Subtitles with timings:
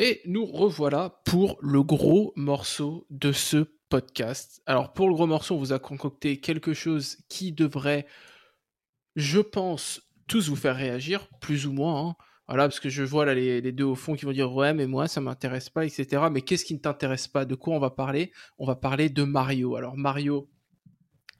[0.00, 4.62] Et nous revoilà pour le gros morceau de ce podcast.
[4.64, 8.06] Alors pour le gros morceau, on vous a concocté quelque chose qui devrait,
[9.16, 12.10] je pense, tous vous faire réagir, plus ou moins.
[12.10, 12.16] Hein.
[12.46, 14.86] Voilà, parce que je vois là les, deux au fond qui vont dire ouais, mais
[14.86, 16.22] moi ça m'intéresse pas, etc.
[16.30, 17.44] Mais qu'est-ce qui ne t'intéresse pas?
[17.44, 18.30] De quoi on va parler?
[18.58, 19.74] On va parler de Mario.
[19.74, 20.48] Alors Mario,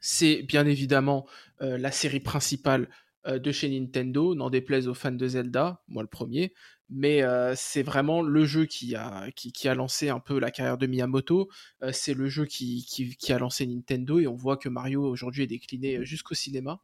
[0.01, 1.29] c'est bien évidemment
[1.63, 2.89] euh, la série principale
[3.27, 6.55] de chez Nintendo, n'en déplaise aux fans de Zelda, moi le premier,
[6.89, 10.79] mais euh, c'est vraiment le jeu qui a, qui, a lancé un peu la carrière
[10.79, 11.51] de Miyamoto,
[11.83, 15.43] euh, c'est le jeu qui, qui, a lancé Nintendo, et on voit que Mario aujourd'hui
[15.43, 16.81] est décliné jusqu'au cinéma.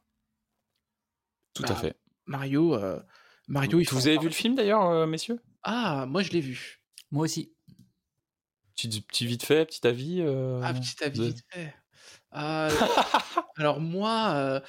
[1.53, 1.95] Tout à bah, fait.
[2.27, 2.77] Mario,
[3.47, 5.39] Mario il Vous avez vu le film d'ailleurs, messieurs?
[5.63, 6.81] Ah, moi je l'ai vu.
[7.11, 7.53] Moi aussi.
[8.75, 10.21] Petit, petit vite fait, petit avis
[10.61, 11.73] Ah, petit avis vite fait.
[12.31, 14.61] alors moi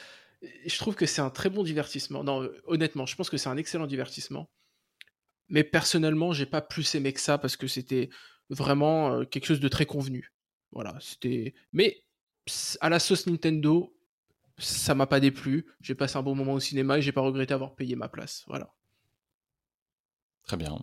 [0.42, 2.24] je trouve que c'est un très bon divertissement.
[2.24, 4.50] Non, honnêtement, je pense que c'est un excellent divertissement.
[5.48, 8.11] Mais personnellement, j'ai pas plus aimé que ça parce que c'était
[8.50, 10.33] vraiment euh, quelque chose de très convenu.
[10.72, 11.55] Voilà, c'était.
[11.72, 12.05] Mais
[12.80, 13.96] à la sauce Nintendo,
[14.58, 15.66] ça m'a pas déplu.
[15.80, 18.44] J'ai passé un bon moment au cinéma et j'ai pas regretté avoir payé ma place.
[18.46, 18.72] Voilà.
[20.44, 20.78] Très bien.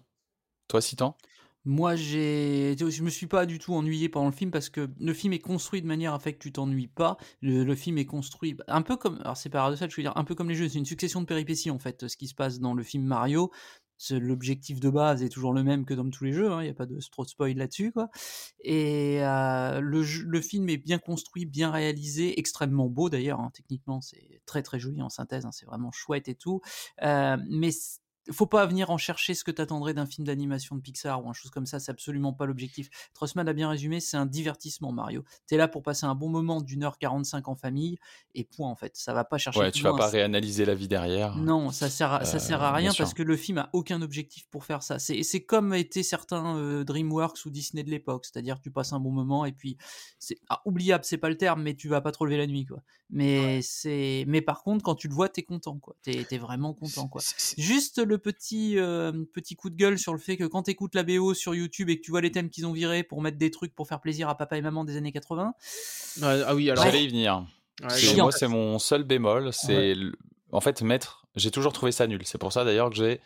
[0.67, 1.17] Toi, Citan
[1.66, 5.14] moi, j'ai, je me suis pas du tout ennuyé pendant le film parce que le
[5.14, 7.17] film est construit de manière à faire que tu t'ennuies pas.
[7.42, 10.36] Le, film est construit un peu comme, alors c'est paradoxal, je veux dire, un peu
[10.36, 10.67] comme les jeux.
[10.67, 12.08] C'est une succession de péripéties en fait.
[12.08, 13.52] Ce qui se passe dans le film Mario,
[14.11, 16.52] l'objectif de base est toujours le même que dans tous les jeux.
[16.52, 16.61] Hein.
[16.61, 18.09] Il n'y a pas de trop de spoil là-dessus, quoi.
[18.61, 23.39] Et euh, le, le, film est bien construit, bien réalisé, extrêmement beau d'ailleurs.
[23.39, 23.52] Hein.
[23.53, 25.45] Techniquement, c'est très très joli en synthèse.
[25.45, 25.52] Hein.
[25.52, 26.61] C'est vraiment chouette et tout.
[27.03, 27.72] Euh, mais
[28.31, 31.33] faut pas venir en chercher ce que t'attendrais d'un film d'animation de Pixar ou un
[31.33, 32.89] chose comme ça, c'est absolument pas l'objectif.
[33.13, 35.23] Trossman a bien résumé, c'est un divertissement Mario.
[35.47, 37.97] T'es là pour passer un bon moment d'une heure 45 en famille
[38.33, 38.95] et point en fait.
[38.95, 39.59] Ça va pas chercher.
[39.59, 41.35] Ouais, tu vas pas réanalyser la vie derrière.
[41.35, 44.01] Non, ça sert à, ça sert à euh, rien parce que le film a aucun
[44.01, 44.99] objectif pour faire ça.
[44.99, 48.99] C'est c'est comme étaient certains euh, DreamWorks ou Disney de l'époque, c'est-à-dire tu passes un
[48.99, 49.77] bon moment et puis
[50.19, 52.66] c'est ah, oubliable, c'est pas le terme, mais tu vas pas trop lever la nuit
[52.66, 52.81] quoi.
[53.09, 55.95] Mais c'est mais par contre quand tu le vois, t'es content quoi.
[56.01, 57.22] T'es es vraiment content quoi.
[57.57, 61.03] Juste le petit, euh, petit coup de gueule sur le fait que quand t'écoutes la
[61.03, 63.51] BO sur YouTube et que tu vois les thèmes qu'ils ont virés pour mettre des
[63.51, 65.53] trucs pour faire plaisir à papa et maman des années 80.
[66.22, 66.84] ah oui, alors.
[66.84, 67.46] J'allais y venir.
[68.18, 69.51] moi, c'est mon seul bémol.
[69.53, 69.96] C'est
[70.51, 71.25] en fait mettre.
[71.35, 72.22] J'ai toujours trouvé ça nul.
[72.25, 73.22] C'est pour ça d'ailleurs que j'ai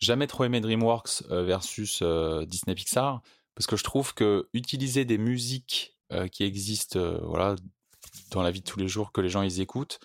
[0.00, 3.22] jamais trop aimé DreamWorks euh, versus euh, Disney Pixar
[3.54, 5.92] parce que je trouve que utiliser des musiques
[6.30, 7.56] qui existent, voilà,
[8.30, 9.98] dans la vie de tous les jours que les gens ils écoutent,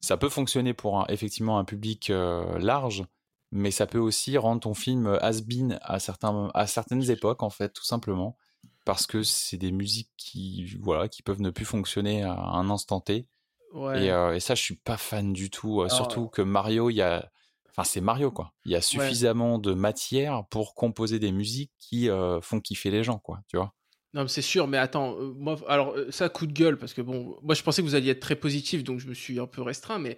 [0.00, 3.04] ça peut fonctionner pour un, effectivement un public large,
[3.50, 7.70] mais ça peut aussi rendre ton film has-been à, certains, à certaines époques, en fait,
[7.70, 8.36] tout simplement,
[8.84, 13.00] parce que c'est des musiques qui, voilà, qui peuvent ne plus fonctionner à un instant
[13.00, 13.28] T.
[13.74, 15.82] Et, euh, et, ça, je suis pas fan du tout.
[15.82, 17.30] Euh, surtout que Mario, il y a,
[17.68, 18.52] enfin, c'est Mario, quoi.
[18.64, 23.04] Il y a suffisamment de matière pour composer des musiques qui euh, font kiffer les
[23.04, 23.40] gens, quoi.
[23.48, 23.74] Tu vois.
[24.14, 27.54] Non, c'est sûr, mais attends, moi, alors ça, coup de gueule, parce que bon, moi
[27.54, 29.98] je pensais que vous alliez être très positif, donc je me suis un peu restreint,
[29.98, 30.16] mais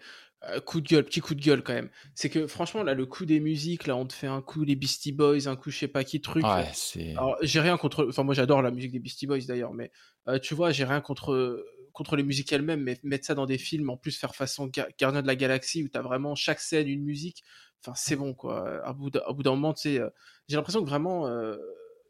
[0.49, 1.91] euh, coup de gueule, petit coup de gueule quand même.
[2.15, 4.75] C'est que franchement, là, le coup des musiques, là, on te fait un coup les
[4.75, 6.45] Beastie Boys, un coup je sais pas qui truc.
[6.45, 7.11] Ouais, c'est.
[7.11, 8.07] Alors, j'ai rien contre.
[8.09, 9.91] Enfin, moi, j'adore la musique des Beastie Boys d'ailleurs, mais
[10.29, 13.59] euh, tu vois, j'ai rien contre contre les musiques elles-mêmes, mais mettre ça dans des
[13.59, 17.03] films, en plus faire façon Gardien de la Galaxie où t'as vraiment chaque scène une
[17.03, 17.43] musique.
[17.85, 18.83] Enfin, c'est bon quoi.
[18.85, 20.09] À bout d'un moment, tu sais, euh,
[20.49, 21.29] j'ai l'impression que vraiment.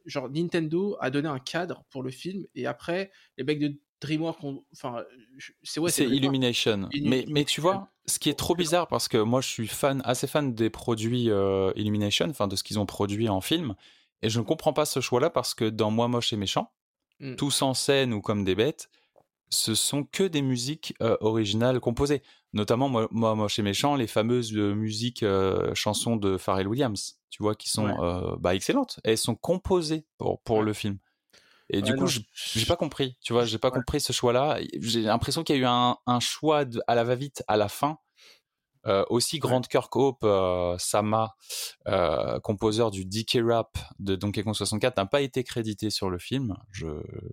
[0.06, 4.38] genre Nintendo a donné un cadre pour le film et après les mecs de DreamWorks,
[4.72, 5.04] enfin,
[5.62, 6.88] c'est ouais, c'est Illumination.
[7.02, 10.02] Mais, mais tu vois, ce qui est trop bizarre parce que moi je suis fan,
[10.04, 13.74] assez fan des produits euh, Illumination, enfin de ce qu'ils ont produit en film,
[14.22, 16.72] et je ne comprends pas ce choix-là parce que dans Moi moche et méchant,
[17.20, 17.36] mm.
[17.36, 18.90] tous en scène ou comme des bêtes,
[19.48, 22.22] ce sont que des musiques euh, originales composées.
[22.52, 25.24] Notamment Moi, moche et méchant, les fameuses euh, musiques
[25.74, 29.00] chansons de Pharrell Williams, tu vois, qui sont bah, excellentes.
[29.04, 30.98] Elles sont composées pour, pour le film.
[31.72, 33.16] Et du coup, j'ai pas compris.
[33.22, 34.58] Tu vois, j'ai pas compris ce choix-là.
[34.80, 37.98] J'ai l'impression qu'il y a eu un, un choix à la va-vite à la fin.
[38.86, 41.34] Euh, aussi Grant Kirk Hope, euh, Sama,
[41.86, 46.18] euh, composeur du DK Rap de Donkey Kong 64, n'a pas été crédité sur le
[46.18, 46.56] film.
[46.72, 46.86] Je,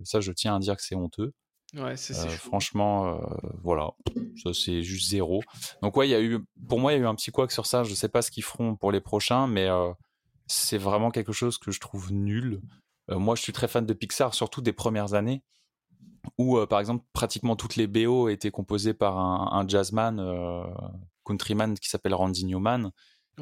[0.04, 1.32] ça, je tiens à dire que c'est honteux.
[1.74, 3.20] Ouais, c'est euh, franchement,
[3.62, 3.90] voilà,
[4.42, 5.42] ça c'est juste zéro.
[5.82, 6.38] Donc ouais, il y a eu,
[6.68, 7.82] pour moi, il y a eu un petit couac sur ça.
[7.82, 9.68] Je sais pas ce qu'ils feront pour les prochains, mais
[10.46, 12.60] c'est vraiment quelque chose que je trouve nul.
[13.10, 15.42] Euh, moi, je suis très fan de Pixar, surtout des premières années,
[16.36, 20.64] où, euh, par exemple, pratiquement toutes les BO étaient composées par un, jazzman, euh,
[21.24, 22.92] countryman qui s'appelle Randy Newman,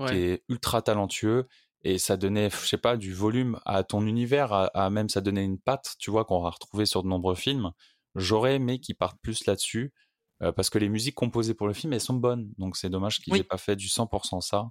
[0.09, 1.49] qui est ultra talentueux
[1.83, 5.45] et ça donnait, je sais pas, du volume à ton univers, à, même ça donnait
[5.45, 7.71] une patte, tu vois, qu'on va retrouver sur de nombreux films.
[8.17, 9.93] J'aurais aimé qu'ils partent plus là-dessus,
[10.41, 13.35] parce que les musiques composées pour le film, elles sont bonnes, donc c'est dommage qu'ils
[13.35, 14.69] n'aient pas fait du 100% ça.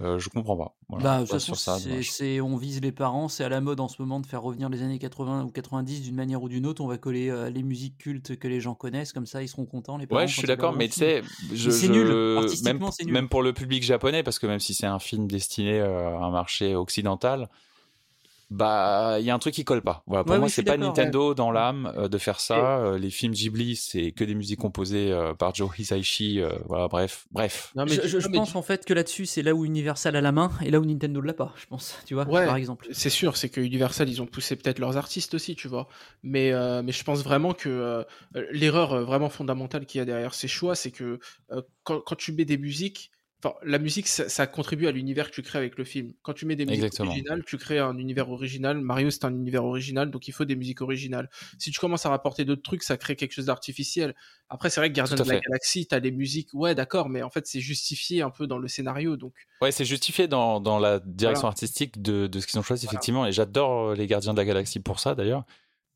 [0.00, 0.74] Euh, je comprends pas.
[0.88, 3.28] bah, de toute façon, c'est, on vise les parents.
[3.28, 6.02] C'est à la mode en ce moment de faire revenir les années 80 ou 90
[6.02, 6.82] d'une manière ou d'une autre.
[6.82, 9.66] On va coller euh, les musiques cultes que les gens connaissent, comme ça ils seront
[9.66, 9.98] contents.
[9.98, 11.22] Les parents, ouais, je suis d'accord, mais tu sais,
[11.54, 12.10] c'est nul.
[12.38, 13.12] Artistiquement, même, c'est nul.
[13.12, 16.30] Même pour le public japonais, parce que même si c'est un film destiné à un
[16.30, 17.48] marché occidental,
[18.52, 20.02] bah il y a un truc qui colle pas.
[20.06, 22.78] Voilà, pour moi c'est pas Nintendo dans l'âme euh, de faire ça.
[22.78, 26.40] Euh, les films Ghibli c'est que des musiques composées euh, par Joe Hisaishi.
[26.66, 27.72] voilà, bref, bref.
[27.74, 30.80] je, pense en fait que là-dessus c'est là où Universal a la main et là
[30.80, 31.52] où Nintendo l'a pas.
[31.56, 32.88] Je pense, tu vois, par exemple.
[32.92, 35.88] C'est sûr, c'est que Universal ils ont poussé peut-être leurs artistes aussi, tu vois.
[36.22, 36.52] Mais
[36.82, 38.04] mais je pense vraiment que
[38.50, 41.18] l'erreur vraiment fondamentale qu'il y a derrière ces choix, c'est que
[41.84, 43.10] quand, quand tu mets des musiques
[43.64, 46.12] la musique, ça, contribue à l'univers que tu crées avec le film.
[46.22, 48.80] Quand tu mets des musiques originales, tu crées un univers original.
[48.80, 51.28] Mario, c'est un univers original, donc il faut des musiques originales.
[51.58, 54.14] Si tu commences à rapporter d'autres trucs, ça crée quelque chose d'artificiel.
[54.48, 57.22] Après, c'est vrai que Guardian of la Galaxy, tu as des musiques, ouais, d'accord, mais
[57.22, 59.16] en fait, c'est justifié un peu dans le scénario.
[59.16, 59.32] Donc...
[59.60, 63.26] Ouais, c'est justifié dans, la direction artistique de, ce qu'ils ont choisi, effectivement.
[63.26, 65.44] Et j'adore euh, les Gardiens de la Galaxie pour ça, d'ailleurs.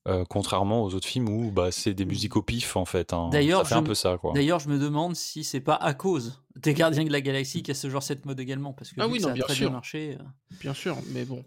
[0.06, 3.12] Euh, contrairement aux autres films où bah, c'est des musiques au pif en fait.
[3.12, 3.29] Hein.
[3.32, 7.05] D'ailleurs, un peu ça D'ailleurs, je me demande si c'est pas à cause des Gardiens
[7.05, 9.20] de la Galaxie qu'il y a ce genre cette mode également parce que, ah oui,
[9.20, 9.67] ça a bien très sûr.
[9.67, 10.17] bien marché.
[10.20, 10.25] Euh.
[10.61, 11.44] Bien sûr, mais bon.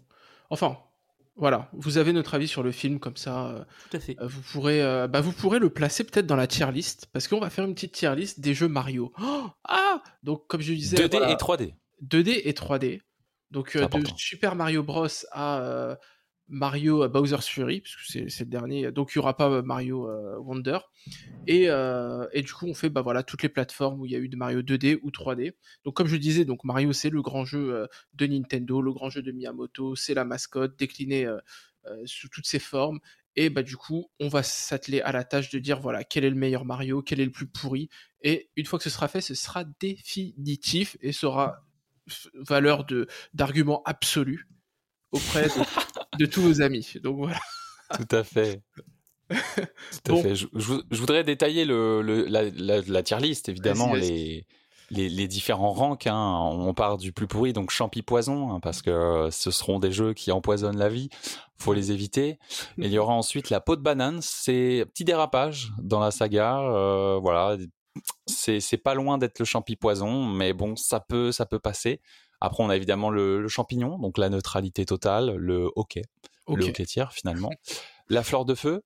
[0.50, 0.76] Enfin,
[1.36, 3.46] voilà, vous avez notre avis sur le film comme ça.
[3.46, 4.16] Euh, Tout à fait.
[4.20, 7.48] vous pourrez, bah, vous pourrez le placer peut-être dans la tier list parce qu'on va
[7.48, 9.10] faire une petite tier list des jeux Mario.
[9.22, 11.74] Oh ah, donc comme je disais, 2D et 3D.
[12.06, 13.00] 2D et 3D.
[13.52, 15.96] Donc de Super Mario Bros à
[16.50, 20.36] Mario Bowser's Fury, puisque c'est le dernier, donc il n'y aura pas euh, Mario euh,
[20.38, 20.78] Wonder.
[21.48, 24.18] Euh, et, du coup, on fait bah, voilà, toutes les plateformes où il y a
[24.18, 25.52] eu de Mario 2D ou 3D.
[25.84, 29.22] Donc, comme je disais, donc Mario, c'est le grand jeu de Nintendo, le grand jeu
[29.22, 31.28] de Miyamoto, c'est la mascotte déclinée
[32.04, 32.98] sous toutes ses formes.
[33.36, 36.30] Et bah, du coup, on va s'atteler à la tâche de dire voilà, quel est
[36.30, 37.88] le meilleur Mario, quel est le plus pourri.
[38.22, 41.64] Et une fois que ce sera fait, ce sera définitif et sera
[42.34, 42.84] valeur
[43.34, 44.48] d'argument absolu
[45.12, 45.50] auprès de,
[46.26, 46.94] tous vos amis.
[47.02, 47.38] Donc voilà.
[47.96, 48.62] Tout à fait.
[50.04, 50.34] Tout à fait.
[50.34, 50.46] Je,
[50.96, 54.46] voudrais détailler le, la, tier list, évidemment, les,
[54.90, 56.06] les, différents ranks.
[56.06, 56.38] Hein.
[56.52, 60.14] On part du plus pourri, donc champi poison, hein, parce que ce seront des jeux
[60.14, 61.08] qui empoisonnent la vie.
[61.58, 62.38] Faut les éviter.
[62.78, 64.20] Et il y aura ensuite la peau de banane.
[64.22, 66.60] C'est petit dérapage dans la saga.
[66.60, 67.56] Euh, voilà,
[68.26, 72.00] c'est pas loin d'être le champi poison, mais bon, ça peut ça peut passer.
[72.40, 76.02] Après, on a évidemment le, champignon, donc la neutralité totale, le hockey,
[76.48, 77.50] le hockey tiers finalement.
[78.12, 78.82] La fleur de feu,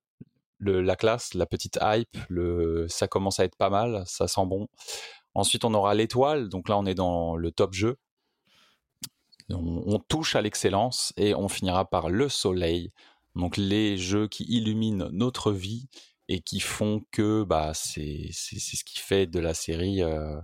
[0.60, 4.68] la classe, la petite hype, le, ça commence à être pas mal, ça sent bon.
[5.34, 7.96] Ensuite, on aura l'étoile, donc là, on est dans le top jeu.
[9.50, 12.92] On, touche à l'excellence et on finira par le soleil,
[13.34, 15.88] donc les jeux qui illuminent notre vie
[16.28, 20.02] et qui font que bah, c'est ce qui fait de la série.
[20.02, 20.36] Euh,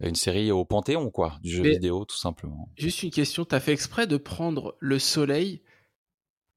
[0.00, 2.68] une série au panthéon, quoi, du jeu vidéo, tout simplement.
[2.76, 5.62] Juste une question, t'as fait exprès de prendre le soleil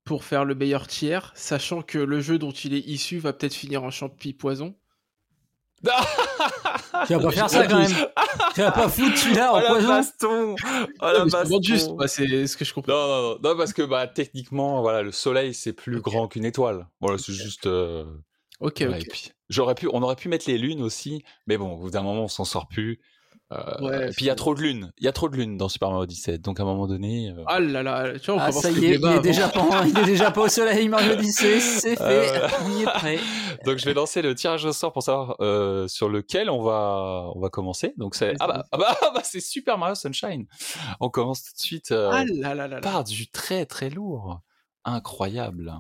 [0.04, 3.54] pour faire le meilleur tiers, sachant que le jeu dont il est issu va peut-être
[3.54, 4.76] finir en champi poison?
[7.08, 7.92] Tu vas pas faire ça quand même.
[8.54, 9.88] tu vas pas foutre celui-là en oh poison.
[9.88, 10.56] Baston.
[10.64, 11.62] Oh la baston.
[11.62, 12.94] juste, c'est ce que je comprends.
[12.94, 16.46] Non, non, non, non, parce que bah techniquement, voilà, le soleil c'est plus grand qu'une
[16.46, 16.88] étoile.
[17.02, 17.66] Voilà, c'est juste.
[17.66, 18.06] Euh,
[18.62, 19.34] ok, ok.
[19.50, 22.24] j'aurais pu, on aurait pu mettre les lunes aussi, mais bon, au bout d'un moment,
[22.24, 23.02] on s'en sort plus.
[23.54, 25.58] Euh, et puis il y a trop de lunes, il y a trop de lunes
[25.58, 27.30] dans Super Mario 17, donc à un moment donné.
[27.30, 29.86] Euh, ah là là, tu vois, on ah, ça y est, il est, déjà pas,
[29.86, 33.20] il est déjà pas au soleil Mario 17, c'est fait, euh, on y est prêt.
[33.66, 35.38] donc je vais lancer le tirage au sort pour savoir
[35.90, 37.94] sur lequel on va, on va commencer.
[37.98, 40.46] Donc c'est ah bah, ah bah, ah bah c'est Super Mario Sunshine.
[41.00, 44.42] On commence tout de suite ah là là là par du très très lourd,
[44.86, 45.74] incroyable.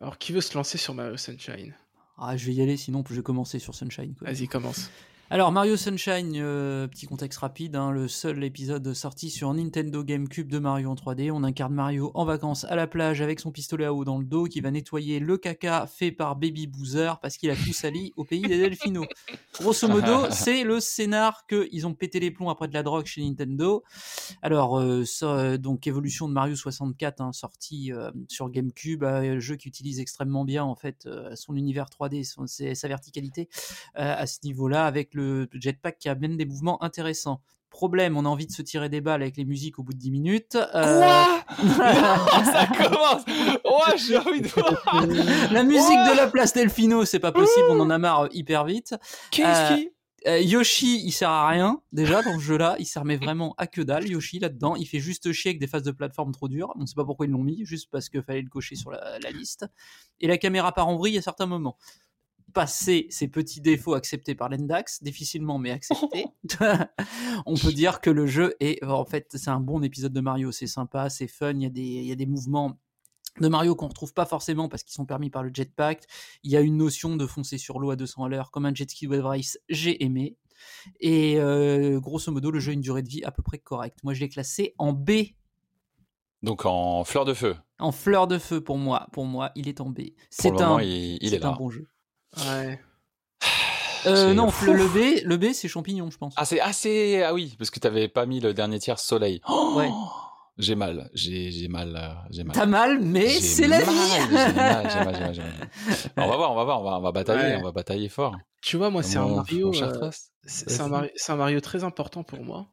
[0.00, 1.74] Alors qui veut se lancer sur Mario Sunshine?
[2.18, 4.14] Ah je vais y aller, sinon je vais commencer sur Sunshine.
[4.20, 4.90] Vas-y commence.
[5.32, 10.48] Alors Mario Sunshine, euh, petit contexte rapide, hein, le seul épisode sorti sur Nintendo GameCube
[10.48, 11.30] de Mario en 3D.
[11.32, 14.26] On incarne Mario en vacances à la plage avec son pistolet à eau dans le
[14.26, 18.12] dos qui va nettoyer le caca fait par Baby Boozer parce qu'il a tout sali
[18.18, 19.06] au pays des Delfinos.
[19.58, 23.22] Grosso modo, c'est le scénar qu'ils ont pété les plombs après de la drogue chez
[23.22, 23.84] Nintendo.
[24.42, 27.90] Alors, euh, euh, donc évolution de Mario 64 hein, sorti
[28.28, 32.88] sur GameCube, un jeu qui utilise extrêmement bien en fait son univers 3D, son, sa
[32.88, 33.48] verticalité
[33.94, 37.40] à ce niveau-là avec le le jetpack qui amène des mouvements intéressants.
[37.70, 39.98] Problème, on a envie de se tirer des balles avec les musiques au bout de
[39.98, 40.58] 10 minutes.
[40.74, 41.42] Euh, Quoi?
[42.44, 44.74] Ça commence Ouais, j'ai envie de voir
[45.50, 48.94] La musique de la place Delfino, c'est pas possible, on en a marre hyper vite.
[49.30, 49.90] Qu'est-ce euh, qui?
[50.26, 52.76] euh, Yoshi, il sert à rien déjà dans ce jeu-là.
[52.78, 54.06] Il servait vraiment à que dalle.
[54.08, 56.72] Yoshi là-dedans, il fait juste chier avec des phases de plateforme trop dures.
[56.76, 58.90] On ne sait pas pourquoi ils l'ont mis, juste parce qu'il fallait le cocher sur
[58.90, 59.66] la, liste.
[60.20, 61.76] Et la caméra part en vrille à certains moments.
[62.52, 66.26] Passer ces petits défauts acceptés par l'Endax, difficilement mais acceptés,
[67.46, 70.52] on peut dire que le jeu est, en fait, c'est un bon épisode de Mario.
[70.52, 72.78] C'est sympa, c'est fun, il y, a des, il y a des mouvements
[73.40, 76.04] de Mario qu'on retrouve pas forcément parce qu'ils sont permis par le jetpack.
[76.42, 78.74] Il y a une notion de foncer sur l'eau à 200 à l'heure comme un
[78.74, 80.36] jet ski wave race, j'ai aimé.
[81.00, 83.98] Et euh, grosso modo, le jeu a une durée de vie à peu près correcte.
[84.04, 85.10] Moi, je l'ai classé en B.
[86.42, 87.56] Donc en fleur de feu.
[87.78, 89.06] En fleur de feu pour moi.
[89.12, 90.00] Pour moi, il est en B.
[90.30, 91.86] C'est un, il, est, un bon jeu.
[92.38, 92.80] Ouais.
[94.04, 96.34] Euh, non, le B, le B, c'est champignon, je pense.
[96.36, 97.22] Ah, c'est assez.
[97.22, 99.40] Ah oui, parce que tu t'avais pas mis le dernier tiers soleil.
[99.76, 99.90] ouais.
[100.58, 102.54] J'ai mal, j'ai mal, euh, j'ai mal.
[102.54, 103.86] T'as mal, mais c'est la vie.
[103.86, 105.70] J'ai mal, j'ai mal, j'ai mal,
[106.16, 108.36] on va voir, on va voir, on va, on va batailler, on va batailler fort.
[108.60, 110.10] Tu vois, moi, c'est un Mario, euh,
[110.44, 112.68] c'est un, Mario, un Mario très important pour moi.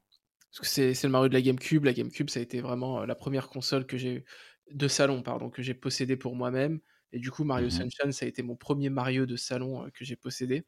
[0.51, 1.85] Parce que c'est le Mario de la GameCube.
[1.85, 4.25] La GameCube, ça a été vraiment la première console que j'ai
[4.71, 6.79] de salon, pardon, que j'ai possédé pour moi-même.
[7.11, 10.05] Et du coup, Mario mmh Sunshine, ça a été mon premier Mario de salon que
[10.05, 10.65] j'ai possédé.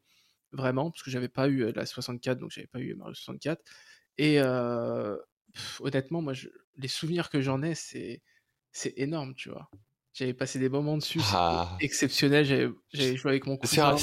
[0.52, 3.62] Vraiment, parce que j'avais pas eu la 64, donc j'avais pas eu Mario 64.
[4.18, 4.40] Et
[5.80, 6.34] honnêtement, moi,
[6.78, 8.22] les souvenirs que j'en ai, c'est
[8.72, 9.70] c'est énorme, tu vois.
[10.14, 11.78] J'avais passé des moments dessus ah.
[11.80, 12.46] exceptionnels.
[12.94, 13.96] J'avais joué avec mon cousin.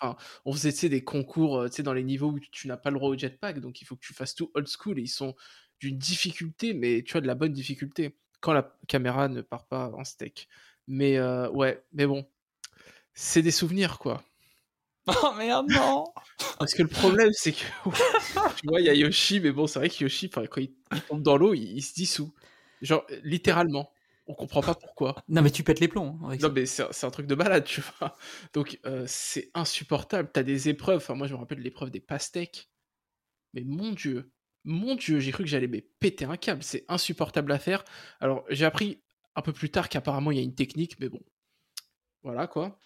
[0.00, 3.18] Enfin, on faisait des concours dans les niveaux où tu n'as pas le droit au
[3.18, 4.98] jetpack, donc il faut que tu fasses tout old school.
[4.98, 5.34] Et ils sont
[5.80, 9.90] d'une difficulté, mais tu vois, de la bonne difficulté, quand la caméra ne part pas
[9.90, 10.48] en steak.
[10.90, 12.26] Mais ouais, mais bon,
[13.14, 14.24] c'est des souvenirs, quoi.
[15.06, 16.04] Oh merde, non
[16.58, 17.64] Parce que le problème, c'est que
[18.56, 20.72] tu vois, il y a Yoshi, mais bon, c'est vrai que Yoshi, quand il,
[21.08, 22.34] tombe dans l'eau, il, se dissout.
[22.82, 23.92] Genre, littéralement.
[24.26, 25.24] On comprend pas pourquoi.
[25.28, 26.18] Non, mais tu pètes les plombs.
[26.24, 28.16] Hein, non, mais c'est un truc de malade, tu vois.
[28.52, 30.30] Donc, euh, c'est insupportable.
[30.32, 30.98] T'as des épreuves.
[30.98, 32.68] Enfin, moi, je me rappelle l'épreuve des pastèques.
[33.54, 34.30] Mais mon Dieu,
[34.64, 36.62] mon Dieu, j'ai cru que j'allais péter un câble.
[36.62, 37.84] C'est insupportable à faire.
[38.20, 39.02] Alors, j'ai appris
[39.36, 41.20] un peu plus tard qu'apparemment, il y a une technique, mais bon.
[42.22, 42.78] Voilà, quoi.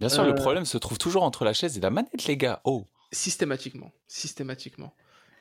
[0.00, 2.36] Bien sûr, le euh, problème se trouve toujours entre la chaise et la manette, les
[2.36, 2.60] gars.
[2.64, 2.86] Oh.
[3.12, 4.94] Systématiquement, systématiquement.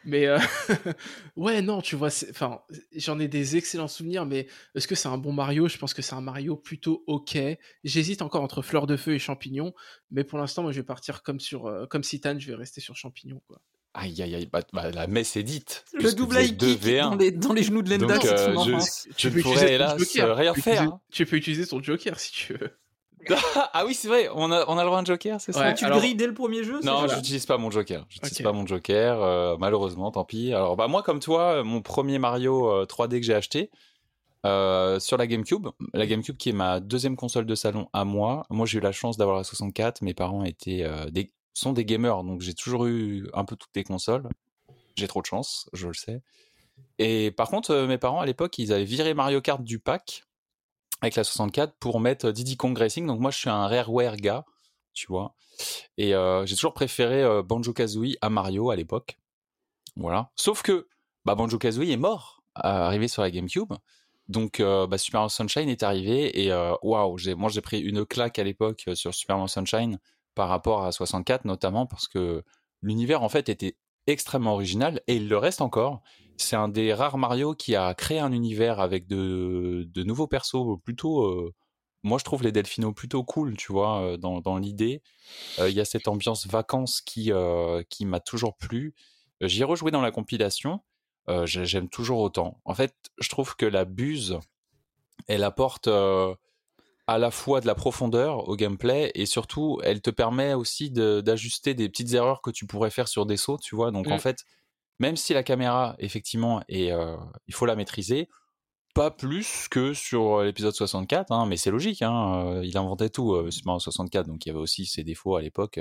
[0.04, 0.40] Mais euh,
[1.36, 2.62] ouais, non, tu vois, enfin,
[2.96, 5.68] j'en ai des excellents souvenirs, mais est-ce que c'est un bon Mario?
[5.68, 7.38] Je pense que c'est un Mario plutôt ok.
[7.84, 9.74] J'hésite encore entre Fleur de Feu et Champignon,
[10.10, 12.82] mais pour l'instant, moi, je vais partir comme sur, euh, comme Citane, je vais rester
[12.82, 13.62] sur Champignon, quoi.
[14.00, 15.84] Aïe, aïe, aïe, bah, bah, la messe est dite.
[15.94, 19.42] Le double high kick dans les, dans les, genoux de Lenda, c'est je, tu, peux
[19.42, 20.84] pourrais hélas rien faire.
[20.84, 21.02] Hein.
[21.12, 22.72] Tu peux utiliser ton Joker si tu veux.
[23.74, 25.74] ah oui, c'est vrai, on a, on a le droit à un joker, c'est ça
[25.74, 28.06] Tu le grilles dès le premier jeu Non, je n'utilise pas mon joker.
[28.10, 30.54] J'utilise pas mon joker, euh, malheureusement, tant pis.
[30.54, 33.72] Alors, bah, moi, comme toi, mon premier Mario 3D euh, que j'ai acheté
[34.46, 38.46] euh, sur la GameCube, la GameCube qui est ma deuxième console de salon à moi.
[38.50, 40.02] Moi, j'ai eu la chance d'avoir la 64.
[40.04, 43.84] Mes parents étaient des, sont des gamers, donc j'ai toujours eu un peu toutes les
[43.84, 44.28] consoles.
[44.96, 46.22] J'ai trop de chance, je le sais.
[47.00, 50.24] Et par contre, mes parents à l'époque, ils avaient viré Mario Kart du pack
[51.02, 53.06] avec la 64 pour mettre Diddy Kong Racing.
[53.08, 54.46] Donc moi, je suis un Rareware gars,
[54.94, 55.36] tu vois.
[55.98, 59.18] Et euh, j'ai toujours préféré euh, Banjo Kazooie à Mario à l'époque.
[59.96, 60.32] Voilà.
[60.36, 60.88] Sauf que
[61.26, 63.74] bah, Banjo Kazooie est mort, arrivé sur la GameCube.
[64.28, 68.84] Donc bah, Super Sunshine est arrivé et waouh, moi j'ai pris une claque à l'époque
[68.94, 70.00] sur Super Sunshine
[70.38, 72.44] par rapport à 64 notamment parce que
[72.84, 73.76] l'univers en fait était
[74.06, 76.04] extrêmement original et il le reste encore
[76.38, 81.24] c'est un des rares Mario qui a créé un univers avec de, nouveaux persos plutôt.
[81.24, 81.54] Euh,
[82.04, 85.02] moi, je trouve les Delphino plutôt cool, tu vois, euh, dans, l'idée.
[85.60, 87.32] Euh, il y a cette ambiance vacances qui,
[87.90, 88.94] qui m'a toujours plu.
[89.42, 90.82] J'y ai rejoué dans la compilation.
[91.46, 92.62] J'aime toujours autant.
[92.64, 94.40] En fait, je trouve que la buse,
[95.28, 95.90] elle apporte
[97.08, 101.74] à la fois de la profondeur au gameplay et surtout, elle te permet aussi d'ajuster
[101.74, 103.92] des petites erreurs que tu pourrais faire sur des sauts, tu vois.
[103.92, 104.20] Donc, en mmh.
[104.20, 104.46] fait,
[105.00, 107.16] même si la caméra, effectivement, est, euh,
[107.48, 108.28] il faut la maîtriser,
[108.94, 113.34] pas plus que sur l'épisode 64, hein, mais c'est logique, hein, euh, il inventait tout,
[113.34, 115.80] euh, Super Mario 64, donc il y avait aussi ses défauts à l'époque,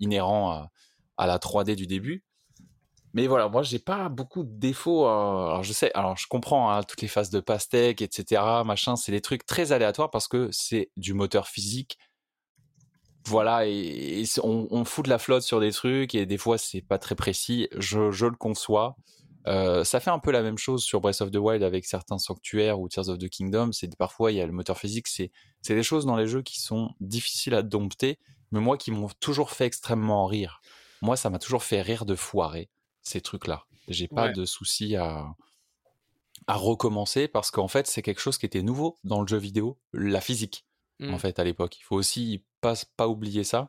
[0.00, 0.68] inhérents
[1.16, 2.24] à, la 3D du début.
[3.16, 5.06] Mais voilà, moi j'ai pas beaucoup de défauts.
[5.06, 8.42] alors je sais, alors je comprends hein, toutes les phases de pastèque, etc.
[8.66, 11.98] Machin, c'est des trucs très aléatoires parce que c'est du moteur physique
[13.26, 16.98] voilà, et, on, fout de la flotte sur des trucs et des fois c'est pas
[16.98, 17.68] très précis.
[17.76, 18.96] Je, le conçois.
[19.48, 22.18] Euh, ça fait un peu la même chose sur Breath of the Wild avec certains
[22.18, 23.72] sanctuaires ou Tears of the Kingdom.
[23.72, 25.06] C'est parfois il y a le moteur physique.
[25.08, 25.32] C'est
[25.62, 28.18] c'est des choses dans les jeux qui sont difficiles à dompter,
[28.52, 30.60] mais moi qui m'ont toujours fait extrêmement rire.
[31.02, 32.70] Moi, ça m'a toujours fait rire de foirer
[33.06, 33.64] ces trucs-là.
[33.88, 35.34] J'ai pas de souci à
[36.48, 39.78] à recommencer parce qu'en fait c'est quelque chose qui était nouveau dans le jeu vidéo,
[39.92, 40.64] la physique
[41.02, 41.18] en mmh.
[41.18, 41.78] fait à l'époque.
[41.78, 43.68] Il faut aussi pas, pas oublier ça.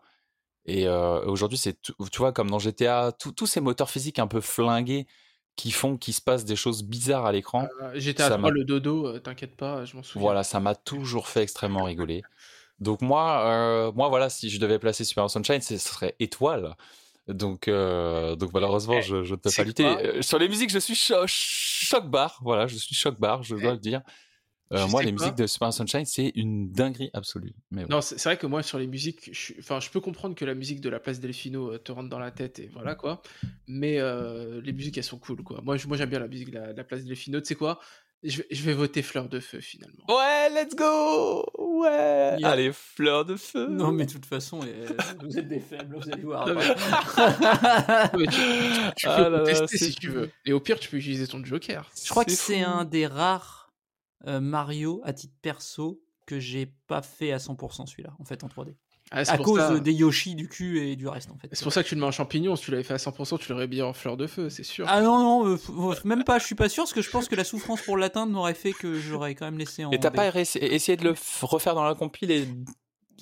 [0.66, 5.08] Et aujourd'hui, c'est tu vois comme dans GTA, tous ces moteurs physiques un peu flingués
[5.56, 7.68] qui font qu'il se passe des choses bizarres à l'écran.
[7.94, 10.22] GTA 3, le dodo, t'inquiète pas, je m'en souviens.
[10.22, 12.22] Voilà, ça m'a toujours fait extrêmement rigoler.
[12.80, 16.76] Donc moi, moi voilà, si je devais placer Super Sunshine, ce serait étoile.
[17.28, 20.22] Donc, donc malheureusement, eh, je, je, ne peux pas lutter.
[20.22, 22.40] sur les musiques, je suis choc bar.
[22.42, 24.02] Voilà, je suis choc bar, je dois le dire.
[24.74, 27.54] Euh, moi, les musiques de Super Sunshine, c'est une dinguerie absolue.
[27.72, 30.44] Mais Non, c'est vrai que moi, sur les musiques, je, enfin, je peux comprendre que
[30.44, 33.22] la musique de la place Delfino euh, te rentre dans la tête et voilà quoi.
[33.68, 35.62] Mais euh, les musiques, elles sont cool quoi.
[35.64, 37.40] Moi, moi j'aime bien la musique de la, place Delfino.
[37.40, 37.80] Tu sais quoi?
[38.24, 40.04] Je vais, je vais, voter Fleur de Feu finalement.
[40.10, 44.60] Ouais, let's go Ouais Allez, Fleur de Feu Non, mais de toute façon,
[45.22, 46.46] vous êtes des faibles, vous allez voir.
[46.46, 46.54] tu,
[49.06, 50.32] peux ah contester si tu veux.
[50.46, 51.92] Et au pire, tu peux utiliser ton Joker.
[52.04, 53.72] Je crois que c'est un des rares
[54.26, 58.48] euh, Mario à titre perso que j'ai pas fait à 100% celui-là en fait en
[58.48, 58.76] 3D.
[59.12, 61.48] Ah, à cause des Yoshi du cul et du reste en fait.
[61.52, 63.40] C'est pour ça que tu le mets en champignon, si tu l'avais fait à 100%,
[63.40, 64.86] tu l'aurais bien en fleur de feu, c'est sûr.
[64.90, 67.36] Ah non, non, euh, même pas, je suis pas sûr, parce que je pense que
[67.36, 69.92] la souffrance pour l'atteindre m'aurait fait que j'aurais quand même laissé en.
[69.92, 72.48] Et t'as pas essayé de le refaire dans la compile et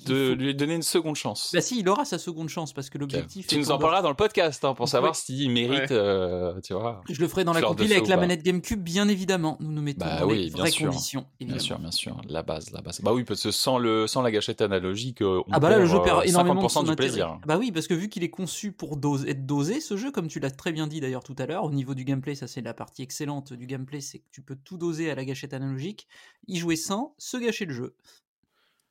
[0.04, 1.50] de lui donner une seconde chance.
[1.52, 3.46] Bah si, il aura sa seconde chance parce que l'objectif.
[3.46, 7.02] Tu nous en parleras dans le podcast hein, pour savoir s'il mérite, euh, tu vois.
[7.08, 9.56] Je le ferai dans la compile avec la manette GameCube, bien évidemment.
[9.60, 11.26] Nous nous mettons bah dans les vraies conditions.
[11.40, 13.00] Bien sûr, bien sûr, la base, la base.
[13.00, 15.86] Bah oui, parce que sans le, sans la gâchette analogique, on ah bah là le
[15.86, 17.38] jeu perd euh, énormément de du plaisir.
[17.46, 20.40] Bah oui, parce que vu qu'il est conçu pour être dosé, ce jeu, comme tu
[20.40, 22.74] l'as très bien dit d'ailleurs tout à l'heure, au niveau du gameplay, ça c'est la
[22.74, 26.06] partie excellente du gameplay, c'est que tu peux tout doser à la gâchette analogique,
[26.48, 27.94] y jouer sans, se gâcher le jeu.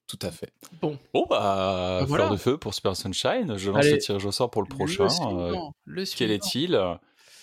[0.08, 0.52] Tout à fait.
[0.82, 0.98] Bon.
[1.14, 3.58] Bon, bah, bah fleur de feu pour Super Sunshine.
[3.58, 5.08] Je lance le tirage au sort pour le prochain.
[5.86, 6.80] Le euh, quel est-il?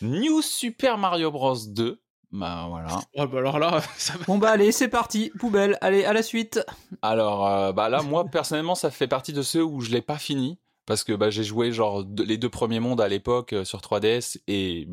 [0.01, 2.01] New Super Mario Bros 2.
[2.31, 3.01] Bah voilà.
[3.17, 3.83] Oh, bah alors là,
[4.27, 5.77] Bon bah allez, c'est parti, poubelle.
[5.81, 6.65] Allez, à la suite.
[7.03, 10.19] Alors euh, bah là, moi personnellement, ça fait partie de ceux où je l'ai pas
[10.19, 13.81] fini parce que bah, j'ai joué genre les deux premiers mondes à l'époque euh, sur
[13.81, 14.89] 3DS et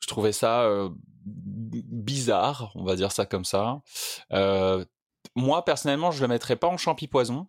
[0.00, 0.68] je trouvais ça
[1.24, 3.80] bizarre, on va dire ça comme ça.
[4.32, 4.84] Euh,
[5.34, 7.48] moi, personnellement, je le mettrais pas en champi poison,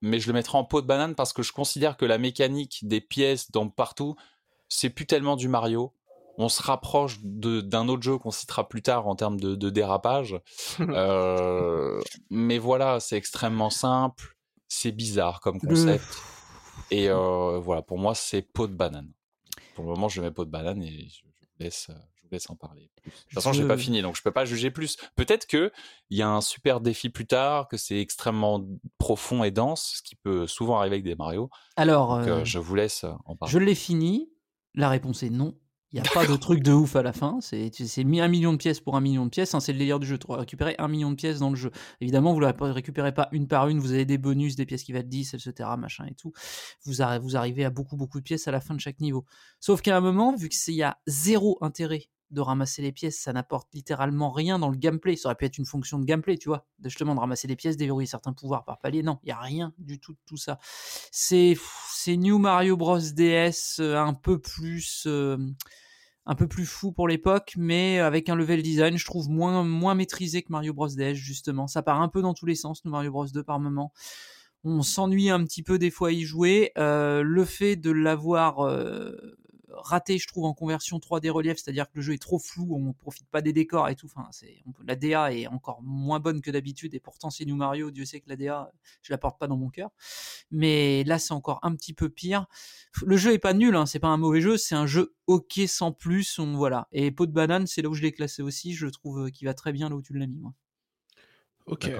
[0.00, 2.80] mais je le mettrais en peau de banane parce que je considère que la mécanique
[2.82, 4.16] des pièces dans partout,
[4.68, 5.94] c'est plus tellement du Mario.
[6.38, 10.40] On se rapproche d'un autre jeu qu'on citera plus tard en termes de, dérapage.
[10.80, 14.36] Euh, mais voilà, c'est extrêmement simple,
[14.68, 16.22] c'est bizarre comme concept.
[16.90, 19.12] Et euh, voilà, pour moi, c'est peau de banane.
[19.74, 21.90] Pour le moment, je mets peau de banane et je, je laisse
[22.30, 22.90] laisse en parler.
[23.04, 24.96] De toute façon, je n'ai pas fini, donc je peux pas juger plus.
[25.16, 25.72] Peut-être que
[26.10, 28.64] il y a un super défi plus tard, que c'est extrêmement
[28.98, 31.50] profond et dense, ce qui peut souvent arriver avec des Mario.
[31.76, 33.52] Alors, euh, euh, je vous laisse en parler.
[33.52, 34.30] Je l'ai fini.
[34.74, 35.54] La réponse est non.
[35.92, 37.40] Il n'y a pas de truc de ouf à la fin.
[37.40, 39.54] C'est mis un million de pièces pour un million de pièces.
[39.54, 40.18] Hein, c'est le délire du jeu.
[40.18, 41.72] Tu récupérer un million de pièces dans le jeu.
[42.00, 43.80] Évidemment, vous ne récupérez pas une par une.
[43.80, 45.68] Vous avez des bonus, des pièces qui valent 10, etc.
[45.76, 46.32] Machin et tout.
[46.84, 49.24] Vous, vous arrivez à beaucoup, beaucoup de pièces à la fin de chaque niveau.
[49.58, 53.32] Sauf qu'à un moment, vu qu'il y a zéro intérêt de ramasser les pièces, ça
[53.32, 55.16] n'apporte littéralement rien dans le gameplay.
[55.16, 57.56] Ça aurait pu être une fonction de gameplay, tu vois, de justement de ramasser les
[57.56, 59.02] pièces, déverrouiller certains pouvoirs par palier.
[59.02, 60.58] Non, il y a rien du tout de tout ça.
[61.10, 61.56] C'est
[61.92, 65.36] c'est New Mario Bros DS euh, un peu plus euh,
[66.26, 69.94] un peu plus fou pour l'époque, mais avec un level design, je trouve moins moins
[69.94, 71.66] maîtrisé que Mario Bros DS justement.
[71.66, 73.92] Ça part un peu dans tous les sens, New Mario Bros 2 par moment.
[74.62, 76.70] On s'ennuie un petit peu des fois à y jouer.
[76.76, 78.60] Euh, le fait de l'avoir
[79.84, 82.92] raté, je trouve, en conversion 3D relief, c'est-à-dire que le jeu est trop flou, on
[82.92, 84.06] profite pas des décors et tout.
[84.06, 87.90] Enfin, c'est, la DA est encore moins bonne que d'habitude, et pourtant c'est New Mario,
[87.90, 89.90] Dieu sait que la DA, je la porte pas dans mon cœur.
[90.50, 92.46] Mais là, c'est encore un petit peu pire.
[93.02, 95.60] Le jeu est pas nul, hein, c'est pas un mauvais jeu, c'est un jeu ok
[95.66, 96.88] sans plus, on, voilà.
[96.92, 99.46] Et Pot de banane, c'est là où je l'ai classé aussi, je trouve euh, qu'il
[99.46, 100.54] va très bien là où tu l'as mis, moi.
[101.66, 101.90] Ok.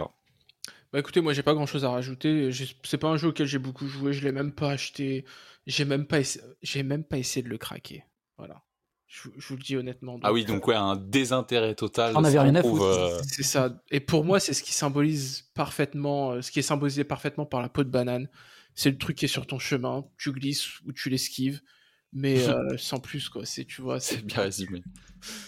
[0.92, 2.50] Bah écoutez, moi j'ai pas grand chose à rajouter.
[2.82, 5.24] C'est pas un jeu auquel j'ai beaucoup joué, je l'ai même pas acheté.
[5.66, 6.18] J'ai même pas
[6.62, 8.04] j'ai même pas essayé de le craquer.
[8.38, 8.62] Voilà.
[9.10, 10.20] Je, vous le dis honnêtement.
[10.22, 12.12] ah oui, donc ouais, un désintérêt total.
[12.16, 12.84] On avait rien à foutre.
[12.84, 13.82] Euh, c'est ça.
[13.90, 17.60] Et pour moi, c'est ce qui symbolise parfaitement, euh, ce qui est symbolisé parfaitement par
[17.60, 18.28] la peau de banane.
[18.76, 20.04] C'est le truc qui est sur ton chemin.
[20.16, 21.60] Tu glisses ou tu l'esquives,
[22.12, 23.44] mais euh, sans plus quoi.
[23.44, 23.98] C'est tu vois.
[23.98, 24.80] C'est bien résumé.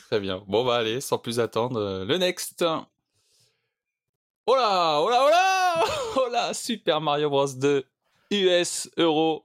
[0.08, 0.42] Très bien.
[0.48, 2.64] Bon bah allez, sans plus attendre, le next.
[4.46, 5.84] Oh là, oh là, oh là,
[6.16, 7.84] oh là, Super Mario Bros 2
[8.32, 9.44] US, euro.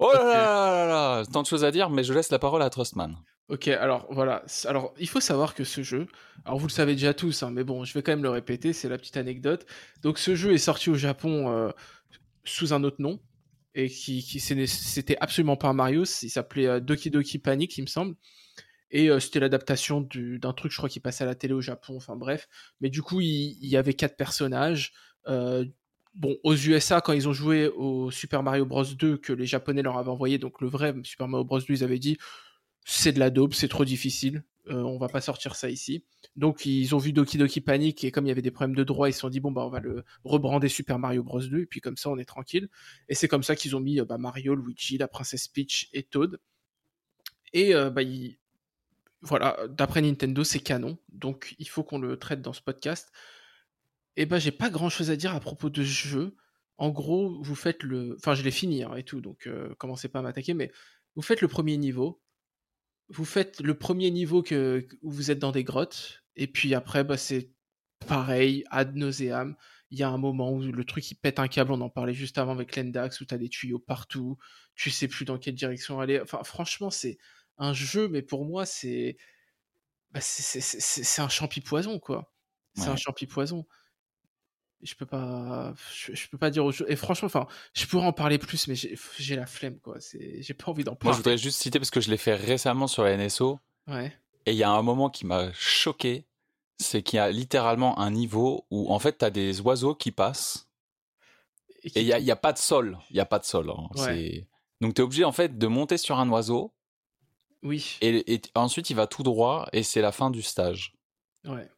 [0.00, 2.62] Oh là, là là là tant de choses à dire, mais je laisse la parole
[2.62, 3.14] à Trustman.
[3.48, 4.42] Ok, alors voilà.
[4.64, 6.08] Alors, il faut savoir que ce jeu,
[6.44, 8.72] alors vous le savez déjà tous, hein, mais bon, je vais quand même le répéter,
[8.72, 9.64] c'est la petite anecdote.
[10.02, 11.70] Donc, ce jeu est sorti au Japon euh,
[12.44, 13.20] sous un autre nom,
[13.76, 17.82] et qui, qui c'était absolument pas un Mario, il s'appelait euh, Doki Doki Panic, il
[17.82, 18.16] me semble.
[18.90, 21.96] Et euh, c'était l'adaptation d'un truc, je crois, qui passait à la télé au Japon,
[21.96, 22.48] enfin bref.
[22.80, 24.92] Mais du coup, il, y avait quatre personnages.
[25.28, 25.64] Euh,
[26.14, 29.82] bon, aux USA, quand ils ont joué au Super Mario Bros 2 que les Japonais
[29.82, 32.18] leur avaient envoyé, donc le vrai Super Mario Bros 2, ils avaient dit
[32.84, 34.42] c'est de la daube, c'est trop difficile.
[34.66, 36.04] on va pas sortir ça ici.
[36.36, 38.84] Donc ils ont vu Doki Doki Panic et comme il y avait des problèmes de
[38.84, 41.60] droit, ils se sont dit bon bah on va le rebrander Super Mario Bros 2
[41.60, 42.68] et puis comme ça on est tranquille.
[43.08, 46.40] Et c'est comme ça qu'ils ont mis bah, Mario, Luigi, la princesse Peach et Toad.
[47.52, 48.02] Et bah,
[49.22, 53.10] voilà, d'après Nintendo c'est canon, donc il faut qu'on le traite dans ce podcast.
[54.16, 56.36] Et bah j'ai pas grand chose à dire à propos de ce jeu.
[56.78, 60.20] En gros, vous faites le, enfin je l'ai fini hein, et tout, donc commencez pas
[60.20, 60.72] à m'attaquer, mais
[61.16, 62.22] vous faites le premier niveau
[63.10, 67.04] vous faites le premier niveau que, où vous êtes dans des grottes, et puis après,
[67.04, 67.50] bah, c'est
[68.06, 69.56] pareil, ad nauseam.
[69.90, 72.14] Il y a un moment où le truc il pète un câble, on en parlait
[72.14, 74.38] juste avant avec l'Endax, où tu as des tuyaux partout,
[74.76, 76.20] tu sais plus dans quelle direction aller.
[76.20, 77.18] Enfin, franchement, c'est
[77.60, 79.16] un jeu, mais pour moi, c'est
[80.10, 82.32] bah, c'est un champi poison, quoi.
[82.74, 83.66] C'est un champi poison
[84.82, 88.12] je peux pas je, peux pas dire autre chose et franchement enfin je pourrais en
[88.12, 89.98] parler plus mais j'ai la flemme quoi.
[90.12, 92.34] J'ai pas envie d'en parler moi je voudrais juste citer parce que je l'ai fait
[92.34, 94.12] récemment sur la NSO ouais.
[94.46, 96.24] et il y a un moment qui m'a choqué
[96.78, 100.12] c'est qu'il y a littéralement un niveau où en fait tu as des oiseaux qui
[100.12, 100.68] passent
[101.82, 102.98] et il y a, y a, pas de sol.
[103.08, 103.88] Il y a pas de sol hein.
[104.80, 106.72] donc tu es obligé en fait de monter sur un oiseau
[107.62, 110.94] oui et, et ensuite il va tout droit et c'est la fin du stage
[111.44, 111.68] ouais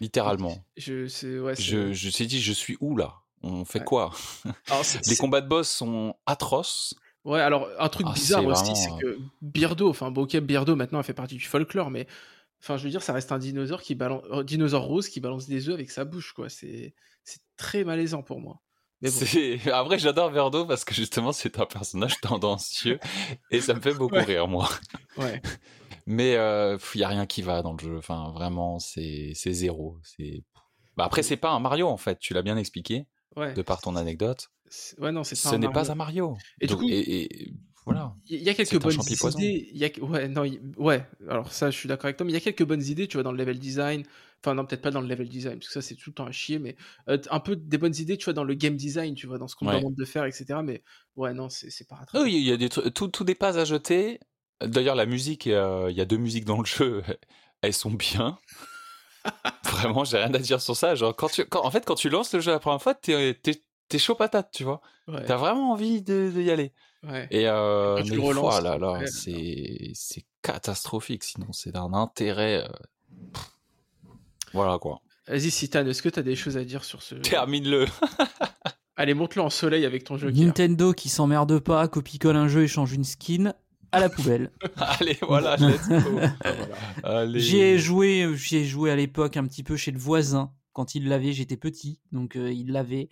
[0.00, 0.58] Littéralement.
[0.76, 3.14] Je, je, je sais dit, je suis où là?
[3.42, 4.12] On fait quoi?
[5.08, 6.94] Les combats de boss sont atroces.
[7.24, 11.00] Ouais, alors un truc ah, bizarre aussi, c'est que Birdo, enfin bon, ok, Birdo maintenant
[11.00, 12.06] elle fait partie du folklore, mais
[12.60, 15.48] enfin je veux dire, ça reste un dinosaure qui balance, euh, dinosaure rose qui balance
[15.48, 16.48] des œufs avec sa bouche, quoi.
[16.48, 18.62] C'est c'est très malaisant pour moi.
[19.02, 19.72] Mais bon.
[19.72, 22.98] Après, j'adore Birdo parce que justement, c'est un personnage tendancieux
[23.50, 24.68] et ça me fait beaucoup rire, moi.
[25.18, 25.42] Ouais.
[26.06, 27.98] Mais il euh, y a rien qui va dans le jeu.
[27.98, 29.98] Enfin, vraiment, c'est zéro.
[30.02, 30.44] C'est.
[30.96, 32.18] Bah, après, c'est pas un Mario en fait.
[32.18, 33.06] Tu l'as bien expliqué.
[33.36, 34.48] De par ton anecdote.
[34.98, 36.38] Ouais, non, c'est Ce n'est pas un Mario.
[36.60, 37.52] Et du coup, et,
[37.86, 38.14] voilà.
[38.28, 39.70] Il y a quelques bonnes idées.
[39.72, 40.04] Y a...
[40.04, 40.44] Ouais, non,
[40.76, 41.06] ouais.
[41.28, 42.26] Alors ça, je suis d'accord avec toi.
[42.26, 44.02] Mais il y a quelques bonnes idées, tu vois, dans le level design.
[44.42, 46.26] Enfin, non, peut-être pas dans le level design, parce que ça, c'est tout le temps
[46.26, 46.58] à chier.
[46.58, 46.76] Mais
[47.08, 49.48] euh, un peu des bonnes idées, tu vois, dans le game design, tu vois, dans
[49.48, 50.60] ce qu'on demande de faire, etc.
[50.64, 50.82] Mais
[51.14, 52.04] ouais, non, c'est pas.
[52.14, 54.20] Oui, il y a des trucs, tout, tout des pas à jeter.
[54.60, 57.02] D'ailleurs, la musique, euh, il y a deux musiques dans le jeu,
[57.62, 58.38] elles sont bien.
[59.64, 60.94] Vraiment, j'ai rien à dire sur ça.
[60.94, 63.98] Genre, quand tu, en fait, quand tu lances le jeu la première fois, t'es, es,
[63.98, 64.80] chaud patate, tu vois.
[65.26, 66.72] T'as vraiment envie de, y aller.
[67.30, 71.24] Et, euh, mais fois, là, là, c'est, c'est catastrophique.
[71.24, 72.64] Sinon, c'est d'un intérêt.
[72.64, 73.38] Euh,
[74.52, 75.00] voilà quoi.
[75.28, 77.86] Vas-y, Citan, est-ce que t'as des choses à dire sur ce Termine-le.
[78.96, 80.30] Allez, monte-le en soleil avec ton jeu.
[80.30, 83.52] Nintendo qui s'emmerde pas, copie-colle un jeu et change une skin
[83.92, 84.50] à la poubelle.
[84.76, 87.30] Allez, voilà, let's go.
[87.34, 91.32] J'ai joué, j'ai joué à l'époque un petit peu chez le voisin quand il l'avait,
[91.32, 93.08] j'étais petit, donc euh, il l'avait.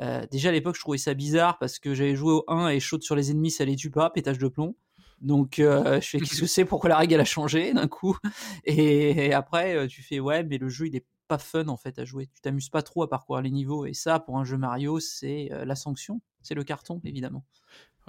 [0.00, 2.78] Euh, déjà à l'époque, je trouvais ça bizarre parce que j'avais joué au 1 et
[2.78, 4.76] chaude sur les ennemis, ça les tue pas, pétage de plomb.
[5.22, 8.18] Donc euh, je fais qu'est-ce que c'est, pourquoi la règle a changé d'un coup?
[8.66, 12.04] Et, après tu fais ouais, mais le jeu il est pas fun en fait à
[12.04, 12.26] jouer.
[12.34, 15.48] Tu t'amuses pas trop à parcourir les niveaux et ça pour un jeu Mario c'est
[15.50, 17.46] la sanction, c'est le carton évidemment.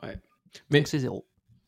[0.04, 0.20] Ouais.
[0.70, 1.26] Mais c'est zéro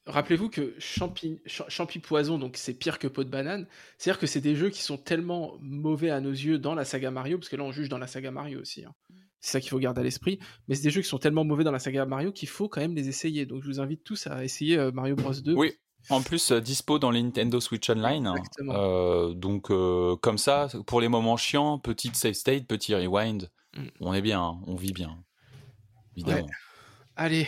[0.09, 3.67] rappelez-vous que Champi, Champi Poison, donc c'est pire que Pot de Banane.
[3.97, 7.11] C'est-à-dire que c'est des jeux qui sont tellement mauvais à nos yeux dans la saga
[7.11, 8.83] Mario, parce que là on juge dans la saga Mario aussi.
[8.83, 8.93] Hein.
[9.41, 10.39] C'est ça qu'il faut garder à l'esprit.
[10.67, 12.81] Mais c'est des jeux qui sont tellement mauvais dans la saga Mario qu'il faut quand
[12.81, 13.45] même les essayer.
[13.45, 15.53] Donc je vous invite tous à essayer euh, Mario Bros 2.
[15.53, 15.73] Oui.
[16.09, 18.27] En plus, euh, dispo dans les Nintendo Switch Online.
[18.27, 18.35] Hein.
[18.69, 19.67] Euh, donc,
[20.21, 23.87] comme ça, pour les moments chiants, petite save state, petit rewind, mm.
[24.01, 24.59] on est bien, hein.
[24.65, 25.17] on vit bien.
[26.15, 26.47] Évidemment.
[27.15, 27.47] Allez,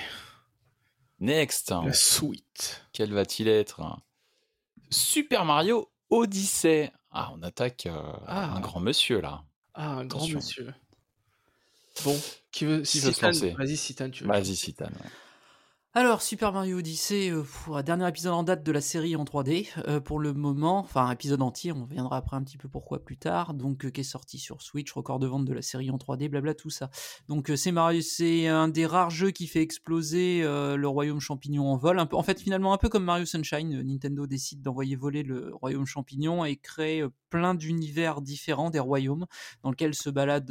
[1.22, 1.70] Next.
[1.70, 2.84] La suite.
[2.94, 3.82] Quel va-t-il être
[4.90, 6.92] Super Mario Odyssey.
[7.12, 8.56] Ah, on attaque euh, ah.
[8.56, 9.44] un grand monsieur là.
[9.76, 10.74] Ah, un grand monsieur.
[12.04, 12.20] Bon,
[12.52, 13.52] qui veut, qui veut se lancer?
[13.52, 14.30] Vas-y, Citan, tu veux.
[14.30, 14.90] Vas-y, Citan.
[15.94, 19.68] Alors, Super Mario Odyssey, euh, dernier épisode en date de la série en 3D.
[19.90, 23.18] Euh, pour le moment, enfin, épisode entier, on viendra après un petit peu pourquoi plus
[23.18, 23.54] tard.
[23.54, 26.30] Donc, euh, qui est sorti sur Switch, record de vente de la série en 3D,
[26.30, 26.90] blabla, tout ça.
[27.28, 31.76] Donc, c'est Mario, c'est un des rares jeux qui fait exploser le royaume champignon en
[31.76, 32.00] vol.
[32.00, 36.46] En fait, finalement, un peu comme Mario Sunshine, Nintendo décide d'envoyer voler le royaume champignon
[36.46, 39.26] et crée plein d'univers différents, des royaumes,
[39.64, 40.50] dans lesquels se balade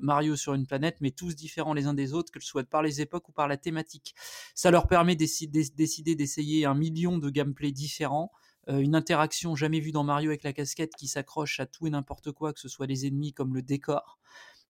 [0.00, 2.82] Mario sur une planète, mais tous différents les uns des autres, que ce soit par
[2.82, 4.14] les époques ou par la thématique.
[4.54, 8.32] Ça leur permet de décider d'essayer un million de gameplay différents,
[8.68, 11.90] euh, une interaction jamais vue dans Mario avec la casquette qui s'accroche à tout et
[11.90, 14.18] n'importe quoi, que ce soit les ennemis comme le décor,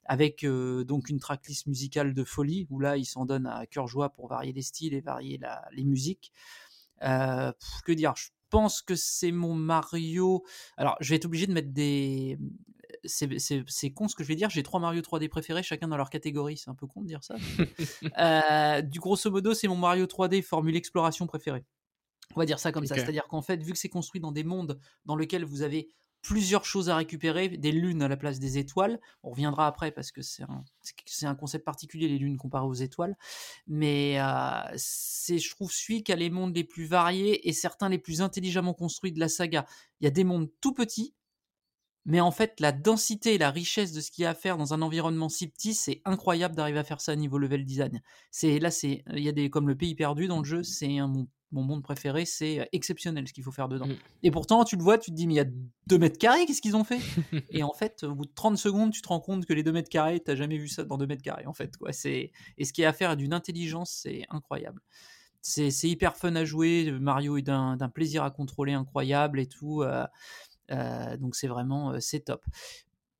[0.05, 3.89] avec euh, donc une tracklist musicale de folie, où là ils s'en donnent à cœur
[3.89, 5.41] joie pour varier les styles et varier
[5.73, 6.33] les musiques.
[7.03, 7.53] Euh,
[7.85, 8.15] que dire?
[8.17, 10.45] Je pense que c'est mon Mario.
[10.77, 12.39] Alors, je vais être obligé de mettre des.
[13.05, 14.51] C'est con ce que je vais dire.
[14.51, 16.57] J'ai trois Mario 3D préférés, chacun dans leur catégorie.
[16.57, 17.37] C'est un peu con de dire ça.
[18.19, 21.65] euh, du grosso modo, c'est mon Mario 3D formule exploration préféré.
[22.37, 22.95] On va dire ça comme ça.
[22.95, 25.89] C'est-à-dire qu'en fait, vu que c'est construit dans des mondes dans lesquels vous avez
[26.23, 29.01] plusieurs choses à récupérer, des lunes à la place des étoiles.
[29.23, 33.17] On reviendra après parce que c'est un, concept particulier, les lunes comparées aux étoiles.
[33.67, 37.89] Mais euh, c'est, je trouve, celui qui a les mondes les plus variés et certains
[37.89, 39.65] les plus intelligemment construits de la saga.
[40.01, 41.15] Il y a des mondes tout petits,
[42.05, 44.57] mais en fait, la densité et la richesse de ce qu'il y a à faire
[44.57, 48.03] dans un environnement si petit, c'est incroyable d'arriver à faire ça à niveau level design.
[48.31, 50.99] C'est là, c'est il y a des comme le pays perdu dans le jeu, c'est
[50.99, 51.13] un
[51.53, 53.87] mon monde préféré, c'est euh, exceptionnel ce qu'il faut faire dedans.
[53.87, 53.97] Mm.
[54.23, 55.47] Et pourtant, tu le vois, tu te dis, mais il y a
[55.87, 57.01] 2 mètres carrés, qu'est-ce qu'ils ont fait?
[57.51, 59.73] Et en fait, au bout de 30 secondes, tu te rends compte que les 2
[59.73, 61.77] mètres carrés, t'as jamais vu ça dans 2 mètres carrés, en fait.
[61.77, 61.91] Quoi.
[62.05, 64.83] Et ce qui est à faire d'une intelligence, c'est incroyable.
[65.41, 69.83] C'est hyper fun à jouer, Mario est d'un plaisir à contrôler incroyable et tout.
[69.83, 70.05] Euh,
[70.71, 72.45] donc c'est vraiment, c'est top.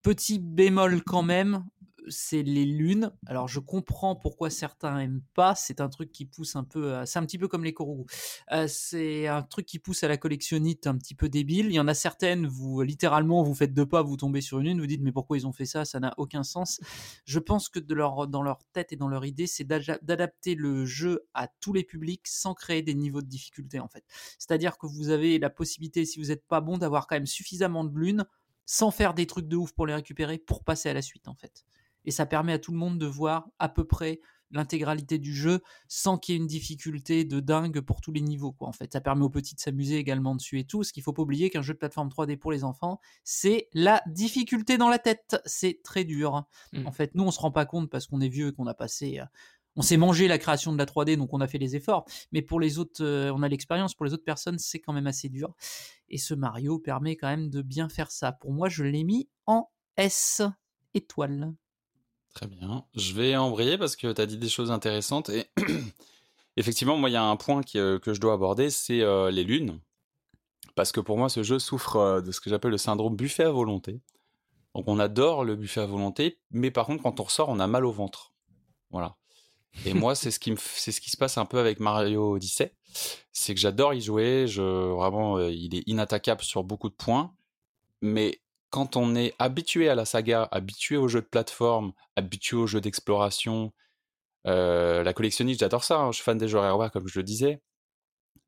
[0.03, 1.65] Petit bémol quand même,
[2.11, 3.13] c'est les lunes.
[3.27, 5.55] Alors je comprends pourquoi certains aiment pas.
[5.55, 7.05] C'est un truc qui pousse un peu.
[7.07, 8.05] C'est un petit peu comme les Korogu.
[8.53, 11.67] Euh, c'est un truc qui pousse à la collectionnite un petit peu débile.
[11.67, 14.67] Il y en a certaines, vous littéralement vous faites deux pas, vous tombez sur une
[14.67, 15.85] lune, vous dites mais pourquoi ils ont fait ça?
[15.85, 16.81] Ça n'a aucun sens.
[17.25, 20.85] Je pense que de leur, dans leur tête et dans leur idée, c'est d'adapter le
[20.85, 24.05] jeu à tous les publics sans créer des niveaux de difficulté en fait.
[24.39, 27.85] C'est-à-dire que vous avez la possibilité, si vous n'êtes pas bon, d'avoir quand même suffisamment
[27.85, 28.25] de lunes
[28.67, 31.35] sans faire des trucs de ouf pour les récupérer pour passer à la suite en
[31.35, 31.65] fait
[32.05, 35.61] et ça permet à tout le monde de voir à peu près l'intégralité du jeu
[35.89, 38.93] sans qu'il y ait une difficulté de dingue pour tous les niveaux quoi en fait.
[38.93, 40.85] Ça permet aux petits de s'amuser également dessus et tout.
[40.85, 44.03] Ce qu'il faut pas oublier qu'un jeu de plateforme 3D pour les enfants c'est la
[44.07, 45.37] difficulté dans la tête.
[45.45, 46.87] C'est très dur mmh.
[46.87, 48.75] en fait nous on se rend pas compte parce qu'on est vieux et qu'on a
[48.75, 49.25] passé euh,
[49.77, 52.05] on s'est mangé la création de la 3D donc on a fait les efforts.
[52.33, 53.95] Mais pour les autres euh, on a l'expérience.
[53.95, 55.55] Pour les autres personnes c'est quand même assez dur.
[56.09, 58.33] Et ce Mario permet quand même de bien faire ça.
[58.33, 60.43] Pour moi je l'ai mis en S
[60.95, 61.53] étoile
[62.35, 62.85] Très bien.
[62.95, 65.29] Je vais embrayer parce que tu as dit des choses intéressantes.
[65.29, 65.47] Et
[66.57, 69.45] effectivement, moi, il y a un point euh, que je dois aborder, c'est euh, les
[69.45, 69.81] lunes.
[70.75, 73.45] Parce que pour moi, ce jeu souffre euh, de ce que j'appelle le syndrome buffet
[73.45, 74.01] à volonté.
[74.75, 77.67] Donc on adore le buffet à volonté, mais par contre, quand on ressort, on a
[77.67, 78.33] mal au ventre.
[78.91, 79.17] Voilà.
[79.85, 82.75] Et moi, c'est ce qui c'est ce qui se passe un peu avec Mario Odyssey,
[83.33, 84.47] c'est que j'adore y jouer.
[84.47, 87.35] Je vraiment, il est inattaquable sur beaucoup de points,
[88.01, 92.67] mais quand on est habitué à la saga, habitué aux jeux de plateforme, habitué aux
[92.67, 93.73] jeux d'exploration,
[94.47, 97.23] euh, la collectionniste, j'adore ça, hein, je suis fan des jeux RWA comme je le
[97.25, 97.63] disais.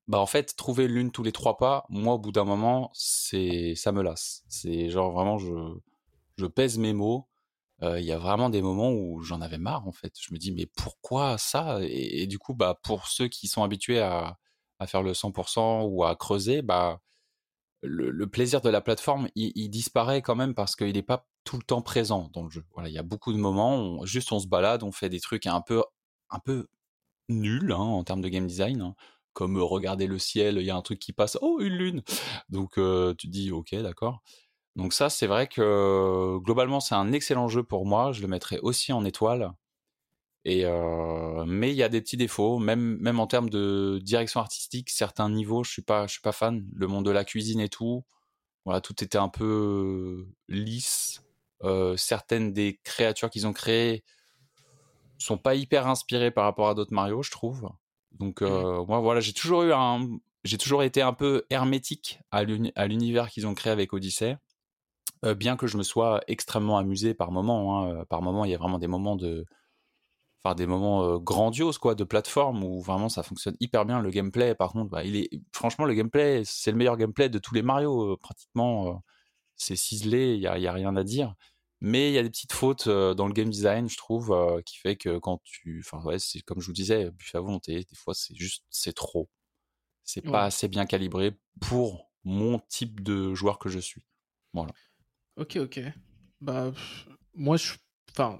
[0.08, 3.74] Bah en fait, trouver l'une tous les trois pas, moi au bout d'un moment, c'est
[3.76, 4.44] ça me lasse.
[4.48, 5.54] C'est genre vraiment je
[6.38, 7.28] je pèse mes mots.
[7.82, 10.14] Euh, il y a vraiment des moments où j'en avais marre en fait.
[10.20, 11.78] Je me dis mais pourquoi ça?
[11.82, 14.38] Et, du coup bah pour ceux qui sont habitués à,
[14.80, 17.00] à faire le 100% ou à creuser, bah
[17.82, 21.62] le, plaisir de la plateforme, il, disparaît quand même parce qu'il n'est pas tout le
[21.62, 22.64] temps présent dans le jeu.
[22.74, 25.20] Voilà, il y a beaucoup de moments, où juste on se balade, on fait des
[25.20, 25.82] trucs un peu,
[26.30, 26.66] un peu
[27.28, 28.94] nuls hein, en termes de game design, hein,
[29.32, 32.02] comme euh, regarder le ciel, il y a un truc qui passe, oh une lune.
[32.48, 34.20] Donc euh, tu dis ok, d'accord.
[34.76, 38.12] Donc ça, c'est vrai que globalement, c'est un excellent jeu pour moi.
[38.12, 39.52] Je le mettrai aussi en étoile.
[40.44, 44.40] Et euh, mais il y a des petits défauts, même même en termes de direction
[44.40, 46.66] artistique, certains niveaux, je suis pas je suis pas fan.
[46.74, 48.04] Le monde de la cuisine et tout,
[48.64, 51.22] voilà, tout était un peu lisse.
[51.62, 54.02] Euh, certaines des créatures qu'ils ont créées
[55.18, 57.68] sont pas hyper inspirées par rapport à d'autres Mario, je trouve.
[58.12, 58.46] Donc mmh.
[58.46, 60.08] euh, moi voilà, j'ai toujours eu un
[60.42, 64.38] j'ai toujours été un peu hermétique à l'univers qu'ils ont créé avec Odyssey.
[65.36, 68.58] bien que je me sois extrêmement amusé par moments, hein, par moments il y a
[68.58, 69.44] vraiment des moments de
[70.42, 74.00] enfin des moments grandioses quoi de plateforme où vraiment ça fonctionne hyper bien.
[74.00, 77.38] Le gameplay par contre bah, il est franchement le gameplay c'est le meilleur gameplay de
[77.38, 79.02] tous les Mario pratiquement
[79.56, 81.34] c'est ciselé il y a, y a, rien à dire.
[81.82, 84.34] Mais il y a des petites fautes dans le game design je trouve
[84.66, 87.74] qui fait que quand tu enfin ouais c'est comme je vous disais buffet à volonté
[87.74, 89.28] des fois c'est juste c'est trop.
[90.04, 94.02] C'est pas assez bien calibré pour mon type de joueur que je suis.
[94.52, 94.72] Voilà.
[95.36, 95.80] Ok ok.
[96.40, 96.72] Bah
[97.34, 97.74] moi je
[98.10, 98.38] enfin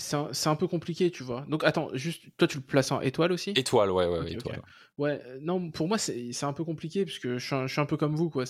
[0.00, 1.44] c'est un, peu compliqué, tu vois.
[1.48, 3.50] Donc attends, juste, toi tu le places en étoile aussi?
[3.50, 4.62] Étoile, ouais, ouais, étoile.
[4.98, 7.96] Ouais, euh, non, pour moi c'est un peu compliqué parce que je suis un, peu
[7.96, 8.44] comme vous, quoi.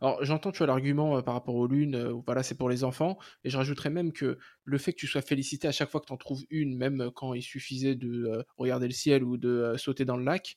[0.00, 2.84] Alors j'entends, tu vois, l'argument euh, par rapport aux lunes, euh, voilà, c'est pour les
[2.84, 6.00] enfants, et je rajouterais même que le fait que tu sois félicité à chaque fois
[6.00, 9.74] que tu en trouves une, même quand il suffisait de regarder le ciel ou de
[9.76, 10.56] sauter dans le lac,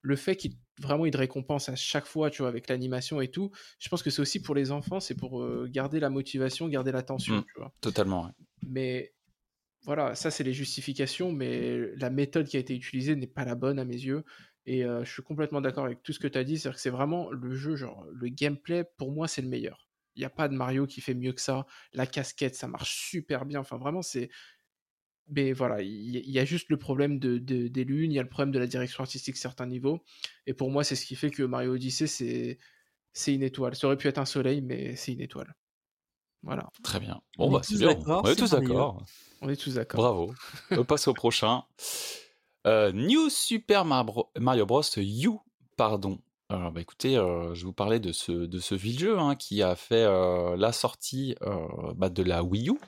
[0.00, 3.28] le fait qu'il vraiment il te récompense à chaque fois, tu vois, avec l'animation et
[3.28, 6.92] tout, je pense que c'est aussi pour les enfants, c'est pour garder la motivation, garder
[6.92, 7.72] l'attention, mmh, tu vois.
[7.80, 8.24] Totalement.
[8.24, 8.32] Ouais.
[8.66, 9.14] Mais
[9.84, 13.54] voilà, ça c'est les justifications, mais la méthode qui a été utilisée n'est pas la
[13.54, 14.24] bonne à mes yeux.
[14.66, 16.90] Et je suis complètement d'accord avec tout ce que tu as dit, c'est-à-dire que c'est
[16.90, 19.88] vraiment le jeu, genre le gameplay, pour moi c'est le meilleur.
[20.16, 21.66] Il n'y a pas de Mario qui fait mieux que ça.
[21.92, 23.60] La casquette, ça marche super bien.
[23.60, 24.30] Enfin vraiment, c'est
[25.28, 28.28] mais voilà, il y, a juste le problème de, des lunes, il y a le
[28.28, 30.04] problème de la direction artistique à certains niveaux.
[30.46, 32.06] Et pour moi, c'est ce qui fait que Mario Odyssey,
[33.12, 33.74] c'est une étoile.
[33.74, 35.54] Ça aurait pu être un soleil, mais c'est une étoile.
[36.44, 36.68] Voilà.
[36.82, 37.20] Très bien.
[37.38, 37.96] Bon, bah, c'est bien.
[38.06, 39.02] On est tous d'accord.
[39.40, 40.00] On est tous d'accord.
[40.00, 40.34] Bravo.
[40.70, 41.64] On passe au prochain.
[42.66, 44.82] Euh, New Super Mario Bros.
[44.96, 45.30] U,
[45.76, 46.18] pardon.
[46.50, 49.62] Alors, bah, écoutez, euh, je vous parler de ce, de ce vieux jeu hein, qui
[49.62, 51.34] a fait euh, la sortie
[51.96, 52.78] bah, de la Wii U.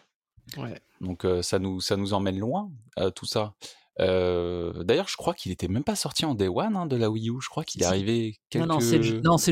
[0.58, 0.80] Ouais.
[1.00, 2.70] Donc, ça, nous, ça nous emmène loin,
[3.14, 3.54] tout ça.
[3.98, 7.30] D'ailleurs, je crois qu'il était même pas sorti en Day One hein, de la Wii
[7.30, 7.40] U.
[7.42, 8.66] Je crois qu'il est arrivé quelques...
[8.66, 8.98] Non, non, c'est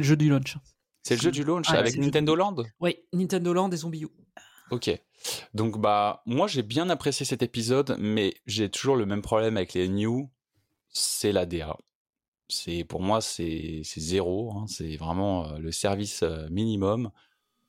[0.01, 0.57] le, jeu du launch.
[1.05, 4.09] C'est le jeu du launch avec Nintendo Land Oui, Nintendo Land et Zombie U.
[4.71, 4.91] Ok.
[5.53, 9.75] Donc bah moi j'ai bien apprécié cet épisode, mais j'ai toujours le même problème avec
[9.75, 10.31] les new,
[10.89, 11.77] c'est la DA.
[12.49, 14.65] C'est pour moi c'est zéro, hein.
[14.67, 17.11] c'est vraiment euh, le service euh, minimum.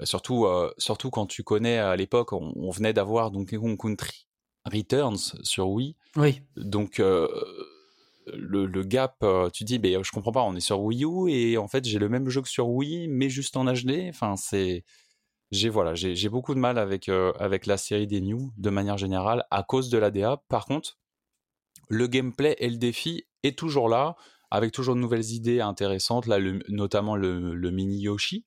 [0.01, 4.27] Euh, surtout surtout quand tu connais à l'époque on, venait d'avoir Donkey Kong Country
[4.65, 5.95] Returns sur Wii.
[6.15, 6.41] Oui.
[6.55, 7.01] Donc
[8.33, 11.57] le, le, gap, tu dis, mais je comprends pas, on est sur Wii U et
[11.57, 14.07] en fait j'ai le même jeu que sur Wii, mais juste en HD.
[14.09, 14.83] Enfin, c'est,
[15.51, 18.97] j'ai voilà, j'ai beaucoup de mal avec euh, avec la série des New de manière
[18.97, 20.43] générale à cause de la DA.
[20.49, 20.97] Par contre,
[21.89, 24.15] le gameplay et le défi est toujours là,
[24.51, 26.25] avec toujours de nouvelles idées intéressantes.
[26.27, 28.45] Là, notamment le, mini Yoshi.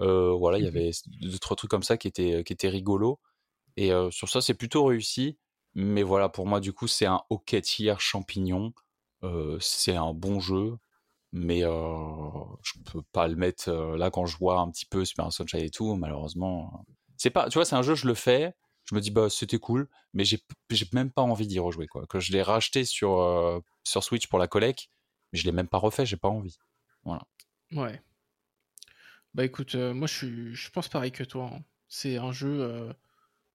[0.00, 0.90] Euh, voilà, il y avait
[1.22, 3.20] d'autres trucs comme ça qui étaient qui étaient rigolos.
[3.76, 5.38] Et euh, sur ça, c'est plutôt réussi.
[5.74, 7.62] Mais voilà, pour moi, du coup, c'est un hockey
[7.98, 8.72] champignon.
[9.60, 10.76] C'est un bon jeu
[11.32, 15.60] mais je peux pas le mettre là quand je vois un petit peu Super Sunshine
[15.60, 16.84] et tout malheureusement
[17.16, 18.54] c'est pas tu vois c'est un jeu je le fais
[18.84, 22.06] je me dis bah c'était cool mais j'ai j'ai même pas envie d'y rejouer quoi.
[22.06, 24.88] Que je l'ai racheté sur sur Switch pour la collecte
[25.32, 26.58] mais je l'ai même pas refait j'ai pas envie.
[27.04, 27.22] Voilà.
[27.72, 28.02] Ouais.
[29.34, 31.62] Bah écoute moi je je pense pareil que toi hein.
[31.88, 32.92] c'est un jeu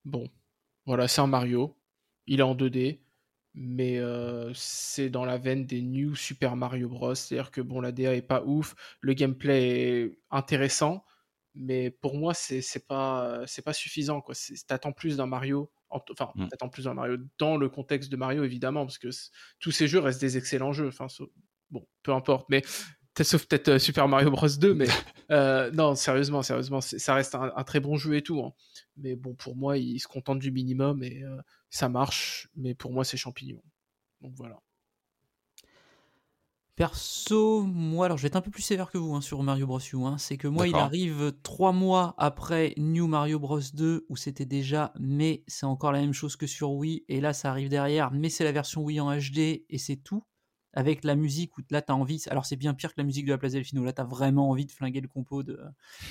[0.04, 0.30] bon
[0.86, 1.76] voilà c'est un Mario
[2.26, 3.00] il est en 2D
[3.56, 4.00] mais
[4.54, 7.14] c'est dans la veine des New Super Mario Bros.
[7.14, 11.04] C'est-à-dire que bon, la DA est pas ouf, le gameplay est intéressant,
[11.54, 14.20] mais pour moi, c'est pas, c'est pas suffisant.
[14.20, 14.34] Quoi.
[14.66, 16.48] T'attends plus d'un Mario, enfin, mmh.
[16.48, 19.08] t'attends plus d'un Mario dans le contexte de Mario, évidemment, parce que
[19.58, 20.88] tous ces jeux restent des excellents jeux.
[20.88, 21.06] Enfin,
[21.70, 22.62] bon, peu importe, mais
[23.22, 24.86] sauf peut-être Super Mario Bros 2, mais
[25.72, 28.40] non, sérieusement, sérieusement, ça reste un, très bon jeu et tout.
[28.42, 28.52] Hein.
[28.98, 31.22] Mais bon, pour moi, il se contente du minimum et
[31.76, 33.62] ça marche, mais pour moi, c'est champignon.
[34.22, 34.62] Donc voilà.
[36.74, 39.66] Perso, moi, alors je vais être un peu plus sévère que vous hein, sur Mario
[39.66, 39.78] Bros.
[39.78, 40.04] U.
[40.04, 40.18] Hein.
[40.18, 43.60] C'est que moi, il arrive trois mois après New Mario Bros.
[43.72, 47.04] 2 où c'était déjà, mais c'est encore la même chose que sur Wii.
[47.08, 50.24] Et là, ça arrive derrière, mais c'est la version Wii en HD et c'est tout.
[50.72, 52.22] Avec la musique où là, t'as envie.
[52.30, 53.82] Alors, c'est bien pire que la musique de la Place Delfino.
[53.82, 55.58] Là, t'as vraiment envie de flinguer le compo de,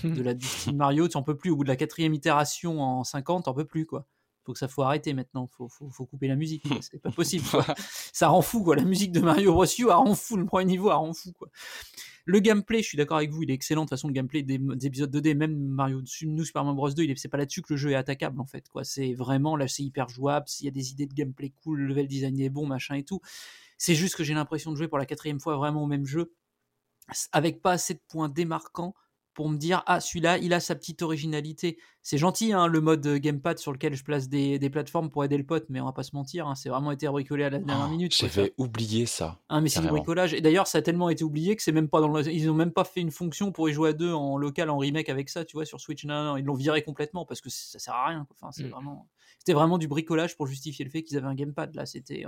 [0.04, 1.08] de la du Mario.
[1.08, 1.52] Tu en peux plus.
[1.52, 4.08] Au bout de la quatrième itération en 50, t'en peux plus, quoi
[4.46, 7.46] faut que ça faut arrêter maintenant, faut, faut, faut couper la musique, c'est pas possible.
[8.14, 9.66] ça rend fou quoi, la musique de Mario Bros.
[9.66, 11.50] U, elle rend fou, le premier niveau, elle rend fou quoi.
[12.28, 13.82] Le gameplay, je suis d'accord avec vous, il est excellent.
[13.82, 17.16] De toute façon, le gameplay des, épisodes 2D, même Mario New Super Mario Bros 2,
[17.16, 18.68] c'est pas là-dessus que le jeu est attaquable en fait.
[18.70, 20.48] Quoi, c'est vraiment là, c'est hyper jouable.
[20.48, 23.04] S'il y a des idées de gameplay cool, le level design est bon, machin et
[23.04, 23.22] tout.
[23.78, 26.34] C'est juste que j'ai l'impression de jouer pour la quatrième fois vraiment au même jeu,
[27.32, 28.96] avec pas assez de points démarquants
[29.36, 31.78] pour me dire ah celui-là il a sa petite originalité.
[32.02, 35.38] C'est gentil hein, le mode euh, gamepad sur lequel je place des, plateformes pour aider
[35.38, 37.60] le pote mais on va pas se mentir hein, c'est vraiment été bricolé à la
[37.60, 40.34] dernière oh, minute j'avais oublié ça ah mais c'est du bricolage.
[40.34, 42.72] Et d'ailleurs ça a tellement été oublié que c'est même pas dans ils ont même
[42.72, 45.46] pas fait une fonction pour y jouer à deux en local en remake avec ça
[45.46, 46.06] tu vois sur Switch.
[46.06, 48.70] Non, non ils l'ont viré complètement parce que ça sert à rien enfin c'est mm.
[48.70, 49.08] vraiment
[49.40, 51.76] c'était vraiment du bricolage pour justifier le fait qu'ils avaient un gamepad.
[51.76, 52.26] Là c'était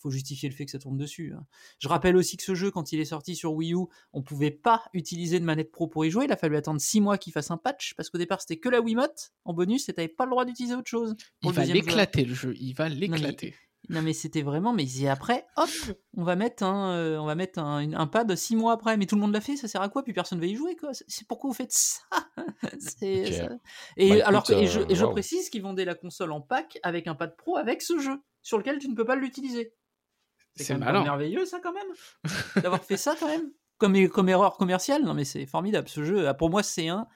[0.00, 1.34] faut justifier le fait que ça tourne dessus.
[1.36, 1.44] Hein.
[1.78, 4.50] Je rappelle aussi que ce jeu, quand il est sorti sur Wii U, on pouvait
[4.50, 6.24] pas utiliser de manette pro pour y jouer.
[6.24, 8.68] Il a fallu attendre 6 mois qu'il fasse un patch parce qu'au départ c'était que
[8.68, 11.14] la Wiimote en bonus et t'avais pas le droit d'utiliser autre chose.
[11.42, 13.54] Il va l'éclater le jeu, il va l'éclater.
[13.88, 15.68] Non mais c'était vraiment, mais après, hop,
[16.16, 19.16] on va mettre un, euh, on va mettre un, pad six mois après, mais tout
[19.16, 20.04] le monde l'a fait, ça sert à quoi?
[20.04, 20.90] Puis personne va y jouer quoi.
[20.92, 22.02] C'est pourquoi vous faites ça,
[23.02, 27.06] Et bah, alors, et, je, et je précise qu'ils vendaient la console en pack avec
[27.06, 29.74] un pad pro avec ce jeu sur lequel tu ne peux pas l'utiliser.
[30.56, 31.92] C'est merveilleux ça quand même
[32.62, 35.04] d'avoir fait ça quand même comme, comme erreur commerciale.
[35.04, 36.28] Non mais c'est formidable ce jeu.
[36.28, 37.06] Ah, pour moi c'est un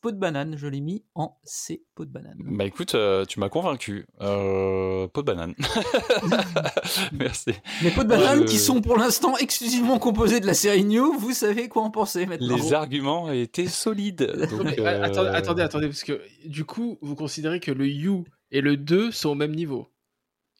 [0.00, 0.56] pot de banane.
[0.56, 2.38] Je l'ai mis en C pot de banane.
[2.38, 4.06] Bah écoute, euh, tu m'as convaincu.
[4.20, 5.54] Euh, pot de banane.
[7.12, 7.52] Merci.
[7.82, 11.12] Les pots de banane qui sont pour l'instant exclusivement composés de la série New.
[11.18, 14.22] Vous savez quoi en penser maintenant Les arguments étaient solides.
[14.22, 19.12] Euh, attendez, attendez, parce que du coup, vous considérez que le U et le 2
[19.12, 19.88] sont au même niveau.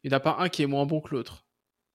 [0.05, 1.46] Il n'y en a pas un qui est moins bon que l'autre.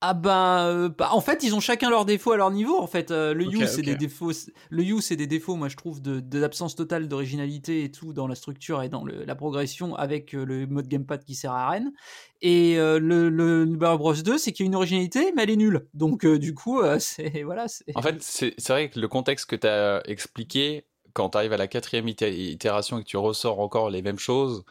[0.04, 2.76] Ah ben, euh, bah, en fait, ils ont chacun leurs défauts à leur niveau.
[2.76, 4.32] En fait, euh, le You, c'est des défauts.
[4.68, 8.26] Le You, c'est des défauts, moi, je trouve, de d'absence totale d'originalité et tout dans
[8.26, 11.92] la structure et dans la progression avec euh, le mode gamepad qui sert à rien.
[12.40, 15.86] Et le, le Bros 2, c'est qu'il y a une originalité, mais elle est nulle.
[15.94, 17.66] Donc, du coup, c'est voilà.
[17.94, 21.56] En fait, c'est vrai que le contexte que tu as expliqué, quand tu arrives à
[21.56, 24.64] la quatrième itération et que tu ressors encore les mêmes choses,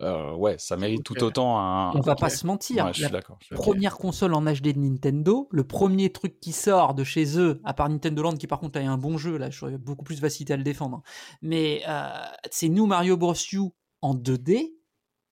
[0.00, 1.92] euh, ouais, ça mérite tout autant un.
[1.92, 2.90] On va pas se mentir.
[3.10, 3.20] la
[3.56, 7.74] première console en HD de Nintendo, le premier truc qui sort de chez eux, à
[7.74, 10.52] part Nintendo Land qui par contre a un bon jeu, là, j'aurais beaucoup plus facilité
[10.52, 11.02] à le défendre.
[11.42, 12.08] Mais euh,
[12.50, 13.34] c'est New Mario Bros.
[13.52, 13.60] U
[14.00, 14.72] en 2D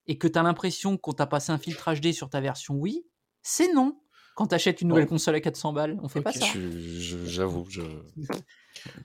[0.09, 3.05] et que tu as l'impression qu'on t'a passé un filtre HD sur ta version Wii,
[3.43, 4.01] c'est non.
[4.35, 6.45] Quand tu achètes une nouvelle console à 400 balles, on fait pas ça.
[7.25, 7.81] J'avoue, je.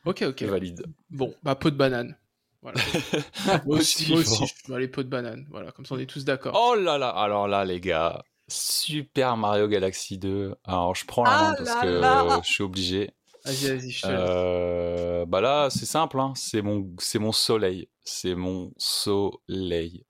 [0.06, 0.44] ok, ok.
[0.44, 0.84] valide.
[1.10, 2.18] Bon, bah, peau de banane.
[2.62, 2.80] Voilà.
[3.66, 5.46] moi aussi, moi aussi, je les pots de banane.
[5.50, 6.56] Voilà, comme ça on est tous d'accord.
[6.56, 10.56] Oh là là, alors là les gars, Super Mario Galaxy 2.
[10.64, 13.12] Alors je prends la main ah parce que je suis obligé.
[13.44, 16.34] Vas-y, vas-y, je te euh, Bah là, c'est simple, hein.
[16.36, 20.06] c'est mon, c'est mon soleil, c'est mon soleil.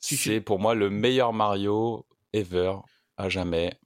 [0.00, 2.74] C'est pour moi le meilleur Mario ever
[3.16, 3.78] à jamais.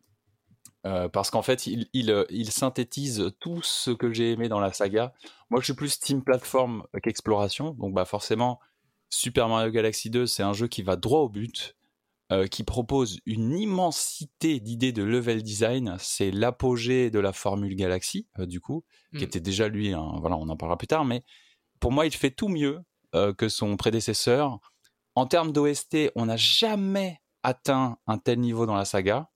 [0.86, 4.72] Euh, parce qu'en fait, il, il, il, synthétise tout ce que j'ai aimé dans la
[4.72, 5.12] saga.
[5.50, 8.60] Moi, je suis plus team platform qu'exploration, donc bah forcément,
[9.10, 11.76] Super Mario Galaxy 2, c'est un jeu qui va droit au but,
[12.30, 15.96] euh, qui propose une immensité d'idées de level design.
[15.98, 19.24] C'est l'apogée de la formule Galaxy, euh, du coup, qui mmh.
[19.24, 19.90] était déjà lui.
[19.90, 21.24] voilà, on en parlera plus tard, mais
[21.80, 22.80] pour moi, il fait tout mieux
[23.38, 24.58] que son prédécesseur.
[25.14, 29.30] En termes d'OST, on n'a jamais atteint un tel niveau dans la saga.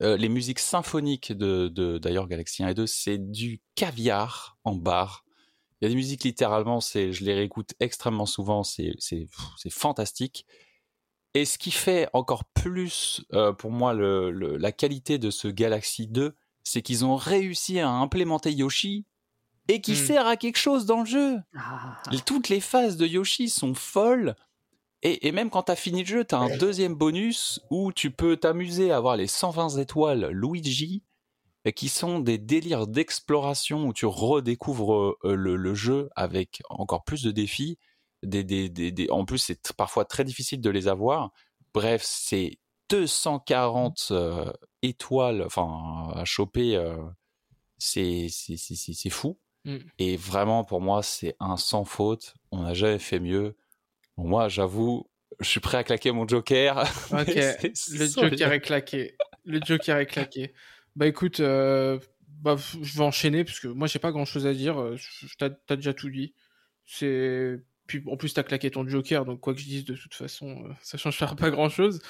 [0.00, 5.24] Euh, les musiques symphoniques de, d'ailleurs Galaxy 1 et 2, c'est du caviar en barre.
[5.80, 9.28] Il y a des musiques littéralement, c'est, je les réécoute extrêmement souvent, c'est, c'est,
[9.70, 10.46] fantastique.
[11.34, 16.08] Et ce qui fait encore plus euh, pour moi le, la qualité de ce Galaxy
[16.08, 16.34] 2,
[16.64, 19.06] c'est qu'ils ont réussi à implémenter Yoshi
[19.68, 20.06] et qui hmm.
[20.06, 21.38] sert à quelque chose dans le jeu.
[21.56, 22.00] Ah.
[22.24, 24.34] Toutes les phases de Yoshi sont folles.
[25.02, 28.10] Et, même quand tu as fini le jeu, tu as un deuxième bonus où tu
[28.10, 31.04] peux t'amuser à avoir les 120 étoiles Luigi,
[31.72, 37.30] qui sont des délires d'exploration où tu redécouvres euh, le, jeu avec encore plus de
[37.30, 37.78] défis.
[38.24, 41.30] Des, des, en plus, c'est parfois très difficile de les avoir.
[41.74, 46.76] Bref, c'est 240 euh, étoiles enfin, à choper.
[46.76, 46.96] Euh,
[47.78, 48.28] c'est
[49.10, 49.38] fou.
[49.64, 49.76] Mm.
[49.98, 52.34] Et vraiment, pour moi, c'est un sans faute.
[52.50, 53.56] On n'a jamais fait mieux
[54.26, 55.06] moi, j'avoue,
[55.40, 56.84] je suis prêt à claquer mon Joker.
[57.12, 57.34] Ok,
[57.92, 59.16] le Joker est claqué.
[59.44, 60.52] Le Joker est claqué.
[60.96, 64.52] Bah écoute, euh, bah, je vais enchaîner parce que moi j'ai pas grand chose à
[64.52, 64.80] dire.
[64.80, 64.96] Euh,
[65.38, 66.34] t'as as déjà tout dit.
[66.84, 70.14] C'est puis en plus t'as claqué ton Joker, donc quoi que je dise de toute
[70.14, 72.00] façon, euh, ça change pas grand chose.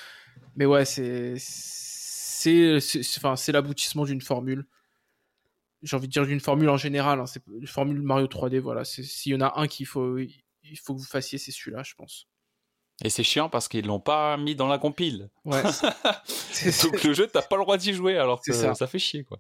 [0.57, 2.79] Mais ouais, c'est c'est
[3.19, 4.67] enfin l'aboutissement d'une formule.
[5.83, 7.21] J'ai envie de dire d'une formule en général.
[7.21, 7.27] Hein.
[7.27, 8.59] C'est une formule Mario 3D.
[8.59, 10.17] Voilà, s'il y en a un qu'il faut
[10.71, 12.29] il faut que vous fassiez, c'est celui-là, je pense.
[13.05, 15.31] Et c'est chiant parce qu'ils l'ont pas mis dans la compile.
[15.45, 15.63] Ouais.
[16.83, 18.75] Donc le jeu, t'as pas le droit d'y jouer, alors que ça.
[18.87, 19.39] fait chier, quoi.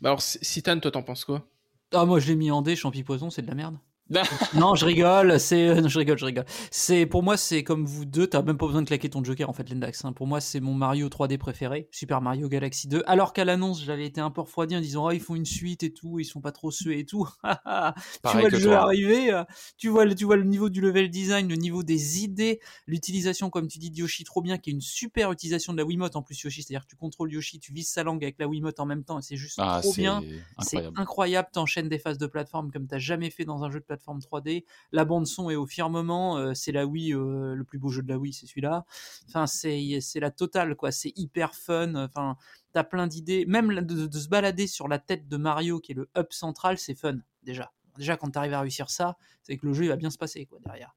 [0.00, 1.46] Bah alors, Citan, toi, t'en penses quoi?
[1.92, 3.76] Ah, moi, je l'ai mis en D, champi poison, c'est de la merde.
[4.54, 5.38] non, je rigole.
[5.38, 6.44] C'est, euh, je rigole, je rigole.
[6.70, 8.26] C'est pour moi, c'est comme vous deux.
[8.26, 10.04] T'as même pas besoin de claquer ton Joker en fait, Lendax.
[10.04, 10.12] Hein.
[10.12, 13.04] Pour moi, c'est mon Mario 3D préféré, Super Mario Galaxy 2.
[13.06, 15.84] Alors qu'à l'annonce, j'avais été un peu refroidi en disant, oh, ils font une suite
[15.84, 17.28] et tout, ils sont pas trop ceux et tout.
[17.44, 19.44] tu vois le jeu arriver, euh,
[19.76, 23.48] tu vois le, tu vois le niveau du level design, le niveau des idées, l'utilisation,
[23.48, 26.16] comme tu dis, de Yoshi trop bien, qui est une super utilisation de la Wiimote
[26.16, 28.80] en plus Yoshi, c'est-à-dire que tu contrôles Yoshi, tu vises sa langue avec la Wiimote
[28.80, 30.22] en même temps, et c'est juste ah, trop bien.
[30.60, 31.48] C'est incroyable.
[31.52, 34.64] T'enchaînes des phases de plateforme comme t'as jamais fait dans un jeu de plateforme 3D.
[34.92, 36.36] La bande son est au firmement.
[36.36, 38.84] Euh, c'est la Wii, euh, le plus beau jeu de la Wii, c'est celui-là.
[39.28, 40.92] Enfin, c'est c'est la totale quoi.
[40.92, 41.94] C'est hyper fun.
[41.94, 42.36] Enfin,
[42.72, 43.44] t'as plein d'idées.
[43.46, 46.94] Même de, se balader sur la tête de Mario, qui est le hub central, c'est
[46.94, 47.72] fun déjà.
[47.96, 50.46] Déjà, quand t'arrives à réussir ça, c'est que le jeu il va bien se passer
[50.46, 50.94] quoi derrière.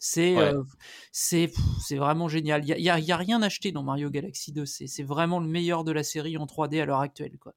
[0.00, 0.62] C'est euh,
[1.10, 1.50] c'est
[1.96, 2.64] vraiment génial.
[2.64, 4.64] Il y a, y a, rien acheté dans Mario Galaxy 2.
[4.64, 7.36] C'est vraiment le meilleur de la série en 3D à l'heure actuelle.
[7.38, 7.54] Quoi.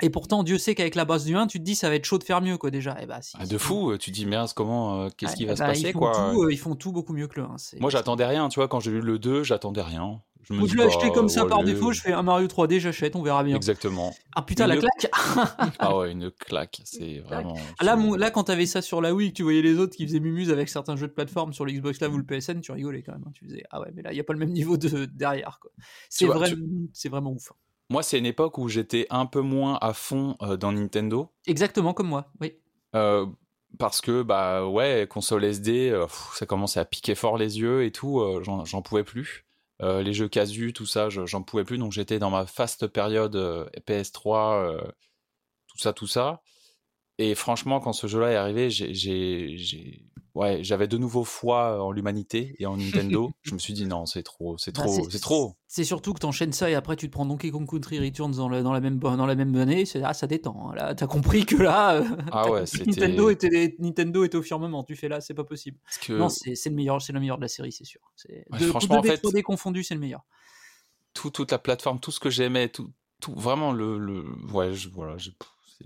[0.00, 2.04] Et pourtant, Dieu sait qu'avec la base du 1, tu te dis ça va être
[2.04, 2.92] chaud de faire mieux, quoi, déjà.
[2.92, 5.56] Et eh bah, ah, de fou, tu te dis merde, comment, euh, qu'est-ce qui va
[5.56, 6.12] se bah, passer, quoi.
[6.12, 7.56] Tout, euh, ils font tout beaucoup mieux que le 1.
[7.80, 10.20] Moi, j'attendais rien, tu vois, quand j'ai lu le 2, j'attendais rien.
[10.42, 13.22] Je me dis, acheter comme ça par défaut, je fais un Mario 3D, j'achète, on
[13.22, 13.56] verra bien.
[13.56, 14.14] Exactement.
[14.34, 15.10] Ah putain, la claque
[15.78, 17.56] Ah ouais, une claque, c'est vraiment.
[17.80, 20.20] Là, là, quand t'avais ça sur la Wii, que tu voyais les autres qui faisaient
[20.20, 23.12] mumuse avec certains jeux de plateforme sur l'Xbox Live ou le PSN, tu rigolais quand
[23.12, 23.24] même.
[23.26, 23.32] Hein.
[23.34, 25.58] Tu faisais, ah ouais, mais là, il n'y a pas le même niveau de derrière,
[25.60, 25.70] quoi.
[26.08, 26.50] C'est vrai,
[26.92, 27.52] c'est vraiment ouf.
[27.90, 31.32] Moi, c'est une époque où j'étais un peu moins à fond euh, dans Nintendo.
[31.46, 32.54] Exactement comme moi, oui.
[32.94, 33.26] Euh,
[33.78, 37.92] parce que, bah ouais, console SD, euh, ça commençait à piquer fort les yeux et
[37.92, 39.46] tout, j'en pouvais plus.
[39.80, 41.78] les jeux casu, tout ça, j'en pouvais plus.
[41.78, 43.36] Donc j'étais dans ma faste période
[43.86, 44.78] PS3,
[45.66, 46.42] tout ça, tout ça.
[47.18, 50.06] Et franchement, quand ce jeu-là est arrivé, j'ai,
[50.36, 53.32] ouais, j'avais de nouveau foi en l'humanité et en Nintendo.
[53.42, 55.56] je me suis dit non, c'est trop, c'est bah, trop, c'est trop.
[55.66, 58.48] C'est surtout que t'enchaînes ça et après tu te prends Donkey Kong Country Returns dans,
[58.62, 59.84] dans la même dans la même année.
[59.96, 60.70] Là, ça détend.
[60.70, 60.74] Hein.
[60.76, 64.84] Là, t'as compris que là, euh, ah ouais, Nintendo était Nintendo était au firmament.
[64.84, 65.78] Tu fais là, c'est pas possible.
[66.10, 68.00] Non, c'est le meilleur, c'est le meilleur de la série, c'est sûr.
[68.14, 70.24] C'est franchement, en fait, confondus, c'est le meilleur.
[71.14, 74.88] Tout, toute la plateforme, tout ce que j'aimais, tout, tout, vraiment le, le ouais, je,
[74.88, 75.30] voilà, je,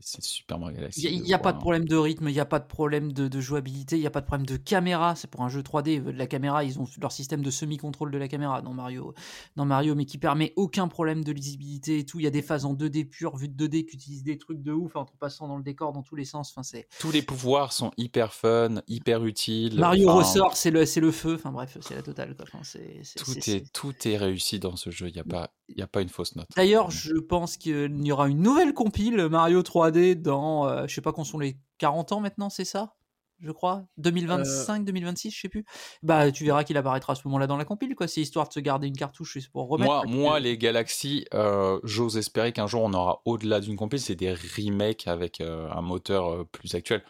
[0.01, 1.03] c'est Super Mario Galaxy.
[1.03, 3.40] Il n'y a, pas de problème de rythme, il n'y a pas de problème de,
[3.40, 5.14] jouabilité, il n'y a pas de problème de caméra.
[5.16, 8.18] C'est pour un jeu 3D, de la caméra, ils ont leur système de semi-contrôle de
[8.18, 9.14] la caméra dans Mario,
[9.57, 12.18] dans Mario, mais qui permet aucun problème de lisibilité et tout.
[12.20, 14.62] Il y a des phases en 2D pure, vue de 2D, qui utilisent des trucs
[14.62, 16.51] de ouf en passant dans le décor dans tous les sens.
[16.51, 16.88] Enfin, c'est...
[16.99, 19.78] Tous les pouvoirs sont hyper fun, hyper utiles.
[19.78, 21.34] Mario ressort, c'est le, c'est le feu.
[21.34, 22.34] Enfin bref, c'est la totale.
[22.36, 26.08] tout, est, tout est réussi dans ce jeu, il n'y a, pas, a pas une
[26.08, 26.48] fausse note.
[26.56, 31.00] D'ailleurs, je pense qu'il y aura une nouvelle compile Mario 3D dans euh, je sais
[31.00, 32.94] pas quand sont les 40 ans maintenant, c'est ça
[33.42, 33.84] je crois?
[33.96, 35.64] 2025 2026 je sais plus.
[36.02, 38.52] Bah tu verras qu'il apparaîtra à ce moment-là dans la compile quoi c'est histoire de
[38.52, 39.90] se garder une cartouche pour remettre.
[39.90, 44.14] Moi moi les Galaxies euh, j'ose espérer qu'un jour on aura au-delà d'une compile c'est
[44.14, 47.02] des remakes avec euh, un moteur plus actuel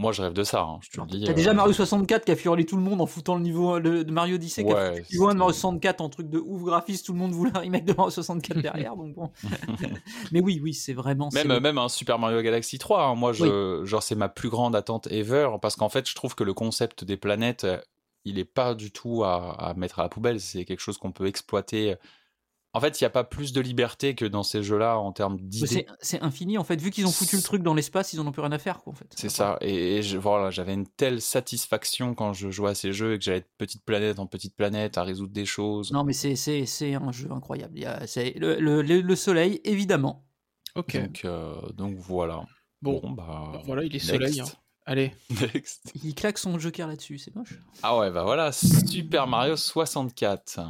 [0.00, 1.24] moi, je rêve de ça, hein, je te le dis.
[1.26, 1.54] T'as déjà euh.
[1.54, 4.64] Mario 64 qui a furlé tout le monde en foutant le niveau de Mario Odyssey,
[4.64, 7.54] qui a niveau de Mario 64 en truc de ouf graphiste, tout le monde voulait
[7.54, 9.30] un remake de Mario 64 derrière, donc bon.
[10.32, 11.28] Mais oui, oui, c'est vraiment.
[11.34, 14.74] Même, même un Super Mario Galaxy 3, hein, moi, je, genre, c'est ma plus grande
[14.74, 17.76] attente ever, parce qu'en fait, je trouve que le concept des planètes, euh,
[18.24, 21.12] il est pas du tout à, à mettre à la poubelle, c'est quelque chose qu'on
[21.12, 21.96] peut exploiter
[22.72, 25.40] en fait, il n'y a pas plus de liberté que dans ces jeux-là en termes
[25.40, 25.86] d'idées.
[26.00, 26.80] C'est infini, en fait.
[26.80, 28.80] Vu qu'ils ont foutu le truc dans l'espace, ils n'en ont plus rien à faire,
[28.80, 29.12] quoi, en fait.
[29.16, 29.58] C'est ça.
[29.60, 33.40] Et, voilà, j'avais une telle satisfaction quand je jouais à ces jeux et que j'allais
[33.40, 35.90] de petite planète en petite planète à résoudre des choses.
[35.92, 37.76] Non, mais c'est un jeu incroyable.
[37.76, 38.00] Il y a,
[38.36, 40.24] le, le, soleil, évidemment.
[40.76, 40.96] Ok.
[40.96, 42.44] Donc, euh, donc voilà.
[42.82, 44.40] Bon, bah, bah, voilà, il est soleil.
[44.40, 44.46] Hein.
[44.86, 45.12] Allez.
[45.30, 45.92] Next.
[46.02, 47.58] Il claque son joker là-dessus, c'est moche.
[47.82, 50.60] Ah ouais, bah voilà, Super Mario 64.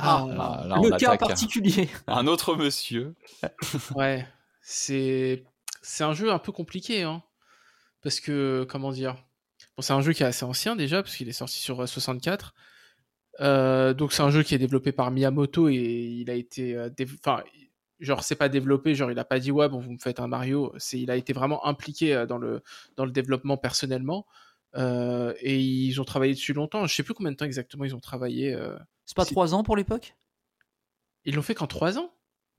[0.00, 1.88] Ah, ah le cas particulier.
[2.06, 3.14] Un autre monsieur.
[3.96, 4.26] ouais,
[4.60, 5.44] c'est
[5.82, 7.22] c'est un jeu un peu compliqué, hein,
[8.02, 9.16] parce que comment dire?
[9.76, 12.54] Bon, c'est un jeu qui est assez ancien déjà, parce qu'il est sorti sur 64.
[13.40, 16.74] Euh, euh, donc c'est un jeu qui est développé par Miyamoto et il a été,
[16.76, 16.90] euh,
[17.20, 17.42] enfin,
[18.00, 20.26] genre c'est pas développé, genre il a pas dit ouais bon vous me faites un
[20.26, 22.62] Mario, c'est il a été vraiment impliqué dans le
[22.96, 24.26] dans le développement personnellement.
[24.76, 26.86] et ils ont travaillé dessus longtemps.
[26.86, 28.56] Je sais plus combien de temps exactement ils ont travaillé.
[29.08, 30.16] C'est pas 3 ans pour l'époque?
[31.24, 32.10] Ils l'ont fait qu'en 3 ans?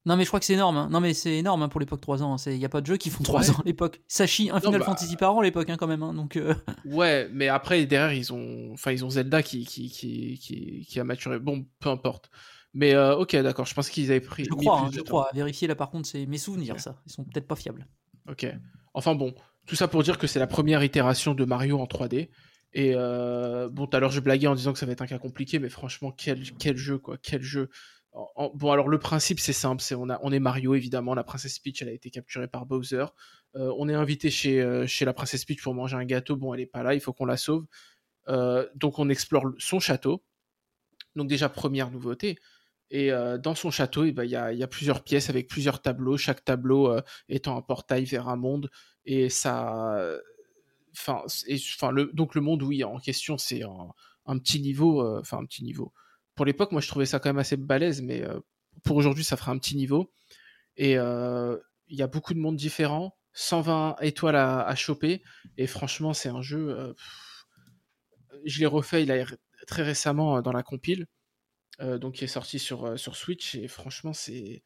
[0.07, 0.77] Non mais je crois que c'est énorme.
[0.77, 0.89] Hein.
[0.89, 2.37] Non mais c'est énorme hein, pour l'époque 3 ans.
[2.47, 4.01] Il n'y a pas de jeux qui font 3 ans à l'époque.
[4.07, 5.99] Ça chie un Final bah Fantasy par an à l'époque hein, quand même.
[5.99, 6.55] donc, euh.
[6.85, 11.03] Ouais mais après derrière ils ont, enfin, ils ont Zelda qui, qui, qui, qui, a
[11.03, 11.37] maturé.
[11.37, 12.31] Bon peu importe.
[12.73, 14.45] Mais euh, ok d'accord je pense qu'ils avaient pris.
[14.45, 15.29] Je crois, je crois.
[15.35, 16.99] Vérifier là par contre c'est mes souvenirs ça.
[17.05, 17.85] Ils sont peut-être pas fiables.
[18.27, 18.47] Ok.
[18.95, 19.35] Enfin bon
[19.67, 22.29] tout ça pour dire que c'est la première itération de Mario en 3D.
[22.73, 25.07] Et euh, bon, tout à l'heure, je blaguais en disant que ça va être un
[25.07, 27.69] cas compliqué, mais franchement, quel, quel jeu, quoi, quel jeu.
[28.53, 31.57] bon, alors le principe, c'est simple, c'est on, a, on est Mario, évidemment, la princesse
[31.59, 33.05] Peach, elle a été capturée par Bowser.
[33.55, 36.53] Euh, on est invité chez, euh, chez la princesse Peach pour manger un gâteau, bon,
[36.53, 37.65] elle est pas là, il faut qu'on la sauve.
[38.75, 40.23] donc on explore son château.
[41.15, 42.37] Donc déjà, première nouveauté.
[42.91, 45.81] Et dans son château, eh ben, il y, a, y, a, plusieurs pièces avec plusieurs
[45.81, 46.95] tableaux, chaque tableau
[47.27, 48.69] étant un portail vers un monde.
[49.05, 49.97] Et ça
[50.97, 53.61] enfin, le, donc le monde oui en question c'est
[54.25, 55.93] un, petit niveau, euh, enfin un petit niveau.
[56.35, 58.39] Pour l'époque, moi je trouvais ça quand même assez balèze, mais euh,
[58.83, 60.11] pour aujourd'hui ça ferait un petit niveau.
[60.77, 65.23] Et euh, il y a beaucoup de mondes différents, 120 étoiles à, choper,
[65.57, 66.95] et franchement c'est un jeu.
[68.45, 69.25] je l'ai refait, il a
[69.67, 71.07] très récemment dans la compile,
[71.79, 74.63] donc il est sorti sur sur Switch, et franchement c'est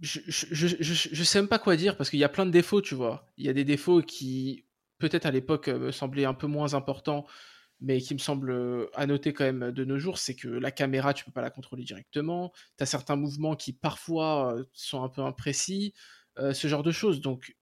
[0.00, 2.94] je, je, sais même pas quoi dire parce qu'il y a plein de défauts, tu
[2.94, 3.26] vois.
[3.36, 4.66] Il y a des défauts qui,
[4.98, 7.26] peut-être à l'époque, me semblaient un peu moins importants,
[7.80, 10.70] mais qui me semblent euh, à noter quand même de nos jours, c'est que la
[10.70, 12.52] caméra, tu peux pas la contrôler directement.
[12.78, 15.94] Tu as certains mouvements qui parfois euh, sont un peu imprécis,
[16.38, 17.20] euh, ce genre de choses.
[17.20, 17.56] Donc,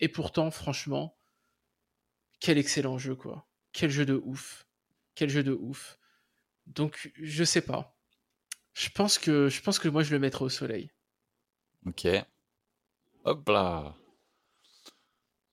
[0.00, 1.16] et pourtant, franchement,
[2.40, 3.48] quel excellent jeu, quoi.
[3.72, 4.66] Quel jeu de ouf.
[5.14, 5.98] Quel jeu de ouf.
[6.66, 7.98] Donc, je sais pas.
[8.72, 10.90] Je pense que, je pense que moi, je le mettrai au soleil.
[11.86, 12.06] Ok.
[13.24, 13.94] Hop là.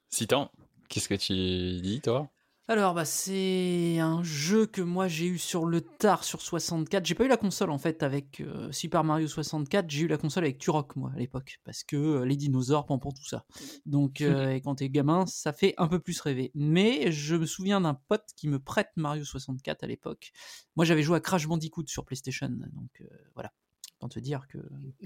[0.10, 0.52] Citan,
[0.90, 2.30] qu'est-ce que tu dis, toi?
[2.68, 7.06] Alors, bah, c'est un jeu que moi j'ai eu sur le tard sur 64.
[7.06, 9.90] J'ai pas eu la console en fait avec euh, Super Mario 64.
[9.90, 13.14] J'ai eu la console avec Turok moi à l'époque parce que euh, les dinosaures, pour
[13.14, 13.46] tout ça.
[13.86, 16.52] Donc, euh, et quand t'es gamin, ça fait un peu plus rêver.
[16.56, 20.32] Mais je me souviens d'un pote qui me prête Mario 64 à l'époque.
[20.78, 23.04] Moi, j'avais joué à Crash Bandicoot sur PlayStation, donc
[23.34, 23.52] voilà.
[24.10, 24.58] Te dire que.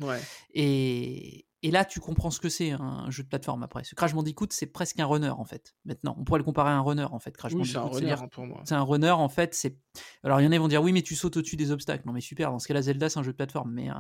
[0.04, 0.22] Ouais.
[0.54, 3.84] Et, et là, tu comprends ce que c'est un jeu de plateforme après.
[3.84, 5.74] Ce Crash Bandicoot, c'est presque un runner en fait.
[5.84, 7.36] Maintenant, on pourrait le comparer à un runner en fait.
[7.36, 8.62] Crash oui, c'est un runner hein, pour moi.
[8.66, 9.56] C'est un runner en fait.
[9.56, 9.76] C'est
[10.24, 12.04] alors il y en a qui vont dire oui, mais tu sautes au-dessus des obstacles.
[12.06, 12.52] Non mais super.
[12.52, 13.72] Dans ce cas-là, Zelda, c'est un jeu de plateforme.
[13.72, 13.94] Mais euh,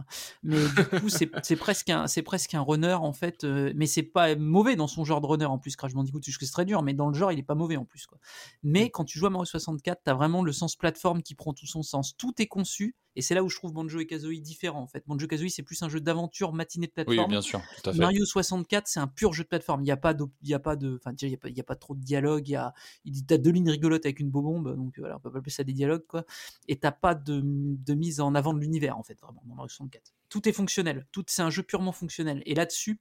[0.43, 3.43] mais du coup, c'est presque un c'est presque un runner en fait.
[3.43, 5.75] Euh, mais c'est pas mauvais dans son genre de runner en plus.
[5.75, 8.05] Crash Bandicoot, c'est très dur, mais dans le genre, il est pas mauvais en plus
[8.05, 8.19] quoi.
[8.61, 8.89] Mais mm.
[8.91, 11.81] quand tu joues à Mario 64, t'as vraiment le sens plateforme qui prend tout son
[11.81, 12.15] sens.
[12.15, 15.03] Tout est conçu et c'est là où je trouve Banjo et Kazooie différent en fait.
[15.07, 17.19] Banjo Kazooie, c'est plus un jeu d'aventure matinée de plateforme.
[17.19, 17.99] Oui, bien sûr, tout à fait.
[17.99, 19.81] Mario 64, c'est un pur jeu de plateforme.
[19.81, 21.49] Il n'y a pas de, il y a pas de, enfin, il y a pas,
[21.49, 22.47] il y a pas trop de dialogue.
[22.47, 22.73] Il y a,
[23.05, 25.63] il t'as deux lignes rigolotes avec une bombe, donc voilà, on peut pas appeler ça
[25.63, 26.25] des dialogues quoi.
[26.67, 29.69] Et t'as pas de, de mise en avant de l'univers en fait, vraiment dans Mario
[29.69, 30.13] 64.
[30.29, 31.05] Tout est fonctionnel.
[31.11, 32.41] Tout, c'est un jeu purement fonctionnel.
[32.45, 32.99] Et là-dessus,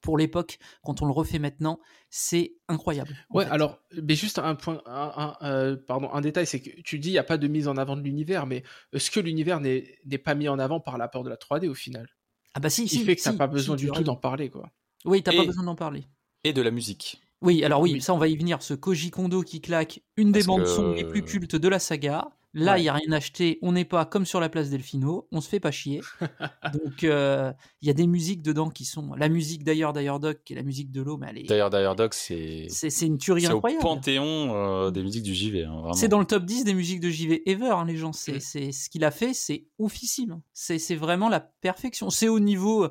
[0.00, 1.80] pour l'époque, quand on le refait maintenant,
[2.10, 3.16] c'est incroyable.
[3.30, 7.08] Ouais, alors, mais juste un point, un, euh, pardon, un détail, c'est que tu dis
[7.08, 8.62] il n'y a pas de mise en avant de l'univers, mais
[8.92, 12.08] est-ce que l'univers n'est pas mis en avant par l'apport de la 3D au final
[12.54, 14.70] Ah bah si, Il fait que tu n'as pas besoin du tout d'en parler, quoi.
[15.04, 16.06] Oui, t'as pas besoin d'en parler.
[16.44, 17.20] Et de la musique.
[17.40, 18.62] Oui, alors oui, ça on va y venir.
[18.62, 22.28] Ce Koji Kondo qui claque une des bandes son les plus cultes de la saga.
[22.54, 23.58] Là, il n'y a rien acheté.
[23.62, 25.26] On n'est pas comme sur la place Delfino.
[25.32, 26.00] On se fait pas chier.
[26.72, 27.52] Donc, euh,
[27.82, 29.12] il y a des musiques dedans qui sont.
[29.14, 31.48] La musique d'ailleurs, d'ailleurs Doc, qui est la musique de l'eau, est.
[31.48, 32.66] D'ailleurs, d'ailleurs Doc, c'est.
[32.68, 33.82] C'est une tuerie incroyable.
[33.82, 35.64] C'est au panthéon euh, des musiques du JV.
[35.64, 38.12] Hein, c'est dans le top 10 des musiques de JV ever, hein, les gens.
[38.12, 38.72] C'est mm.
[38.72, 40.40] ce qu'il a fait, c'est oufissime.
[40.52, 42.10] C'est vraiment la perfection.
[42.10, 42.88] C'est au niveau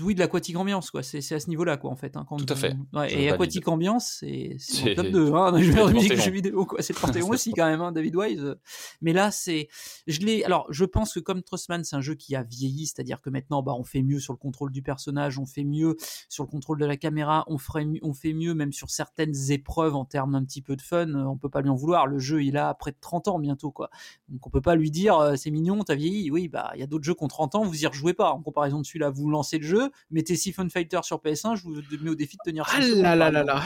[0.00, 1.02] oui de l'aquatique ambiance quoi.
[1.02, 2.76] C'est à ce niveau là quoi en fait hein, tout à fait.
[3.08, 6.82] et aquatique ambiance c'est le top 2 hein, les de musique jeux vidéo quoi.
[6.82, 8.56] C'est le panthéon aussi quand même hein, David Wise.
[9.00, 9.68] Mais là c'est
[10.06, 13.20] je l'ai alors je pense que comme Trustman c'est un jeu qui a vieilli c'est-à-dire
[13.20, 15.96] que maintenant bah on fait mieux sur le contrôle du personnage on fait mieux
[16.28, 19.94] sur le contrôle de la caméra on ferait on fait mieux même sur certaines épreuves
[19.94, 22.06] en termes un petit peu de fun on peut pas lui en vouloir.
[22.06, 23.90] Le jeu il a près de 30 ans bientôt quoi.
[24.28, 26.30] Donc on peut pas lui dire euh, c'est mignon t'as vieilli.
[26.30, 28.32] Oui bah il y a d'autres jeux qui ont 30 ans vous y rejouez pas.
[28.32, 31.74] En comparaison de celui-là vous lancez le jeu mettez Siphon Fighter sur PS1, je vous
[32.00, 33.62] mets au défi de tenir ah là là là là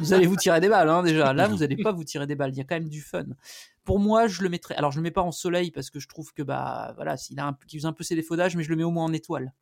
[0.00, 1.32] Vous allez vous tirer des balles, hein, déjà.
[1.32, 2.52] Là, vous n'allez pas vous tirer des balles.
[2.52, 3.24] Il y a quand même du fun.
[3.84, 4.74] Pour moi, je le mettrais.
[4.76, 7.38] Alors, je le mets pas en soleil parce que je trouve que, bah, voilà, s'il
[7.38, 9.12] a un, use un peu ses défauts d'âge, mais je le mets au moins en
[9.12, 9.52] étoile.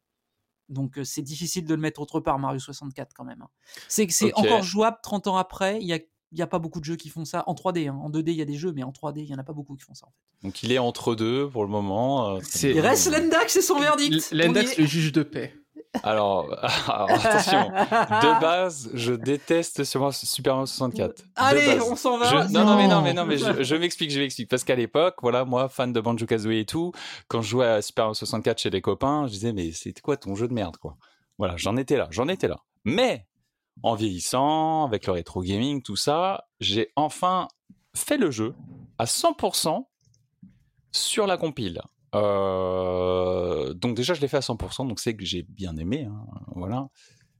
[0.68, 3.42] Donc, euh, c'est difficile de le mettre autre part, Mario 64, quand même.
[3.42, 3.48] Hein.
[3.88, 5.78] C'est que c'est encore jouable 30 ans après.
[5.80, 5.98] Il y a
[6.32, 7.88] il n'y a pas beaucoup de jeux qui font ça en 3D.
[7.88, 7.98] Hein.
[8.02, 9.52] En 2D, il y a des jeux, mais en 3D, il n'y en a pas
[9.52, 10.06] beaucoup qui font ça.
[10.06, 10.46] En fait.
[10.46, 12.36] Donc il est entre deux pour le moment.
[12.36, 14.32] Euh, il reste Lendax, c'est son verdict.
[14.32, 15.54] Lendax, le juge de paix.
[16.02, 16.52] Alors,
[16.88, 21.24] attention, de base, je déteste Super Mario 64.
[21.36, 22.48] Allez, on s'en va.
[22.48, 24.48] non, non, mais non, mais non, mais je, m'explique, je m'explique.
[24.48, 26.92] Parce qu'à l'époque, voilà, moi, fan de Banjo Kazooie et tout,
[27.28, 30.16] quand je jouais à Super Mario 64 chez des copains, je disais, mais c'était quoi
[30.16, 30.96] ton jeu de merde, quoi?
[31.38, 32.60] Voilà, j'en étais là, j'en étais là.
[32.84, 33.26] Mais
[33.82, 37.48] en vieillissant, avec le rétro gaming, tout ça, j'ai enfin
[37.94, 38.54] fait le jeu
[38.98, 39.84] à 100%
[40.92, 41.80] sur la compile.
[42.14, 46.08] Euh, donc déjà, je l'ai fait à 100%, donc c'est que j'ai bien aimé.
[46.10, 46.88] Hein, voilà.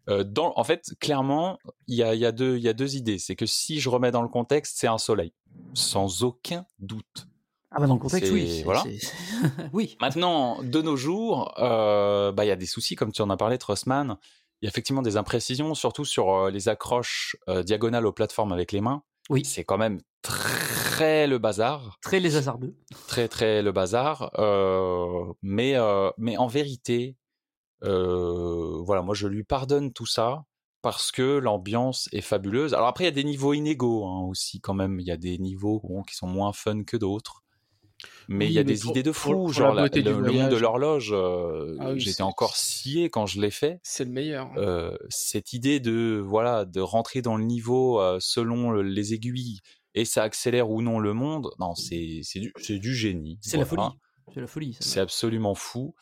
[0.09, 3.18] Euh, dans, en fait, clairement, il y a, y, a deux, y a deux idées.
[3.18, 5.33] C'est que si je remets dans le contexte, c'est un soleil,
[5.75, 7.29] sans aucun doute.
[7.75, 8.62] Ah bah dans le contexte, oui.
[8.64, 8.85] Voilà.
[9.73, 9.97] oui.
[10.01, 13.37] Maintenant, de nos jours, euh, bah il y a des soucis, comme tu en as
[13.37, 14.16] parlé, Trussman.
[14.61, 18.81] Il y a effectivement des imprécisions, surtout sur les accroches diagonales aux plateformes avec les
[18.81, 19.03] mains.
[19.29, 19.45] Oui.
[19.45, 21.98] C'est quand même très le bazar.
[22.03, 22.74] Très les hasardeux.
[23.07, 24.30] Très très le bazar.
[24.38, 27.16] Euh, mais euh, mais en vérité,
[27.84, 30.44] euh, voilà, moi je lui pardonne tout ça
[30.80, 32.74] parce que l'ambiance est fabuleuse.
[32.74, 35.00] Alors après il y a des niveaux inégaux hein, aussi quand même.
[35.00, 37.42] Il y a des niveaux qui sont moins fun que d'autres.
[38.26, 41.14] Mais il y a des idées de fou, genre le, monde de l'horloge.
[41.14, 43.78] Ah j'étais encore scié quand je l'ai fait.
[43.84, 44.50] C'est le meilleur.
[44.57, 44.96] Hein.
[45.09, 49.61] cette idée de voilà de rentrer dans le niveau selon les aiguilles,
[49.95, 51.51] et ça accélère ou non le monde.
[51.59, 53.38] Non, c'est du, du génie.
[53.43, 53.82] C'est la folie.
[54.32, 54.76] C'est la folie.
[54.80, 55.95] C'est absolument fou.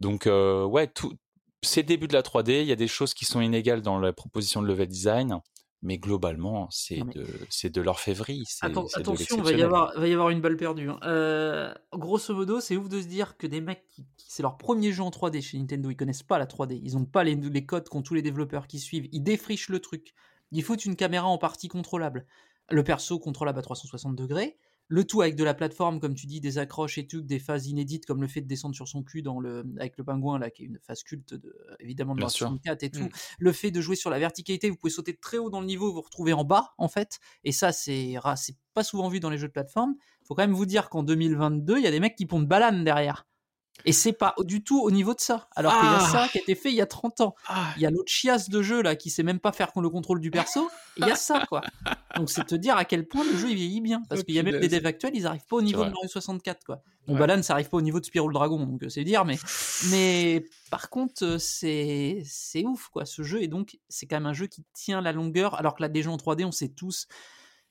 [0.00, 1.12] Donc, euh, ouais, tout,
[1.62, 2.62] c'est le début de la 3D.
[2.62, 5.40] Il y a des choses qui sont inégales dans la proposition de level design.
[5.80, 8.42] Mais globalement, c'est de, c'est de l'orfèvrerie.
[8.62, 10.90] attention, il va y avoir, va y avoir une balle perdue.
[10.90, 10.98] Hein.
[11.04, 14.90] Euh, grosso modo, c'est ouf de se dire que des mecs qui, c'est leur premier
[14.90, 17.64] jeu en 3D chez Nintendo, ils connaissent pas la 3D, ils ont pas les, les
[17.64, 20.14] codes qu'ont tous les développeurs qui suivent, ils défrichent le truc.
[20.50, 22.26] Ils foutent une caméra en partie contrôlable
[22.70, 24.58] le perso contrôlable à 360 degrés,
[24.88, 27.66] le tout avec de la plateforme, comme tu dis, des accroches et tout, des phases
[27.66, 30.50] inédites, comme le fait de descendre sur son cul dans le, avec le pingouin, là,
[30.50, 33.04] qui est une phase culte, de, évidemment, de la 64 et tout.
[33.04, 33.10] Mmh.
[33.38, 35.88] Le fait de jouer sur la verticalité, vous pouvez sauter très haut dans le niveau,
[35.88, 37.20] vous vous retrouvez en bas, en fait.
[37.44, 38.16] Et ça, c'est
[38.72, 39.94] pas souvent vu dans les jeux de plateforme.
[40.24, 42.82] Faut quand même vous dire qu'en 2022, il y a des mecs qui pondent balane
[42.82, 43.26] derrière.
[43.84, 45.48] Et c'est pas du tout au niveau de ça.
[45.54, 46.28] Alors qu'il y a ça ah.
[46.30, 47.34] qui a été fait il y a 30 ans.
[47.46, 47.72] Ah.
[47.76, 50.20] Il y a l'autre chiasse de jeu là qui sait même pas faire le contrôle
[50.20, 50.68] du perso.
[50.96, 51.62] Il y a ça quoi.
[52.16, 54.02] Donc c'est te dire à quel point le jeu il vieillit bien.
[54.08, 56.08] Parce qu'il y a même des devs actuels, ils arrivent pas au niveau de Mario
[56.08, 56.82] 64 quoi.
[57.08, 59.24] Bon, Balan, ça arrive pas au niveau de Spyro le Dragon, donc euh, c'est dire,
[59.24, 59.38] mais,
[59.90, 63.06] mais par contre, euh, c'est, c'est ouf quoi.
[63.06, 65.80] Ce jeu, et donc c'est quand même un jeu qui tient la longueur, alors que
[65.80, 67.08] là, des jeux en 3D, on sait tous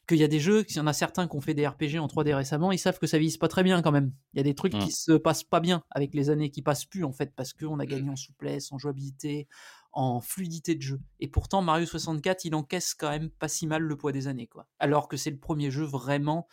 [0.08, 2.00] qu'il y a des jeux, qu'il y en a certains qui ont fait des RPG
[2.00, 4.14] en 3D récemment, ils savent que ça vise pas très bien quand même.
[4.34, 6.86] Il y a des trucs qui se passent pas bien avec les années, qui passent
[6.86, 9.48] plus en fait, parce qu'on a gagné en souplesse, en jouabilité,
[9.92, 11.02] en fluidité de jeu.
[11.20, 14.48] Et pourtant, Mario 64, il encaisse quand même pas si mal le poids des années,
[14.48, 14.68] quoi.
[14.80, 16.48] Alors que c'est le premier jeu vraiment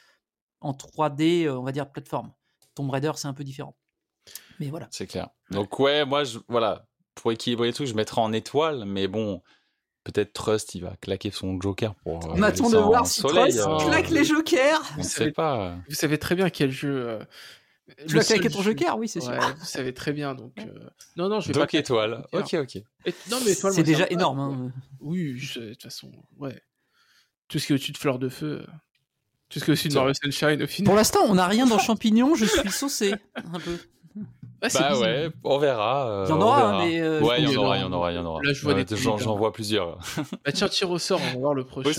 [0.61, 2.32] en 3D, euh, on va dire plateforme.
[2.74, 3.76] Tomb Raider, c'est un peu différent.
[4.59, 4.88] Mais voilà.
[4.90, 5.28] C'est clair.
[5.50, 9.42] Donc ouais, moi, je, voilà, pour équilibrer tout, je mettrai en étoile, mais bon,
[10.05, 12.26] Peut-être Trust, il va claquer son Joker pour.
[12.28, 14.82] On euh, attend de voir si Trust euh, claque les Jokers.
[14.96, 15.76] On ne sait pas.
[15.88, 17.09] Vous savez très bien quel jeu.
[17.09, 17.18] Euh,
[18.07, 19.32] tu vas claquer ton Joker, oui, c'est sûr.
[19.32, 20.55] Vous savez très bien, donc.
[21.16, 21.78] Non, non, je vais donc pas.
[21.78, 22.26] étoile.
[22.32, 22.82] Ok, ok.
[23.30, 23.72] Non, mais étoile.
[23.72, 24.40] C'est déjà énorme.
[24.40, 24.72] Hein.
[25.00, 26.62] Oui, de toute façon, ouais.
[27.48, 28.66] Tout ce qui est au-dessus de Fleur de Feu.
[29.48, 30.86] Tout ce qui est au-dessus de Mario Sunshine, au final.
[30.86, 33.14] Pour l'instant, on n'a rien dans Champignon, je suis saucé.
[33.36, 33.78] Un peu
[34.72, 36.08] bah ouais, on verra.
[36.08, 37.00] Euh, il y en aura, mais.
[37.00, 38.42] Euh, ouais, il y en aura, il y en aura, il y en aura.
[38.42, 39.98] Là, je vois des J'en vois plusieurs.
[40.44, 41.90] bah tiens, tire au sort, on va voir le prochain.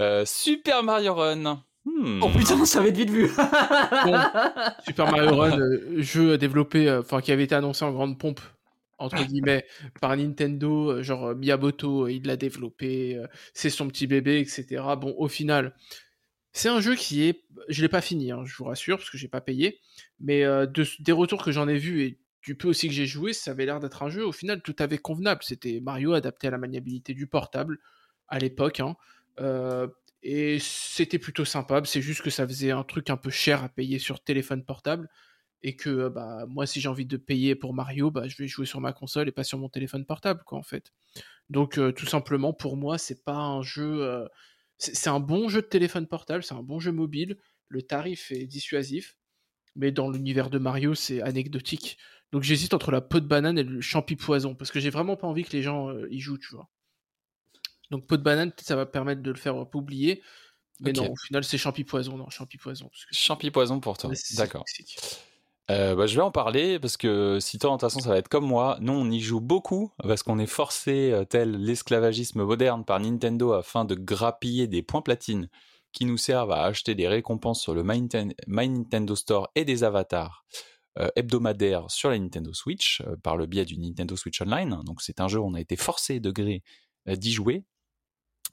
[0.00, 1.62] Euh, Super Mario Run.
[1.84, 2.22] Hmm.
[2.22, 3.28] Oh putain, ça va être vite vu.
[4.86, 5.58] Super Mario Run,
[5.98, 8.40] jeu développé, enfin qui avait été annoncé en grande pompe
[8.98, 9.64] entre guillemets
[10.00, 13.18] par Nintendo, genre Miyamoto, il l'a développé,
[13.54, 14.82] c'est son petit bébé, etc.
[14.98, 15.74] Bon, au final,
[16.52, 19.18] c'est un jeu qui est, je l'ai pas fini, hein, je vous rassure, parce que
[19.18, 19.80] j'ai pas payé,
[20.18, 23.32] mais euh, des retours que j'en ai vus et du peu aussi que j'ai joué,
[23.32, 25.42] ça avait l'air d'être un jeu au final tout à fait convenable.
[25.42, 27.78] C'était Mario adapté à la maniabilité du portable
[28.28, 28.96] à l'époque, hein,
[29.40, 29.86] euh,
[30.22, 31.80] et c'était plutôt sympa.
[31.84, 35.08] C'est juste que ça faisait un truc un peu cher à payer sur téléphone portable
[35.62, 38.66] et que bah moi si j'ai envie de payer pour Mario, bah je vais jouer
[38.66, 40.92] sur ma console et pas sur mon téléphone portable quoi en fait.
[41.50, 44.26] Donc euh, tout simplement pour moi c'est pas un jeu
[44.80, 47.36] c'est un bon jeu de téléphone portable, c'est un bon jeu mobile,
[47.68, 49.16] le tarif est dissuasif,
[49.76, 51.98] mais dans l'univers de Mario, c'est anecdotique.
[52.32, 55.16] Donc j'hésite entre la peau de banane et le champi poison, parce que j'ai vraiment
[55.16, 56.68] pas envie que les gens euh, y jouent, tu vois.
[57.90, 60.22] Donc peau de banane, ça va permettre de le faire oublier.
[60.80, 62.88] Mais non, au final, c'est champi poison, non, champi poison.
[63.10, 64.64] Champi poison pour toi, d'accord.
[65.70, 68.18] Euh, bah, je vais en parler parce que si toi, de toute façon, ça va
[68.18, 68.76] être comme moi.
[68.80, 73.52] Nous, on y joue beaucoup parce qu'on est forcé, euh, tel l'esclavagisme moderne, par Nintendo
[73.52, 75.48] afin de grappiller des points platines
[75.92, 78.02] qui nous servent à acheter des récompenses sur le My,
[78.48, 80.44] Nintendo Store et des avatars
[80.98, 84.80] euh, hebdomadaires sur la Nintendo Switch par le biais du Nintendo Switch Online.
[84.84, 86.62] Donc, c'est un jeu où on a été forcé de gré
[87.06, 87.64] d'y jouer.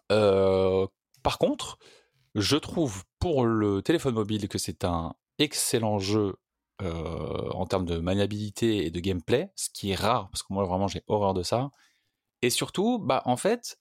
[0.10, 1.80] par contre,
[2.36, 6.36] je trouve pour le téléphone mobile que c'est un excellent jeu
[6.82, 10.66] euh, en termes de maniabilité et de gameplay, ce qui est rare, parce que moi
[10.66, 11.72] vraiment j'ai horreur de ça.
[12.42, 13.80] Et surtout, bah en fait,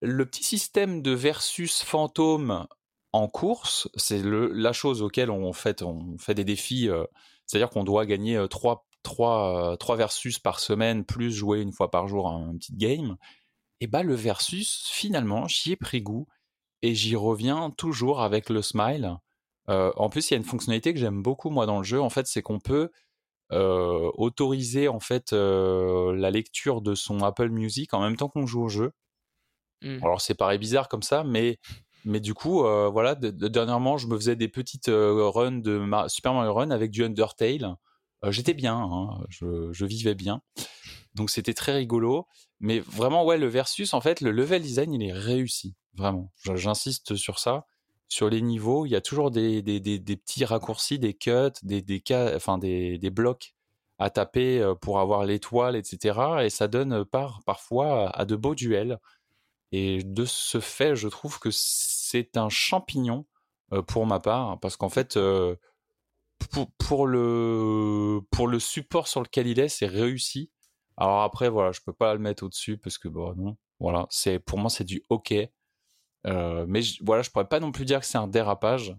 [0.00, 2.66] le petit système de versus fantôme
[3.12, 5.82] en course, c'est la chose auquel on fait,
[6.30, 7.04] des défis, euh,
[7.46, 12.08] c'est-à-dire qu'on doit gagner 3, 3, 3, versus par semaine, plus jouer une fois par
[12.08, 13.16] jour un petit game.
[13.80, 16.26] Et bah le versus, finalement, j'y ai pris goût
[16.82, 19.18] et j'y reviens toujours avec le smile
[19.70, 22.00] euh, en plus, il y a une fonctionnalité que j'aime beaucoup moi dans le jeu.
[22.00, 22.90] En fait, c'est qu'on peut
[23.52, 28.46] euh, autoriser en fait euh, la lecture de son Apple Music en même temps qu'on
[28.46, 28.92] joue au jeu.
[29.82, 30.02] Mmh.
[30.02, 31.58] Alors, c'est paraît bizarre comme ça, mais
[32.04, 36.70] mais du coup, voilà, dernièrement, je me faisais des petites runs de Super Mario Run
[36.70, 37.76] avec du Undertale.
[38.28, 40.40] J'étais bien, hein, je, je, vivais bien.
[41.14, 42.26] Donc c'était très rigolo.
[42.58, 45.74] Mais vraiment, ouais, le versus, en fait, le level design, il est réussi.
[45.92, 46.32] Vraiment.
[46.54, 47.66] J'insiste sur ça
[48.10, 52.02] sur les niveaux, il y a toujours des, petits raccourcis, des cuts, des, des,
[52.34, 53.54] enfin des, blocs
[53.98, 56.18] à taper pour avoir l'étoile, etc.
[56.42, 58.98] Et ça donne par, parfois à de beaux duels.
[59.72, 63.26] Et de ce fait, je trouve que c'est un champignon
[63.86, 65.16] pour ma part, parce qu'en fait,
[66.78, 70.50] pour, le, pour le support sur lequel il est, c'est réussi.
[70.96, 74.58] Alors après, voilà, je peux pas le mettre au-dessus parce que bon, voilà, c'est pour
[74.58, 75.52] moi c'est du hockey.
[76.26, 78.94] Euh, mais je, voilà, je pourrais pas non plus dire que c'est un dérapage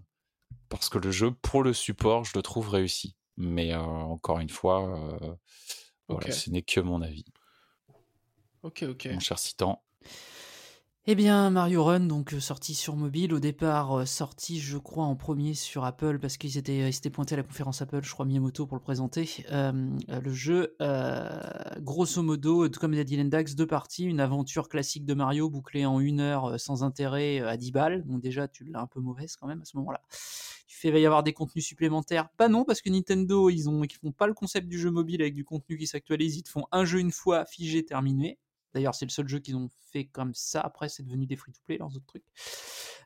[0.68, 3.14] parce que le jeu, pour le support, je le trouve réussi.
[3.36, 5.34] Mais euh, encore une fois, euh,
[6.08, 7.24] voilà, ce n'est que mon avis.
[8.62, 9.08] Ok, ok.
[9.12, 9.82] Mon cher Citan.
[11.06, 15.54] Eh bien, Mario Run, donc sorti sur mobile, au départ sorti, je crois, en premier
[15.54, 18.68] sur Apple parce qu'ils étaient, ils s'étaient pointés à la conférence Apple, je crois Miyamoto
[18.68, 19.44] pour le présenter.
[19.50, 20.76] le jeu,
[21.80, 25.98] grosso modo, comme a dit Lendax, deux parties, une aventure classique de Mario bouclée en
[25.98, 28.06] une heure sans intérêt à 10 balles.
[28.06, 30.00] Donc déjà, tu l'as un peu mauvaise quand même à ce moment-là.
[30.68, 32.28] Tu fais, il va y avoir des contenus supplémentaires.
[32.36, 35.20] Pas non, parce que Nintendo, ils ont, ils font pas le concept du jeu mobile
[35.20, 36.36] avec du contenu qui s'actualise.
[36.36, 38.38] Ils te font un jeu une fois, figé, terminé.
[38.74, 40.60] D'ailleurs, c'est le seul jeu qu'ils ont fait comme ça.
[40.60, 42.24] Après, c'est devenu des free-to-play, leurs autres trucs.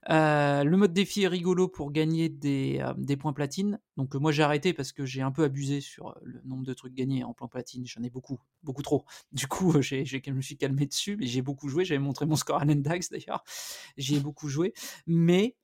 [0.08, 3.80] Euh, le mode défi est rigolo pour gagner des, euh, points platine.
[3.96, 6.74] Donc, euh, moi, j'ai arrêté parce que j'ai un peu abusé sur le nombre de
[6.74, 7.86] trucs gagnés en points platine.
[7.86, 9.04] J'en ai beaucoup, beaucoup trop.
[9.32, 11.84] Du coup, je me suis calmé dessus, mais j'ai beaucoup joué.
[11.84, 13.42] J'avais montré mon score à Lendax d'ailleurs.
[13.96, 14.72] J'y ai beaucoup joué.
[15.06, 15.56] Mais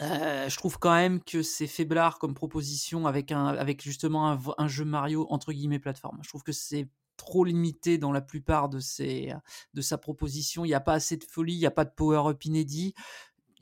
[0.00, 3.32] je trouve quand même que c'est faiblard comme proposition avec,
[3.82, 6.18] justement un, jeu Mario entre guillemets plateforme.
[6.22, 6.88] Je trouve que c'est
[7.20, 9.34] trop limité dans la plupart de, ses,
[9.74, 10.64] de sa proposition.
[10.64, 12.94] Il n'y a pas assez de folie, il n'y a pas de power-up inédit.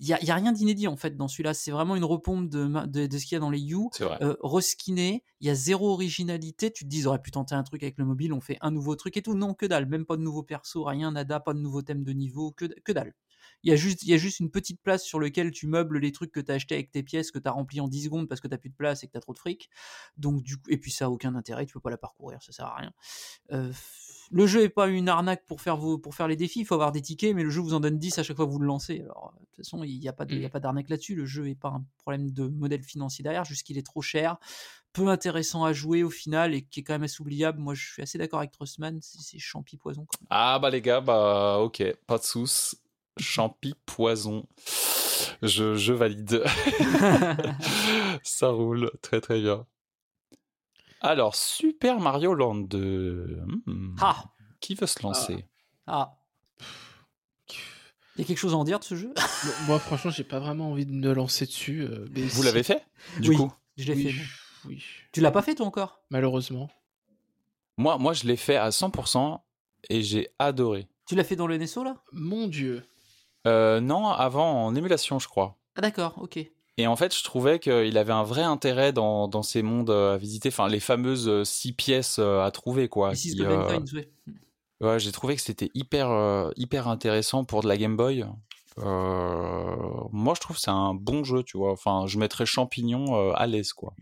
[0.00, 1.54] Il n'y a, y a, rien d'inédit en fait dans celui-là.
[1.54, 3.90] C'est vraiment une repompe de, de, ce qu'il y a dans les You.
[4.00, 6.70] Euh, reskiné, il y a zéro originalité.
[6.70, 8.94] Tu te dis, aurait pu tenter un truc avec le mobile, on fait un nouveau
[8.94, 9.34] truc et tout.
[9.34, 9.86] Non, que dalle.
[9.86, 12.92] Même pas de nouveau perso, rien, nada, pas de nouveau thème de niveau, que, que
[12.92, 13.12] dalle.
[13.64, 15.98] Il y, a juste, il y a juste une petite place sur laquelle tu meubles
[15.98, 18.04] les trucs que tu as acheté avec tes pièces que tu as rempli en 10
[18.04, 19.68] secondes parce que tu plus de place et que tu as trop de fric.
[20.16, 22.52] Donc, du coup, et puis ça a aucun intérêt, tu peux pas la parcourir, ça
[22.52, 22.92] sert à rien.
[23.52, 23.72] Euh,
[24.30, 26.74] le jeu est pas une arnaque pour faire, vos, pour faire les défis, il faut
[26.74, 28.58] avoir des tickets, mais le jeu vous en donne 10 à chaque fois que vous
[28.58, 29.00] le lancez.
[29.00, 30.26] Alors, de toute façon, il n'y a pas
[30.60, 31.14] d'arnaque là-dessus.
[31.14, 34.36] Le jeu n'est pas un problème de modèle financier derrière, juste qu'il est trop cher,
[34.92, 37.58] peu intéressant à jouer au final et qui est quand même assez oubliable.
[37.58, 40.06] Moi, je suis assez d'accord avec Trustman, c'est champi poison.
[40.30, 42.76] Ah bah les gars, bah ok, pas de sous.
[43.18, 44.46] Champi poison.
[45.42, 46.42] Je, je valide.
[48.22, 49.66] Ça roule très très bien.
[51.00, 53.42] Alors, Super Mario Land 2.
[53.66, 53.96] Hmm.
[54.00, 54.24] Ah.
[54.60, 55.46] Qui veut se lancer?
[55.86, 56.16] Ah.
[58.16, 59.14] Il y a quelque chose à en dire de ce jeu?
[59.68, 61.82] Moi, franchement, j'ai pas vraiment envie de me lancer dessus.
[61.82, 62.84] Euh, Vous l'avez fait
[63.20, 63.52] Du coup?
[63.76, 64.18] Je l'ai fait.
[64.64, 64.82] Oui.
[65.12, 66.00] Tu l'as pas fait toi encore?
[66.10, 66.68] Malheureusement.
[67.76, 69.40] Moi, moi, je l'ai fait à 100%
[69.88, 70.88] et j'ai adoré.
[71.06, 72.02] Tu l'as fait dans le NSO là?
[72.10, 72.84] Mon dieu.
[73.46, 75.56] Euh, non, avant en émulation, je crois.
[75.76, 76.38] Ah d'accord, ok.
[76.80, 80.14] Et en fait, je trouvais qu'il avait un vrai intérêt dans, dans, ces mondes euh,
[80.14, 83.10] à visiter, enfin les fameuses euh, six pièces à trouver, quoi.
[84.80, 84.98] ouais.
[85.00, 88.24] j'ai trouvé que c'était hyper, hyper intéressant pour de la Game Boy.
[88.76, 91.72] moi, je trouve que c'est un bon jeu, tu vois.
[91.72, 93.94] Enfin, je mettrais champignon à l'aise, quoi.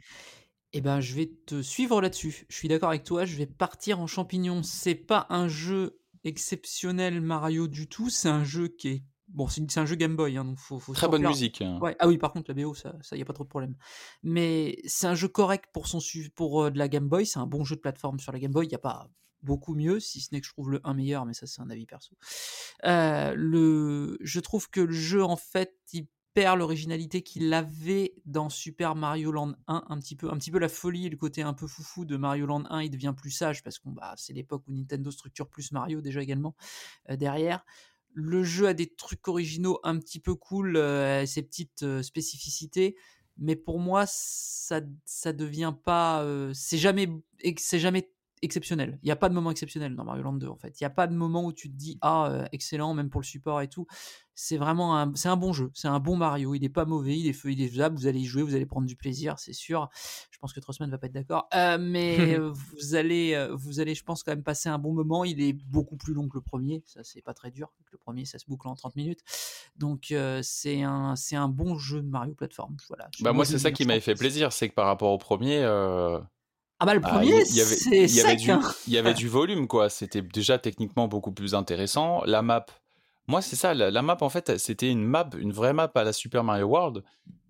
[0.79, 2.45] Eh ben, je vais te suivre là-dessus.
[2.51, 3.25] Je suis d'accord avec toi.
[3.25, 4.63] Je vais partir en champignon.
[4.63, 8.11] C'est pas un jeu exceptionnel Mario du tout.
[8.11, 10.93] C'est un jeu qui est Bon, c'est un jeu Game Boy, hein, donc faut, faut
[10.93, 11.61] Très bonne musique.
[11.61, 11.79] Hein.
[11.81, 11.97] Ouais.
[11.99, 13.75] Ah oui, par contre, la BO, ça, ça y a pas trop de problème.
[14.23, 15.99] Mais c'est un jeu correct pour son
[16.35, 17.27] pour euh, de la Game Boy.
[17.27, 18.67] C'est un bon jeu de plateforme sur la Game Boy.
[18.67, 19.11] Il n'y a pas
[19.43, 21.71] beaucoup mieux, si ce n'est que je trouve le 1 meilleur, mais ça, c'est un
[21.71, 22.17] avis perso.
[22.85, 28.51] Euh, le, je trouve que le jeu, en fait, il perd l'originalité qu'il avait dans
[28.51, 31.41] Super Mario Land 1 un petit peu un petit peu la folie et le côté
[31.41, 34.35] un peu foufou de Mario Land 1 il devient plus sage parce que bah, c'est
[34.35, 36.55] l'époque où Nintendo structure plus Mario déjà également
[37.09, 37.65] euh, derrière
[38.17, 42.97] le jeu a des trucs originaux un petit peu cool, euh, ses petites euh, spécificités,
[43.37, 46.23] mais pour moi, ça, ça devient pas.
[46.23, 47.09] Euh, c'est jamais,
[47.59, 48.11] c'est jamais
[48.43, 48.99] exceptionnel.
[49.03, 50.81] Il n'y a pas de moment exceptionnel dans Mario Land 2 en fait.
[50.81, 53.27] Il n'y a pas de moment où tu te dis ah excellent même pour le
[53.27, 53.87] support et tout.
[54.39, 56.55] C'est vraiment un, c'est un bon jeu, c'est un bon Mario.
[56.55, 57.97] Il n'est pas mauvais, il est feu, il est faisable.
[57.97, 59.89] Vous allez y jouer, vous allez prendre du plaisir, c'est sûr.
[60.31, 61.49] Je pense que Trossman ne va pas être d'accord,
[61.81, 65.25] mais vous allez, vous allez, je pense quand même passer un bon moment.
[65.25, 67.73] Il est beaucoup plus long que le premier, ça c'est pas très dur.
[67.91, 69.21] Le premier ça se boucle en 30 minutes,
[69.77, 72.77] donc c'est un, c'est un bon jeu de Mario plateforme.
[72.89, 73.09] Voilà.
[73.21, 75.65] Bah moi c'est ça qui m'avait fait plaisir, c'est que par rapport au premier.
[76.79, 78.39] Ah bah le ah, premier, c'est sec.
[78.39, 78.51] Du,
[78.87, 79.89] il y avait du volume, quoi.
[79.89, 82.23] C'était déjà techniquement beaucoup plus intéressant.
[82.27, 82.67] La map,
[83.29, 86.13] moi c'est ça, la, map en fait, c'était une map, une vraie map à la
[86.13, 87.03] Super Mario World.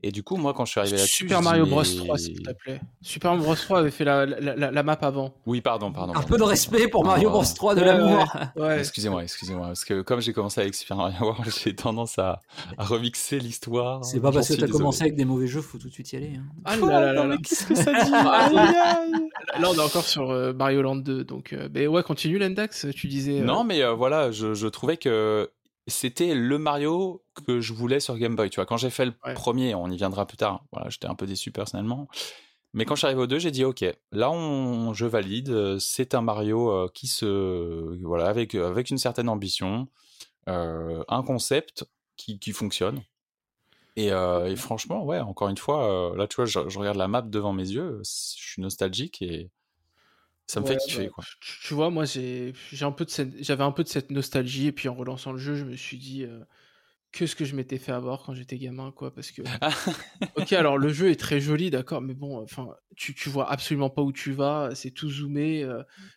[0.03, 1.25] Et du coup, moi, quand je suis arrivé là-dessus.
[1.25, 2.81] Super Mario Bros 3, s'il te plaît.
[3.01, 5.35] Super Mario Bros 3 avait fait la, la, map avant.
[5.47, 6.15] Oui, pardon, pardon.
[6.15, 8.37] Un peu de respect pour Mario Bros 3 de l'amour.
[8.57, 9.69] Ouais, Excusez-moi, excusez-moi.
[9.69, 12.41] Parce que comme j'ai commencé avec Super Mario World, j'ai tendance à,
[12.79, 14.05] à remixer l'histoire.
[14.05, 16.17] C'est pas parce que t'as commencé avec des mauvais jeux, faut tout de suite y
[16.17, 16.33] aller.
[16.37, 16.45] Hein.
[16.65, 18.11] Ah là là là, qu'est-ce que ça dit?
[19.59, 21.25] Là, on est encore sur euh, Mario Land 2.
[21.25, 23.41] Donc, euh, mais ouais, continue l'index, tu disais.
[23.41, 25.51] Euh, non, mais voilà, je, je trouvais que
[25.87, 28.51] c'était le Mario que je voulais sur Game Boy.
[28.51, 30.65] Tu vois, quand j'ai fait le premier, on y viendra plus tard.
[30.73, 32.09] Voilà, j'étais un peu déçu personnellement.
[32.77, 35.79] Mais quand j'arrive au 2, j'ai dit ok, là on, je valide.
[35.79, 39.89] C'est un Mario euh, qui se, voilà, avec avec une certaine ambition,
[40.49, 43.03] euh, un concept qui, qui fonctionne.
[43.97, 47.23] Et, euh, et, franchement, ouais, encore une fois, là tu vois, je, regarde la map
[47.23, 49.51] devant mes yeux, je suis nostalgique et
[50.47, 51.25] Ça me fait kiffer, quoi.
[51.41, 54.89] Tu, vois, moi, j'ai un peu de j'avais un peu de cette nostalgie, et puis
[54.89, 56.25] en relançant le jeu, je me suis dit
[57.11, 59.13] que ce que je m'étais fait avoir quand j'étais gamin, quoi.
[59.13, 59.43] Parce que,
[60.37, 63.91] ok, alors le jeu est très joli, d'accord, mais bon, enfin, tu, tu vois absolument
[63.91, 65.69] pas où tu vas, c'est tout zoomé,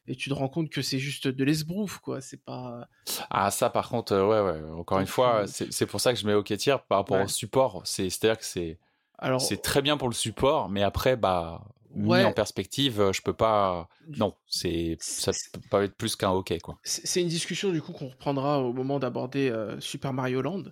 [0.05, 2.21] et tu te rends compte que c'est juste de l'esbrouf, quoi.
[2.21, 2.88] C'est pas.
[3.32, 4.69] Ah, ça, par contre, ouais, ouais.
[4.73, 7.82] Encore une fois, c'est pour ça que je mets au tier par rapport au support.
[7.86, 8.77] C'est-à-dire que c'est.
[9.17, 9.41] Alors...
[9.41, 11.61] C'est très bien pour le support, mais après, bah,
[11.96, 13.88] mis en perspective, euh, je peux pas.
[14.18, 16.78] Non, c'est ça peut pas être plus qu'un hockey quoi.
[16.84, 20.64] C'est une discussion du coup qu'on reprendra au moment d'aborder euh, Super Mario Land.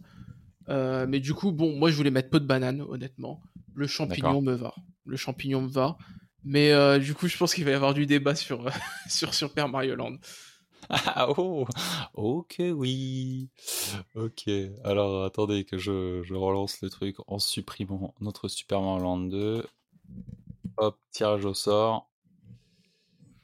[0.69, 3.41] Euh, mais du coup, bon, moi je voulais mettre peu de banane, honnêtement.
[3.73, 4.73] Le champignon me va.
[5.05, 5.97] Le champignon me va.
[6.43, 8.69] Mais du coup, je pense qu'il va y avoir du débat sur,
[9.09, 10.17] sur Super Mario Land.
[10.89, 11.65] Ah oh,
[12.13, 13.49] ok, oui.
[14.15, 14.49] Ok,
[14.83, 19.65] alors attendez que je, je relance le truc en supprimant notre Super Mario Land 2.
[20.77, 22.09] Hop, tirage au sort.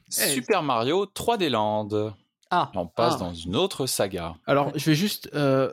[0.08, 2.14] Eh, Super Mario 3D Land.
[2.50, 2.70] Ah.
[2.74, 3.18] on passe ah.
[3.18, 4.36] dans une autre saga.
[4.46, 5.72] Alors, je vais juste euh,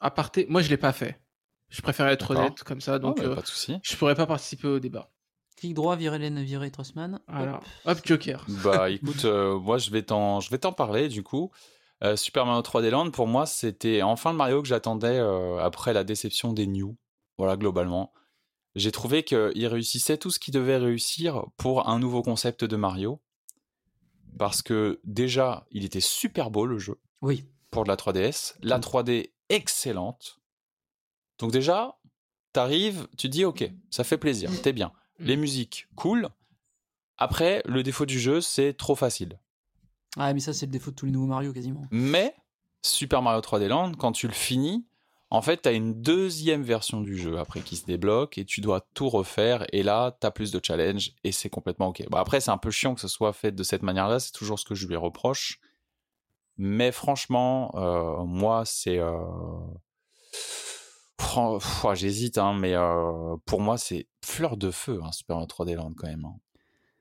[0.00, 0.46] aparté.
[0.48, 1.20] Moi, je l'ai pas fait.
[1.68, 3.76] Je préfère être honnête comme ça, donc euh, pas de souci.
[3.82, 5.10] je pourrais pas participer au débat.
[5.56, 7.18] Clic droit, virer Len, virer Trossman.
[7.28, 7.64] Hop.
[7.86, 8.44] Hop, Joker.
[8.62, 11.50] Bah, écoute, euh, moi, je vais t'en, je vais t'en parler du coup.
[12.04, 15.18] Euh, Super Mario 3D Land, pour moi, c'était enfin le Mario que j'attendais
[15.60, 16.96] après la déception des New.
[17.38, 18.12] Voilà, globalement
[18.76, 23.20] j'ai trouvé qu'il réussissait tout ce qu'il devait réussir pour un nouveau concept de Mario.
[24.38, 27.00] Parce que déjà, il était super beau le jeu.
[27.22, 27.46] Oui.
[27.70, 28.54] Pour de la 3DS.
[28.60, 30.40] La 3D excellente.
[31.38, 31.98] Donc déjà,
[32.52, 34.92] t'arrives, tu dis ok, ça fait plaisir, t'es bien.
[35.20, 35.24] Mm.
[35.24, 36.28] Les musiques, cool.
[37.16, 39.40] Après, le défaut du jeu, c'est trop facile.
[40.18, 41.86] Ah, mais ça, c'est le défaut de tous les nouveaux Mario quasiment.
[41.90, 42.34] Mais
[42.82, 44.84] Super Mario 3D Land, quand tu le finis,
[45.30, 48.60] en fait, tu as une deuxième version du jeu après qui se débloque et tu
[48.60, 49.66] dois tout refaire.
[49.72, 52.04] Et là, tu as plus de challenge et c'est complètement OK.
[52.08, 54.20] Bon, après, c'est un peu chiant que ce soit fait de cette manière-là.
[54.20, 55.58] C'est toujours ce que je lui reproche.
[56.58, 58.98] Mais franchement, euh, moi, c'est.
[58.98, 59.18] Euh...
[61.94, 65.92] J'hésite, hein, mais euh, pour moi, c'est fleur de feu, hein, Super Mario 3D Land
[65.96, 66.24] quand même.
[66.24, 66.36] Hein.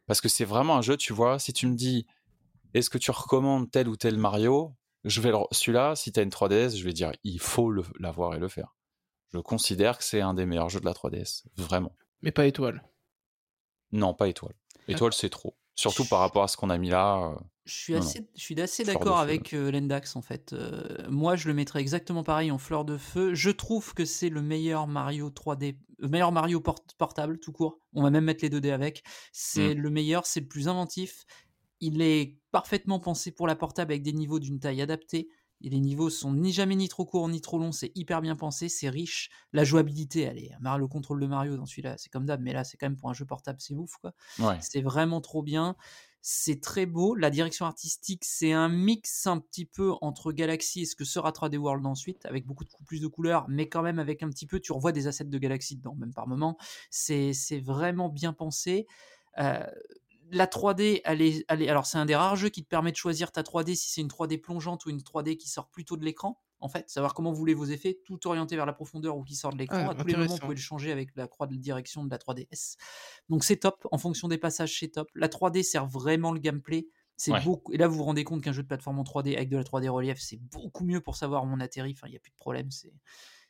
[0.08, 2.06] Parce que c'est vraiment un jeu, tu vois, si tu me dis,
[2.74, 4.74] est-ce que tu recommandes tel ou tel Mario
[5.06, 8.40] je vais celui-là, si tu as une 3DS, je vais dire il faut l'avoir et
[8.40, 8.76] le faire.
[9.34, 11.96] Je considère que c'est un des meilleurs jeux de la 3DS, vraiment.
[12.22, 12.84] Mais pas étoile.
[13.92, 14.56] Non, pas étoile.
[14.88, 15.56] Étoile, c'est trop.
[15.76, 17.18] Surtout par rapport à ce qu'on a mis là.
[17.18, 17.36] Euh,
[17.66, 20.54] je suis assez, je suis assez d'accord avec euh, Lendax en fait.
[20.54, 23.34] Euh, moi, je le mettrais exactement pareil en fleur de feu.
[23.34, 26.62] Je trouve que c'est le meilleur Mario 3D, le meilleur Mario
[26.98, 27.80] portable tout court.
[27.94, 29.04] On va même mettre les 2D avec.
[29.34, 29.80] C'est mm.
[29.80, 31.26] le meilleur, c'est le plus inventif.
[31.82, 35.30] Il est parfaitement pensé pour la portable avec des niveaux d'une taille adaptée.
[35.62, 38.36] Et les niveaux sont ni jamais ni trop courts ni trop longs, c'est hyper bien
[38.36, 39.30] pensé, c'est riche.
[39.54, 40.52] La jouabilité, elle est.
[40.60, 43.10] Le contrôle de Mario dans celui-là, c'est comme d'hab, mais là, c'est quand même pour
[43.10, 44.14] un jeu portable, c'est ouf, quoi.
[44.62, 45.76] C'est vraiment trop bien.
[46.22, 47.16] C'est très beau.
[47.16, 51.32] La direction artistique, c'est un mix un petit peu entre Galaxy et ce que sera
[51.32, 54.48] 3D World ensuite, avec beaucoup de, plus de couleurs, mais quand même avec un petit
[54.48, 56.58] peu, tu revois des assets de Galaxy dedans, même par moment.
[56.90, 57.32] C'est
[57.64, 58.88] vraiment bien pensé.
[59.38, 59.66] Euh,
[60.32, 63.32] la 3D, elle est, alors c'est un des rares jeux qui te permet de choisir
[63.32, 66.42] ta 3D si c'est une 3D plongeante ou une 3D qui sort plutôt de l'écran.
[66.60, 69.36] En fait, savoir comment vous voulez vos effets, tout orienté vers la profondeur ou qui
[69.36, 69.90] sort de l'écran.
[69.90, 72.18] à tous les moments, vous pouvez le changer avec la croix de direction de la
[72.18, 72.78] 3DS.
[73.30, 73.86] Donc c'est top.
[73.92, 75.10] En fonction des passages, c'est top.
[75.14, 76.88] La 3D sert vraiment le gameplay.
[77.18, 77.72] C'est beaucoup.
[77.72, 79.64] Et là, vous vous rendez compte qu'un jeu de plateforme en 3D avec de la
[79.64, 81.94] 3D relief, c'est beaucoup mieux pour savoir où on atterrit.
[81.96, 82.72] Enfin, il n'y a plus de problème.
[82.72, 82.92] C'est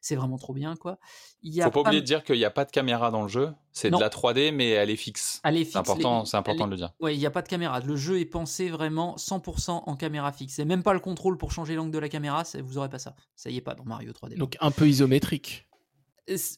[0.06, 1.00] c'est vraiment trop bien quoi.
[1.42, 3.24] Il y a Faut pas, oublier de dire qu'il n'y a pas de caméra dans
[3.24, 5.42] le jeu, c'est de la 3D mais elle est fixe.
[5.44, 5.72] Elle est fixe.
[5.72, 6.94] C'est important, c'est important de le dire.
[7.00, 7.80] Ouais, il n'y a pas de caméra.
[7.80, 10.60] Le jeu est pensé vraiment 100% en caméra fixe.
[10.60, 13.16] Et même pas le contrôle pour changer l'angle de la caméra, vous aurez pas ça.
[13.36, 14.38] Ça y est pas dans Mario 3D.
[14.38, 15.68] Donc un peu isométrique.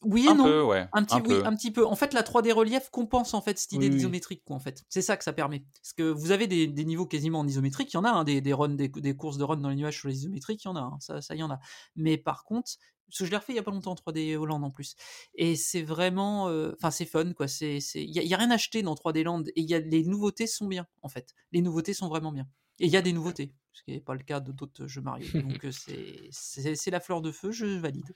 [0.03, 0.45] Oui et un non.
[0.45, 0.87] Peu, ouais.
[0.93, 1.45] Un petit, un oui, peu.
[1.45, 1.85] un petit peu.
[1.85, 4.55] En fait, la 3D relief compense en fait cette idée d'isométrique, quoi.
[4.55, 5.65] En fait, c'est ça que ça permet.
[5.81, 7.91] Parce que vous avez des, des niveaux quasiment en isométrique.
[7.93, 9.75] Il y en a hein, des, des, runs, des, des, courses de run dans les
[9.75, 10.63] nuages sur les isométriques.
[10.63, 10.81] Il y en a.
[10.81, 11.59] Hein, ça, ça y en a.
[11.95, 12.71] Mais par contre,
[13.07, 14.95] parce que je l'ai refait il y a pas longtemps en 3D Hollande en plus.
[15.35, 17.47] Et c'est vraiment, euh, enfin c'est fun quoi.
[17.47, 20.47] C'est, il y, a rien acheté dans 3D Land et il y a les nouveautés
[20.47, 21.33] sont bien en fait.
[21.51, 22.47] Les nouveautés sont vraiment bien.
[22.79, 25.01] Et il y a des nouveautés, ce qui n'est pas le cas de d'autres jeux
[25.01, 25.25] Mario.
[25.41, 28.13] Donc euh, c'est, c'est, la fleur de feu, je valide.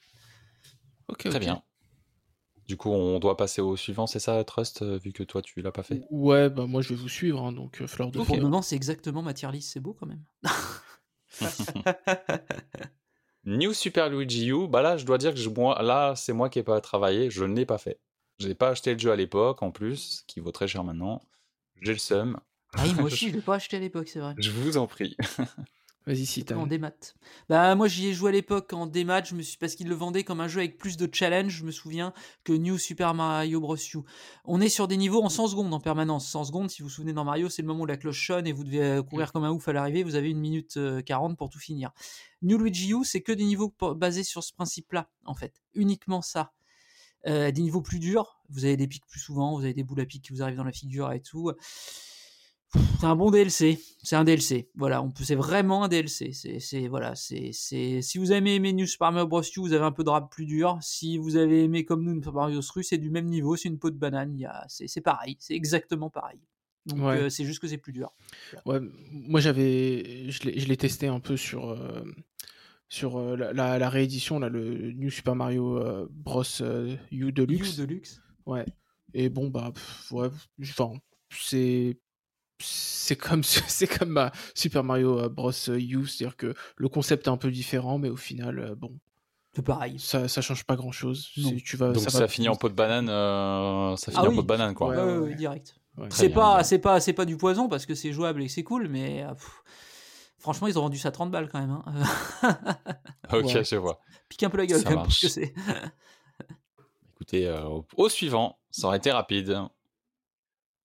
[1.08, 1.62] Ok, très bien.
[2.68, 5.62] Du coup, on doit passer au suivant, c'est ça, Trust, euh, vu que toi tu
[5.62, 6.06] l'as pas fait?
[6.10, 8.24] Ouais, bah moi je vais vous suivre, hein, donc fleur de feu.
[8.24, 10.22] Pour le moment, c'est exactement ma tier list, c'est beau quand même.
[13.44, 16.48] New Super Luigi U, bah là, je dois dire que je, moi, là, c'est moi
[16.48, 17.98] qui n'ai pas travaillé, je ne l'ai pas fait.
[18.38, 21.20] Je n'ai pas acheté le jeu à l'époque, en plus, qui vaut très cher maintenant.
[21.80, 22.38] J'ai le seum.
[22.74, 24.34] Ah oui, moi aussi, je ne l'ai pas acheté à l'époque, c'est vrai.
[24.38, 25.16] Je vous en prie.
[26.04, 27.14] Vas-y, si En démat?
[27.48, 29.56] Bah, moi, j'y ai joué à l'époque en démat, je me suis...
[29.56, 32.52] parce qu'il le vendait comme un jeu avec plus de challenge, je me souviens, que
[32.52, 33.76] New Super Mario Bros.
[33.76, 33.98] U.
[34.44, 36.28] On est sur des niveaux en 100 secondes en permanence.
[36.28, 38.48] 100 secondes, si vous vous souvenez, dans Mario, c'est le moment où la cloche sonne
[38.48, 40.02] et vous devez euh, courir comme un ouf à l'arrivée.
[40.02, 40.76] Vous avez une minute
[41.06, 41.92] 40 euh, pour tout finir.
[42.42, 45.62] New Luigi U, c'est que des niveaux basés sur ce principe-là, en fait.
[45.74, 46.52] Uniquement ça.
[47.28, 50.00] Euh, des niveaux plus durs, vous avez des pics plus souvent, vous avez des boules
[50.00, 51.52] à pics qui vous arrivent dans la figure et tout
[53.00, 53.78] c'est un bon DLC.
[54.02, 54.70] C'est un DLC.
[54.74, 56.32] Voilà, on peut, c'est vraiment un DLC.
[56.32, 58.00] C'est, c'est voilà, c'est, c'est.
[58.00, 59.42] Si vous avez aimé New Super Mario Bros.
[59.42, 60.78] U, vous avez un peu de rap plus dur.
[60.80, 62.82] Si vous avez aimé comme nous Super Mario Bros.
[62.82, 63.56] c'est du même niveau.
[63.56, 64.34] C'est une peau de banane.
[64.34, 65.36] Il y a, c'est, c'est pareil.
[65.40, 66.40] C'est exactement pareil.
[66.86, 68.12] Donc euh, c'est juste que c'est plus dur.
[68.66, 71.70] Ouais, moi j'avais, je l'ai, je l'ai testé un peu sur.
[71.70, 72.02] Euh,
[72.88, 76.42] sur euh, la, la, réédition, là, le New Super Mario Bros.
[77.10, 77.78] U Deluxe.
[77.78, 78.20] U Deluxe.
[78.44, 78.66] Ouais.
[79.14, 79.72] Et bon, bah,
[80.10, 80.28] ouais,
[80.60, 80.92] enfin,
[81.30, 81.98] c'est
[82.62, 87.26] c'est comme c'est comme ma Super Mario euh, Bros euh, U, c'est-à-dire que le concept
[87.26, 88.92] est un peu différent, mais au final, euh, bon,
[89.54, 89.98] c'est pareil.
[89.98, 91.28] Ça, ça change pas grand-chose.
[91.64, 93.06] Tu vas, Donc ça, finit en pot de banane,
[93.96, 94.88] ça finit ah en pot de banane quoi.
[94.88, 95.74] Ouais, ouais, direct.
[96.10, 98.88] c'est pas, c'est pas, c'est pas du poison parce que c'est jouable et c'est cool,
[98.88, 99.24] mais
[100.38, 101.82] franchement ils ont vendu ça 30 balles quand même.
[101.84, 102.56] Hein.
[103.32, 104.00] ok, je vois.
[104.28, 105.52] Pique un peu la gueule quand même que c'est.
[107.14, 107.54] Écoutez,
[107.96, 109.68] au suivant, ça aurait été rapide.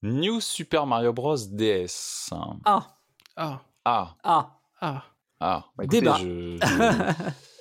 [0.03, 1.37] New Super Mario Bros.
[1.51, 2.29] DS.
[2.65, 2.87] Ah.
[3.35, 3.61] Ah.
[3.85, 4.15] Ah.
[4.23, 4.49] Ah.
[4.81, 5.03] Ah.
[5.39, 5.65] Ah.
[5.77, 6.17] Bah, Débat.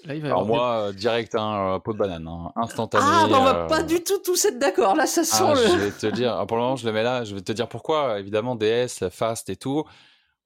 [0.08, 3.04] Alors moi, euh, direct, un euh, pot de banane, hein, instantané.
[3.06, 4.94] Ah, bah on va euh, pas du tout tous être d'accord.
[4.94, 5.66] Là, ça sent ah, le.
[5.66, 6.36] Je vais te dire.
[6.38, 7.24] Ah, pour le moment, je le mets là.
[7.24, 8.20] Je vais te dire pourquoi.
[8.20, 9.84] Évidemment, DS, fast et tout.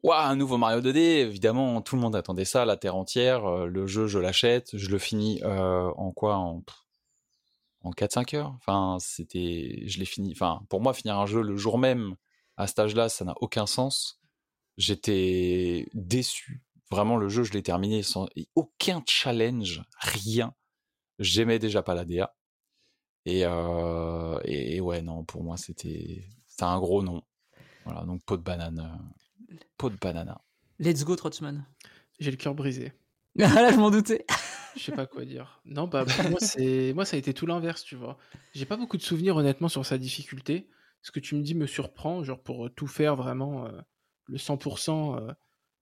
[0.03, 0.97] Waouh, un nouveau Mario 2D.
[0.97, 3.67] Évidemment, tout le monde attendait ça, la terre entière.
[3.67, 4.71] le jeu, je l'achète.
[4.73, 6.63] Je le finis en quoi En
[7.83, 8.55] en 4-5 heures.
[8.57, 10.33] Enfin, c'était, je l'ai fini.
[10.33, 12.15] Enfin, pour moi, finir un jeu le jour même
[12.57, 14.21] à cet âge-là, ça n'a aucun sens.
[14.77, 16.63] J'étais déçu.
[16.91, 20.55] Vraiment, le jeu, je l'ai terminé sans aucun challenge, rien.
[21.19, 22.35] J'aimais déjà pas la DA.
[23.27, 27.23] Et, euh, et, ouais, non, pour moi, c'était, c'était un gros non.
[27.85, 28.81] Voilà, donc pot de banane.
[28.81, 30.41] Euh, pot de banana.
[30.79, 31.65] Let's go, Trotsman.
[32.19, 32.93] J'ai le cœur brisé.
[33.37, 34.25] Là, je m'en doutais.
[34.77, 35.61] Je sais pas quoi dire.
[35.65, 38.19] Non, bah moi c'est moi ça a été tout l'inverse, tu vois.
[38.55, 40.69] J'ai pas beaucoup de souvenirs honnêtement sur sa difficulté.
[41.03, 43.71] Ce que tu me dis me surprend, genre pour euh, tout faire vraiment euh,
[44.27, 45.17] le 100%.
[45.17, 45.33] Euh,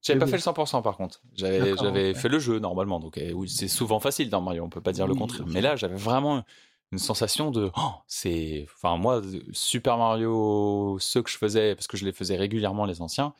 [0.03, 1.21] j'avais pas fait le 100% par contre.
[1.35, 4.81] J'avais j'avais fait le jeu normalement, donc oui, c'est souvent facile dans Mario, on peut
[4.81, 5.47] pas dire le contraire.
[5.49, 6.45] Mais là, j'avais vraiment
[6.93, 9.21] une sensation de oh, c'est enfin moi
[9.53, 13.35] Super Mario ceux que je faisais parce que je les faisais régulièrement les anciens,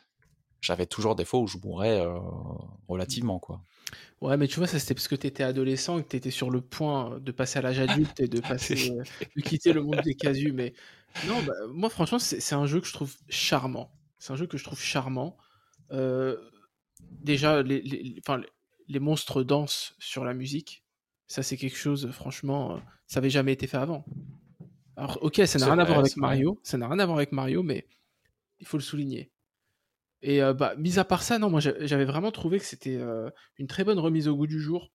[0.61, 2.05] j'avais toujours des fois où je mourrais
[2.89, 3.63] relativement quoi.
[4.21, 6.31] Ouais, mais tu vois, ça c'était parce que tu étais adolescent et que tu étais
[6.31, 9.03] sur le point de passer à l'âge adulte et de, passer, euh,
[9.37, 10.53] de quitter le monde des casus.
[10.53, 10.75] Mais
[11.27, 13.91] non, bah, moi franchement, c'est un jeu que je trouve charmant.
[14.19, 15.37] C'est un jeu que je trouve charmant.
[15.93, 16.37] Euh,
[17.01, 18.21] déjà, les, les,
[18.89, 20.85] les, monstres dansent sur la musique.
[21.29, 24.05] Ça, c'est quelque chose, franchement, euh, ça n'avait jamais été fait avant.
[24.97, 26.59] Alors, ok, ça n'a rien à voir avec Mario.
[26.65, 27.87] Ça n'a rien à voir avec Mario, mais
[28.59, 29.31] il faut le souligner.
[30.23, 33.31] Et euh, bah, mis à part ça, non, moi j'avais vraiment trouvé que c'était euh,
[33.59, 34.91] une très bonne remise au goût du jour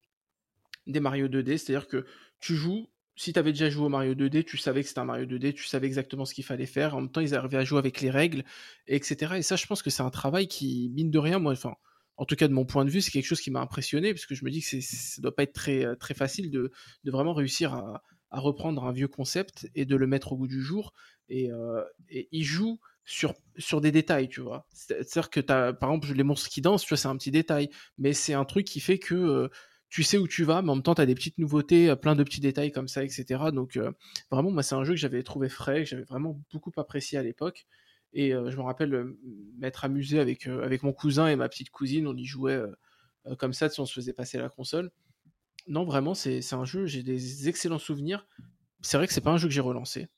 [0.86, 1.58] des Mario 2D.
[1.58, 2.06] C'est-à-dire que
[2.40, 5.06] tu joues, si tu avais déjà joué au Mario 2D, tu savais que c'était un
[5.06, 6.96] Mario 2D, tu savais exactement ce qu'il fallait faire.
[6.96, 8.44] En même temps, ils arrivaient à jouer avec les règles,
[8.88, 9.36] etc.
[9.38, 11.76] Et ça, je pense que c'est un travail qui, mine de rien, moi, enfin,
[12.18, 14.26] en tout cas de mon point de vue, c'est quelque chose qui m'a impressionné, parce
[14.26, 16.72] que je me dis que ça doit pas être très, euh, très facile de,
[17.06, 18.02] vraiment réussir à,
[18.32, 20.92] reprendre un vieux concept et de le mettre au goût du jour.
[21.30, 21.52] Et,
[22.10, 24.66] et il joue sur, sur des détails, tu vois.
[24.72, 27.70] C'est-à-dire que, as, par exemple, les monstres qui dansent, tu vois, c'est un petit détail,
[27.98, 29.50] mais c'est un truc qui fait que euh,
[29.90, 31.96] tu sais où tu vas, mais en même temps, tu as des petites nouveautés, euh,
[31.96, 33.26] plein de petits détails comme ça, etc.
[33.54, 33.92] Donc, euh,
[34.32, 37.24] vraiment, moi, c'est un jeu que j'avais trouvé frais, que j'avais vraiment beaucoup apprécié à
[37.24, 37.66] l'époque.
[38.16, 39.08] Et je me rappelle
[39.58, 42.62] m'être amusé avec, avec mon cousin et ma petite cousine, on y jouait
[43.40, 44.92] comme ça, si on se faisait passer la console.
[45.66, 48.28] Non, vraiment, c'est un jeu, j'ai des excellents souvenirs.
[48.82, 50.10] C'est vrai que c'est pas un jeu que j'ai relancé.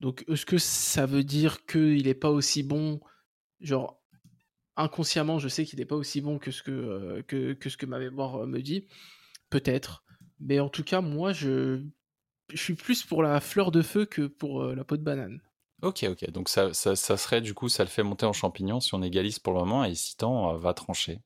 [0.00, 3.00] Donc, est-ce que ça veut dire qu'il n'est pas aussi bon
[3.60, 4.02] Genre,
[4.76, 7.76] inconsciemment, je sais qu'il n'est pas aussi bon que ce que, euh, que, que, ce
[7.76, 8.86] que ma mémoire euh, me dit?
[9.48, 10.04] Peut-être.
[10.38, 11.82] Mais en tout cas, moi, je,
[12.52, 15.40] je suis plus pour la fleur de feu que pour euh, la peau de banane.
[15.82, 16.30] Ok, ok.
[16.30, 19.02] Donc, ça, ça, ça, serait du coup, ça le fait monter en champignon si on
[19.02, 21.20] égalise pour le moment et Citan va trancher.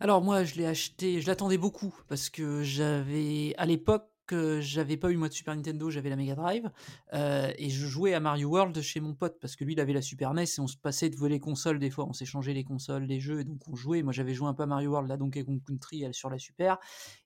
[0.00, 4.96] Alors, moi, je l'ai acheté, je l'attendais beaucoup parce que j'avais, à l'époque, que j'avais
[4.96, 6.70] pas eu moi de Super Nintendo, j'avais la Mega Drive
[7.12, 9.92] euh, et je jouais à Mario World chez mon pote parce que lui il avait
[9.92, 12.64] la Super NES et on se passait de voler consoles des fois, on s'échangeait les
[12.64, 14.02] consoles, les jeux et donc on jouait.
[14.02, 16.78] Moi j'avais joué un peu à Mario World, là Donkey Kong Country sur la Super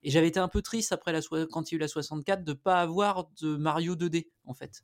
[0.03, 2.43] et j'avais été un peu triste après la quand il y a eu la 64
[2.43, 4.83] de pas avoir de Mario 2D en fait.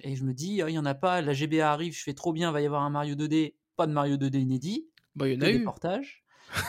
[0.00, 2.14] Et je me dis oh, il y en a pas, la GBA arrive, je fais
[2.14, 5.34] trop bien, va y avoir un Mario 2D, pas de Mario 2D inédit, bah, il
[5.34, 5.58] y en a eu.
[5.58, 6.24] des portages.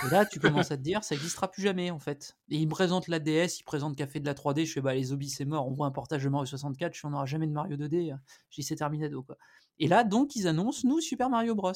[0.06, 2.38] Et là, tu commences à te dire, ça n'existera plus jamais, en fait.
[2.50, 4.94] Et il me présente la DS, il présente Café de la 3D, je fais, bah,
[4.94, 7.26] les zombies, c'est mort, on voit un portage de Mario 64, je suis, on n'aura
[7.26, 8.16] jamais de Mario 2D,
[8.50, 9.38] j'ai c'est Terminado, quoi.
[9.80, 11.72] Et là, donc, ils annoncent, nous, Super Mario Bros.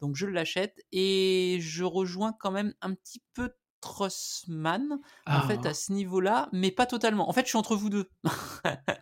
[0.00, 5.70] Donc, je l'achète, et je rejoins quand même un petit peu Trossman, en fait, à
[5.70, 5.74] ah.
[5.74, 7.28] ce niveau-là, mais pas totalement.
[7.28, 8.10] En fait, je suis entre vous deux.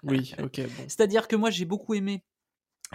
[0.02, 0.60] oui, ok.
[0.88, 2.24] C'est-à-dire que moi, j'ai beaucoup aimé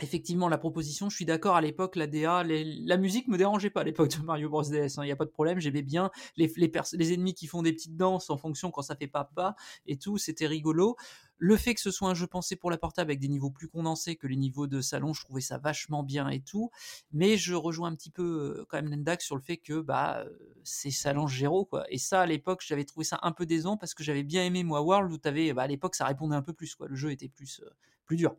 [0.01, 1.09] effectivement la proposition.
[1.09, 4.23] Je suis d'accord à l'époque, la DA, la musique me dérangeait pas à l'époque de
[4.23, 4.95] Mario Bros DS.
[4.95, 7.73] Il hein, n'y a pas de problème, j'aimais bien les, les, ennemis qui font des
[7.73, 9.55] petites danses en fonction quand ça fait pas pas
[9.85, 10.95] et tout, c'était rigolo.
[11.41, 13.69] Le fait que ce soit un jeu pensé pour la portable avec des niveaux plus
[13.69, 16.69] condensés que les niveaux de salon, je trouvais ça vachement bien et tout.
[17.13, 20.19] Mais je rejoins un petit peu euh, quand même Lendax sur le fait que bah
[20.19, 20.29] euh,
[20.63, 21.85] c'est salon Géro quoi.
[21.89, 24.63] Et ça à l'époque j'avais trouvé ça un peu décevant parce que j'avais bien aimé
[24.63, 26.89] moi World où t'avais bah, à l'époque ça répondait un peu plus quoi.
[26.89, 27.69] Le jeu était plus euh,
[28.05, 28.35] plus dur.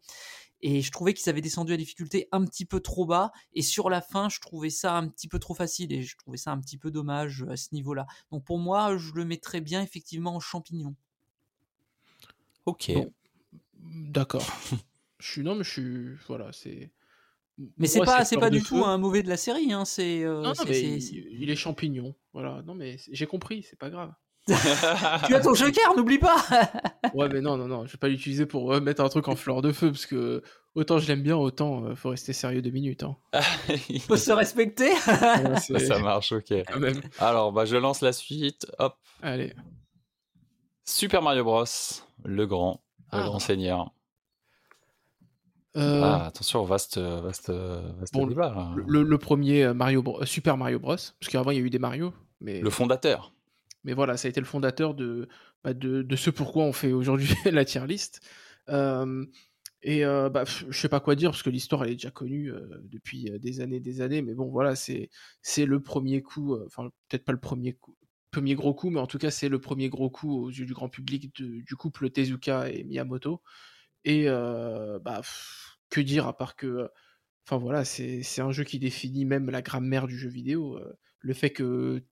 [0.63, 3.33] Et je trouvais qu'ils avaient descendu la difficulté un petit peu trop bas.
[3.55, 5.93] Et sur la fin, je trouvais ça un petit peu trop facile.
[5.93, 8.07] Et je trouvais ça un petit peu dommage à ce niveau-là.
[8.31, 10.95] Donc pour moi, je le mettrais bien effectivement en champignon.
[12.67, 12.93] Ok.
[13.75, 14.45] D'accord.
[15.19, 16.91] je suis non, mais je suis voilà, c'est.
[17.77, 19.73] Mais c'est pas, c'est pas du tout un mauvais de la série.
[19.73, 19.85] Hein.
[19.85, 20.25] C'est.
[20.25, 22.15] Euh, non, mais il, est champignon.
[22.33, 22.63] Voilà.
[22.63, 23.63] Non, mais j'ai compris.
[23.63, 24.15] C'est pas grave.
[25.27, 26.37] tu as ton joker, n'oublie pas.
[27.15, 27.87] ouais, mais non, non, non.
[27.87, 30.43] Je vais pas l'utiliser pour euh, mettre un truc en fleur de feu parce que
[30.75, 33.05] autant je l'aime bien, autant euh, faut rester sérieux deux minutes.
[33.05, 33.17] Hein.
[34.09, 34.95] faut se respecter.
[34.97, 36.53] ça marche, ok.
[37.19, 38.67] Alors, bah, je lance la suite.
[38.79, 38.97] Hop.
[39.23, 39.53] Allez.
[40.85, 41.65] Super Mario Bros.
[42.25, 43.25] Le grand, le ah.
[43.25, 43.93] grand seigneur.
[45.77, 48.73] Euh, ah, attention, vaste, vaste, vaste débat.
[48.87, 50.97] Le, premier Mario Super Mario Bros.
[50.97, 52.13] Parce qu'avant il y a eu des Mario.
[52.41, 52.61] Mais...
[52.61, 53.33] Le fondateur.
[53.85, 55.29] Mais voilà, ça a été le fondateur de,
[55.65, 58.21] bah, de, ce pourquoi on fait aujourd'hui la tier list.
[58.69, 62.53] et bah, je sais pas quoi dire parce que l'histoire elle est déjà connue
[62.83, 64.23] depuis des années, des années.
[64.23, 65.11] Mais bon, voilà, c'est
[65.43, 67.97] c'est le premier coup, enfin peut-être pas le premier coup,
[68.31, 70.75] premier gros coup, mais en tout cas c'est le premier gros coup aux yeux du
[70.75, 73.43] grand public du couple Tezuka et Miyamoto.
[74.05, 75.23] Et bah
[75.91, 76.89] que dire à part que,
[77.47, 80.79] enfin voilà, c'est un jeu qui définit même la grammaire du jeu vidéo
[81.21, 82.03] le fait que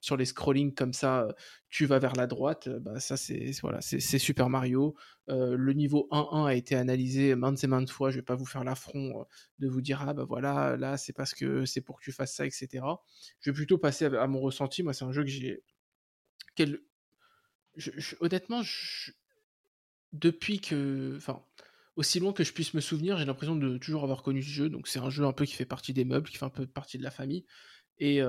[0.00, 1.28] sur les scrollings comme ça,
[1.68, 4.96] tu vas vers la droite, bah ça c'est voilà, c'est Super Mario.
[5.28, 8.10] le niveau 1-1 a été analysé maintes et maintes fois.
[8.10, 9.26] Je vais pas vous faire l'affront
[9.58, 12.34] de vous dire ah bah voilà là c'est parce que c'est pour que tu fasses
[12.34, 12.84] ça etc.
[13.40, 14.82] Je vais plutôt passer à, mon ressenti.
[14.82, 15.62] Moi c'est un jeu que j'ai
[16.54, 16.80] quel...
[18.20, 18.62] honnêtement
[20.12, 21.44] depuis que enfin
[21.96, 24.68] aussi loin que je puisse me souvenir, j'ai l'impression de toujours avoir connu ce jeu.
[24.68, 26.66] Donc c'est un jeu un peu qui fait partie des meubles, qui fait un peu
[26.66, 27.44] partie de la famille.
[27.98, 28.20] Et,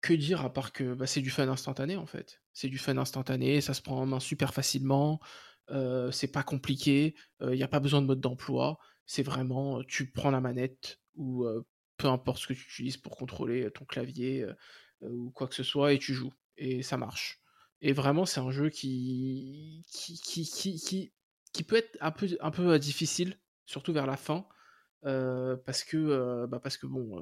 [0.00, 2.42] que dire à part que bah, c'est du fun instantané en fait.
[2.52, 5.18] C'est du fun instantané, ça se prend en main super facilement,
[6.12, 8.78] c'est pas compliqué, il n'y a pas besoin de mode d'emploi.
[9.06, 11.46] C'est vraiment, tu prends la manette ou
[11.96, 14.46] peu importe ce que tu utilises pour contrôler ton clavier
[15.00, 16.34] ou quoi que ce soit et tu joues.
[16.58, 17.40] Et ça marche.
[17.80, 21.12] Et vraiment, c'est un jeu qui qui, qui, qui,
[21.52, 24.46] qui, peut être un peu, un peu difficile, surtout vers la fin,
[25.04, 27.20] parce que bah parce que bon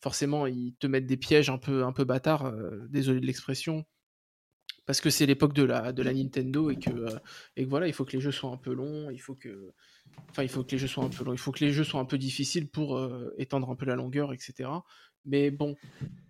[0.00, 2.52] forcément ils te mettent des pièges un peu un peu bâtards
[2.88, 3.84] désolé de l'expression
[4.86, 7.06] parce que c'est l'époque de la de la Nintendo et que
[7.56, 9.72] et voilà il faut que les jeux soient un peu longs il faut que
[10.30, 11.84] enfin il faut que les jeux soient un peu longs il faut que les jeux
[11.84, 13.00] soient un peu difficiles pour
[13.38, 14.68] étendre un peu la longueur etc
[15.24, 15.76] mais bon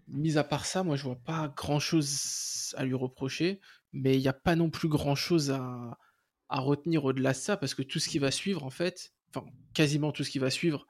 [0.08, 3.60] mis à part ça moi je vois pas grand chose à lui reprocher
[3.92, 5.98] mais il n'y a pas non plus grand chose à,
[6.48, 9.46] à retenir au-delà de ça parce que tout ce qui va suivre en fait enfin
[9.74, 10.86] quasiment tout ce qui va suivre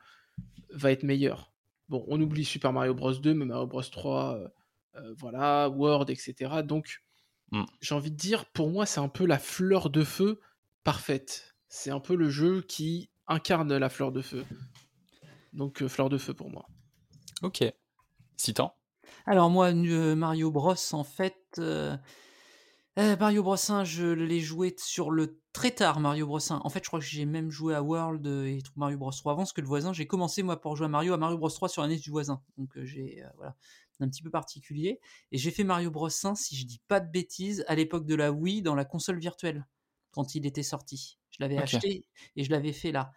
[0.73, 1.53] va être meilleur.
[1.89, 4.49] Bon, on oublie Super Mario Bros 2, mais Mario Bros 3, euh,
[4.95, 6.63] euh, voilà, World, etc.
[6.65, 7.03] Donc,
[7.51, 7.65] mm.
[7.81, 10.41] j'ai envie de dire, pour moi, c'est un peu la fleur de feu
[10.85, 11.57] parfaite.
[11.69, 14.45] C'est un peu le jeu qui incarne la fleur de feu.
[15.53, 16.67] Donc, euh, fleur de feu pour moi.
[17.43, 17.65] Ok.
[18.37, 18.77] Citant
[19.27, 21.61] Alors, moi, Mario Bros, en fait.
[23.19, 26.61] Mario Bros 1, je l'ai joué sur le très tard Mario Bros 1.
[26.65, 29.43] En fait, je crois que j'ai même joué à World et Mario Bros 3 avant,
[29.43, 31.69] parce que le voisin, j'ai commencé moi pour jouer à Mario à Mario Bros 3
[31.69, 32.43] sur la NES du voisin.
[32.59, 33.57] Donc euh, j'ai euh, voilà,
[34.01, 35.01] un petit peu particulier.
[35.33, 38.15] Et j'ai fait Mario Bros 1, si je dis pas de bêtises, à l'époque de
[38.15, 39.67] la Wii dans la console virtuelle
[40.11, 41.19] quand il était sorti.
[41.31, 42.07] Je l'avais acheté
[42.37, 43.13] et je l'avais fait là.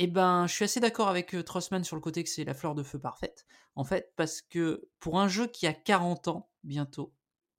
[0.00, 2.44] Et eh ben, je suis assez d'accord avec euh, Trossman sur le côté que c'est
[2.44, 3.46] la fleur de feu parfaite.
[3.74, 7.12] En fait, parce que pour un jeu qui a 40 ans bientôt,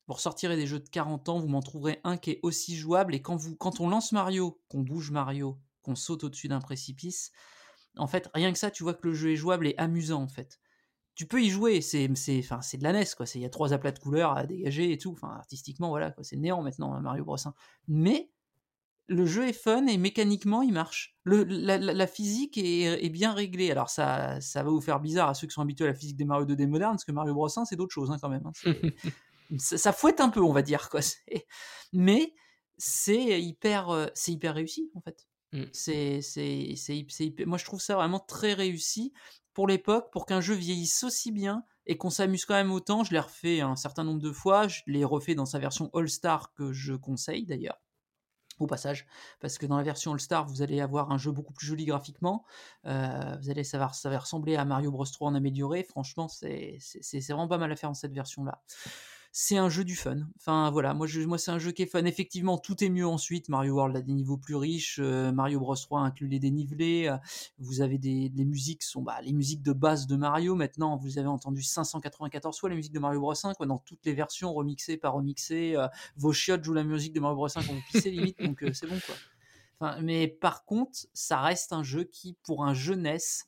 [0.10, 3.14] vous ressortirez des jeux de 40 ans, vous m'en trouverez un qui est aussi jouable.
[3.14, 7.31] Et quand, on lance Mario, qu'on bouge Mario, qu'on saute au-dessus d'un précipice,
[7.95, 10.27] en fait, rien que ça, tu vois que le jeu est jouable et amusant, en
[10.27, 10.60] fait.
[11.14, 13.99] Tu peux y jouer, c'est de la NES quoi, il y a trois aplats de
[13.99, 17.53] couleurs à dégager et tout, enfin artistiquement voilà, c'est néant maintenant Mario Bros 1.
[17.90, 18.31] Mais
[19.07, 21.18] le jeu est fun et mécaniquement il marche.
[21.26, 23.69] La, physique est, bien réglée.
[23.69, 26.15] Alors ça, ça va vous faire bizarre à ceux qui sont habitués à la physique
[26.15, 28.45] des Mario 2D modernes, parce que Mario Bros 1 c'est d'autres choses hein, quand même.
[28.45, 28.73] Hein.
[29.58, 31.02] ça, fouette un peu, on va dire quoi.
[31.94, 32.34] Mais
[32.78, 35.28] c'est hyper, euh, c'est hyper réussi en fait.
[35.52, 35.64] Mmh.
[35.74, 39.14] C'est, c'est, c'est, moi je trouve ça vraiment très réussi
[39.54, 43.04] pour l'époque, pour qu'un jeu vieillisse aussi bien et qu'on s'amuse quand même autant.
[43.04, 44.68] Je l'ai refait un certain nombre de fois.
[44.68, 47.80] Je l'ai refait dans sa version All Star que je conseille d'ailleurs
[48.60, 49.08] au passage,
[49.40, 52.46] parce que dans la version All-Star, vous allez avoir un jeu beaucoup plus joli graphiquement,
[52.86, 56.78] euh, vous allez savoir, ça va ressembler à Mario Bros 3 en amélioré, franchement, c'est
[57.30, 58.62] vraiment pas mal à faire dans cette version-là
[59.31, 60.18] c'est un jeu du fun.
[60.38, 61.07] Enfin voilà, moi,
[61.38, 62.03] c'est un jeu qui est fun.
[62.06, 63.49] Effectivement, tout est mieux ensuite.
[63.49, 67.07] Mario World a des niveaux plus riches, euh, Mario Bros 3 inclut les dénivelés.
[67.07, 67.18] Euh,
[67.60, 70.56] vous avez des musiques sont bah, les musiques de base de Mario.
[70.56, 74.06] Maintenant, vous avez entendu 594 fois les musiques de Mario Bros 5 quoi, dans toutes
[74.06, 75.76] les versions remixées par remixées.
[75.76, 75.88] Euh,
[76.18, 78.88] vos chiottes jouent la musique de Mario Bros 5 quand vous pissez limite, donc c'est
[78.88, 78.99] bon
[80.01, 83.47] mais par contre, ça reste un jeu qui, pour un jeunesse,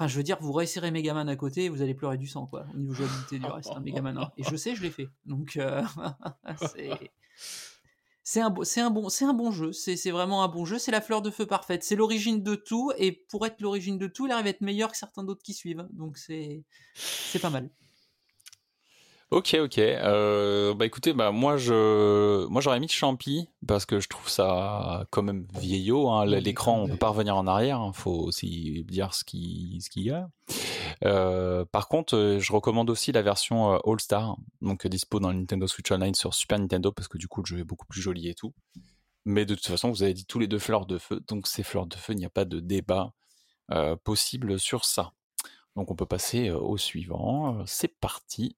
[0.00, 2.64] Enfin, je veux dire, vous réussirez Megaman à côté, vous allez pleurer du sang, quoi,
[2.72, 4.32] au niveau jouabilité du reste, un Megaman 1.
[4.38, 5.10] Et je sais, je l'ai fait.
[5.26, 5.82] Donc, euh,
[8.24, 8.40] c'est.
[8.40, 11.02] un, c'est un, bon, c'est un bon jeu, c'est, vraiment un bon jeu, c'est la
[11.02, 14.32] fleur de feu parfaite, c'est l'origine de tout, et pour être l'origine de tout, il
[14.32, 16.64] arrive à être meilleur que certains d'autres qui suivent, donc c'est
[17.42, 17.68] pas mal.
[19.30, 19.78] Ok, ok.
[19.78, 25.06] Euh, bah écoutez, bah moi je, moi j'aurais mis Champi parce que je trouve ça
[25.10, 26.10] quand même vieillot.
[26.10, 26.26] Hein.
[26.26, 27.78] L'écran, on peut pas revenir en arrière.
[27.80, 27.92] Il hein.
[27.92, 30.28] faut aussi dire ce qui, ce qu'il y a.
[31.04, 35.68] Euh, par contre, euh, je recommande aussi la version All Star, donc dispo dans Nintendo
[35.68, 38.28] Switch Online sur Super Nintendo parce que du coup le jeu est beaucoup plus joli
[38.28, 38.52] et tout.
[39.26, 41.62] Mais de toute façon, vous avez dit tous les deux fleurs de feu, donc ces
[41.62, 43.12] fleurs de feu, il n'y a pas de débat
[44.02, 45.12] possible sur ça.
[45.76, 47.62] Donc on peut passer au suivant.
[47.66, 48.56] C'est parti.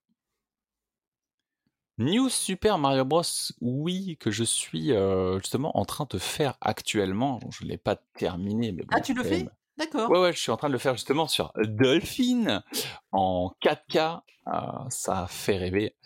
[2.03, 3.23] New Super Mario Bros.
[3.61, 7.41] Oui, que je suis euh, justement en train de faire actuellement.
[7.51, 8.73] Je ne l'ai pas terminé.
[8.73, 9.47] Mais ah, tu le fais
[9.79, 10.11] D'accord.
[10.11, 12.63] Ouais, ouais, je suis en train de le faire justement sur Dolphin
[13.11, 14.21] en 4K.
[14.45, 15.97] Ah, ça fait rêver.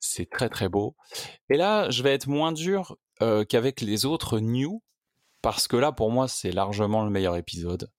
[0.00, 0.96] C'est très très beau.
[1.48, 4.82] Et là, je vais être moins dur euh, qu'avec les autres New,
[5.40, 7.90] parce que là, pour moi, c'est largement le meilleur épisode.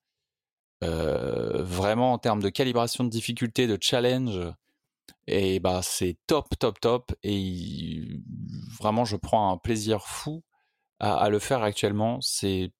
[0.83, 4.39] Euh, vraiment en termes de calibration de difficulté, de challenge,
[5.27, 7.13] et bah c'est top, top, top.
[7.23, 8.21] Et
[8.79, 10.43] vraiment, je prends un plaisir fou
[10.99, 12.19] à, le faire actuellement.
[12.21, 12.71] C'est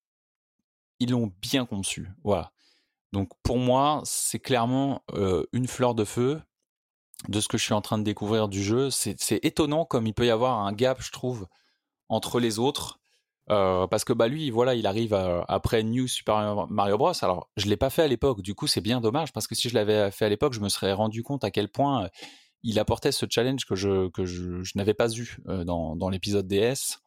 [0.99, 2.51] ils l'ont bien conçu, voilà.
[3.13, 5.03] Donc pour moi, c'est clairement
[5.53, 6.41] une fleur de feu
[7.29, 8.89] de ce que je suis en train de découvrir du jeu.
[8.89, 11.47] C'est étonnant comme il peut y avoir un gap, je trouve,
[12.09, 12.99] entre les autres.
[13.49, 17.11] Euh, parce que bah lui, voilà, il arrive après New Super Mario Bros.
[17.21, 18.41] Alors, je l'ai pas fait à l'époque.
[18.41, 20.69] Du coup, c'est bien dommage parce que si je l'avais fait à l'époque, je me
[20.69, 22.09] serais rendu compte à quel point euh,
[22.63, 26.47] il apportait ce challenge que je que je, n'avais pas eu euh, dans, dans l'épisode
[26.47, 26.99] DS.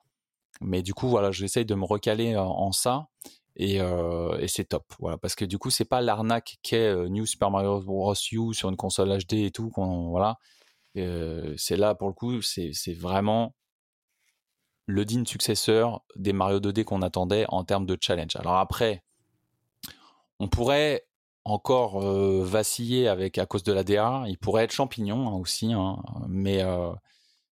[0.61, 3.09] Mais du coup, voilà, j'essaye de me recaler en, ça
[3.57, 4.85] et, et c'est top.
[5.01, 8.15] Voilà, parce que du coup, c'est pas l'arnaque qu'est New Super Mario Bros.
[8.33, 9.71] U sur une console HD et tout.
[9.77, 10.39] Voilà,
[10.95, 13.55] c'est là pour le coup, c'est vraiment
[14.87, 18.37] le digne successeur des Mario 2D qu'on attendait en termes de challenge.
[18.37, 19.03] Alors après,
[20.39, 21.07] on pourrait
[21.45, 25.73] encore euh, vaciller avec à cause de la DA, il pourrait être champignon hein, aussi,
[25.73, 26.91] hein, mais euh,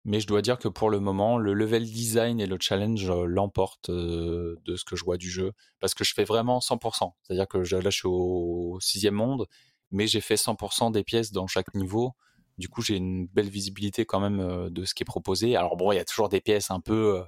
[0.03, 3.25] mais je dois dire que pour le moment, le level design et le challenge euh,
[3.25, 5.51] l'emportent de ce que je vois du jeu,
[5.81, 7.13] parce que je fais vraiment 100%.
[7.23, 9.47] C'est-à-dire que là, je suis au sixième monde,
[9.91, 12.13] mais j'ai fait 100% des pièces dans chaque niveau.
[12.57, 15.55] Du coup, j'ai une belle visibilité quand même euh, de ce qui est proposé.
[15.55, 17.23] Alors bon, il y a toujours des pièces un peu euh,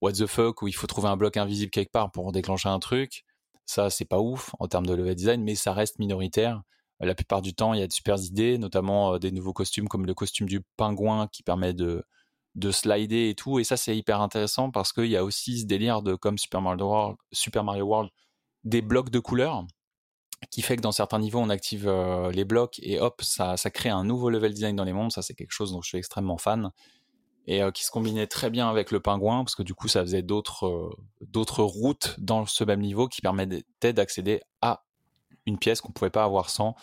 [0.00, 2.78] what the fuck où il faut trouver un bloc invisible quelque part pour déclencher un
[2.78, 3.24] truc.
[3.66, 6.62] Ça, c'est pas ouf en termes de level design, mais ça reste minoritaire.
[7.00, 9.88] La plupart du temps, il y a de super idées, notamment euh, des nouveaux costumes
[9.88, 12.04] comme le costume du pingouin qui permet de,
[12.56, 13.58] de slider et tout.
[13.58, 16.60] Et ça, c'est hyper intéressant parce qu'il y a aussi ce délire de, comme Super
[16.62, 18.10] Mario World, Super Mario World
[18.64, 19.66] des blocs de couleurs
[20.48, 23.70] qui fait que dans certains niveaux, on active euh, les blocs et hop, ça, ça
[23.70, 25.12] crée un nouveau level design dans les mondes.
[25.12, 26.70] Ça, c'est quelque chose dont je suis extrêmement fan
[27.46, 30.00] et euh, qui se combinait très bien avec le pingouin parce que du coup, ça
[30.00, 30.90] faisait d'autres euh,
[31.20, 34.84] d'autres routes dans ce même niveau qui permettaient d'accéder à
[35.46, 36.74] une pièce qu'on pouvait pas avoir sans.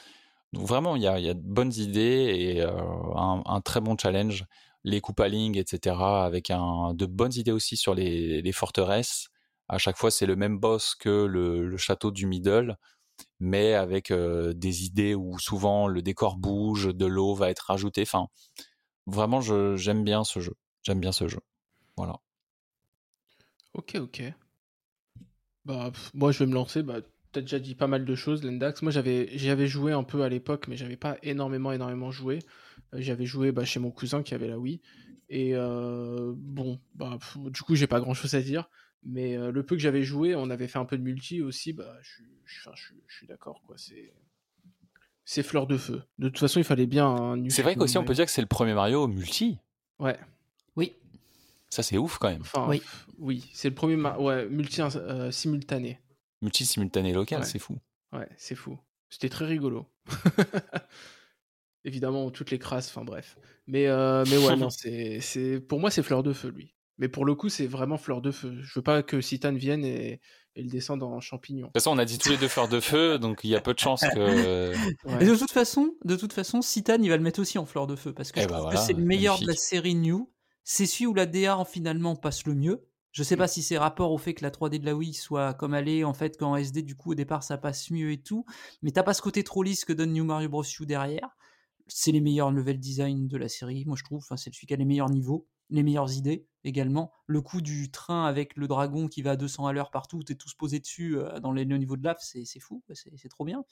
[0.54, 4.46] Donc vraiment, il y a, y a, de bonnes idées et un, très bon challenge.
[4.84, 5.96] Les coupaling, etc.
[6.00, 9.28] Avec un, de bonnes idées aussi sur les, les forteresses.
[9.68, 12.78] À chaque fois, c'est le même boss que le château du middle
[13.40, 18.02] mais avec des idées où souvent le décor bouge, de l'eau va être rajoutée.
[18.02, 18.28] Enfin,
[19.06, 20.54] vraiment, j'aime bien ce jeu.
[20.84, 21.40] J'aime bien ce jeu.
[21.96, 22.20] Voilà.
[23.74, 24.24] Ok, ok.
[25.66, 26.82] Bah, moi, je vais me lancer.
[26.84, 27.00] Bah,
[27.36, 28.82] as déjà dit pas mal de choses, Lendax.
[28.82, 32.40] Moi, j'y avais joué un peu à l'époque, mais j'avais pas énormément, énormément joué.
[32.94, 34.82] j'avais joué bah, chez mon cousin qui avait la Wii.
[35.30, 38.70] Et bon, bah, du coup, j'ai pas grand chose à dire.
[39.04, 41.98] Mais le peu que j'avais joué, on avait fait un peu de multi aussi, bah,
[42.02, 42.22] je,
[43.08, 43.78] suis d'accord, quoi.
[43.78, 44.14] C'est
[45.30, 46.04] c'est fleur de feu.
[46.20, 47.50] De toute façon, il fallait bien un.
[47.50, 49.60] C'est vrai qu'aussi, on peut dire que c'est le premier Mario multi.
[50.00, 50.18] Ouais.
[50.78, 50.96] Oui.
[51.70, 52.44] Ça, c'est ouf quand même.
[52.70, 52.82] oui.
[53.18, 54.82] Oui, c'est le premier ouais, multi
[55.32, 56.00] simultané.
[56.42, 57.78] Multi simultané local, c'est fou.
[58.14, 58.80] Ouais, c'est fou.
[59.10, 59.86] C'était très rigolo.
[61.84, 63.38] Évidemment, toutes les crasses, enfin bref.
[63.68, 66.74] Mais, mais ouais, non, c'est, pour moi, c'est fleur de feu, lui.
[66.98, 68.56] Mais pour le coup, c'est vraiment fleur de feu.
[68.62, 70.20] Je veux pas que Citan vienne et,
[70.58, 71.68] et le descende en champignon.
[71.68, 73.56] De toute façon, on a dit tous les deux fleur de feu, donc il y
[73.56, 74.74] a peu de chances que.
[75.24, 77.96] de toute façon, de toute façon, Citan, il va le mettre aussi en fleur de
[77.96, 80.32] feu parce que, eh ben c'est le meilleur de la série New.
[80.64, 82.88] C'est celui où la DA finalement passe le mieux.
[83.12, 83.40] Je sais mm.
[83.40, 85.88] pas si c'est rapport au fait que la 3D de la Wii soit comme elle
[85.88, 88.46] est, en fait, qu'en SD, du coup, au départ, ça passe mieux et tout.
[88.82, 90.64] Mais t'as pas ce côté trop lisse que donne New Mario Bros.
[90.80, 91.30] U derrière.
[91.88, 94.20] C'est les meilleurs level design de la série, moi je trouve.
[94.20, 97.12] Enfin, c'est celui qui a les meilleurs niveaux, les meilleures idées également.
[97.26, 100.36] Le coup du train avec le dragon qui va à 200 à l'heure partout, t'es
[100.36, 103.64] tous posés dessus euh, dans les niveaux de lave, c'est fou, c'est trop bien.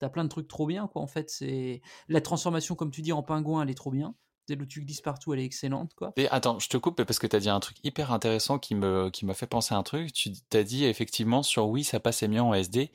[0.00, 1.30] T'as plein de trucs trop bien, quoi, en fait.
[1.30, 4.14] c'est La transformation, comme tu dis, en pingouin, elle est trop bien
[4.52, 6.12] le tu glisses partout, elle est excellente, quoi.
[6.16, 8.74] Et attends, je te coupe parce que tu as dit un truc hyper intéressant qui
[8.74, 10.12] me qui m'a fait penser à un truc.
[10.12, 12.90] Tu as dit effectivement sur oui, ça passait mieux en SD.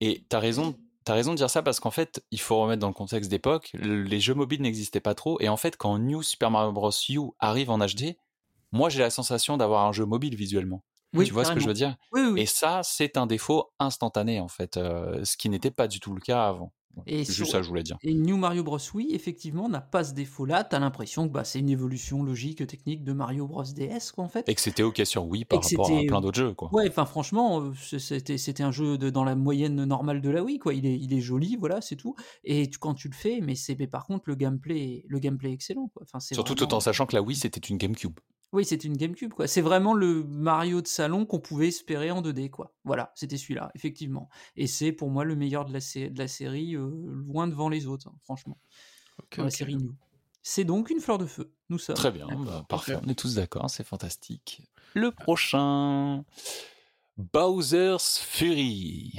[0.00, 0.78] Et tu as raison,
[1.10, 3.70] as raison de dire ça parce qu'en fait, il faut remettre dans le contexte d'époque,
[3.74, 5.40] les jeux mobiles n'existaient pas trop.
[5.40, 6.90] Et en fait, quand New Super Mario Bros.
[7.08, 8.16] U arrive en HD,
[8.72, 10.82] moi j'ai la sensation d'avoir un jeu mobile visuellement.
[11.14, 11.96] Oui, tu vois ce que je veux dire?
[12.36, 16.14] Et ça, c'est un défaut instantané en fait, euh, ce qui n'était pas du tout
[16.14, 16.72] le cas avant.
[17.06, 17.98] Et juste ça, je voulais dire.
[18.02, 18.78] Et New Mario Bros.
[18.94, 20.64] Wii, effectivement, n'a pas ce défaut-là.
[20.64, 23.62] T'as l'impression que bah, c'est une évolution logique, technique de Mario Bros.
[23.62, 24.48] DS, quoi, en fait.
[24.48, 26.70] Et que c'était OK sur Wii par rapport à plein d'autres jeux, quoi.
[26.72, 30.58] Ouais, enfin, franchement, euh, c'était, un jeu de, dans la moyenne normale de la Wii,
[30.58, 30.74] quoi.
[30.74, 32.14] Il est, il est joli, voilà, c'est tout.
[32.44, 36.02] Et quand tu le fais, mais c'est, par contre, le gameplay, le gameplay excellent, quoi.
[36.04, 38.18] Enfin, Surtout tout en sachant que la Wii, c'était une GameCube.
[38.52, 39.46] Oui, c'était une GameCube, quoi.
[39.46, 42.72] C'est vraiment le Mario de salon qu'on pouvait espérer en 2D, quoi.
[42.84, 44.30] Voilà, c'était celui-là, effectivement.
[44.56, 46.88] Et c'est pour moi le meilleur de la, de la série, euh,
[47.26, 48.58] loin devant les autres, hein, franchement.
[49.36, 49.94] la série New.
[50.42, 51.52] C'est donc une fleur de feu.
[51.68, 51.96] Nous sommes.
[51.96, 52.96] Très bien, bah, parfait.
[53.04, 54.62] On est tous d'accord, c'est fantastique.
[54.94, 56.24] Le prochain,
[57.18, 59.12] Bowser's Fury.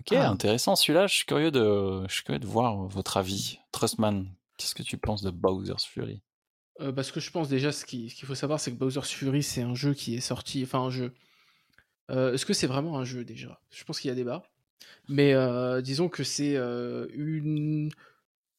[0.00, 0.28] Ok, ah.
[0.28, 1.06] intéressant celui-là.
[1.06, 3.60] Je suis curieux de, je suis curieux de voir votre avis.
[3.70, 4.26] Trustman,
[4.56, 6.22] qu'est-ce que tu penses de Bowser's Fury?
[6.80, 9.62] Euh, parce que je pense déjà, ce qu'il faut savoir, c'est que Bowser's Fury, c'est
[9.62, 10.62] un jeu qui est sorti.
[10.64, 11.12] Enfin, un jeu.
[12.10, 13.60] Euh, est-ce que c'est vraiment un jeu déjà?
[13.70, 14.42] Je pense qu'il y a débat.
[15.08, 17.90] Mais euh, disons que c'est une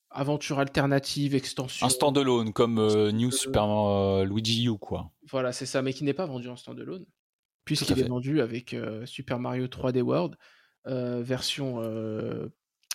[0.10, 1.86] aventure alternative, extension.
[1.86, 2.76] Un standalone, comme
[3.12, 5.12] New Super Luigi U, quoi.
[5.30, 7.06] Voilà, c'est ça, mais qui n'est pas vendu en standalone.
[7.66, 8.76] Puisqu'il est vendu avec
[9.06, 10.38] Super Mario 3D World,
[10.86, 11.82] version,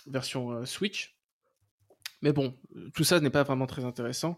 [0.07, 1.15] version Switch.
[2.21, 2.55] Mais bon,
[2.93, 4.37] tout ça n'est pas vraiment très intéressant.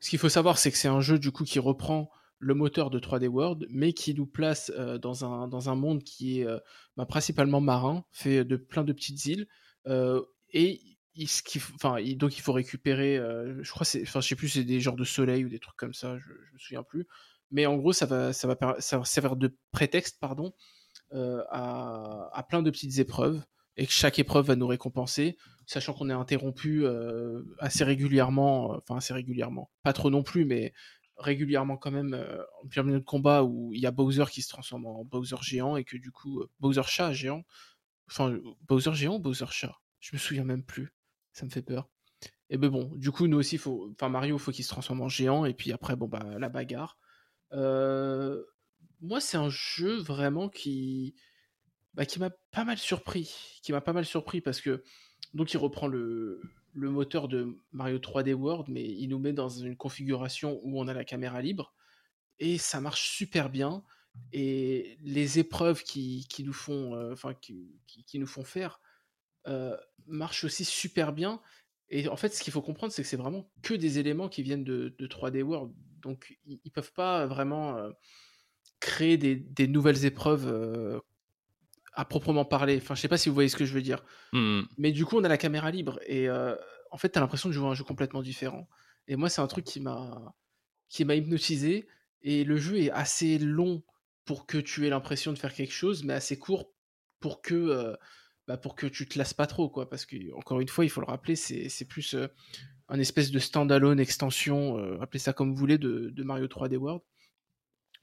[0.00, 2.90] Ce qu'il faut savoir, c'est que c'est un jeu du coup qui reprend le moteur
[2.90, 6.46] de 3D World, mais qui nous place euh, dans, un, dans un monde qui est
[6.46, 6.58] euh,
[6.96, 9.46] bah, principalement marin, fait de plein de petites îles.
[9.86, 10.80] Euh, et
[12.16, 15.46] donc il faut récupérer, je crois, enfin, je sais plus, c'est des genres de soleil
[15.46, 17.06] ou des trucs comme ça, je, je me souviens plus.
[17.50, 20.52] Mais en gros, ça va, ça va, ça va servir de prétexte, pardon,
[21.12, 23.42] à, à, plein de petites épreuves,
[23.78, 28.78] et que chaque épreuve va nous récompenser sachant qu'on est interrompu euh, assez régulièrement, euh,
[28.78, 30.72] enfin assez régulièrement, pas trop non plus, mais
[31.16, 34.42] régulièrement quand même euh, en plein milieu de combat où il y a Bowser qui
[34.42, 37.44] se transforme en Bowser géant et que du coup Bowser chat géant,
[38.08, 38.38] enfin
[38.68, 40.94] Bowser géant ou Bowser chat, je me souviens même plus,
[41.32, 41.88] ça me fait peur.
[42.48, 45.08] Et ben bon, du coup nous aussi faut, enfin Mario faut qu'il se transforme en
[45.08, 46.96] géant et puis après bon bah la bagarre.
[47.50, 51.16] moi c'est un jeu vraiment qui,
[51.94, 54.84] bah, qui m'a pas mal surpris, qui m'a pas mal surpris parce que
[55.34, 56.40] donc il reprend le,
[56.74, 60.94] moteur de Mario 3D World, mais il nous met dans une configuration où on a
[60.94, 61.74] la caméra libre.
[62.38, 63.82] Et ça marche super bien.
[64.32, 67.14] Et les épreuves qui, nous, font, euh,
[68.14, 68.80] nous font faire
[69.46, 69.76] euh,
[70.06, 71.40] marchent aussi super bien.
[71.88, 74.42] Et en fait, ce qu'il faut comprendre, c'est que c'est vraiment que des éléments qui
[74.42, 75.72] viennent de, 3D World.
[76.00, 77.90] Donc, ils ne peuvent pas vraiment euh,
[78.80, 81.02] créer des, des, nouvelles épreuves
[81.96, 82.76] à proprement parler.
[82.76, 84.04] Enfin, je sais pas si vous voyez ce que je veux dire.
[84.32, 84.62] Mmh.
[84.76, 86.54] Mais du coup, on a la caméra libre et euh,
[86.90, 88.68] en fait, tu as l'impression de jouer à un jeu complètement différent.
[89.08, 90.34] Et moi, c'est un truc qui m'a
[90.88, 91.88] qui m'a hypnotisé
[92.22, 93.82] et le jeu est assez long
[94.24, 96.70] pour que tu aies l'impression de faire quelque chose, mais assez court
[97.18, 97.96] pour que euh,
[98.46, 99.88] bah, pour que tu te lasses pas trop, quoi.
[99.88, 102.28] Parce que encore une fois, il faut le rappeler, c'est plus euh,
[102.88, 107.02] un espèce de standalone extension, appelez ça comme vous voulez, de, de, Mario 3D World.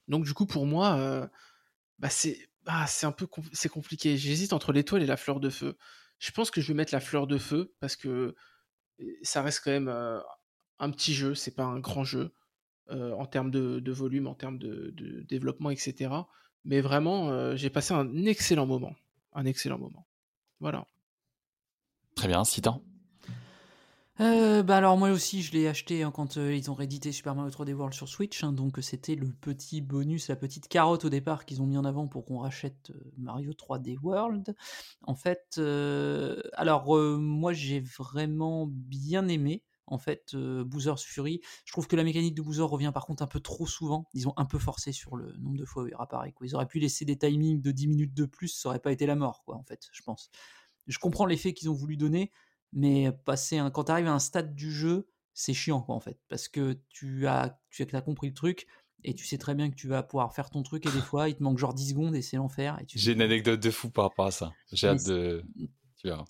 [0.09, 1.29] Donc du coup, pour moi,
[1.99, 4.17] bah, c'est ah, c'est un peu compliqué.
[4.17, 5.77] J'hésite entre l'étoile et la fleur de feu.
[6.19, 8.35] Je pense que je vais mettre la fleur de feu parce que
[9.21, 9.89] ça reste quand même
[10.79, 12.33] un petit jeu, c'est pas un grand jeu
[12.89, 14.93] en termes de, volume, en termes de,
[15.27, 16.11] développement, etc.
[16.63, 18.95] Mais vraiment, j'ai passé un excellent moment.
[19.33, 20.07] Un excellent moment.
[20.59, 20.87] Voilà.
[22.15, 22.83] Très bien, Citan?
[24.19, 27.33] Euh, bah alors moi aussi je l'ai acheté hein, quand euh, ils ont réédité Super
[27.33, 31.09] Mario 3D World sur Switch, hein, donc c'était le petit bonus, la petite carotte au
[31.09, 34.55] départ qu'ils ont mis en avant pour qu'on rachète euh, Mario 3D World.
[35.01, 35.59] En fait,
[36.53, 41.41] alors moi j'ai vraiment bien aimé en fait Boozer's Fury.
[41.65, 44.07] Je trouve que la mécanique de Boozer revient par contre un peu trop souvent.
[44.13, 46.33] Ils ont un peu forcé sur le nombre de fois où il réapparaît.
[46.41, 49.05] Ils auraient pu laisser des timings de 10 minutes de plus, ça aurait pas été
[49.07, 50.29] la mort, quoi, en fait, je pense.
[50.87, 52.31] Je comprends l'effet qu'ils ont voulu donner,
[52.73, 55.99] mais passer un, quand tu arrives à un stade du jeu, c'est chiant quoi en
[55.99, 58.67] fait, parce que tu as, tu as compris le truc
[59.03, 61.29] et tu sais très bien que tu vas pouvoir faire ton truc et des fois
[61.29, 62.79] il te manque genre 10 secondes et c'est l'enfer.
[62.87, 64.53] J'ai une anecdote de fou par rapport à ça.
[64.71, 65.43] J'ai hâte de.
[65.97, 66.25] Tu verras.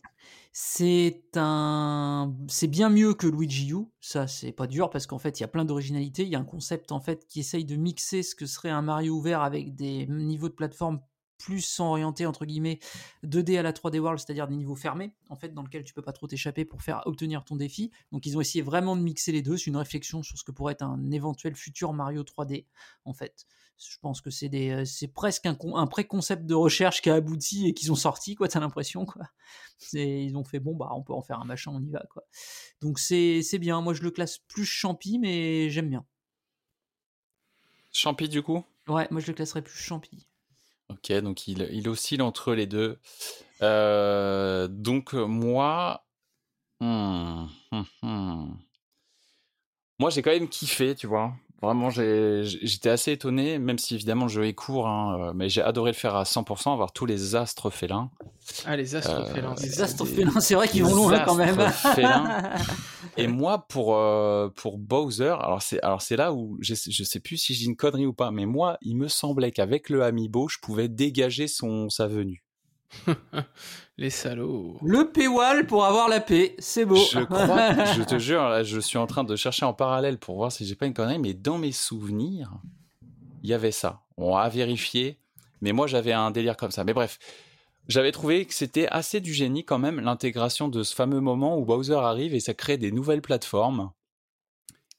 [0.52, 3.88] C'est un, c'est bien mieux que Luigi U.
[3.99, 6.24] Ça, c'est pas dur parce qu'en fait, il y a plein d'originalité.
[6.24, 8.84] Il y a un concept en fait qui essaye de mixer ce que serait un
[8.84, 11.02] Mario ouvert avec des niveaux de plateforme
[11.38, 12.80] plus sont orientés entre guillemets
[13.23, 16.01] 2D à la 3D World, c'est-à-dire des niveaux fermés, en fait, dans lesquels tu peux
[16.01, 17.91] pas trop t'échapper pour faire obtenir ton défi.
[18.11, 19.57] Donc ils ont essayé vraiment de mixer les deux.
[19.57, 22.65] C'est une réflexion sur ce que pourrait être un éventuel futur Mario 3D,
[23.05, 23.45] en fait.
[23.77, 27.15] Je pense que c'est des, euh, c'est presque un, un pré-concept de recherche qui a
[27.15, 28.47] abouti et qu'ils ont sorti, quoi.
[28.47, 29.23] T'as l'impression, quoi.
[29.93, 32.23] Ils ont fait bon, bah, on peut en faire un machin, on y va, quoi.
[32.81, 33.81] Donc c'est, c'est bien.
[33.81, 36.05] Moi, je le classe plus champi, mais j'aime bien.
[37.91, 38.64] Champi, du coup?
[38.88, 40.27] Ouais, moi je le classerais plus champi.
[40.89, 42.99] Ok, donc il, il oscille entre les deux.
[43.61, 46.05] Euh, donc moi,
[46.80, 48.57] hmm, hmm, hmm.
[49.99, 51.34] moi j'ai quand même kiffé, tu vois.
[51.64, 55.61] Vraiment, j'étais assez étonné, même si évidemment le jeu est court, hein, euh, mais j'ai
[55.61, 58.11] adoré le faire à 100%, avoir tous les astres félins.
[58.65, 59.56] Ah, les astres euh, félins.
[59.61, 61.56] Les astres félins, c'est vrai qu'ils vont loin quand même.
[63.18, 67.22] Et moi, pour, euh, pour Bowser, alors c'est, alors c'est là où je, je sais
[67.22, 70.49] plus si j'ai une connerie ou pas, mais moi, il me semblait qu'avec le Amiibo,
[70.49, 72.44] je pouvais dégager son, sa venue.
[73.98, 74.80] Les salauds.
[74.82, 76.95] Le paywall pour avoir la paix, c'est beau.
[76.95, 80.52] Je crois, je te jure, je suis en train de chercher en parallèle pour voir
[80.52, 82.52] si j'ai pas une connerie, mais dans mes souvenirs,
[83.44, 84.02] il y avait ça.
[84.18, 85.20] On a vérifié,
[85.61, 86.84] mais moi j'avais un délire comme ça.
[86.84, 87.20] Mais bref,
[87.88, 91.65] j'avais trouvé que c'était assez du génie quand même l'intégration de ce fameux moment où
[91.65, 93.91] Bowser arrive et ça crée des nouvelles plateformes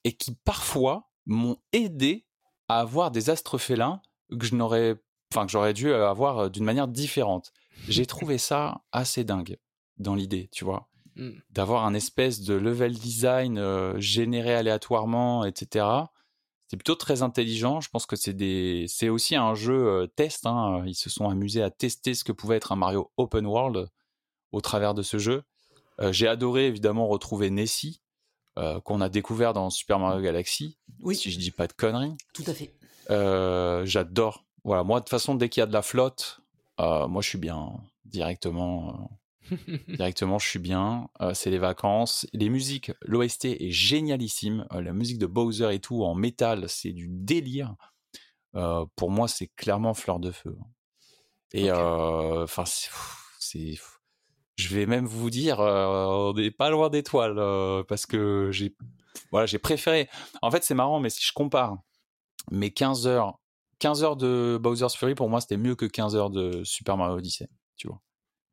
[0.03, 2.25] et qui parfois m'ont aidé
[2.69, 4.95] à avoir des astres félins que je n'aurais,
[5.33, 7.51] enfin que j'aurais dû avoir d'une manière différente.
[7.87, 9.57] J'ai trouvé ça assez dingue
[9.97, 10.89] dans l'idée, tu vois.
[11.15, 11.29] Mmh.
[11.51, 15.85] D'avoir un espèce de level design euh, généré aléatoirement, etc.
[16.67, 17.79] C'est plutôt très intelligent.
[17.79, 20.45] Je pense que c'est des, c'est aussi un jeu euh, test.
[20.45, 20.83] Hein.
[20.85, 23.87] Ils se sont amusés à tester ce que pouvait être un Mario open world
[24.51, 25.43] au travers de ce jeu.
[26.01, 28.01] Euh, j'ai adoré évidemment retrouver Nessie
[28.85, 30.77] qu'on a découvert dans Super Mario Galaxy.
[31.01, 31.17] Oui.
[31.17, 32.15] Si je dis pas de conneries.
[32.33, 32.73] Tout à fait.
[33.85, 34.45] J'adore.
[34.63, 36.39] Voilà, moi de toute façon dès qu'il y a de la flotte,
[36.79, 37.71] euh, moi, je suis bien
[38.05, 39.09] directement.
[39.51, 39.55] Euh,
[39.87, 41.09] directement, je suis bien.
[41.33, 42.27] C'est les vacances.
[42.33, 44.65] Les musiques, l'OST est génialissime.
[44.71, 47.75] la musique de Bowser et tout en métal, c'est du délire.
[48.95, 50.57] pour moi, c'est clairement fleur de feu.
[51.53, 53.77] Et enfin, c'est.
[54.57, 58.75] Je vais même vous dire, on n'est pas loin d'étoiles parce que j'ai
[59.31, 60.09] voilà, j'ai préféré.
[60.41, 61.77] En fait, c'est marrant, mais si je compare
[62.51, 63.39] mes 15 heures
[63.79, 67.17] 15 heures de Bowser's Fury, pour moi, c'était mieux que 15 heures de Super Mario
[67.17, 68.01] Odyssey, tu vois,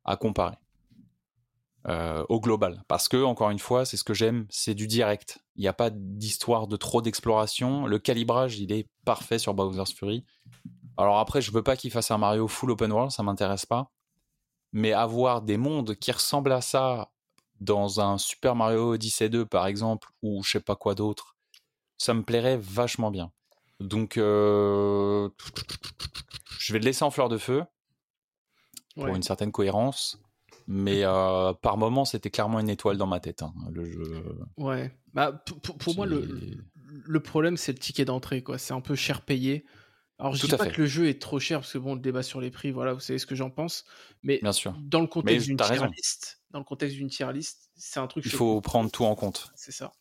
[0.05, 0.55] à comparer.
[1.85, 2.81] Euh, au global.
[2.87, 5.39] Parce que, encore une fois, c'est ce que j'aime, c'est du direct.
[5.57, 7.85] Il n'y a pas d'histoire de trop d'exploration.
[7.87, 10.23] Le calibrage, il est parfait sur Bowser's Fury.
[10.95, 13.91] Alors après, je veux pas qu'il fasse un Mario full open world, ça m'intéresse pas.
[14.71, 17.11] Mais avoir des mondes qui ressemblent à ça
[17.59, 21.35] dans un Super Mario Odyssey 2, par exemple, ou je sais pas quoi d'autre,
[21.97, 23.31] ça me plairait vachement bien.
[23.79, 25.29] Donc, euh,
[26.59, 27.63] je vais le laisser en fleur de feu
[28.95, 30.19] pour une certaine cohérence.
[30.65, 34.23] Mais euh, par moment, c'était clairement une étoile dans ma tête, hein, le jeu.
[34.57, 34.97] Ouais.
[35.13, 35.43] Bah,
[35.79, 38.43] pour, moi, le, le problème, c'est le ticket d'entrée.
[38.43, 38.57] quoi.
[38.57, 39.65] C'est un peu cher payé.
[40.19, 42.23] Alors, je dis pas que le jeu est trop cher, parce que bon, le débat
[42.23, 43.83] sur les prix, voilà, vous savez ce que j'en pense.
[44.21, 44.73] Mais Bien sûr.
[44.79, 48.23] dans le contexte d'une tier list, dans le contexte d'une tier list, c'est un truc.
[48.25, 49.51] Il faut prendre tout en compte.
[49.55, 49.91] C'est ça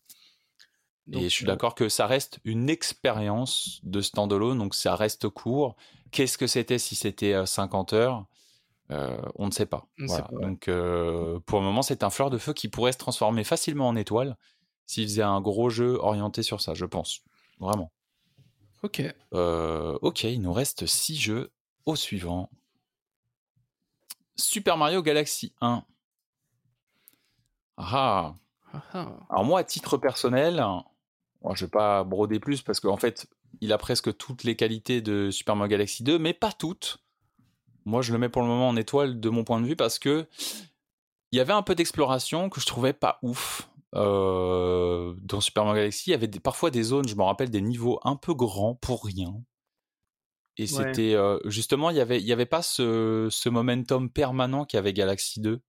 [1.10, 5.76] et je suis d'accord que ça reste une expérience de standalone, donc ça reste court.
[6.12, 8.26] Qu'est-ce que c'était si c'était 50 heures?
[8.90, 9.86] Euh, On ne sait pas.
[10.30, 13.88] Donc euh, pour le moment, c'est un fleur de feu qui pourrait se transformer facilement
[13.88, 14.36] en étoile
[14.86, 17.22] s'il faisait un gros jeu orienté sur ça, je pense.
[17.58, 17.92] Vraiment.
[18.82, 19.02] Ok.
[19.32, 21.52] Euh, ok, il nous reste 6 jeux
[21.86, 22.50] au suivant.
[24.36, 25.84] Super Mario Galaxy 1.
[27.76, 28.34] Ah.
[28.72, 29.08] ah.
[29.30, 30.62] Alors moi, à titre personnel,
[31.50, 33.26] je je vais pas broder plus parce qu'en fait,
[33.60, 36.98] il a presque toutes les qualités de Super Mario Galaxy 2, mais pas toutes.
[37.84, 39.98] Moi, je le mets pour le moment en étoile de mon point de vue parce
[39.98, 40.26] que
[41.32, 43.68] il y avait un peu d'exploration que je trouvais pas ouf.
[43.94, 47.60] Euh, dans Super Mario Galaxy, il y avait parfois des zones, je me rappelle, des
[47.60, 49.34] niveaux un peu grands pour rien.
[50.58, 54.92] Et c'était euh, justement, il y avait, y avait pas ce, ce momentum permanent qu'avait
[54.92, 55.60] Galaxy 2.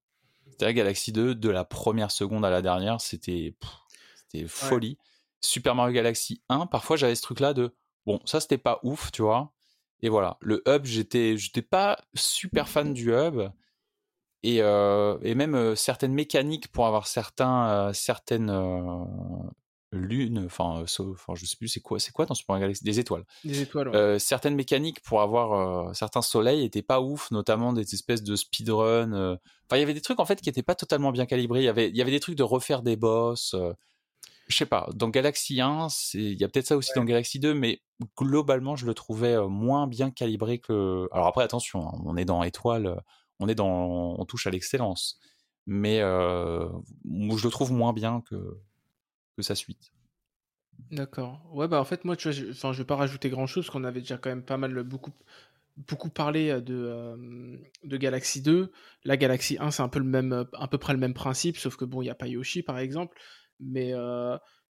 [0.51, 3.55] C'était Galaxy 2 de la première seconde à la dernière, c'était
[4.15, 4.97] c'était folie.
[5.43, 7.75] Super Mario Galaxy 1, parfois j'avais ce truc là de
[8.05, 9.53] bon, ça c'était pas ouf, tu vois.
[10.01, 13.41] Et voilà, le hub, j'étais j'étais pas super fan du hub
[14.43, 18.51] et, euh, et même euh, certaines mécaniques pour avoir certains euh, certaines
[19.93, 22.99] lunes, enfin, enfin, je sais plus c'est quoi, c'est quoi dans Super Mario Galaxy, des
[22.99, 23.23] étoiles.
[23.45, 24.19] Des étoiles.
[24.19, 29.13] certaines mécaniques pour avoir certains soleils étaient pas ouf, notamment des espèces de speedrun.
[29.13, 31.61] Enfin, il y avait des trucs en fait qui étaient pas totalement bien calibrés.
[31.61, 33.55] Il y avait, il y avait des trucs de refaire des boss
[34.47, 37.53] je sais pas, dans Galaxy 1, il y a peut-être ça aussi dans Galaxy 2,
[37.53, 37.81] mais
[38.17, 41.07] globalement, je le trouvais moins bien calibré que.
[41.11, 43.01] Alors après, attention, hein, on est dans étoile,
[43.39, 45.19] on est dans, on touche à l'excellence,
[45.65, 46.67] mais euh,
[47.05, 48.59] je le trouve moins bien que
[49.35, 49.91] que sa suite.
[50.91, 51.41] D'accord.
[51.51, 53.65] Ouais, bah en fait, moi, tu vois, je, enfin, je vais pas rajouter grand chose,
[53.65, 55.11] parce qu'on avait déjà quand même pas mal, beaucoup,
[55.87, 58.71] beaucoup parlé de, de Galaxy 2.
[59.03, 61.75] La Galaxy 1, c'est un peu le même, à peu près le même principe, sauf
[61.77, 63.17] que bon, il n'y a pas Yoshi, par exemple.
[63.59, 63.93] Mais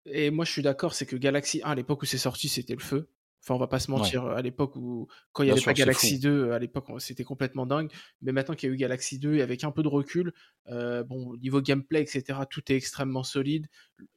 [0.06, 2.74] et moi je suis d'accord, c'est que Galaxy 1 à l'époque où c'est sorti, c'était
[2.74, 3.08] le feu.
[3.42, 6.18] Enfin, on va pas se mentir, à l'époque où quand il y avait pas Galaxy
[6.18, 7.90] 2, à l'époque c'était complètement dingue.
[8.22, 10.32] Mais maintenant qu'il y a eu Galaxy 2 et avec un peu de recul,
[10.66, 13.66] bon niveau gameplay etc, tout est extrêmement solide.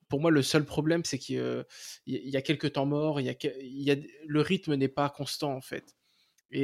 [0.08, 1.66] Pour moi, le seul problème c'est qu'il
[2.06, 5.10] y a quelques temps morts, il y a, il y a le rythme n'est pas
[5.10, 5.96] constant en fait.
[6.52, 6.64] Et,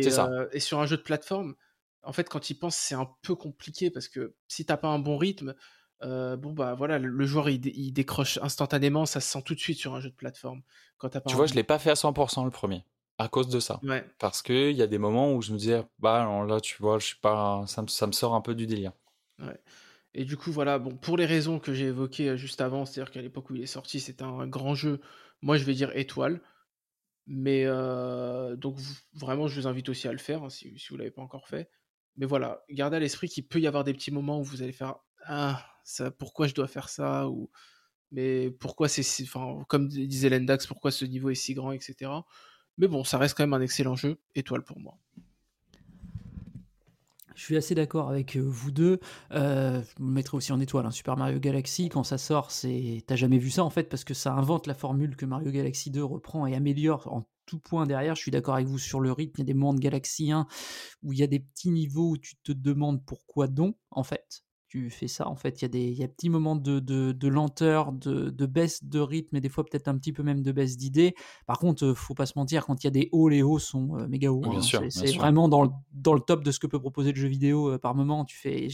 [0.53, 1.55] et sur un jeu de plateforme,
[2.03, 4.99] en fait, quand il pense, c'est un peu compliqué parce que si t'as pas un
[4.99, 5.55] bon rythme,
[6.01, 9.77] euh, bon bah voilà, le, joueur il, décroche instantanément, ça se sent tout de suite
[9.77, 10.61] sur un jeu de plateforme.
[10.97, 12.83] Quand tu vois, je l'ai pas fait à 100% le premier,
[13.17, 13.79] à cause de ça.
[14.19, 16.99] Parce que il y a des moments où je me disais, bah là tu vois,
[16.99, 18.91] je suis pas, ça me, sort un peu du délire.
[20.13, 23.21] Et du coup voilà, bon pour les raisons que j'ai évoquées juste avant, c'est-à-dire qu'à
[23.21, 24.99] l'époque où il est sorti, c'était un grand jeu.
[25.41, 26.41] Moi je vais dire étoile.
[27.25, 28.77] Mais euh, donc
[29.13, 31.47] vraiment, je vous invite aussi à le faire hein, si, si vous l'avez pas encore
[31.47, 31.69] fait.
[32.17, 34.73] Mais voilà, gardez à l'esprit qu'il peut y avoir des petits moments où vous allez
[34.73, 35.65] faire ah,
[36.17, 37.27] pourquoi je dois faire ça
[38.13, 39.27] mais pourquoi c'est si,
[39.67, 42.11] comme disait Lendax, pourquoi ce niveau est si grand, etc.
[42.77, 44.97] Mais bon, ça reste quand même un excellent jeu, étoile pour moi.
[47.35, 48.99] Je suis assez d'accord avec vous deux.
[49.31, 50.85] Euh, je me mettrai aussi en étoile.
[50.85, 50.91] Hein.
[50.91, 54.13] Super Mario Galaxy, quand ça sort, c'est t'as jamais vu ça en fait parce que
[54.13, 58.13] ça invente la formule que Mario Galaxy 2 reprend et améliore en tout point derrière.
[58.13, 59.33] Je suis d'accord avec vous sur le rythme.
[59.37, 60.45] Il y a des moments de Galaxy 1
[61.01, 64.42] où il y a des petits niveaux où tu te demandes pourquoi donc en fait
[64.73, 65.27] tu fais ça.
[65.27, 68.45] En fait, il y a des y a petits moments de, de, lenteur, de, de,
[68.47, 71.13] baisse de rythme et des fois peut-être un petit peu même de baisse d'idées.
[71.45, 73.59] Par contre, euh, faut pas se mentir, quand il y a des hauts, les hauts
[73.59, 74.41] sont euh, méga hauts.
[74.43, 74.61] Hein.
[74.89, 77.69] c'est vraiment dans le, dans le top de ce que peut proposer le jeu vidéo
[77.69, 78.25] euh, par moment.
[78.25, 78.67] Tu fais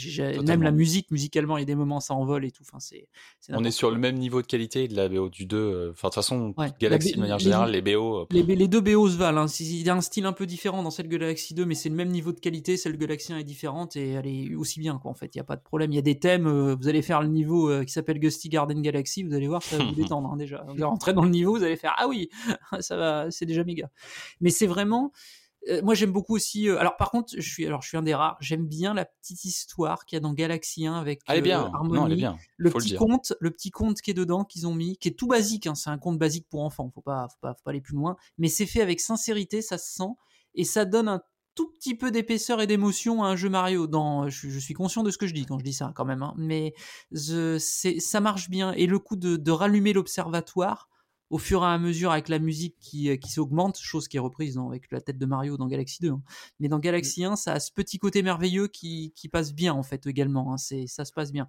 [0.45, 2.63] même la musique, musicalement, il y a des moments ça envole et tout.
[2.65, 3.09] Enfin, c'est.
[3.49, 5.89] On est sur le même niveau de qualité de la BO du 2.
[5.91, 8.25] Enfin, de toute façon, Galaxy de manière générale, les, BO.
[8.31, 9.41] Les, les, deux BO se valent.
[9.41, 9.47] Hein.
[9.59, 11.95] Il y a un style un peu différent dans celle Galaxy 2, mais c'est le
[11.95, 12.77] même niveau de qualité.
[12.77, 14.97] Celle Galaxy 1 est différente et elle est aussi bien.
[14.97, 15.88] Quoi, en fait, il y a pas de problème.
[15.91, 16.47] Il y a des thèmes
[16.79, 19.77] vous allez faire le niveau euh, qui s'appelle Gusty Garden Galaxy, vous allez voir, ça
[19.77, 20.63] va vous détendre hein, déjà.
[20.67, 22.29] Vous allez rentrer dans le niveau, vous allez faire ah oui,
[22.79, 23.89] ça va, c'est déjà méga.
[24.41, 25.11] Mais c'est vraiment,
[25.67, 26.69] euh, moi j'aime beaucoup aussi.
[26.69, 28.37] Euh, alors par contre, je suis, alors je suis un des rares.
[28.39, 31.71] J'aime bien la petite histoire qu'il y a dans Galaxy 1 avec elle est bien.
[31.83, 32.37] Non, elle est bien.
[32.57, 35.27] Le petit conte, le petit conte qui est dedans qu'ils ont mis, qui est tout
[35.27, 35.67] basique.
[35.67, 36.91] Hein, c'est un conte basique pour enfants.
[36.93, 38.15] Faut pas, faut pas, faut pas aller plus loin.
[38.37, 40.11] Mais c'est fait avec sincérité, ça se sent
[40.55, 41.21] et ça donne un
[41.67, 43.87] petit peu d'épaisseur et d'émotion à un jeu Mario.
[43.87, 46.23] Dans, je, suis conscient de ce que je dis quand je dis ça quand même,
[46.23, 46.33] hein.
[46.37, 46.73] mais
[47.13, 48.73] ça marche bien.
[48.73, 50.89] Et le coup de rallumer l'observatoire,
[51.29, 54.19] au fur et à mesure avec la musique qui, euh, qui s'augmente, chose qui est
[54.19, 56.09] reprise avec la tête de Mario dans Galaxy 2.
[56.09, 56.21] Hein.
[56.59, 59.83] Mais dans Galaxy 1, ça a ce petit côté merveilleux qui, qui passe bien en
[59.83, 60.53] fait également.
[60.53, 60.57] Hein.
[60.57, 61.47] C'est, ça se passe bien.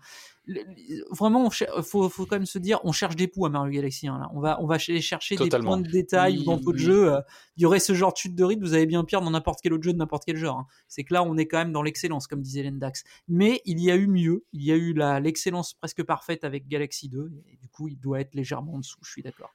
[1.11, 4.07] vraiment, il faut, faut quand même se dire, on cherche des poux à Mario Galaxy
[4.07, 4.19] 1.
[4.19, 4.31] Là.
[4.35, 7.15] On va, on va aller chercher des points de détail dans d'autres jeux.
[7.15, 7.21] Euh,
[7.57, 9.61] il y aurait ce genre de chute de rythme, vous avez bien pire dans n'importe
[9.63, 10.59] quel autre jeu de n'importe quel genre.
[10.59, 10.67] Hein.
[10.89, 13.05] C'est que là, on est quand même dans l'excellence, comme disait Lendax.
[13.29, 14.45] Mais il y a eu mieux.
[14.53, 17.33] Il y a eu l'excellence presque parfaite avec Galaxy 2.
[17.51, 18.99] Et du coup, il doit être légèrement en dessous.
[19.03, 19.53] Je suis d'accord.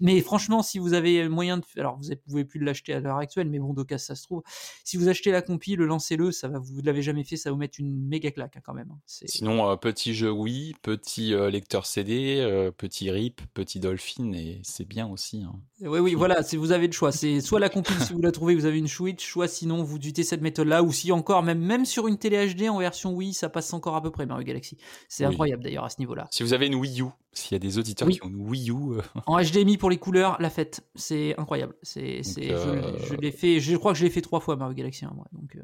[0.00, 3.18] Mais franchement, si vous avez moyen de, alors vous ne pouvez plus l'acheter à l'heure
[3.18, 4.42] actuelle, mais bon, d'occasion ça se trouve.
[4.84, 7.54] Si vous achetez la compile, le lancez-le, ça va, vous l'avez jamais fait, ça va
[7.54, 8.90] vous mettre une méga claque hein, quand même.
[8.90, 8.98] Hein.
[9.06, 14.60] Sinon, euh, petit jeu oui, petit euh, lecteur CD, euh, petit RIP, petit Dolphin, et
[14.62, 15.42] c'est bien aussi.
[15.42, 15.52] Hein.
[15.80, 18.32] Oui, oui, voilà, si vous avez le choix, c'est soit la compile si vous la
[18.32, 21.60] trouvez, vous avez une Switch, soit sinon vous utilisez cette méthode-là, ou si encore, même,
[21.60, 24.44] même sur une télé HD en version Wii, ça passe encore à peu près Mario
[24.44, 24.78] Galaxy.
[25.08, 26.28] C'est incroyable d'ailleurs à ce niveau-là.
[26.30, 27.06] Si vous avez une Wii U,
[27.38, 29.00] s'il y a des auditeurs qui ont une Wii U.
[29.26, 31.74] En HDMI pour les couleurs, la fête, c'est incroyable.
[31.82, 35.12] C'est, je, l'ai fait, je crois que je l'ai fait trois fois Mario Galaxy 1,
[35.32, 35.56] donc.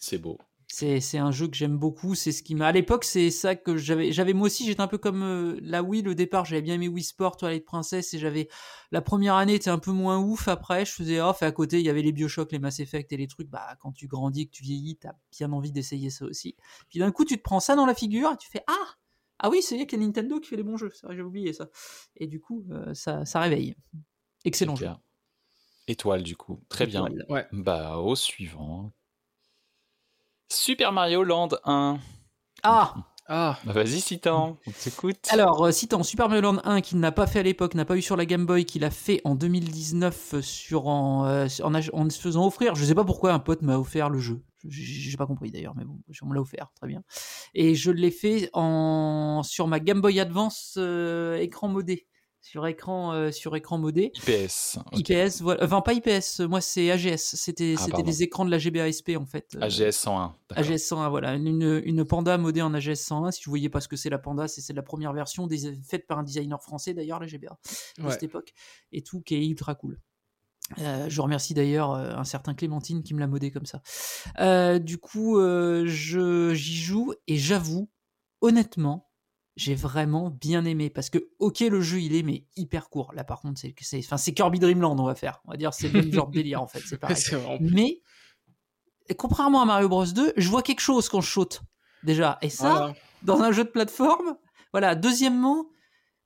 [0.00, 0.38] C'est beau.
[0.68, 2.14] C'est un jeu que j'aime beaucoup.
[2.14, 2.66] C'est ce qui m'a.
[2.66, 4.12] À l'époque, c'est ça que j'avais.
[4.12, 4.66] J'avais moi aussi.
[4.66, 6.02] J'étais un peu comme euh, la Wii.
[6.02, 8.48] Le départ, j'avais bien aimé Wii Sport, Toilette Princesse, et j'avais
[8.90, 10.48] la première année était un peu moins ouf.
[10.48, 11.42] Après, je faisais off.
[11.42, 13.48] Et à côté, il y avait les Bioshock, les Mass Effect et les trucs.
[13.48, 16.56] Bah, quand tu grandis, que tu vieillis, t'as bien envie d'essayer ça aussi.
[16.90, 18.95] Puis d'un coup, tu te prends ça dans la figure et tu fais ah
[19.38, 20.90] ah oui, c'est vrai qu'il y a Nintendo qui fait des bons jeux.
[21.10, 21.68] J'ai oublié ça.
[22.16, 23.74] Et du coup, euh, ça, ça réveille.
[24.44, 24.88] Excellent jeu.
[25.88, 26.62] Étoile du coup.
[26.68, 27.06] Très bien.
[27.52, 28.92] Bah au suivant.
[30.48, 31.98] Super Mario Land 1.
[32.62, 32.94] Ah
[33.28, 33.58] ah.
[33.64, 35.28] Bah, vas-y, Citan, on t'écoute.
[35.30, 37.96] Alors, euh, Citan, Super Mario Land 1, qu'il n'a pas fait à l'époque, n'a pas
[37.96, 42.20] eu sur la Game Boy, qu'il a fait en 2019 sur en, euh, en, se
[42.20, 42.74] faisant offrir.
[42.74, 44.42] Je sais pas pourquoi un pote m'a offert le jeu.
[44.68, 47.02] J'ai pas compris d'ailleurs, mais bon, on me l'a offert, très bien.
[47.54, 52.06] Et je l'ai fait en, sur ma Game Boy Advance euh, écran modé
[52.46, 54.12] sur écran euh, sur écran modé.
[54.14, 54.78] IPS.
[54.92, 55.64] IPS, voilà.
[55.64, 57.34] Enfin pas IPS, moi c'est AGS.
[57.34, 59.56] C'était ah, c'était des écrans de la GBA SP en fait.
[59.60, 60.36] AGS 101.
[60.54, 63.32] AGS 101, voilà, une, une Panda modée en AGS 101.
[63.32, 66.06] Si vous voyez pas ce que c'est la Panda, c'est la première version des, faite
[66.06, 67.58] par un designer français d'ailleurs la GBA
[68.04, 68.52] à cette époque
[68.92, 69.98] et tout qui est ultra cool.
[70.78, 73.80] Euh, je remercie d'ailleurs euh, un certain Clémentine qui me l'a modé comme ça.
[74.78, 77.90] du coup, je j'y joue et j'avoue,
[78.40, 79.06] honnêtement,
[79.56, 83.12] j'ai vraiment bien aimé parce que ok le jeu il est mais hyper court.
[83.14, 85.40] Là par contre c'est c'est enfin c'est Kirby Dreamland on va faire.
[85.46, 87.16] On va dire c'est le même genre de délire en fait c'est pareil.
[87.60, 88.02] Mais
[89.16, 90.04] contrairement à Mario Bros.
[90.04, 91.62] 2 je vois quelque chose quand je saute
[92.02, 92.38] déjà.
[92.42, 94.36] Et ça dans un jeu de plateforme
[94.72, 94.94] voilà.
[94.94, 95.66] Deuxièmement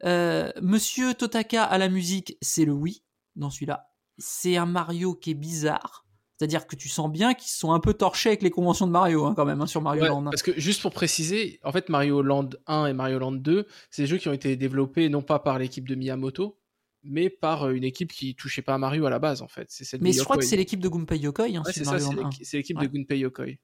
[0.04, 3.04] euh, Monsieur Totaka à la musique c'est le oui
[3.36, 3.89] dans celui-là
[4.20, 6.06] c'est un Mario qui est bizarre
[6.40, 9.26] c'est-à-dire que tu sens bien qu'ils sont un peu torchés avec les conventions de Mario,
[9.26, 10.24] hein, quand même, hein, sur Mario Land.
[10.24, 14.04] Parce que juste pour préciser, en fait, Mario Land 1 et Mario Land 2, c'est
[14.04, 16.58] des jeux qui ont été développés non pas par l'équipe de Miyamoto,
[17.02, 19.68] mais par euh, une équipe qui touchait pas à Mario à la base, en fait.
[20.00, 21.44] mais je crois que c'est l'équipe de Gunpei Yokoi.
[21.58, 23.58] Hein, c'est ça, c'est l'équipe de Gunpei Yokoi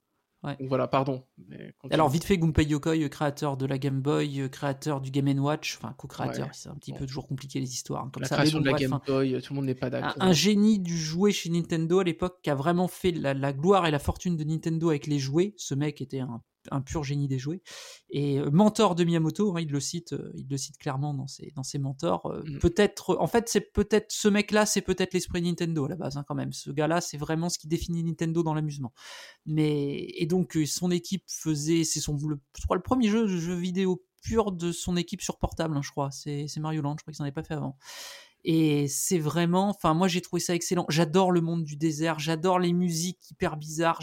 [0.60, 1.24] voilà, pardon.
[1.90, 5.76] Alors vite fait, Gunpei Yokoi, créateur de la Game Boy, euh, créateur du Game Watch,
[5.76, 8.04] enfin co-créateur, c'est un petit peu toujours compliqué les histoires.
[8.04, 10.14] Hein, comme la création de la Game Boy, tout le monde n'est pas d'accord.
[10.20, 13.90] Un, génie du jouet chez Nintendo à l'époque qui a vraiment fait la, gloire et
[13.90, 15.54] la fortune de Nintendo avec les jouets.
[15.56, 17.62] Ce mec était un un pur génie des jouets.
[18.10, 21.26] Et euh, mentor de Miyamoto, hein, il le cite, euh, il le cite clairement dans
[21.26, 22.26] ses, dans ses mentors.
[22.26, 22.58] Euh, mm.
[22.58, 26.24] Peut-être, en fait, c'est peut-être ce mec-là, c'est peut-être l'esprit Nintendo à la base, hein,
[26.26, 26.52] quand même.
[26.52, 28.92] Ce gars-là, c'est vraiment ce qui définit Nintendo dans l'amusement.
[29.44, 33.54] Mais et donc son équipe faisait, c'est son, le, je crois le premier jeu, jeu
[33.54, 36.10] vidéo pur de son équipe sur portable, hein, je crois.
[36.10, 37.76] C'est Mario Land, je crois qu'ils n'en avaient pas fait avant.
[38.48, 40.86] Et c'est vraiment, enfin, moi j'ai trouvé ça excellent.
[40.88, 44.00] J'adore le monde du désert, j'adore les musiques hyper bizarres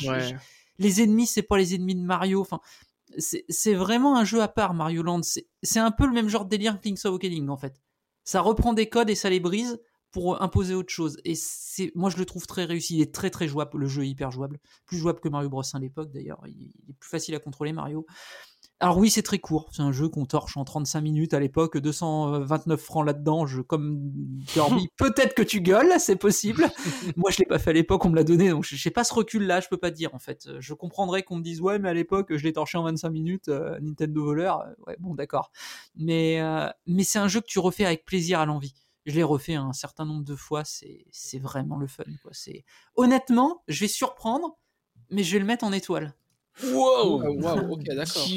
[0.79, 2.41] les ennemis, c'est pas les ennemis de Mario.
[2.41, 2.59] Enfin,
[3.17, 5.21] c'est vraiment un jeu à part, Mario Land.
[5.61, 7.81] C'est un peu le même genre de délire que Link's Awakening, en fait.
[8.23, 9.79] Ça reprend des codes et ça les brise
[10.11, 11.17] pour imposer autre chose.
[11.25, 12.95] Et c'est, moi, je le trouve très réussi.
[12.95, 13.77] Il est très, très jouable.
[13.77, 14.59] Le jeu est hyper jouable.
[14.85, 15.63] Plus jouable que Mario Bros.
[15.73, 16.41] à l'époque, d'ailleurs.
[16.47, 18.05] Il est plus facile à contrôler, Mario.
[18.83, 19.69] Alors oui, c'est très court.
[19.71, 23.45] C'est un jeu qu'on torche en 35 minutes à l'époque, 229 francs là-dedans.
[23.45, 24.11] Je comme
[24.45, 26.69] Kirby, peut-être que tu gueules, c'est possible.
[27.15, 29.05] Moi, je l'ai pas fait à l'époque, on me l'a donné, donc je sais pas
[29.05, 30.49] ce recul-là, je peux pas dire en fait.
[30.59, 33.47] Je comprendrais qu'on me dise ouais, mais à l'époque, je l'ai torché en 25 minutes,
[33.47, 34.65] euh, Nintendo voleur.
[34.85, 35.49] Ouais, bon, d'accord.
[35.95, 38.75] Mais euh, mais c'est un jeu que tu refais avec plaisir à l'envie.
[39.05, 40.65] Je l'ai refait un certain nombre de fois.
[40.65, 42.03] C'est c'est vraiment le fun.
[42.21, 42.31] Quoi.
[42.33, 42.65] C'est
[42.97, 44.57] honnêtement, je vais surprendre,
[45.09, 46.13] mais je vais le mettre en étoile.
[46.63, 48.27] Wow, ok, d'accord.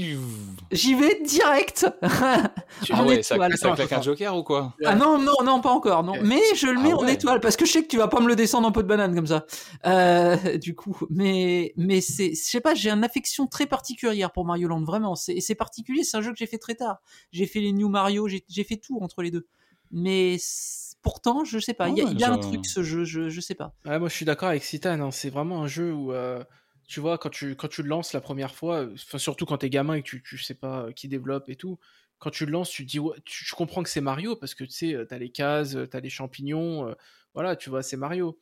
[0.72, 1.86] J'y vais direct.
[2.02, 4.74] ah ouais, ça, ça claque un joker ou quoi?
[4.84, 6.14] Ah non, non, non, pas encore, non.
[6.22, 8.20] Mais je le mets ah en étoile parce que je sais que tu vas pas
[8.20, 9.44] me le descendre en pot de banane comme ça.
[9.84, 14.46] Euh, du coup, mais mais c'est, je sais pas, j'ai une affection très particulière pour
[14.46, 15.14] Mario Land, vraiment.
[15.28, 16.98] Et c'est particulier, c'est un jeu que j'ai fait très tard.
[17.32, 19.46] J'ai fait les New Mario, j'ai fait tout entre les deux.
[19.92, 20.38] Mais
[21.02, 23.74] pourtant, je sais pas, il y a, un truc ce jeu, je, je sais pas.
[23.84, 25.10] Ouais, moi je suis d'accord avec Citan, hein.
[25.10, 26.12] c'est vraiment un jeu où.
[26.12, 26.42] Euh,
[26.86, 30.02] tu vois, quand tu, le lances la première fois, enfin, surtout quand t'es gamin et
[30.02, 31.78] que tu, tu sais pas qui développe et tout,
[32.18, 34.96] quand tu le lances, tu dis, tu, comprends que c'est Mario parce que tu sais,
[35.08, 36.94] t'as les cases, t'as les champignons,
[37.34, 38.38] voilà, tu vois, c'est Mario.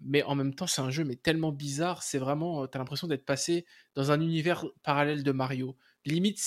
[0.00, 3.24] Mais en même temps, c'est un jeu mais tellement bizarre, c'est vraiment, t'as l'impression d'être
[3.24, 5.76] passé dans un univers parallèle de Mario.
[6.04, 6.40] Limite,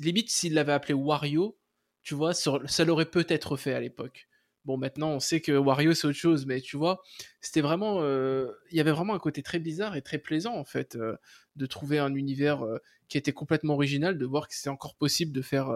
[0.00, 1.56] limite s'il l'avait appelé Wario,
[2.02, 4.28] tu vois, ça l'aurait peut-être fait à l'époque.
[4.66, 7.00] Bon, maintenant, on sait que Wario, c'est autre chose, mais tu vois,
[7.40, 7.98] c'était vraiment.
[8.00, 11.16] Euh, il y avait vraiment un côté très bizarre et très plaisant, en fait, euh,
[11.54, 12.78] de trouver un univers euh,
[13.08, 15.70] qui était complètement original, de voir que c'était encore possible de faire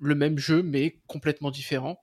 [0.00, 2.02] le même jeu, mais complètement différent.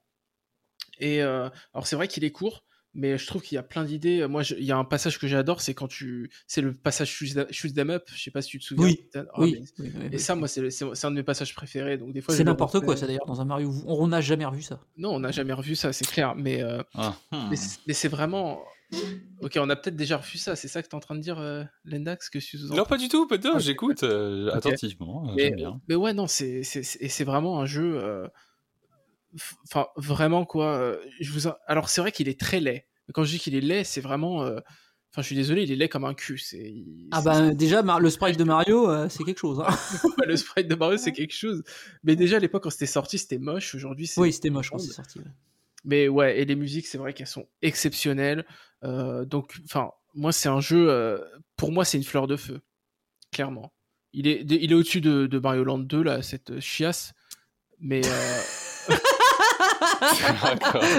[1.00, 2.64] Et alors, c'est vrai qu'il est court.
[2.94, 4.28] Mais je trouve qu'il y a plein d'idées.
[4.28, 6.30] Moi, il y a un passage que j'adore, c'est quand tu.
[6.48, 7.10] C'est le passage
[7.52, 8.86] Shoot Them Up, je sais pas si tu te souviens.
[8.86, 9.08] Oui.
[9.16, 11.98] Ah, oui, mais- Et ça, moi, c'est c'est un de mes passages préférés.
[11.98, 13.74] Donc, des fois, C'est n'importe quoi, ça d'ailleurs, dans un Mario.
[13.88, 14.80] On n'a jamais revu ça.
[14.98, 16.36] Non, on n'a jamais revu ça, c'est clair.
[16.36, 17.48] Mais, euh, Ah, hmm.
[17.50, 18.62] mais c'est- mais c'est vraiment.
[19.42, 20.56] Ok, on a peut-être déjà revu ça.
[20.56, 22.86] C'est ça que tu es en train de dire, euh, Lendax, que tu sous Non,
[22.86, 23.56] pas du tout, peut-être.
[23.56, 23.60] Ok.
[23.62, 25.30] J'écoute euh, attentivement.
[25.30, 25.82] euh, mais, J'aime bien.
[25.88, 28.00] mais ouais, non, c'est c'est- c'est- et c'est vraiment un jeu.
[29.34, 30.76] Euh, Enfin, vraiment quoi.
[30.78, 32.86] euh, Je vous en- Alors, c'est vrai qu'il est très laid.
[33.14, 34.44] Quand je dis qu'il est laid, c'est vraiment.
[34.44, 34.60] euh,
[35.16, 36.40] Enfin, je suis désolé, il est laid comme un cul.
[36.40, 36.58] C'est.
[36.58, 39.60] il- Ah c'est- bah déjà, Mar- le sprite de Mario, euh, c'est quelque chose.
[39.60, 39.68] hein.
[40.28, 41.64] le sprite de Mario, c'est quelque chose.
[42.04, 43.76] Mais déjà, à l'époque, quand c'était sorti, c'était moche.
[43.76, 44.20] Aujourd'hui, c'est.
[44.20, 45.20] Oui, c'était moche quand c'est sorti.
[45.20, 45.26] ouais.
[45.86, 48.44] Mais ouais, et les musiques, c'est vrai qu'elles sont exceptionnelles.
[48.84, 50.90] Euh, donc, enfin, moi, c'est un jeu.
[50.90, 51.20] euh,
[51.58, 52.62] pour moi, c'est une fleur de feu.
[53.32, 53.72] Clairement.
[54.14, 57.14] Il est, il est au-dessus de, de Mario Land 2, là, cette chiasse.
[57.80, 58.02] Mais.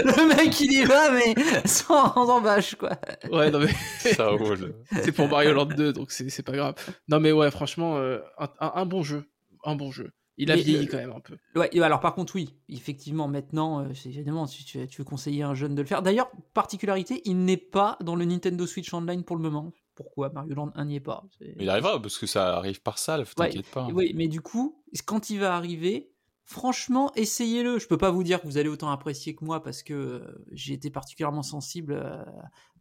[0.05, 1.35] Le mec, il est là, mais
[1.66, 2.90] sans embâche, quoi.
[3.31, 3.72] ouais, non, mais.
[4.12, 4.74] ça roule.
[5.02, 6.74] c'est pour Mario Land 2, donc c'est pas grave.
[7.09, 9.24] Non, mais ouais, franchement, euh, un, un- un bon jeu.
[9.64, 10.10] Un bon jeu.
[10.36, 11.36] Il a Mais vieilli quand même un peu.
[11.55, 15.44] Ouais, et alors par contre, oui, effectivement, maintenant, euh, évidemment, si tu, tu veux conseiller
[15.44, 16.02] à un jeune de le faire.
[16.02, 19.72] D'ailleurs, particularité, il n'est pas dans le Nintendo Switch Online pour le moment.
[19.94, 21.22] Pourquoi Mario Land 1 n'y est pas?
[21.60, 23.86] Il arrivera parce que ça arrive par salve, Ouais, t'inquiète pas.
[23.94, 26.10] Oui, mais du coup, quand il va arriver,
[26.44, 27.78] franchement, essayez-le.
[27.78, 30.44] Je peux pas vous dire que vous allez autant apprécier que moi parce que euh,
[30.52, 32.26] j'ai été particulièrement sensible à,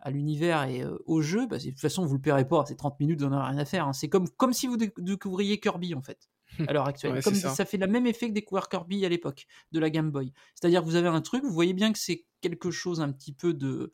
[0.01, 1.47] à l'univers et euh, au jeu.
[1.47, 2.63] Bah, de toute façon, vous le paierez pas.
[2.67, 3.87] C'est 30 minutes, vous n'en avez rien à faire.
[3.87, 3.93] hein.
[3.93, 6.29] C'est comme, comme si vous déc- découvriez Kirby, en fait,
[6.67, 7.13] à l'heure actuelle.
[7.13, 7.49] Ouais, comme ça.
[7.53, 7.65] ça.
[7.65, 10.33] fait le même effet que découvrir Kirby à l'époque de la Game Boy.
[10.55, 13.33] C'est-à-dire que vous avez un truc, vous voyez bien que c'est quelque chose un petit
[13.33, 13.91] peu de,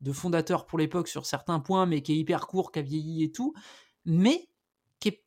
[0.00, 3.22] de fondateur pour l'époque sur certains points, mais qui est hyper court, qui a vieilli
[3.22, 3.54] et tout,
[4.04, 4.48] mais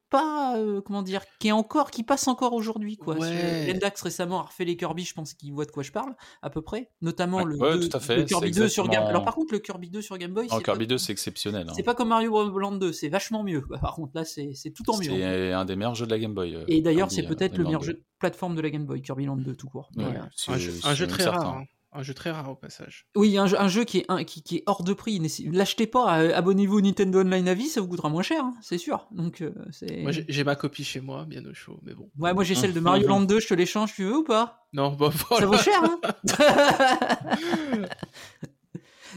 [0.10, 3.15] pas, euh, comment dire, qui est encore, qui passe encore aujourd'hui, quoi.
[3.18, 3.72] Ouais.
[3.73, 6.49] Lendax récemment a refait les Kirby, je pense qu'il voit de quoi je parle, à
[6.49, 6.91] peu près.
[7.02, 9.23] Notamment Ouais, le, ouais, deux- tout à fait, le Kirby c'est 2 sur Game Alors
[9.26, 11.68] par contre, le Kirby 2 sur Game Boy, c'est Kirby pas, 2, c'est exceptionnel.
[11.69, 11.73] hein.
[11.76, 13.61] c'est pas comme Mario Land 2, c'est vachement mieux.
[13.61, 13.77] quoi.
[13.80, 15.06] Par contre, là, c'est c'est tout en mieux.
[15.06, 16.56] C'est un des meilleurs jeux de la Game Boy.
[16.56, 17.88] euh, Et d'ailleurs, Kirby, c'est euh, peut-être le Land meilleur 2.
[17.88, 19.90] jeu de plateforme de la Game Boy, Kirby Land 2 tout court.
[19.98, 20.03] Euh,
[20.36, 21.40] c'est- Un jeu, un jeu très certain.
[21.40, 21.57] rare.
[21.57, 21.64] hein.
[21.97, 23.07] Un jeu très rare au passage.
[23.15, 25.19] Oui, un jeu, un jeu qui, est, un- qui, qui est hors de prix.
[25.51, 28.53] L'achetez pas, euh, abonnez-vous au Nintendo Online à vie, ça vous coûtera moins cher, hein,
[28.61, 29.07] c'est sûr.
[29.11, 30.01] Donc, euh, c'est.
[30.01, 32.09] Moi, j'ai j'ai ma copie chez moi, bien au chaud, mais bon.
[32.19, 34.67] Ouais, moi j'ai celle de Mario Land 2, je te l'échange, tu veux ou pas?
[34.73, 35.45] Non, bah voilà.
[35.45, 35.99] Ça vaut cher, hein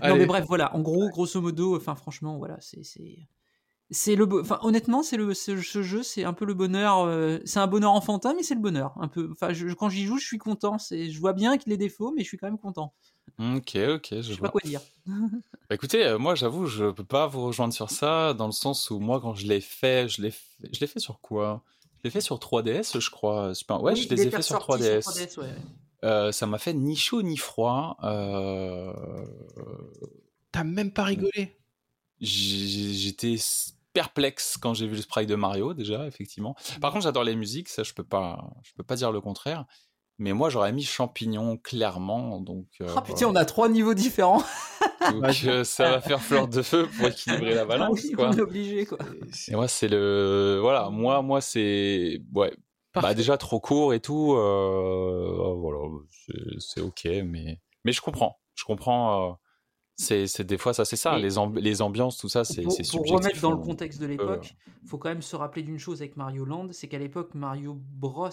[0.01, 0.19] Non, Allez.
[0.21, 0.75] mais bref, voilà.
[0.77, 2.83] En gros, grosso modo, enfin, franchement, voilà, c'est.
[3.91, 7.01] C'est- le, enfin, honnêtement, c'est le, ce, ce jeu, c'est un peu le bonheur.
[7.01, 9.29] euh, c'est un bonheur enfantin, mais c'est le bonheur, un peu.
[9.33, 10.79] Enfin, je- quand j'y joue, je suis content.
[10.79, 12.93] C'est, je vois bien qu'il ait des défauts, mais je suis quand même content.
[13.39, 14.49] Ok, ok, je Je sais vois.
[14.49, 14.81] pas quoi dire.
[15.69, 18.89] Bah, écoutez, euh, moi j'avoue, je peux pas vous rejoindre sur ça, dans le sens
[18.91, 21.63] où moi quand je l'ai fait, je l'ai fait, je l'ai fait sur quoi?
[21.99, 23.55] Je l'ai fait sur 3DS, je crois.
[23.55, 25.01] Super- Ouais, Oui, je les ai fait sur ressorti 3DS.
[25.03, 25.55] 3DS, ouais.
[26.05, 27.99] Euh, ça m'a fait ni chaud ni froid.
[28.03, 28.93] Euh...
[30.53, 31.59] T'as même pas rigolé.
[32.21, 33.37] J'étais
[34.03, 36.55] perplexe quand j'ai vu le sprite de Mario déjà, effectivement.
[36.81, 39.65] Par contre, j'adore les musiques, ça je peux pas, je peux pas dire le contraire.
[40.21, 42.67] Mais moi, j'aurais mis champignon clairement, donc.
[42.81, 44.43] euh, Ah putain, on a trois niveaux différents.
[45.13, 48.29] donc, euh, ça va faire fleur de feu pour équilibrer la balance, Oui, quoi.
[48.29, 48.99] on est obligé, quoi.
[49.33, 50.59] C'est- Et moi, c'est le.
[50.61, 52.21] Voilà, moi, moi c'est.
[52.35, 52.53] Ouais.
[52.95, 54.35] Bah, déjà trop court et tout.
[54.35, 55.79] euh, Voilà,
[56.27, 57.61] c'est- c'est ok, mais.
[57.85, 58.39] Mais je comprends.
[58.57, 59.39] Je comprends.
[60.01, 61.19] C'est c'est- des fois, ça, c'est ça.
[61.19, 64.01] Les, amb- les ambiances, tout ça, c'est pour, c'est pour remettre dans le on- contexte
[64.01, 66.99] de l'époque, il faut quand même se rappeler d'une chose avec Mario Land, c'est qu'à
[66.99, 68.31] l'époque, Mario Bros,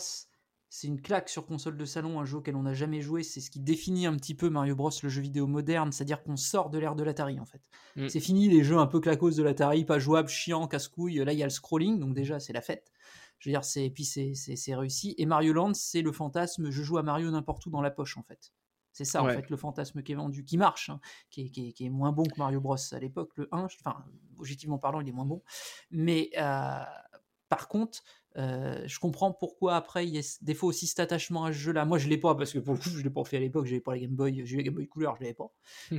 [0.69, 3.41] c'est une claque sur console de salon, un jeu auquel on n'a jamais joué, c'est
[3.41, 6.69] ce qui définit un petit peu Mario Bros, le jeu vidéo moderne, c'est-à-dire qu'on sort
[6.69, 7.61] de l'ère de l'Atari en fait.
[7.95, 8.09] Mm.
[8.09, 11.39] C'est fini les jeux un peu claquos de l'Atari, pas jouables, chiants, casse-couilles, là il
[11.39, 12.91] y a le scrolling, donc déjà c'est la fête.
[13.39, 15.13] Je veux dire, c'est, et puis c'est, c'est, c'est réussi.
[15.17, 18.17] Et Mario Land, c'est le fantasme, je joue à Mario n'importe où dans la poche
[18.17, 18.51] en fait.
[18.95, 20.99] C'est ça en fait le fantasme qui est vendu, qui marche, hein,
[21.29, 23.67] qui, est, qui est- qui est moins bon que Mario Bros à l'époque, le 1,
[23.67, 24.05] je- enfin
[24.39, 25.43] objectivement parlant il est moins bon.
[25.91, 26.79] Mais euh,
[27.49, 28.03] par contre,
[28.37, 31.57] euh, je comprends pourquoi après il y a des fois aussi cet attachement à ce
[31.57, 31.83] jeu-là.
[31.85, 33.65] Moi je l'ai pas parce que pour le coup je l'ai pas fait à l'époque,
[33.65, 35.51] j'avais pas la Game Boy, j'ai eu la Game Boy couleur, je l'avais pas.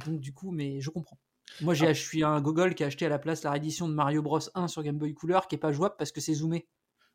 [0.06, 1.18] Donc du coup, mais je comprends.
[1.60, 3.94] Moi j'ai, je suis un gogol qui a acheté à la place la réédition de
[3.94, 6.66] Mario Bros 1 sur Game Boy couleur qui est pas jouable parce que c'est zoomé.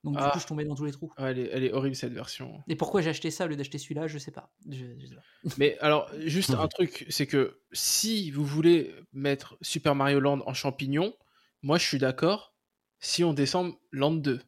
[0.03, 0.31] Donc du Ah.
[0.31, 1.11] coup je tombais dans tous les trous.
[1.19, 2.63] Ouais, elle, est, elle est horrible cette version.
[2.67, 4.49] Et pourquoi j'ai acheté ça au lieu d'acheter celui-là, je sais pas.
[4.69, 5.21] Je- je sais pas.
[5.59, 10.53] Mais alors, juste un truc, c'est que si vous voulez mettre Super Mario Land en
[10.55, 11.13] champignon,
[11.61, 12.53] moi je suis d'accord
[12.99, 14.41] si on descend Land 2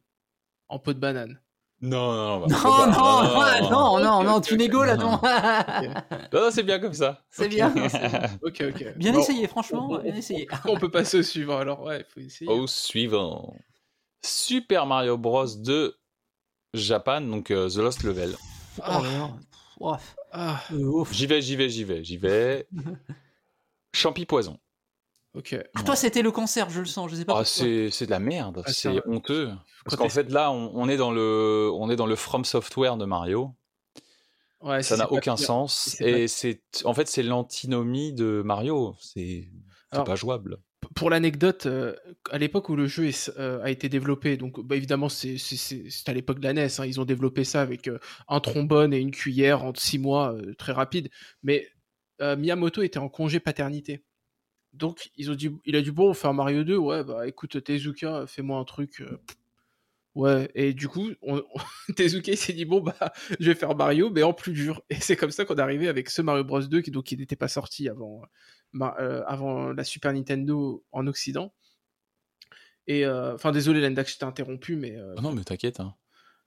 [0.70, 1.40] en peau de banane.
[1.82, 2.48] Non, non, non.
[2.48, 3.62] bah, Non, pas.
[3.62, 5.20] non, non, non, non, non, Ok, tu négo là, non.
[6.32, 7.26] Non, non, c'est bien comme ça.
[7.30, 7.74] C'est bien.
[8.42, 8.96] Ok, ok.
[8.96, 10.48] Bien Bon, essayé, franchement, on- bien essayé.
[10.66, 12.50] On peut passer au suivant alors, ouais, il faut essayer.
[12.50, 13.54] Au suivant.
[14.24, 15.96] Super Mario Bros 2
[16.74, 18.36] Japan, donc euh, The Lost Level.
[19.80, 19.96] Oh.
[20.32, 21.14] Ah, ouf.
[21.14, 22.68] J'y vais, j'y vais, j'y vais, j'y vais.
[23.94, 24.60] Champi poison.
[25.36, 25.56] Ok.
[25.76, 27.10] Ah, toi, c'était le cancer, je le sens.
[27.10, 27.40] Je sais pas.
[27.40, 28.64] Ah, c'est de la merde.
[28.66, 29.52] Ah, c'est honteux.
[29.84, 33.06] Parce qu'en fait, là, on, est dans le, on est dans le From Software de
[33.06, 33.52] Mario.
[34.62, 36.00] Ouais, ça n'a aucun sens.
[36.00, 38.96] Et c'est, en fait, c'est l'antinomie de Mario.
[39.00, 39.50] C'est
[39.92, 40.60] pas jouable.
[41.04, 41.94] Pour l'anecdote, euh,
[42.32, 45.36] à l'époque où le jeu euh, a été développé, donc bah, évidemment c'est
[46.08, 48.00] à l'époque de la NES, hein, ils ont développé ça avec euh,
[48.30, 51.10] un trombone et une cuillère en six mois, très rapide.
[51.44, 51.68] Mais
[52.22, 54.06] Miyamoto était en congé paternité.
[54.72, 58.26] Donc, ils ont dit, il a dit, bon, faire Mario 2, ouais, bah écoute, Tezuka,
[58.26, 59.04] fais-moi un truc.
[60.16, 61.10] Ouais, et du coup,
[61.98, 63.12] Tezuka s'est dit, bon, bah,
[63.42, 64.82] je vais faire Mario, mais en plus dur.
[64.90, 67.36] Et c'est comme ça qu'on est arrivé avec ce Mario Bros 2, qui donc n'était
[67.36, 68.22] pas sorti avant,
[68.82, 71.54] euh, avant la Super Nintendo en Occident.
[72.88, 74.98] Et euh, enfin, désolé, Lenda, que je t'ai interrompu, mais.
[75.18, 75.80] Ah non, mais t'inquiète.
[75.80, 75.96] Hein.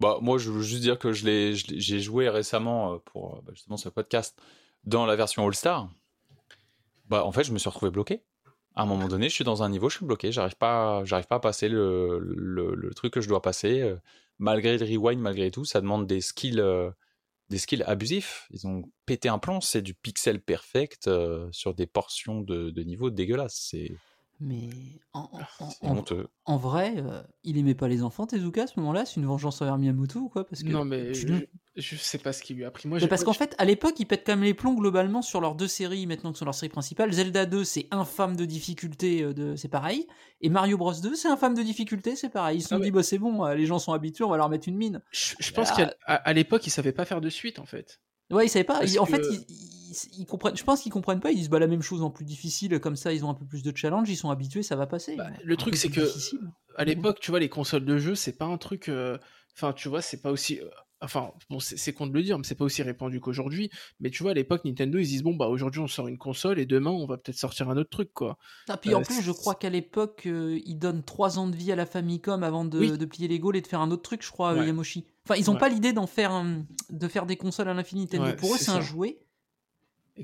[0.00, 4.38] Bah, moi, je veux juste dire que j'ai joué récemment pour bah, justement ce podcast
[4.84, 5.88] dans la version All-Star.
[7.08, 8.22] Bah, en fait, je me suis retrouvé bloqué.
[8.74, 10.32] À un moment donné, je suis dans un niveau, je suis bloqué.
[10.32, 13.80] J'arrive pas, j'arrive pas à passer le, le, truc que je dois passer.
[13.80, 13.96] Euh,
[14.38, 16.90] malgré le rewind, malgré tout, ça demande des skills, euh,
[17.48, 18.46] des skills abusifs.
[18.50, 19.60] Ils ont pété un plomb.
[19.60, 23.68] C'est du pixel perfect euh, sur des portions de, niveau dégueulasses.
[23.70, 23.92] C'est
[24.38, 24.68] mais
[25.14, 25.30] en,
[26.44, 29.06] en, vrai, euh, il aimait pas les enfants, Tezuka, à ce moment-là?
[29.06, 30.46] C'est une vengeance envers Miyamoto ou quoi?
[30.46, 32.86] Parce que Non, mais je, sais pas ce qu'il lui a pris.
[32.86, 35.54] Moi, parce qu'en fait, à l'époque, il pète quand même les plombs globalement sur leurs
[35.54, 37.12] deux séries, maintenant que sont leurs séries principales.
[37.12, 39.56] Zelda 2, c'est infâme de difficulté, euh, de...
[39.56, 40.06] c'est pareil.
[40.42, 42.58] Et Mario Bros 2, c'est infâme de difficulté, c'est pareil.
[42.58, 44.36] Ils se sont ah dit, bah, c'est bon, euh, les gens sont habitués, on va
[44.36, 45.02] leur mettre une mine.
[45.12, 48.00] Je, pense qu'à l'époque, ils savaient pas faire de suite, en fait.
[48.30, 48.80] Ouais, ils savaient pas.
[48.98, 49.22] en fait,
[50.18, 50.56] ils, comprennent.
[50.56, 51.30] Je pense qu'ils comprennent pas.
[51.30, 52.78] Ils disent bah la même chose en plus difficile.
[52.80, 54.08] Comme ça, ils ont un peu plus de challenge.
[54.08, 55.16] Ils sont habitués, ça va passer.
[55.16, 56.08] Bah, le truc, c'est que
[56.76, 58.88] à l'époque, tu vois, les consoles de jeu, c'est pas un truc.
[58.88, 59.18] Euh,
[59.56, 60.60] enfin, tu vois, c'est pas aussi.
[61.02, 63.70] Euh, enfin, bon, c'est con de le dire, mais c'est pas aussi répandu qu'aujourd'hui.
[64.00, 66.58] Mais tu vois, à l'époque, Nintendo, ils disent bon bah aujourd'hui on sort une console
[66.58, 68.38] et demain on va peut-être sortir un autre truc quoi.
[68.68, 71.72] Ah, puis en euh, plus, je crois qu'à l'époque, ils donnent 3 ans de vie
[71.72, 74.24] à la Famicom avant de, de plier les Gaules et de faire un autre truc,
[74.24, 75.06] je crois, Yamoshi.
[75.24, 76.44] Enfin, ils ont pas l'idée d'en faire
[76.90, 78.36] de faire des consoles à l'infini Nintendo.
[78.36, 79.18] Pour eux, c'est un jouet.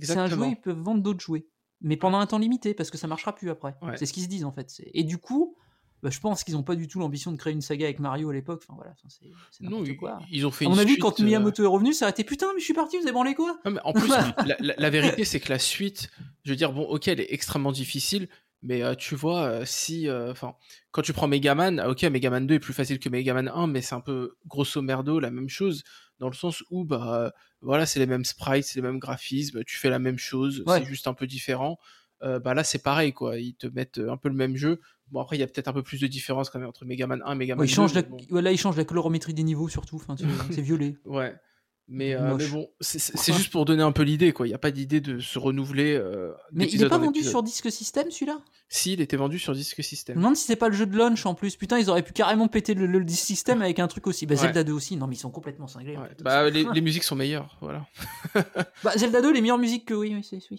[0.00, 1.46] C'est un jouet, ils peuvent vendre d'autres jouets.
[1.84, 3.74] Mais pendant un temps limité, parce que ça marchera plus après.
[3.96, 4.82] C'est ce qu'ils se disent en fait.
[4.94, 5.56] Et du coup,
[6.02, 8.30] bah, je pense qu'ils n'ont pas du tout l'ambition de créer une saga avec Mario
[8.30, 8.64] à l'époque.
[8.66, 10.18] Enfin voilà, c'est n'importe quoi.
[10.30, 10.66] Ils ont fait.
[10.66, 12.96] On a vu quand Miyamoto est revenu, ça a été putain, mais je suis parti,
[12.96, 13.60] vous avez branlé quoi?
[13.84, 14.08] En plus,
[14.78, 16.10] la, vérité, c'est que la suite,
[16.44, 18.28] je veux dire, bon, ok, elle est extrêmement difficile,
[18.62, 20.54] mais euh, tu vois, euh, si, euh, enfin,
[20.92, 23.94] quand tu prends Megaman, ok, Megaman 2 est plus facile que Megaman 1, mais c'est
[23.94, 25.82] un peu grosso merdo la même chose,
[26.20, 29.76] dans le sens où, bah, voilà, c'est les mêmes sprites, c'est les mêmes graphismes, tu
[29.76, 31.78] fais la même chose, c'est juste un peu différent.
[32.20, 33.38] bah là, c'est pareil, quoi.
[33.38, 34.80] Ils te mettent un peu le même jeu.
[35.12, 37.22] Bon, après, il y a peut-être un peu plus de différence quand même entre Megaman
[37.24, 38.40] 1 et Megaman 2.
[38.40, 39.96] là, ils changent la colorométrie des niveaux, surtout.
[39.96, 40.16] Enfin,
[40.50, 40.96] c'est violet.
[41.04, 41.34] ouais.
[41.94, 44.46] Mais, euh, bon, c'est juste pour donner un peu l'idée, quoi.
[44.46, 45.94] Il n'y a pas d'idée de se renouveler.
[45.94, 48.40] Euh, mais il n'est pas vendu sur disque système, celui-là?
[48.70, 50.14] Si, il était vendu sur disque système.
[50.14, 51.56] Je me demande si c'est pas le jeu de launch en plus.
[51.56, 54.24] Putain, ils auraient pu carrément péter le, le disque système avec un truc aussi.
[54.24, 54.96] Bah, Zelda 2 aussi.
[54.96, 55.98] Non, mais ils sont complètement cinglés.
[56.22, 57.86] bah, les, les, musiques sont meilleures, voilà.
[58.82, 60.58] bah, Zelda 2, les meilleures musiques que oui, oui, c'est oui.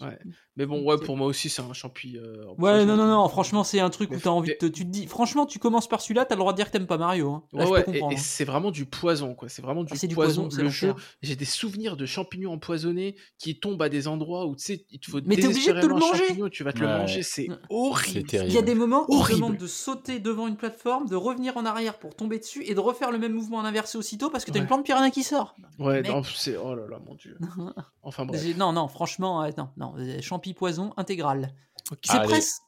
[0.56, 2.16] Mais bon, ouais, pour moi aussi, c'est un champi.
[2.16, 4.68] Euh, ouais, non, non, non, franchement, c'est un truc où t'as envie de.
[4.68, 6.86] Tu te dis, franchement, tu commences par celui-là, t'as le droit de dire que t'aimes
[6.86, 7.32] pas Mario.
[7.32, 7.42] Hein.
[7.52, 8.08] ouais, ouais, et, hein.
[8.16, 9.48] c'est vraiment du poison, quoi.
[9.48, 10.48] C'est vraiment du, ah, poison.
[10.56, 10.94] Le jeu,
[11.24, 15.00] j'ai des souvenirs de champignons empoisonnés qui tombent à des endroits où tu sais, il
[15.00, 16.50] te faut Mais t'es obligé de te le manger.
[16.50, 18.28] Tu vas te le manger, c'est horrible.
[18.32, 21.56] Il y a des moments où on demande de sauter devant une plateforme, de revenir
[21.56, 24.44] en arrière pour tomber dessus et de refaire le même mouvement en inversé aussitôt parce
[24.44, 25.54] que t'as une plante piranha qui sort.
[25.78, 26.02] Ouais,
[26.36, 26.56] c'est.
[26.56, 27.38] Oh là là, mon dieu.
[28.02, 28.44] Enfin bref.
[28.56, 31.54] Non, non, franchement, non, non, champi poison intégral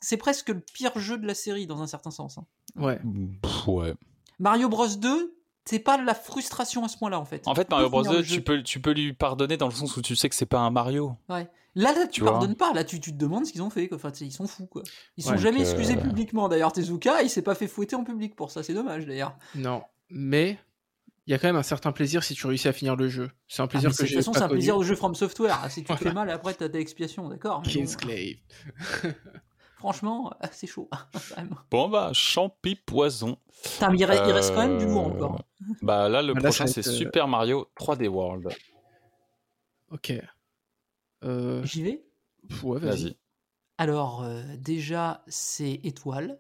[0.01, 2.39] c'est presque, le pire jeu de la série dans un certain sens.
[2.39, 2.47] Hein.
[2.77, 3.01] Ouais.
[3.67, 3.95] ouais.
[4.39, 5.36] Mario Bros 2,
[5.69, 7.47] c'est pas la frustration à ce point-là en fait.
[7.47, 10.03] En fait, Mario Bros 2, tu peux, tu peux lui pardonner dans le sens où
[10.03, 11.17] tu sais que c'est pas un Mario.
[11.29, 11.49] Ouais.
[11.75, 12.73] Là, là tu, pardonnes pas.
[12.73, 13.91] Là, tu, tu, te demandes ce qu'ils ont fait.
[13.93, 14.83] Enfin, ils sont fous quoi.
[15.19, 16.49] Ils sont jamais excusés publiquement.
[16.49, 18.63] D'ailleurs, Tezuka, il s'est pas fait fouetter en public pour ça.
[18.63, 19.37] C'est dommage d'ailleurs.
[19.55, 20.59] Non, mais
[21.27, 23.31] il y a quand même un certain plaisir si tu réussis à finir le jeu.
[23.49, 24.15] C'est un plaisir ah, que j'ai.
[24.15, 25.61] De toute façon, c'est un plaisir de jeu From Software.
[25.63, 28.37] Ah, si tu te fais mal, après, t'as des expiations, d'accord Kingsclave.
[29.77, 30.89] Franchement, ah, c'est chaud.
[31.71, 33.37] bon, bah, champi poison.
[33.93, 35.43] il, reste quand même du lourd encore.
[35.83, 38.49] Bah, là, le prochain, c'est euh, Super Mario 3D World.
[39.91, 40.15] Ok.
[41.25, 42.05] Euh, J'y vais?
[42.63, 43.17] Ouais, vas-y.
[43.77, 46.39] Alors, euh, déjà, c'est étoile.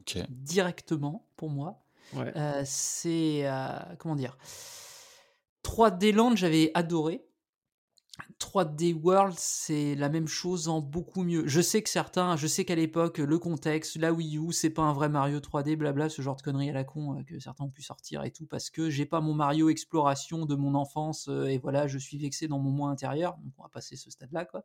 [0.00, 0.18] Ok.
[0.28, 1.82] Directement, pour moi.
[2.14, 3.40] Euh, c'est.
[3.44, 4.38] Euh, comment dire?
[5.64, 7.25] 3D Land, j'avais adoré.
[8.38, 11.46] 3D World, c'est la même chose en beaucoup mieux.
[11.46, 14.82] Je sais que certains, je sais qu'à l'époque, le contexte, la Wii U, c'est pas
[14.82, 17.64] un vrai Mario 3D, blabla, ce genre de conneries à la con euh, que certains
[17.64, 21.28] ont pu sortir et tout, parce que j'ai pas mon Mario exploration de mon enfance,
[21.28, 24.10] euh, et voilà, je suis vexé dans mon moi intérieur, donc on va passer ce
[24.10, 24.64] stade-là, quoi.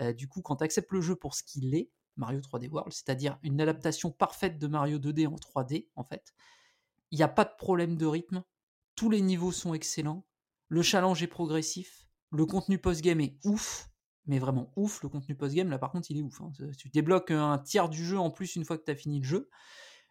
[0.00, 3.38] Euh, du coup, quand tu le jeu pour ce qu'il est, Mario 3D World, c'est-à-dire
[3.42, 6.34] une adaptation parfaite de Mario 2D en 3D, en fait,
[7.10, 8.42] il n'y a pas de problème de rythme,
[8.94, 10.24] tous les niveaux sont excellents,
[10.68, 13.90] le challenge est progressif, le contenu post-game est ouf,
[14.26, 15.02] mais vraiment ouf.
[15.02, 16.40] Le contenu post-game, là par contre, il est ouf.
[16.40, 16.52] Hein.
[16.76, 19.26] Tu débloques un tiers du jeu en plus une fois que tu as fini le
[19.26, 19.48] jeu.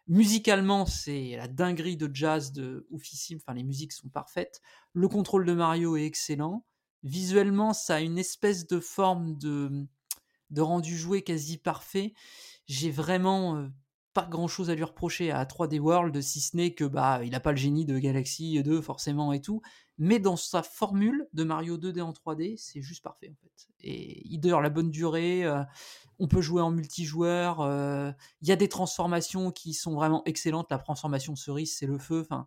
[0.08, 3.38] Musicalement, c'est la dinguerie de jazz de oufissime.
[3.42, 4.60] Enfin, les musiques sont parfaites.
[4.92, 6.64] Le contrôle de Mario est excellent.
[7.02, 9.86] Visuellement, ça a une espèce de forme de,
[10.50, 12.14] de rendu joué quasi parfait.
[12.66, 13.68] J'ai vraiment euh,
[14.16, 17.34] pas grand chose à lui reprocher à 3D World, si ce n'est que bah il
[17.34, 19.60] a pas le génie de Galaxy 2 forcément et tout,
[19.98, 23.68] mais dans sa formule de Mario 2D en 3D, c'est juste parfait en fait.
[23.80, 25.62] Et il dure la bonne durée, euh,
[26.18, 28.10] on peut jouer en multijoueur, euh,
[28.40, 32.22] il y a des transformations qui sont vraiment excellentes, la transformation cerise c'est le feu,
[32.22, 32.46] enfin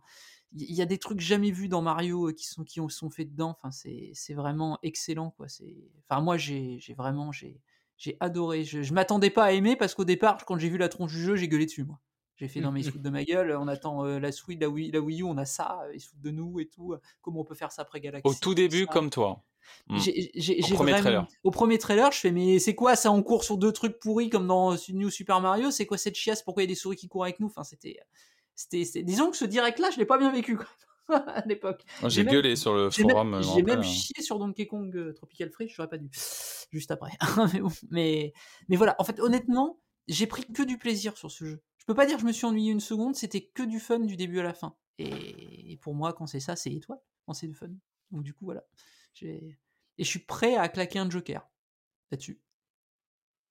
[0.52, 3.10] il y a des trucs jamais vus dans Mario euh, qui sont qui ont, sont
[3.10, 7.62] faits dedans, enfin c'est vraiment excellent quoi, c'est enfin moi j'ai vraiment j'ai
[8.00, 8.64] j'ai adoré.
[8.64, 11.22] Je, je m'attendais pas à aimer parce qu'au départ, quand j'ai vu la tronche du
[11.22, 12.00] jeu, j'ai gueulé dessus, moi.
[12.36, 14.90] J'ai fait dans mes se de ma gueule, on attend euh, la Switch, la Wii,
[14.90, 16.94] la Wii U, on a ça, euh, ils se foutent de nous et tout.
[17.20, 19.44] Comment on peut faire ça après Galaxy Au tout début, comme toi.
[19.88, 19.98] Hmm.
[19.98, 21.26] au premier trailer.
[21.44, 24.30] Au premier trailer, je fais mais c'est quoi ça On court sur deux trucs pourris
[24.30, 25.70] comme dans New Super Mario?
[25.70, 26.42] C'est quoi cette chiasse?
[26.42, 27.48] Pourquoi il y a des souris qui courent avec nous?
[27.48, 27.98] Enfin, c'était,
[28.56, 30.56] c'était, disons que ce direct-là, je l'ai pas bien vécu.
[30.56, 30.66] Quoi.
[31.26, 31.84] à l'époque.
[32.06, 33.40] J'ai gueulé sur le forum.
[33.54, 36.10] J'ai même, chié sur Donkey Kong euh, Tropical Freeze, j'aurais pas dû.
[36.72, 37.12] Juste après.
[37.90, 38.32] mais,
[38.68, 41.62] mais, voilà, en fait, honnêtement, j'ai pris que du plaisir sur ce jeu.
[41.78, 44.00] Je peux pas dire que je me suis ennuyé une seconde, c'était que du fun
[44.00, 44.76] du début à la fin.
[44.98, 47.68] Et, pour moi, quand c'est ça, c'est étoile, quand c'est du fun.
[48.10, 48.64] Donc du coup, voilà.
[49.22, 49.56] Et
[49.98, 51.48] je suis prêt à claquer un Joker
[52.10, 52.40] là-dessus.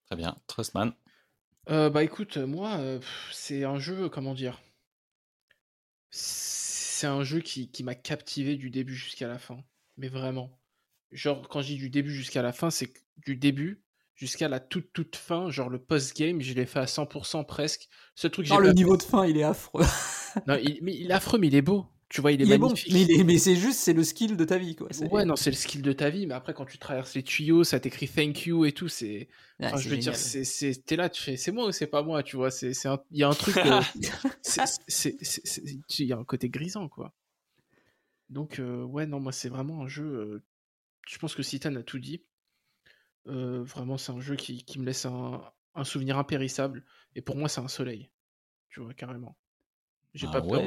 [0.05, 0.93] Très bien, Trustman.
[1.69, 2.99] Euh, bah écoute, moi, euh,
[3.31, 4.59] c'est un jeu, comment dire?
[6.99, 9.63] C'est un jeu qui, qui m'a captivé du début jusqu'à la fin.
[9.95, 10.59] Mais vraiment.
[11.11, 12.91] Genre, quand je dis du début jusqu'à la fin, c'est
[13.25, 13.85] du début
[14.15, 17.87] jusqu'à la toute toute fin, genre le post-game, je l'ai fait à 100% presque.
[18.15, 19.85] Ce truc, non, le niveau de fin, il est affreux.
[20.47, 21.85] non, il, mais il est affreux, mais il est beau.
[22.09, 22.91] Tu vois, il est magnifique.
[22.91, 24.89] mais, mais c'est juste, c'est le skill de ta vie, quoi.
[25.11, 27.63] Ouais, non, c'est le skill de ta vie, mais après, quand tu traverses les tuyaux,
[27.63, 29.27] ça t'écrit thank you et tout, c'est.
[29.59, 32.35] je veux dire, c'est, t'es là, tu fais, c'est moi ou c'est pas moi, tu
[32.35, 32.71] vois, c'est,
[33.11, 33.57] il y a un truc.
[33.57, 33.81] Euh,
[35.99, 37.13] il y a un côté grisant, quoi.
[38.29, 40.05] Donc, euh, ouais, non, moi, c'est vraiment un jeu.
[40.05, 40.43] Euh,
[41.07, 42.23] je pense que Citan a tout dit.
[43.25, 45.43] vraiment, c'est un jeu qui, qui me laisse un,
[45.75, 46.83] un souvenir impérissable.
[47.15, 48.09] Et pour moi, c'est un soleil.
[48.69, 49.37] Tu vois, carrément.
[50.15, 50.63] J'ai pas, peur,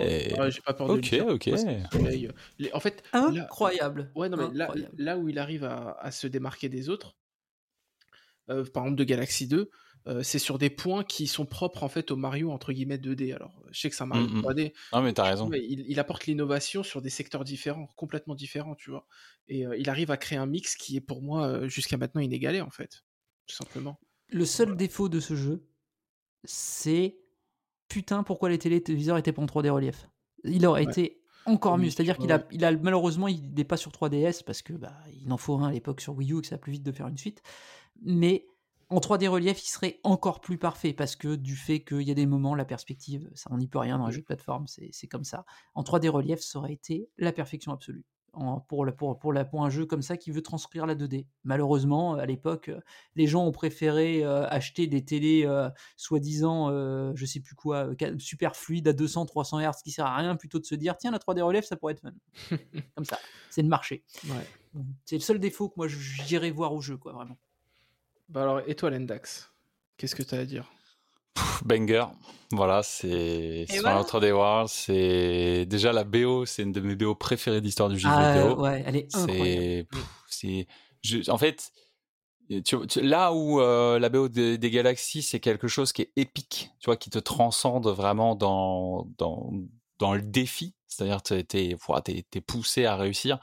[0.51, 1.51] j'ai pas peur de Ok, ok.
[2.73, 4.13] en fait, incroyable.
[4.15, 7.17] ouais, non, mais là, là, où il arrive à, à se démarquer des autres,
[8.51, 9.71] euh, par exemple de Galaxy 2,
[10.09, 13.35] euh, c'est sur des points qui sont propres en fait au Mario entre guillemets 2D.
[13.35, 14.73] Alors, je sais que c'est un Mario 3D.
[14.93, 15.49] Non, mais t'as raison.
[15.49, 19.07] Mais il, il, apporte l'innovation sur des secteurs différents, complètement différents, tu vois.
[19.47, 22.61] Et euh, il arrive à créer un mix qui est pour moi jusqu'à maintenant inégalé
[22.61, 23.05] en fait,
[23.47, 24.01] tout simplement.
[24.29, 25.69] Le seul défaut de ce jeu,
[26.45, 27.22] c'est
[27.93, 30.09] putain, pourquoi les téléviseurs étaient pas en 3D relief?
[30.45, 31.91] Il aurait été encore mieux.
[31.91, 35.31] C'est-à-dire qu'il a, il a, malheureusement, il n'est pas sur 3DS parce que bah, il
[35.31, 36.93] en faut un à l'époque sur Wii U et que ça a plus vite de
[36.93, 37.43] faire une suite.
[38.03, 38.47] Mais
[38.89, 42.15] en 3D relief, il serait encore plus parfait parce que du fait qu'il y a
[42.15, 45.07] des moments, la perspective, ça on n'y peut rien dans un jeu de plateforme, c'est
[45.07, 45.45] comme ça.
[45.75, 49.71] En 3D relief, ça aurait été la perfection absolue pour, pour, pour, la, pour un
[49.71, 51.27] jeu comme ça qui veut transcrire la 2D.
[51.45, 52.81] Malheureusement, à l'époque, euh,
[53.15, 56.71] les gens ont préféré euh, acheter des télés euh, soi-disant,
[57.15, 60.59] je sais plus quoi, super fluides à 200, 300 Hz qui sert à rien plutôt
[60.59, 62.13] de se dire tiens, la 3D relève, ça pourrait être fun.
[62.95, 63.19] comme ça,
[63.51, 64.05] c'est le marché.
[65.05, 67.37] C'est le seul défaut que moi j'irais voir au jeu, quoi, vraiment.
[68.29, 69.53] Bah alors, et toi, Lendax
[69.99, 70.73] Qu'est-ce que tu as à dire?
[71.65, 72.05] Banger.
[72.53, 74.03] Voilà, c'est sur voilà.
[74.03, 74.69] 3D World.
[74.69, 78.61] C'est déjà la BO, c'est une de mes BO préférées d'histoire du jeu ah, vidéo.
[78.61, 79.89] Ouais, elle est incroyable.
[80.29, 80.67] C'est,
[81.29, 81.73] en fait,
[82.97, 86.97] là où euh, la BO des, Galaxies, c'est quelque chose qui est épique, tu vois,
[86.97, 89.51] qui te transcende vraiment dans dans
[89.99, 90.75] dans le défi.
[90.89, 91.77] C'est-à-dire, t'es t'es
[92.35, 93.39] es poussé à réussir.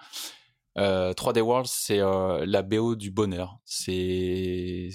[0.77, 3.59] 3D euh, World, c'est euh, la BO du bonheur.
[3.65, 4.89] C'est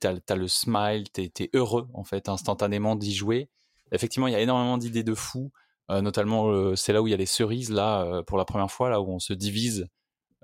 [0.00, 3.48] t'as as le smile, t'es es heureux en fait instantanément d'y jouer.
[3.92, 5.50] Effectivement, il y a énormément d'idées de fous.
[5.90, 8.90] Euh, notamment, c'est là où il y a les cerises là pour la première fois,
[8.90, 9.88] là où on se divise.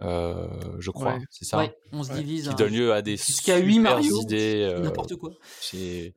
[0.01, 1.59] je crois, c'est ça.
[1.59, 2.45] Ouais, on se divise.
[2.45, 2.55] Qui hein.
[2.55, 4.75] donne lieu à des super 8 Mario, idées.
[4.83, 5.31] N'importe quoi.
[5.61, 6.15] C'est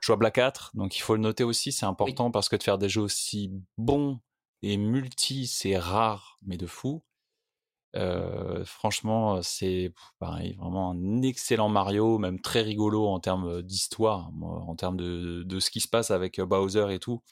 [0.00, 1.72] jouable à 4, donc il faut le noter aussi.
[1.72, 4.20] C'est important parce que de faire des jeux aussi bons
[4.62, 7.02] et multi, c'est rare, mais de fou.
[8.64, 14.96] Franchement, c'est pareil, vraiment un excellent Mario, même très rigolo en termes d'histoire, en termes
[14.96, 17.22] de, de, ce qui se passe avec Bowser et tout.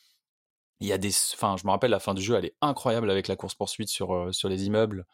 [0.81, 3.11] Il y a des, enfin, je me rappelle la fin du jeu, elle est incroyable
[3.11, 5.07] avec la course poursuite sur sur les immeubles,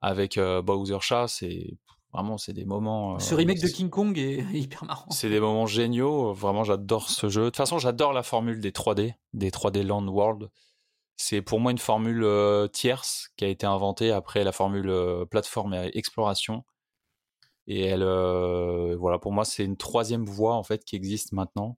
[0.00, 1.78] avec Bowser chat, c'est
[2.12, 3.18] Vraiment, c'est des moments.
[3.18, 5.10] Ce remake de King Kong est hyper marrant.
[5.10, 6.32] C'est des moments géniaux.
[6.32, 7.42] Vraiment, j'adore ce jeu.
[7.42, 10.48] De toute façon, j'adore la formule des 3D, des 3D Land World.
[11.18, 12.24] C'est pour moi une formule
[12.72, 14.90] tierce qui a été inventée après la formule
[15.30, 16.64] plateforme et exploration.
[17.66, 18.04] Et elle,
[18.94, 21.76] voilà, pour moi, c'est une troisième voie en fait qui existe maintenant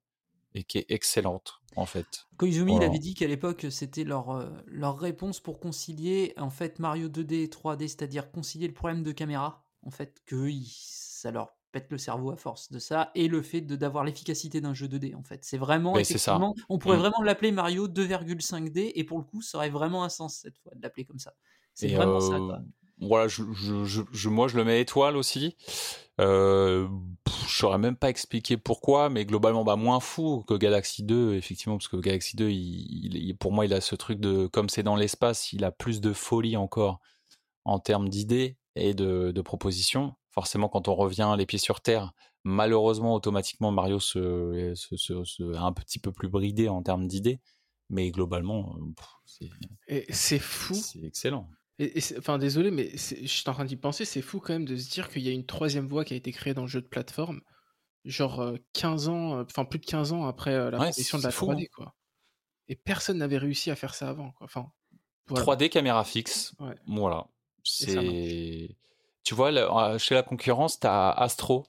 [0.54, 2.26] et qui est excellente en fait.
[2.36, 7.08] Koizumi, il avait dit qu'à l'époque, c'était leur, leur réponse pour concilier en fait Mario
[7.08, 11.86] 2D et 3D, c'est-à-dire concilier le problème de caméra en fait, que ça leur pète
[11.90, 15.22] le cerveau à force de ça, et le fait d'avoir l'efficacité d'un jeu 2D, en
[15.22, 15.44] fait.
[15.44, 17.00] C'est vraiment, effectivement, on pourrait mmh.
[17.00, 20.72] vraiment l'appeler Mario 2,5D, et pour le coup, ça aurait vraiment un sens cette fois
[20.74, 21.34] de l'appeler comme ça.
[21.74, 22.60] C'est vraiment ça, quoi.
[23.00, 25.56] Voilà, je, je, moi je le mets étoile aussi.
[26.20, 26.86] Euh,
[27.48, 31.78] je saurais même pas expliquer pourquoi, mais globalement, bah, moins fou que Galaxy 2, effectivement,
[31.78, 34.96] parce que Galaxy 2, il, pour moi, il a ce truc de, comme c'est dans
[34.96, 37.00] l'espace, il a plus de folie encore
[37.64, 40.14] en termes d'idées et de, propositions.
[40.30, 42.12] Forcément, quand on revient les pieds sur terre,
[42.44, 47.40] malheureusement, automatiquement, Mario se, se, un petit peu plus bridé en termes d'idées.
[47.88, 48.76] Mais globalement,
[50.10, 50.74] c'est fou.
[50.74, 51.50] C'est excellent.
[51.80, 54.04] Et, enfin, désolé, mais je suis en train d'y penser.
[54.04, 56.16] C'est fou quand même de se dire qu'il y a une troisième voie qui a
[56.16, 57.40] été créée dans le jeu de plateforme,
[58.04, 61.66] genre 15 ans, enfin plus de 15 ans après la ouais, de la 3D, hein.
[61.74, 61.94] quoi.
[62.68, 64.44] Et personne n'avait réussi à faire ça avant, quoi.
[64.44, 64.70] Enfin,
[65.30, 66.54] 3D caméra fixe.
[66.86, 67.26] Voilà.
[67.64, 68.76] C'est.
[69.22, 71.66] Tu vois, euh, chez la concurrence, tu as Astro.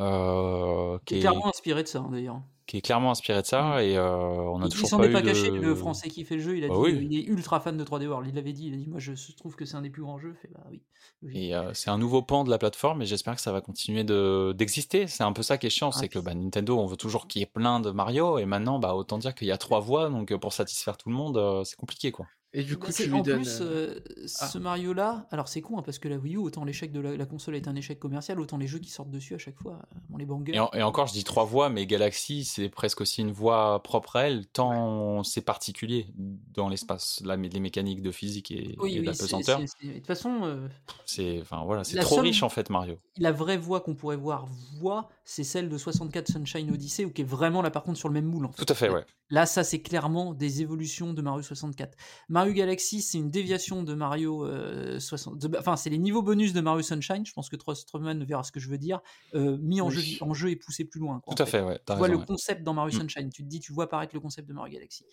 [0.00, 2.42] Euh, qui est clairement inspiré de ça, hein, d'ailleurs.
[2.66, 3.78] Qui est clairement inspiré de ça, mmh.
[3.78, 6.42] et euh, on a toujours il s'en est pas caché, le français qui fait le
[6.42, 8.66] jeu, il a bah dit, il est ultra fan de 3D World, il l'avait dit,
[8.66, 10.66] il a dit, moi je trouve que c'est un des plus grands jeux, fait, bah
[10.68, 10.82] oui.
[11.32, 15.06] Et c'est un nouveau pan de la plateforme, et j'espère que ça va continuer d'exister.
[15.06, 17.40] c'est un peu ça qui est chiant, c'est que bah, Nintendo, on veut toujours qu'il
[17.40, 20.10] y ait plein de Mario, et maintenant, bah, autant dire qu'il y a trois voix,
[20.10, 22.26] donc pour satisfaire tout le monde, c'est compliqué, quoi.
[22.52, 24.00] Et du coup, en plus, euh,
[24.40, 24.46] ah.
[24.46, 27.26] ce Mario-là, alors c'est con hein, parce que la Wii U, autant l'échec de la,
[27.26, 29.98] console est un échec commercial, autant les jeux qui sortent dessus à chaque fois, euh,
[30.12, 30.54] on les bangers.
[30.72, 34.28] Et, encore, je dis trois voix, mais Galaxy, c'est presque aussi une voix propre à
[34.28, 39.60] elle, tant c'est particulier dans l'espace, les mécaniques de physique et, oui, de pesanteur.
[39.60, 40.68] De toute façon, euh,
[41.04, 42.98] c'est enfin voilà, c'est trop riche en fait Mario.
[43.18, 44.46] La vraie voix qu'on pourrait voir,
[44.78, 48.08] voix, c'est celle de 64 Sunshine Odyssey, ou qui est vraiment là par contre sur
[48.08, 48.46] le même moule.
[48.46, 48.64] En fait.
[48.64, 49.04] Tout à fait, ouais.
[49.28, 51.98] Là, ça c'est clairement des évolutions de Mario 64.
[52.28, 54.46] Mario Galaxy, c'est une déviation de Mario
[55.00, 55.44] 60.
[55.44, 57.26] Euh, enfin, c'est les niveaux bonus de Mario Sunshine.
[57.26, 59.00] Je pense que Trostman verra ce que je veux dire.
[59.34, 61.20] Euh, mis en, jeu, en jeu et poussé plus loin.
[61.26, 61.80] Tout à fait, ouais.
[61.84, 63.00] Tu vois le concept dans Mario mm.
[63.00, 63.30] Sunshine.
[63.30, 65.04] Tu te dis, tu vois apparaître le concept de Mario Galaxy.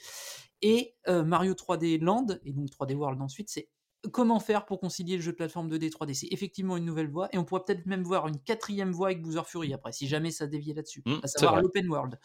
[0.61, 3.67] Et euh, Mario 3D Land, et donc 3D World ensuite, c'est
[4.11, 7.29] comment faire pour concilier le jeu de plateforme 2D 3D C'est effectivement une nouvelle voie
[7.31, 10.31] et on pourrait peut-être même voir une quatrième voie avec Boozer Fury après, si jamais
[10.31, 12.19] ça déviait là-dessus, mm, à savoir l'open world.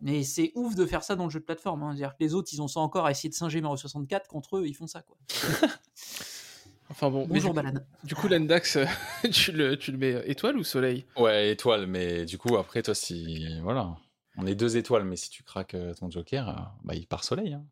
[0.00, 1.82] Mais c'est ouf de faire ça dans le jeu de plateforme.
[1.82, 1.94] Hein.
[1.94, 4.28] dire que les autres, ils ont ça encore à essayer de singer Mario 64.
[4.28, 5.16] Contre eux, ils font ça, quoi.
[6.90, 7.26] enfin bon.
[7.26, 7.86] Bonjour, du, Balade.
[8.02, 8.78] Du coup, l'Endax,
[9.30, 11.04] tu le, tu le mets euh, étoile ou soleil?
[11.18, 11.86] Ouais, étoile.
[11.86, 13.60] Mais du coup, après, toi, si.
[13.62, 13.94] Voilà.
[14.38, 17.22] On est deux étoiles, mais si tu craques euh, ton Joker, euh, bah, il part
[17.22, 17.52] soleil.
[17.52, 17.66] Hein.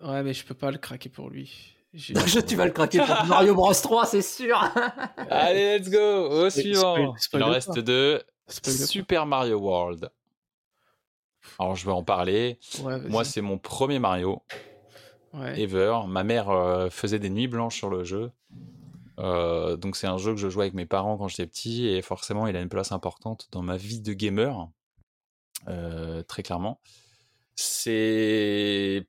[0.00, 1.75] Ouais, mais je peux pas le craquer pour lui.
[1.96, 4.56] Tu vas le craquer pour Mario Bros 3, c'est sûr.
[5.30, 7.14] Allez, let's go au suivant.
[7.32, 8.22] il en reste deux.
[8.48, 10.10] Super Mario World.
[11.58, 12.58] Alors je vais en parler.
[13.08, 14.42] Moi, c'est mon premier Mario
[15.44, 16.00] ever.
[16.06, 18.30] Ma mère euh, faisait des nuits blanches sur le jeu.
[19.18, 22.02] Euh, donc c'est un jeu que je jouais avec mes parents quand j'étais petit et
[22.02, 24.68] forcément il a une place importante dans ma vie de gamer,
[25.68, 26.80] euh, très clairement.
[27.54, 29.06] C'est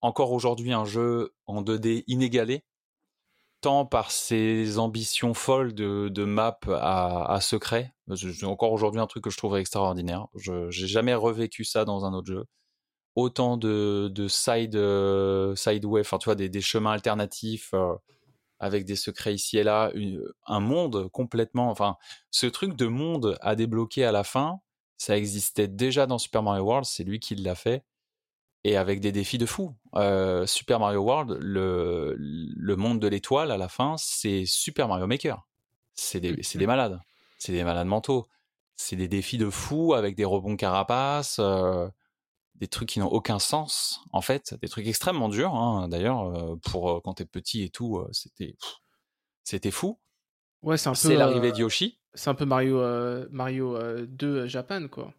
[0.00, 2.64] encore aujourd'hui un jeu en 2D inégalé,
[3.60, 7.92] tant par ses ambitions folles de, map à, secret.
[8.14, 10.26] C'est encore aujourd'hui un truc que je trouve extraordinaire.
[10.34, 12.44] Je n'ai jamais revécu ça dans un autre jeu.
[13.16, 17.94] Autant de, de side, euh, sideway, enfin tu vois, des, chemins alternatifs euh,
[18.58, 19.90] avec des secrets ici et là,
[20.46, 21.96] un monde complètement, enfin
[22.30, 24.60] ce truc de monde à débloquer à la fin,
[24.98, 27.84] ça existait déjà dans Super Mario World, c'est lui qui l'a fait
[28.66, 29.76] et avec des défis de fou.
[29.94, 35.06] Euh, Super Mario World, le, le monde de l'étoile à la fin, c'est Super Mario
[35.06, 35.46] Maker.
[35.94, 36.98] C'est des, des, malades.
[37.38, 38.26] C'est des malades mentaux.
[38.74, 41.88] C'est des défis de fou avec des rebonds carapaces, euh,
[42.56, 44.54] des trucs qui n'ont aucun sens, en fait.
[44.60, 48.56] Des trucs extrêmement durs, hein, d'ailleurs, euh, pour quand t'es petit et tout, c'était
[49.44, 49.96] c'était fou.
[50.62, 52.00] Ouais, c'est l'arrivée de Yoshi.
[52.14, 52.82] C'est un peu Mario,
[53.30, 55.14] Mario 2 Japan, quoi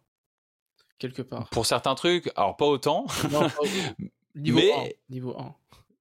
[0.98, 1.48] quelque part.
[1.50, 3.06] Pour certains trucs, alors pas autant.
[4.34, 5.36] niveau mais, 1, niveau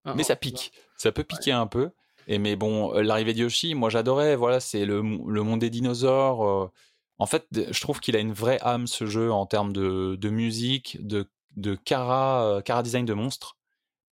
[0.05, 0.15] 1.
[0.15, 0.71] mais ça pique.
[0.97, 1.91] Ça peut piquer un peu.
[2.27, 4.35] Et mais bon, l'arrivée de Yoshi, moi j'adorais.
[4.35, 6.71] Voilà, c'est le, le, monde des dinosaures.
[7.19, 10.29] En fait, je trouve qu'il a une vraie âme ce jeu en termes de, de
[10.29, 13.57] musique, de, de cara, cara design de monstres.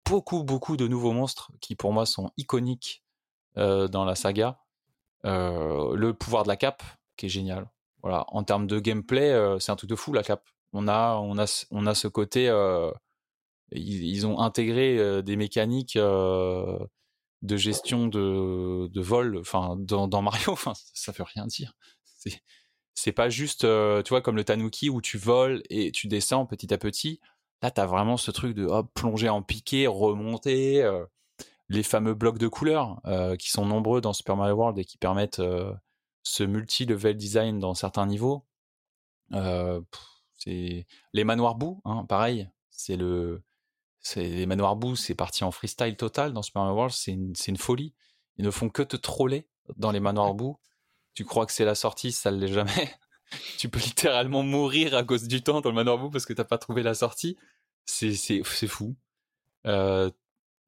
[0.04, 3.02] Beaucoup, beaucoup de nouveaux monstres qui pour moi sont iconiques
[3.56, 4.58] dans la saga.
[5.24, 6.82] le pouvoir de la cape,
[7.16, 7.70] qui est génial.
[8.02, 10.44] Voilà, en termes de gameplay, c'est un truc de fou la cape.
[10.72, 12.46] On a, on a, on a ce côté.
[13.72, 21.12] Ils, ont intégré des mécaniques de gestion de, de vol, enfin dans, Mario, enfin ça
[21.12, 21.74] veut rien dire.
[22.94, 26.72] C'est pas juste, tu vois, comme le Tanuki où tu voles et tu descends petit
[26.72, 27.20] à petit.
[27.62, 30.88] Là, tu as vraiment ce truc de plonger en piqué, remonter.
[31.68, 33.00] les fameux blocs de couleurs
[33.38, 35.42] qui sont nombreux dans Super Mario World et qui permettent
[36.22, 38.44] ce multi-level design dans certains niveaux.
[40.44, 42.48] C'est les manoirs boue, hein, pareil.
[42.70, 43.42] C'est le,
[44.00, 46.94] c'est les manoirs boue, c'est parti en freestyle total dans Super Mario World.
[46.94, 47.94] C'est une, une, folie.
[48.38, 49.46] Ils ne font que te troller
[49.76, 50.58] dans les manoirs boue
[51.14, 52.90] tu crois que c'est la sortie, ça ne l'est jamais.
[53.58, 56.44] tu peux littéralement mourir à cause du temps dans le manoir bout parce que t'as
[56.44, 57.36] pas trouvé la sortie.
[57.84, 58.96] C'est, c'est, c'est fou.
[59.66, 60.10] Euh,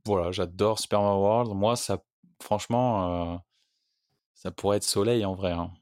[0.04, 1.54] voilà, j'adore Super Mario World.
[1.54, 2.02] Moi, ça,
[2.42, 3.38] franchement, euh,
[4.34, 5.52] ça pourrait être Soleil en vrai.
[5.52, 5.72] Hein.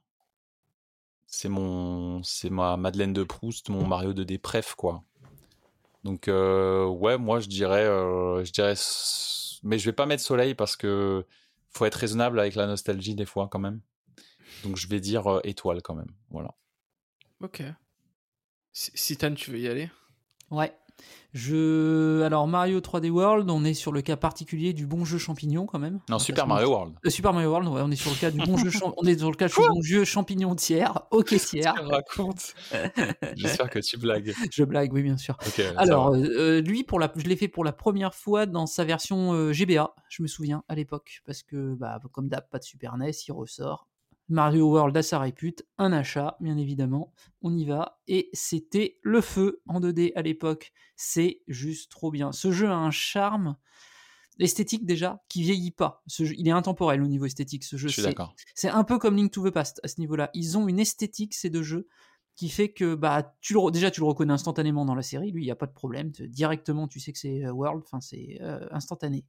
[1.34, 5.02] C'est mon, c'est ma Madeleine de Proust, mon Mario de Dépref, quoi.
[6.04, 8.74] Donc, euh, ouais, moi, je dirais, je dirais,
[9.62, 11.24] mais je vais pas mettre Soleil parce que
[11.70, 13.80] faut être raisonnable avec la nostalgie des fois, quand même.
[14.62, 16.12] Donc je vais dire euh, étoile quand même.
[16.30, 16.54] Voilà.
[17.40, 17.62] Ok.
[18.72, 19.90] Citan, tu veux y aller?
[20.50, 20.74] Ouais.
[21.32, 22.22] Je...
[22.22, 25.78] Alors Mario 3D World, on est sur le cas particulier du bon jeu champignon quand
[25.78, 26.00] même.
[26.10, 26.94] Non, Super Mario World.
[27.06, 29.18] Euh, Super Mario World, ouais, on est sur le cas du bon jeu, on est
[29.18, 31.74] sur le cas du bon jeu champignon tiers, ok tiers.
[31.88, 32.54] raconte.
[33.36, 34.34] J'espère que tu blagues.
[34.52, 35.38] Je blague, oui bien sûr.
[35.76, 37.10] Alors euh, lui, pour la...
[37.16, 40.74] je l'ai fait pour la première fois dans sa version GBA, je me souviens à
[40.74, 43.88] l'époque, parce que bah, comme d'hab, pas de Super NES, il ressort.
[44.32, 47.12] Mario World a sa répute, un achat, bien évidemment.
[47.42, 48.00] On y va.
[48.08, 50.72] Et c'était le feu en 2D à l'époque.
[50.96, 52.32] C'est juste trop bien.
[52.32, 53.56] Ce jeu a un charme
[54.38, 56.02] esthétique déjà qui vieillit pas.
[56.06, 57.62] Ce il est intemporel au niveau esthétique.
[57.62, 57.90] Ce jeu,
[58.54, 60.30] c'est un peu comme Link to the Past à ce niveau-là.
[60.32, 61.86] Ils ont une esthétique ces deux jeux
[62.34, 65.30] qui fait que bah tu le, déjà tu le reconnais instantanément dans la série.
[65.30, 66.10] Lui, il y a pas de problème.
[66.10, 67.82] Directement, tu sais que c'est euh, World.
[67.84, 69.26] Enfin, c'est euh, instantané.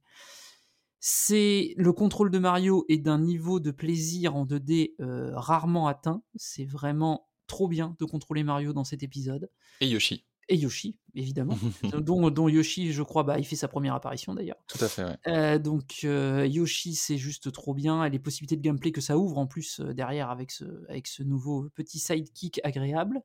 [1.06, 6.22] C'est le contrôle de Mario est d'un niveau de plaisir en 2D euh, rarement atteint.
[6.34, 9.50] C'est vraiment trop bien de contrôler Mario dans cet épisode.
[9.82, 10.24] Et Yoshi.
[10.48, 11.58] Et Yoshi, évidemment.
[12.00, 14.56] dont, Yoshi, je crois, bah, il fait sa première apparition d'ailleurs.
[14.66, 18.02] Tout à fait, euh, donc euh, Yoshi, c'est juste trop bien.
[18.06, 21.22] Et les possibilités de gameplay que ça ouvre en plus derrière avec ce, avec ce
[21.22, 23.20] nouveau petit sidekick agréable.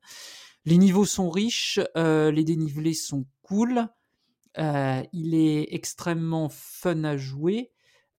[0.66, 3.88] Les niveaux sont riches, les dénivelés sont cool.
[4.58, 7.70] Euh, il est extrêmement fun à jouer.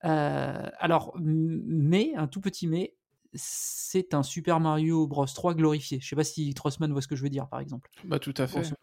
[0.03, 2.95] Euh, alors, mais, un tout petit mais,
[3.33, 5.99] c'est un Super Mario Bros 3 glorifié.
[6.01, 7.89] Je sais pas si Trossman voit ce que je veux dire, par exemple.
[8.03, 8.73] Bah, tout à fait.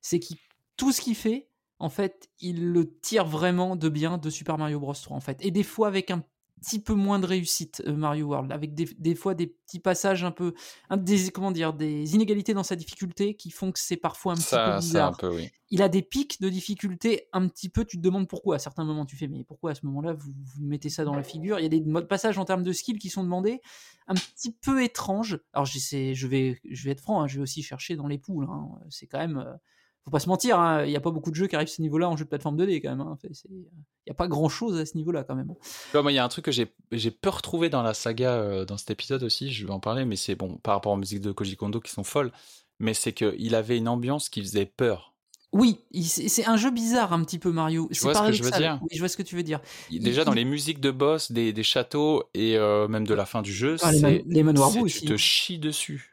[0.00, 0.34] C'est que
[0.76, 1.48] tout ce qu'il fait,
[1.78, 5.44] en fait, il le tire vraiment de bien de Super Mario Bros 3, en fait.
[5.44, 6.24] Et des fois avec un
[6.62, 10.30] petit peu moins de réussite euh, Mario World, avec des, fois des petits passages un
[10.30, 10.54] peu,
[10.96, 14.54] des, comment dire, des inégalités dans sa difficulté qui font que c'est parfois un petit
[14.54, 15.18] peu bizarre.
[15.70, 18.56] Il a des pics de difficulté un petit peu, tu te demandes pourquoi.
[18.56, 21.22] À certains moments, tu fais, mais pourquoi à ce moment-là, vous, mettez ça dans la
[21.22, 21.58] figure?
[21.58, 23.60] Il y a des modes passages en termes de skill qui sont demandés
[24.06, 25.40] un petit peu étranges.
[25.52, 28.46] Alors, je vais, je vais être franc, hein, je vais aussi chercher dans les poules.
[28.50, 28.68] Hein.
[28.90, 29.54] C'est quand même euh,
[30.04, 31.72] faut pas se mentir, hein, il n'y a pas beaucoup de jeux qui arrivent à
[31.72, 33.00] ce niveau-là en jeu de plateforme 2D quand même.
[33.00, 33.16] Hein.
[33.48, 33.58] Il
[34.06, 35.54] n'y a pas grand-chose à ce niveau-là quand même.
[35.94, 38.90] il y a un truc que j'ai peur retrouver dans la saga, euh, dans cet
[38.90, 41.56] épisode aussi, je vais en parler, mais c'est bon, par rapport aux musiques de Koji
[41.56, 42.32] Kondo qui sont folles,
[42.80, 45.10] mais c'est qu'il avait une ambiance qui faisait peur.
[45.52, 47.86] Oui, c'est un jeu bizarre un petit peu Mario.
[47.92, 49.60] Tu vois ce que je veux dire Oui, je vois ce que tu veux dire.
[49.90, 53.52] Déjà dans les musiques de boss, des, châteaux et euh, même de la fin du
[53.52, 55.00] jeu, ah, les, les manoirs aussi.
[55.00, 56.11] Tu te chies dessus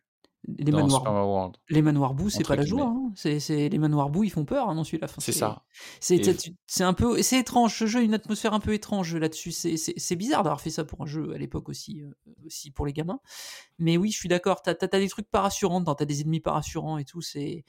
[0.58, 2.88] les manoirs, les manoirs boue, c'est pas la joie.
[2.88, 3.12] Hein.
[3.16, 5.08] C'est, les manoirs boue, ils font peur hein, dans celui-là.
[5.18, 5.64] c'est ça.
[6.00, 6.22] C'est,
[6.68, 7.78] c'est un peu, c'est étrange.
[7.78, 9.52] Ce jeu a une atmosphère un peu étrange là-dessus.
[9.52, 12.12] C'est, bizarre d'avoir fait ça pour un jeu à l'époque aussi, euh,
[12.46, 13.20] aussi pour les gamins.
[13.78, 14.62] Mais oui, je suis d'accord.
[14.62, 17.22] T'as, as, des trucs pas rassurants, t'as des ennemis pas rassurants et tout.
[17.22, 17.64] C'est,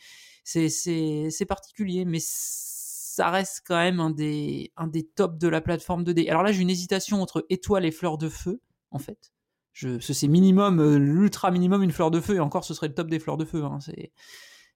[0.45, 5.61] c'est, c'est, particulier, mais ça reste quand même un des, un des tops de la
[5.61, 6.29] plateforme 2D.
[6.31, 9.33] Alors là, j'ai une hésitation entre étoiles et fleurs de feu, en fait.
[9.73, 12.95] Je, c'est minimum, euh, l'ultra minimum une fleur de feu, et encore ce serait le
[12.95, 13.65] top des fleurs de feu.
[13.65, 14.13] Hein, c'est...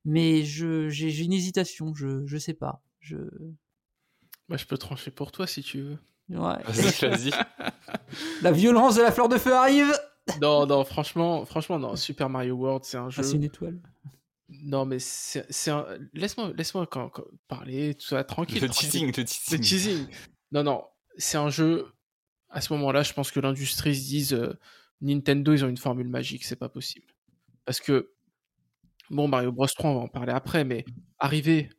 [0.04, 2.82] Mais je, j'ai, une hésitation, je, je sais pas.
[3.00, 3.16] Je...
[4.48, 5.98] Moi, je peux trancher pour toi si tu veux.
[6.28, 6.62] Ouais.
[6.66, 7.30] Vas-y,
[8.42, 9.92] la violence de la fleur de feu arrive
[10.40, 11.96] Non, non, franchement, franchement, non.
[11.96, 13.20] Super Mario World, c'est un jeu.
[13.20, 13.78] Ah, c'est une étoile.
[14.48, 15.86] Non, mais c'est, c'est un...
[16.12, 17.10] Laisse-moi, laisse-moi quand,
[17.48, 18.62] parler, tout ça, tranquille.
[18.62, 19.60] Le teasing, le teasing.
[19.60, 20.06] teasing.
[20.52, 20.84] Non, non,
[21.16, 21.86] c'est un jeu
[22.54, 24.56] à ce moment-là, je pense que l'industrie se dise
[25.04, 27.06] Nintendo, ils ont une formule magique, c'est pas possible.
[27.64, 28.12] Parce que,
[29.10, 30.84] bon, Mario Bros 3, on va en parler après, mais
[31.18, 31.70] arriver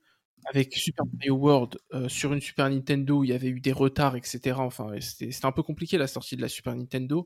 [0.47, 1.77] avec Super Mario World
[2.07, 4.57] sur une Super Nintendo, il y avait eu des retards, etc.
[4.59, 7.25] Enfin, c'était un peu compliqué la sortie de la Super Nintendo.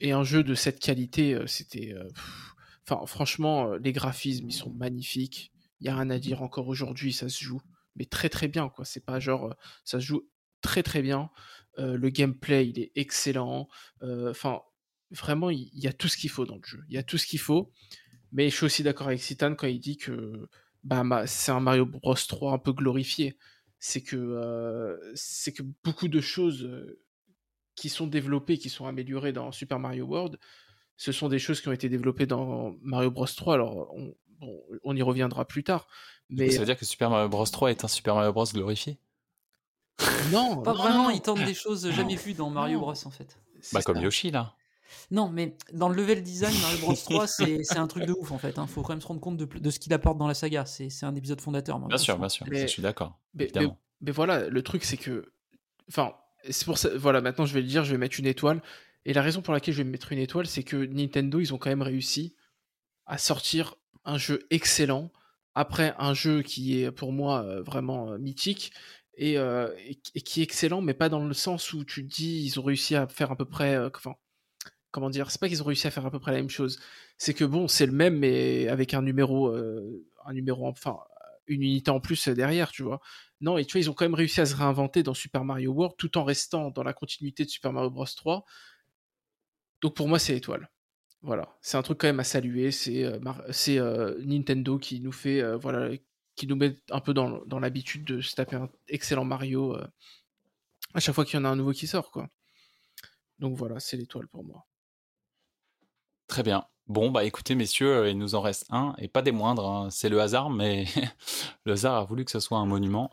[0.00, 1.94] Et un jeu de cette qualité, c'était.
[2.88, 5.52] Enfin, franchement, les graphismes, ils sont magnifiques.
[5.80, 7.60] Il n'y a rien à dire encore aujourd'hui, ça se joue.
[7.96, 8.84] Mais très très bien, quoi.
[8.84, 9.54] C'est pas genre.
[9.84, 10.22] Ça se joue
[10.62, 11.30] très très bien.
[11.78, 13.68] le gameplay, il est excellent.
[14.02, 14.60] Enfin,
[15.12, 16.82] vraiment, il y, a tout ce qu'il faut dans le jeu.
[16.88, 17.70] Il y a tout ce qu'il faut.
[18.32, 20.48] Mais je suis aussi d'accord avec Citan quand il dit que
[20.84, 23.36] bah, c'est un Mario Bros 3 un peu glorifié.
[23.78, 26.68] C'est que, c'est que beaucoup de choses
[27.74, 30.38] qui sont développées, qui sont améliorées dans Super Mario World,
[30.96, 33.54] ce sont des choses qui ont été développées dans Mario Bros 3.
[33.54, 34.14] Alors, on,
[34.84, 35.86] on y reviendra plus tard.
[36.30, 36.50] Mais...
[36.50, 38.98] Ça veut dire que Super Mario Bros 3 est un Super Mario Bros glorifié?
[40.30, 41.10] Non, pas vraiment.
[41.10, 43.38] Il tente des choses jamais vues dans Mario Bros en fait.
[43.72, 44.54] Bah, comme Yoshi là.
[45.10, 48.38] Non, mais dans le level design, Mario Bros 3, c'est un truc de ouf en
[48.38, 48.52] fait.
[48.56, 48.66] Il hein.
[48.66, 50.64] faut quand même se rendre compte de, de ce qu'il apporte dans la saga.
[50.66, 51.78] C'est un épisode fondateur.
[51.78, 52.46] bien sûr, bien sûr.
[52.50, 53.18] je suis d'accord.
[53.34, 53.50] Mais,
[54.00, 55.32] mais, voilà, le truc c'est que.
[55.88, 56.14] Enfin,
[56.48, 56.90] c'est pour ça.
[56.96, 58.62] Voilà, maintenant je vais le dire, je vais mettre une étoile.
[59.04, 61.58] Et la raison pour laquelle je vais mettre une étoile, c'est que Nintendo, ils ont
[61.58, 62.36] quand même réussi
[63.06, 63.74] à sortir
[64.04, 65.10] un jeu excellent
[65.54, 68.72] après un jeu qui est pour moi euh, vraiment euh, mythique
[69.16, 69.68] et, euh,
[70.14, 72.96] et, qui est excellent, mais pas dans le sens où tu dis ils ont réussi
[72.96, 73.76] à faire à peu près.
[73.94, 74.14] Enfin,
[74.92, 76.78] comment dire, c'est pas qu'ils ont réussi à faire à peu près la même chose.
[77.18, 80.98] C'est que bon, c'est le même, mais avec un numéro, euh, un numéro, enfin,
[81.48, 83.00] une unité en plus derrière, tu vois.
[83.40, 85.72] Non, et tu vois, ils ont quand même réussi à se réinventer dans Super Mario
[85.72, 88.44] World tout en restant dans la continuité de Super Mario Bros 3.
[89.80, 90.70] Donc pour moi, c'est étoile.
[91.22, 92.70] Voilà, c'est un truc quand même à saluer.
[92.70, 93.18] C'est euh,
[93.68, 95.90] euh, Nintendo qui nous fait, voilà,
[96.36, 99.76] qui nous met un peu dans, dans l'habitude de se taper un excellent Mario
[100.94, 102.28] à chaque fois qu'il y en a un nouveau qui sort, quoi.
[103.38, 104.66] Donc voilà, c'est l'étoile pour moi.
[106.32, 106.64] Très bien.
[106.86, 109.90] Bon, bah écoutez, messieurs, euh, il nous en reste un, et pas des moindres, hein.
[109.90, 110.86] c'est le hasard, mais
[111.66, 113.10] le hasard a voulu que ce soit un monument,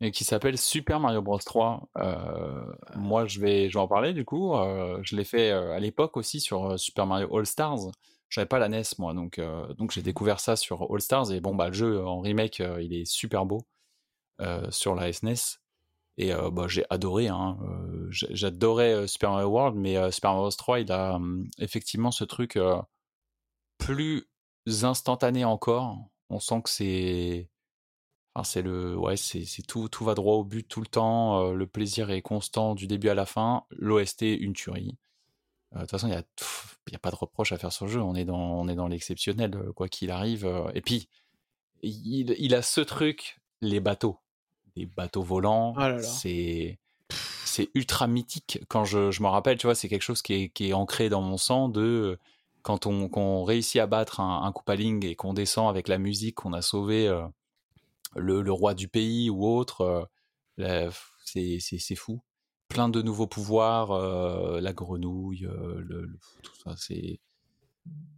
[0.00, 1.90] et qui s'appelle Super Mario Bros 3.
[1.98, 2.64] Euh,
[2.96, 4.54] moi, je vais, je en parler du coup.
[4.54, 7.90] Euh, je l'ai fait à l'époque aussi sur Super Mario All Stars.
[8.30, 9.38] J'avais pas la NES, moi, donc,
[9.76, 12.94] donc j'ai découvert ça sur All Stars, et bon, bah le jeu en remake, il
[12.94, 13.66] est super beau
[14.70, 15.63] sur la SNES.
[16.16, 17.58] Et bah, j'ai adoré, hein,
[18.10, 22.58] j'adorais Super Mario World, mais Super Mario Bros 3, il a mmh, effectivement ce truc
[23.78, 24.28] plus
[24.82, 25.98] instantané encore.
[26.30, 27.50] On sent que c'est,
[28.34, 31.52] enfin, c'est le, ouais, c'est, tout, tout va droit au but tout le temps.
[31.52, 33.64] le plaisir est constant du début à la fin.
[33.70, 34.96] L'OST, une tuerie.
[35.74, 38.00] De toute façon, il n'y a, a, pas de reproche à faire sur le jeu.
[38.00, 40.48] On est dans, on est dans l'exceptionnel, quoi qu'il arrive.
[40.74, 41.08] Et puis,
[41.84, 44.18] il, a ce truc, les bateaux
[44.76, 45.74] des bateaux volants.
[45.78, 46.78] Oh c'est
[47.44, 48.58] c'est ultra mythique.
[48.68, 51.08] Quand je, je me rappelle, tu vois, c'est quelque chose qui est, qui est, ancré
[51.08, 52.18] dans mon sang de
[52.62, 56.54] quand on, réussit à battre un, un Koopaling et qu'on descend avec la musique, qu'on
[56.54, 57.22] a sauvé euh,
[58.16, 60.08] le, le, roi du pays ou autre,
[60.58, 60.90] euh,
[61.24, 62.22] c'est fou.
[62.68, 67.20] Plein de nouveaux pouvoirs, euh, la grenouille, le, tout ça, c'est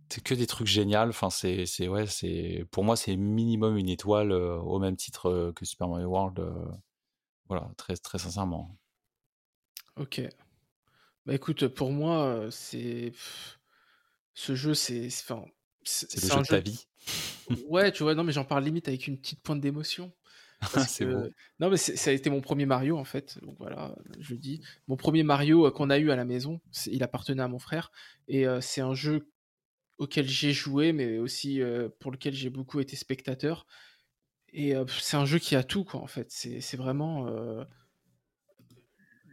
[0.08, 1.08] c'est que des trucs géniaux.
[1.08, 5.28] Enfin, c'est, c'est ouais, c'est pour moi c'est minimum une étoile euh, au même titre
[5.28, 6.38] euh, que Super Mario World.
[6.38, 6.66] Euh,
[7.48, 8.76] voilà, très très sincèrement.
[9.96, 10.22] Ok.
[11.24, 13.12] Bah écoute, pour moi, c'est
[14.34, 15.44] ce jeu, c'est enfin,
[15.82, 16.86] c'est le jeu de ta vie.
[17.68, 20.12] ouais, tu vois, non, mais j'en parle limite avec une petite pointe d'émotion.
[20.86, 21.30] c'est bon.
[21.58, 23.38] Non, mais ça a été mon premier Mario en fait.
[23.42, 24.60] Donc voilà, je dis.
[24.86, 27.90] Mon premier Mario qu'on a eu à la maison, il appartenait à mon frère.
[28.28, 29.28] Et c'est un jeu
[29.98, 31.60] auquel j'ai joué, mais aussi
[32.00, 33.66] pour lequel j'ai beaucoup été spectateur.
[34.52, 36.30] Et c'est un jeu qui a tout, quoi, en fait.
[36.30, 37.28] C'est vraiment.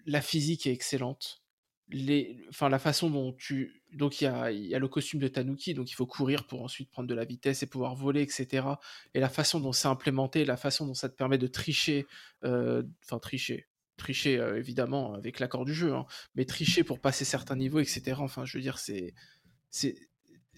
[0.05, 1.41] La physique est excellente.
[1.89, 2.37] Les...
[2.49, 3.83] Enfin, la façon dont tu.
[3.93, 6.63] Donc, il y a, y a, le costume de Tanuki, donc il faut courir pour
[6.63, 8.67] ensuite prendre de la vitesse et pouvoir voler, etc.
[9.13, 12.07] Et la façon dont c'est implémenté, la façon dont ça te permet de tricher.
[12.43, 17.79] Enfin, tricher tricher évidemment avec l'accord du jeu, hein, mais tricher pour passer certains niveaux,
[17.79, 18.17] etc.
[18.19, 19.13] Enfin, je veux dire, c'est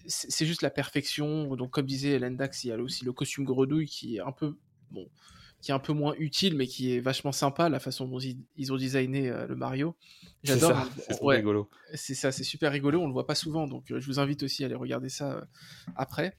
[0.06, 1.54] c'est juste la perfection.
[1.56, 4.56] Donc, comme disait Lendax, il y a aussi le costume grenouille qui est un peu
[4.90, 5.08] bon,
[5.60, 8.72] qui est un peu moins utile, mais qui est vachement sympa la façon dont ils
[8.72, 9.96] ont designé euh, le Mario.
[10.42, 10.78] J'adore.
[11.08, 11.68] C'est rigolo.
[11.94, 13.00] C'est ça, c'est super rigolo.
[13.00, 15.32] On le voit pas souvent, donc euh, je vous invite aussi à aller regarder ça
[15.32, 15.40] euh,
[15.96, 16.36] après.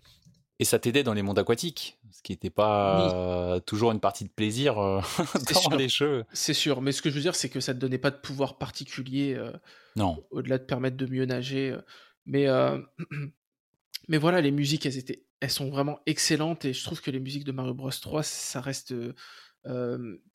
[0.60, 4.30] Et ça t'aidait dans les mondes aquatiques, ce qui n'était pas toujours une partie de
[4.30, 4.76] plaisir
[5.70, 6.26] dans les jeux.
[6.34, 8.18] C'est sûr, mais ce que je veux dire, c'est que ça te donnait pas de
[8.18, 9.40] pouvoir particulier.
[9.96, 10.24] non.
[10.32, 11.78] Au-delà de permettre de mieux nager.
[12.26, 12.48] Mais
[14.08, 17.20] Mais voilà, les musiques, elles, étaient, elles sont vraiment excellentes et je trouve que les
[17.20, 18.94] musiques de Mario Bros 3, ça reste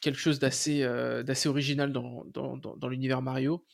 [0.03, 0.83] quelque chose d'assez
[1.25, 3.65] d'assez original dans, dans, dans, l'univers Mario.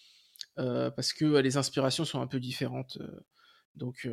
[0.55, 2.99] parce que les inspirations sont un peu différentes.
[3.75, 4.09] donc,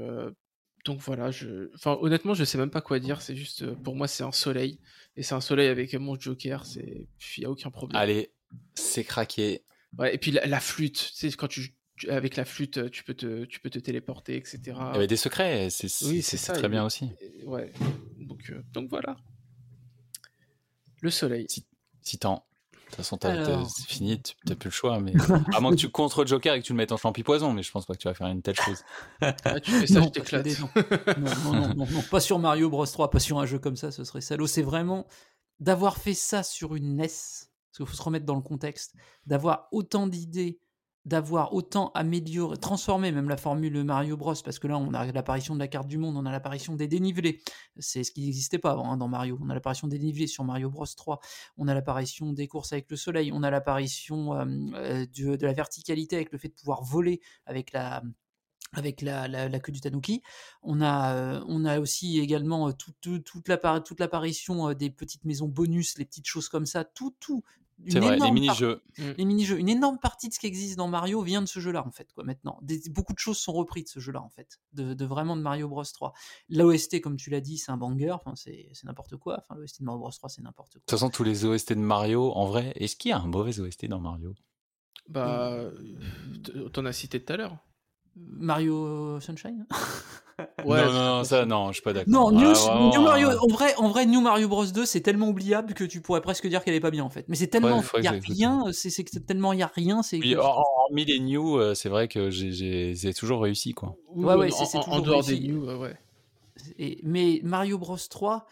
[0.86, 1.74] donc voilà, je...
[1.74, 3.22] enfin, honnêtement, je sais même pas quoi dire.
[3.22, 4.80] C'est juste, pour moi, c'est un soleil.
[5.16, 6.64] Et c'est un soleil avec mon Joker.
[6.76, 7.08] Il
[7.40, 8.00] n'y a aucun problème.
[8.00, 8.32] Allez,
[8.76, 9.64] c'est craqué.
[9.98, 11.76] Ouais, et puis la, flûte, tu sais, quand tu,
[12.10, 14.60] avec la flûte, tu peux te, tu peux te téléporter, etc.
[14.66, 17.12] Il y avait des secrets, c'est oui, ça, très bien aussi.
[17.46, 17.72] Ouais,
[18.20, 19.16] donc, donc voilà.
[21.02, 21.46] Le soleil.
[21.50, 21.66] Si,
[22.02, 22.46] si tant.
[22.74, 23.18] De toute façon,
[23.68, 25.00] c'est fini, tu n'as plus le choix.
[25.00, 25.14] Mais...
[25.54, 27.64] à moins que tu contre Joker et que tu le mettes en champi poison, mais
[27.64, 28.84] je pense pas que tu vas faire une telle chose.
[29.22, 30.46] Ah, tu fais ça, je t'éclate.
[31.18, 31.54] Non.
[31.54, 34.04] Non, non, non, pas sur Mario Bros 3, pas sur un jeu comme ça, ce
[34.04, 34.48] serait salaud.
[34.48, 35.08] C'est vraiment
[35.60, 38.94] d'avoir fait ça sur une NES, parce qu'il faut se remettre dans le contexte,
[39.26, 40.60] d'avoir autant d'idées
[41.06, 45.54] d'avoir autant amélioré, transformé même la formule Mario Bros, parce que là on a l'apparition
[45.54, 47.42] de la carte du monde, on a l'apparition des dénivelés,
[47.78, 50.44] c'est ce qui n'existait pas avant hein, dans Mario, on a l'apparition des dénivelés sur
[50.44, 51.20] Mario Bros 3,
[51.58, 55.06] on a l'apparition des courses avec le soleil, on a l'apparition euh, euh,
[55.38, 58.02] de la verticalité avec le fait de pouvoir voler avec la
[58.74, 60.22] queue du tanuki.
[60.64, 66.66] On a, euh, aussi également toute l'apparition des petites maisons bonus, les petites choses comme
[66.66, 66.84] ça.
[66.84, 67.44] Tout, tout,
[67.88, 68.82] c'est vrai, les mini-jeux.
[68.98, 69.60] Les mini-jeux.
[69.60, 72.12] Une énorme partie de ce qui existe dans Mario vient de ce jeu-là, en fait,
[72.14, 72.60] quoi, maintenant.
[72.90, 74.60] beaucoup de choses sont reprises de ce jeu-là, en fait.
[74.74, 76.14] De, vraiment de Mario Bros 3.
[76.50, 78.12] L'OST, comme tu l'as dit, c'est un banger.
[78.12, 79.38] Enfin, c'est n'importe quoi.
[79.40, 80.80] Enfin, l'OST de Mario Bros 3, c'est n'importe quoi.
[80.80, 83.28] De toute façon, tous les OST de Mario, en vrai, est-ce qu'il y a un
[83.28, 84.34] mauvais OST dans Mario?
[85.08, 85.70] Bah,
[86.74, 87.58] t'en as cité tout à l'heure.
[88.16, 89.66] Mario Sunshine
[90.66, 92.12] Ouais, non, non, ça, non, je suis pas d'accord.
[92.12, 95.74] Non, New, ah, Mario, en vrai, en vrai, New Mario Bros 2, c'est tellement oubliable
[95.74, 97.26] que tu pourrais presque dire qu'elle est pas bien, en fait.
[97.30, 100.18] Mais c'est tellement, il y a rien, c'est tellement il y a rien, c'est.
[100.18, 103.96] Oui, hormis les New, euh, c'est vrai que j'ai toujours réussi, quoi.
[104.14, 105.96] Ouais, ouais, c'est en, en, dehors des New, ouais.
[106.80, 108.46] Et, mais Mario Bros 3,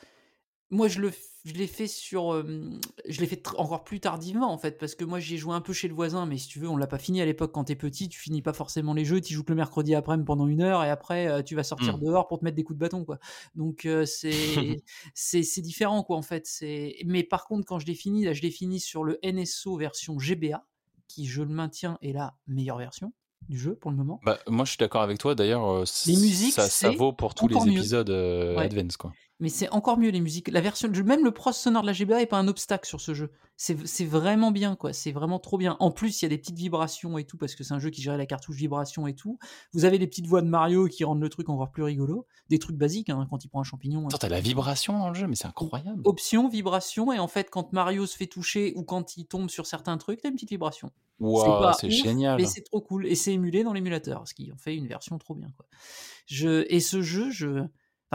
[0.70, 1.12] moi, je le
[1.46, 2.42] je l'ai fait sur,
[3.08, 5.74] je l'ai fait encore plus tardivement en fait, parce que moi j'ai joué un peu
[5.74, 7.76] chez le voisin, mais si tu veux, on l'a pas fini à l'époque quand t'es
[7.76, 10.62] petit, tu finis pas forcément les jeux, tu joues que le mercredi après-midi pendant une
[10.62, 12.02] heure et après tu vas sortir mmh.
[12.02, 13.20] dehors pour te mettre des coups de bâton quoi.
[13.56, 14.84] Donc c'est
[15.14, 16.48] c'est différent quoi en fait.
[16.48, 19.76] C'est mais par contre quand je l'ai fini, là je l'ai fini sur le NSO
[19.76, 20.66] version GBA,
[21.10, 23.12] qui je le maintiens est la meilleure version
[23.50, 24.22] du jeu pour le moment.
[24.24, 25.36] Bah, moi je suis d'accord avec toi.
[25.36, 28.10] D'ailleurs, les musiques, ça, ça vaut pour tous les épisodes
[28.58, 29.12] Advance quoi
[29.44, 30.48] mais c'est encore mieux les musiques.
[30.48, 33.14] La version, même le pros sonore de la GBA est pas un obstacle sur ce
[33.14, 33.30] jeu.
[33.58, 34.94] C'est vraiment bien, quoi.
[34.94, 35.76] C'est vraiment trop bien.
[35.82, 37.90] En plus, il y a des petites vibrations et tout, parce que c'est un jeu
[37.90, 39.38] qui gérait la cartouche vibration et tout.
[39.74, 42.26] Vous avez les petites voix de Mario qui rendent le truc encore plus rigolo.
[42.48, 44.08] Des trucs basiques, hein, quand il prend un champignon.
[44.08, 46.02] Attends, t'as la vibration dans le jeu, mais c'est incroyable.
[46.06, 49.66] Option, vibration, et en fait, quand Mario se fait toucher ou quand il tombe sur
[49.66, 50.90] certains trucs, t'as une petite vibration.
[51.20, 52.38] Wow, c'est génial.
[52.38, 53.08] Mais c'est trop cool.
[53.08, 55.66] Et c'est émulé dans l'émulateur, ce qui en fait une version trop bien, quoi.
[56.28, 56.66] Je...
[56.70, 57.66] Et ce jeu, je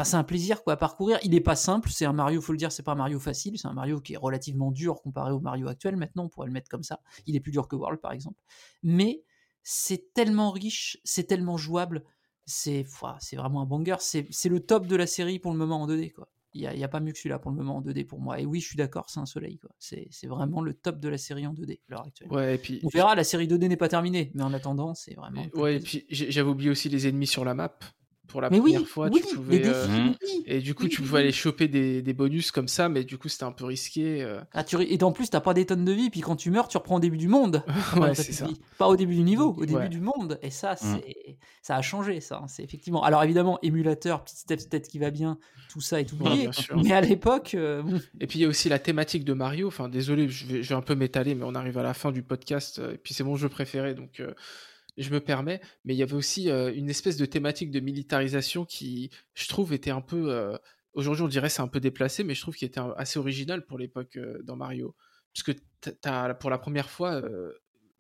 [0.04, 1.18] c'est un plaisir quoi à parcourir.
[1.22, 3.58] Il n'est pas simple, c'est un Mario, faut le dire, c'est pas un Mario facile,
[3.58, 5.96] c'est un Mario qui est relativement dur comparé au Mario actuel.
[5.96, 7.00] Maintenant, on pourrait le mettre comme ça.
[7.26, 8.40] Il est plus dur que World par exemple,
[8.82, 9.22] mais
[9.62, 12.04] c'est tellement riche, c'est tellement jouable,
[12.46, 12.86] c'est
[13.20, 13.96] c'est vraiment un banger.
[13.98, 16.28] C'est le top de la série pour le moment en 2D quoi.
[16.54, 18.40] Il n'y a, pas mieux que celui-là pour le moment en 2D pour moi.
[18.40, 19.60] Et oui, je suis d'accord, c'est un soleil.
[19.78, 22.32] C'est vraiment le top de la série en 2D à l'heure actuelle.
[22.32, 25.14] Ouais, et puis, On verra, la série 2D n'est pas terminée, mais en attendant, c'est
[25.14, 25.44] vraiment.
[25.54, 27.78] Ouais, et puis j'avais oublié aussi les ennemis sur la map
[28.28, 29.10] pour la première fois.
[29.10, 30.12] tu pouvais, euh,
[30.46, 33.28] et du coup, tu pouvais aller choper des, des, bonus comme ça, mais du coup,
[33.28, 34.22] c'était un peu risqué.
[34.22, 34.40] Euh.
[34.52, 36.68] Ah, tu, et en plus, t'as pas des tonnes de vie, puis quand tu meurs,
[36.68, 37.64] tu reprends au début du monde.
[37.96, 38.46] ouais, c'est ça.
[38.76, 40.38] Pas au début du niveau, au début du monde.
[40.42, 40.76] Et ça, mm.
[40.76, 42.40] c'est ça a changé, ça.
[42.42, 43.02] Hein, c'est effectivement.
[43.02, 45.38] Alors évidemment, émulateur, petit step step qui va bien,
[45.68, 46.48] tout ça est oublié.
[46.76, 47.55] mais à l'époque.
[47.55, 47.82] Euh,
[48.20, 49.68] et puis il y a aussi la thématique de Mario.
[49.68, 52.12] Enfin, désolé, je vais, je vais un peu m'étaler, mais on arrive à la fin
[52.12, 52.80] du podcast.
[52.94, 54.22] Et puis c'est mon jeu préféré, donc
[54.98, 59.10] je me permets, mais il y avait aussi une espèce de thématique de militarisation qui,
[59.34, 60.58] je trouve, était un peu.
[60.92, 63.78] Aujourd'hui, on dirait c'est un peu déplacé, mais je trouve qu'il était assez original pour
[63.78, 64.94] l'époque dans Mario.
[65.32, 67.22] Puisque tu as pour la première fois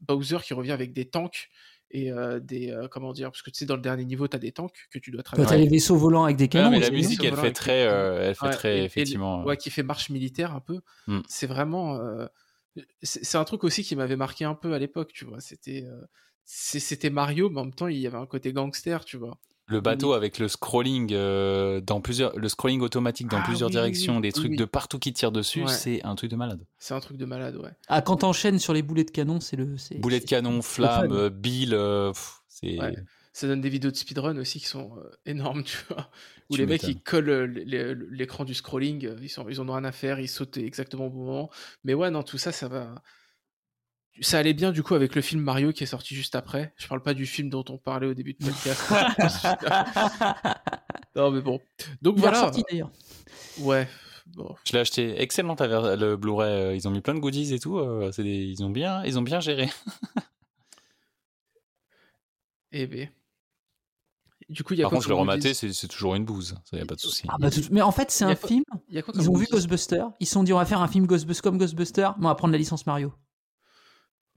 [0.00, 1.48] Bowser qui revient avec des tanks
[1.90, 2.10] et
[2.40, 2.76] des.
[2.90, 4.98] comment dire Parce que tu sais, dans le dernier niveau, tu as des tanks que
[4.98, 5.54] tu dois traverser.
[5.54, 6.70] Tu as les vaisseaux volants avec des canons.
[6.70, 7.80] mais la musique, elle fait très.
[7.80, 9.44] elle fait très, effectivement.
[9.44, 10.80] ouais, qui fait marche militaire un peu.
[11.06, 11.20] Mmh.
[11.28, 12.00] C'est vraiment.
[13.02, 15.40] c'est un truc aussi qui m'avait marqué un peu à l'époque, tu vois.
[15.40, 15.84] C'était
[16.50, 19.38] c'était Mario, mais en même temps, il y avait un côté gangster, tu vois.
[19.66, 24.18] Le bateau avec le scrolling euh, dans plusieurs, le scrolling automatique dans ah plusieurs directions,
[24.18, 26.64] des trucs de partout qui tirent dessus, c'est un truc de malade.
[26.78, 27.72] C'est un truc de malade, ouais.
[27.88, 29.76] Ah, quand t'enchaînes sur les boulets de canon, c'est le.
[29.98, 32.12] Boulets de canon, flammes, euh, Bill, euh,
[32.48, 32.78] c'est.
[33.34, 34.92] Ça donne des vidéos de speedrun aussi qui sont
[35.26, 36.10] énormes, tu vois.
[36.48, 37.44] Où les mecs ils collent
[38.10, 41.10] l'écran du scrolling, ils, sont, ils en ont rien à faire, ils sautent exactement au
[41.10, 41.50] bon moment.
[41.84, 43.02] Mais ouais, non, tout ça, ça va
[44.20, 46.72] ça allait bien du coup avec le film Mario qui est sorti juste après.
[46.76, 48.90] Je parle pas du film dont on parlait au début de podcast.
[51.16, 51.60] non mais bon.
[52.02, 52.40] Donc Il voilà.
[52.40, 52.90] Sorti, d'ailleurs.
[53.60, 53.88] Ouais.
[54.64, 55.20] Je l'ai acheté.
[55.20, 56.52] Excellent le Blu-ray.
[56.52, 57.78] Euh, ils ont mis plein de goodies et tout.
[57.78, 59.68] Euh, ils ont bien, ils ont bien géré.
[62.70, 63.08] Eh bien.
[64.50, 66.24] Du coup, il y a Par contre, je l'ai comme rematé, c'est c'est toujours une
[66.24, 66.54] bouse.
[66.64, 67.24] Ça y a pas de souci.
[67.28, 68.64] Ah bah, tout- mais en fait, c'est Il y a un film.
[69.14, 70.10] Ils ont vu Ghostbusters.
[70.20, 72.34] Ils se sont dit, on va faire un film Ghostbusters comme Ghostbusters, mais on va
[72.34, 73.12] prendre la licence Mario.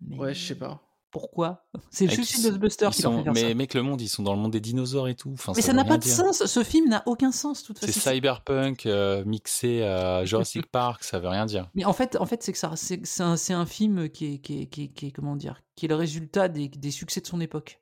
[0.02, 0.82] Mais Ouais, je sais pas.
[1.11, 1.65] Pourquoi?
[1.90, 3.53] C'est juste ils- Ghostbusters qui sont- mais ça.
[3.53, 5.32] mec, le monde, ils sont dans le monde des dinosaures et tout.
[5.34, 6.14] Enfin, Mais ça n'a pas de dire.
[6.15, 6.45] sens.
[6.45, 8.11] Ce film n'a aucun sens, de toute C'est façon.
[8.11, 11.69] cyberpunk euh, mixé à Jurassic Park, ça veut rien dire.
[11.76, 14.36] Mais en fait, en fait, c'est que ça, c'est c'est un, c'est un film qui
[14.36, 16.91] est, qui est, qui est, qui est- comment dire, qui est le résultat des, des
[16.91, 17.82] succès de son époque.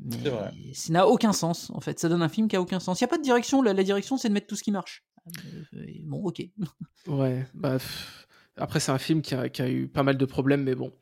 [0.00, 0.50] Mais C'est vrai.
[0.72, 1.98] Ça n'a aucun sens, en fait.
[2.00, 2.98] Ça donne un film qui a aucun sens.
[2.98, 3.60] Il n'y a pas de direction.
[3.60, 5.04] La, la direction, c'est de mettre tout ce qui marche.
[5.74, 6.42] Euh, bon, ok.
[7.08, 7.72] Ouais, bah.
[7.74, 8.26] pff,
[8.56, 10.92] Après, c'est un film qui a, qui a eu pas mal de problèmes, mais bon.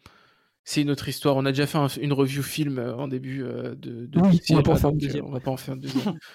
[0.70, 1.34] C'est une autre histoire.
[1.36, 4.40] On a déjà fait un- une review film euh, en début euh, de, de Oui,
[4.50, 5.24] on va pas en faire deuxième.
[5.24, 6.16] On va pas en faire une deuxième.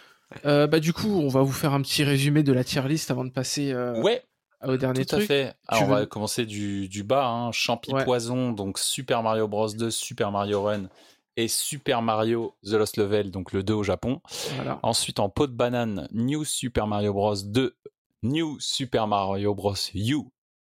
[0.43, 3.11] Euh, bah, du coup, on va vous faire un petit résumé de la tier list
[3.11, 4.23] avant de passer euh, Ouais,
[4.65, 5.53] au dernier tout à fait.
[5.67, 7.27] Alors, on va commencer du, du bas.
[7.27, 7.51] Hein.
[7.51, 8.03] Champi Ouais.
[8.03, 10.89] Poison, donc Super Mario Bros 2, Super Mario Run
[11.37, 14.19] et Super Mario The Lost Level, donc le 2 au Japon.
[14.55, 14.79] Voilà.
[14.81, 17.75] Ensuite, en pot de banane, New Super Mario Bros 2,
[18.23, 20.17] New Super Mario Bros U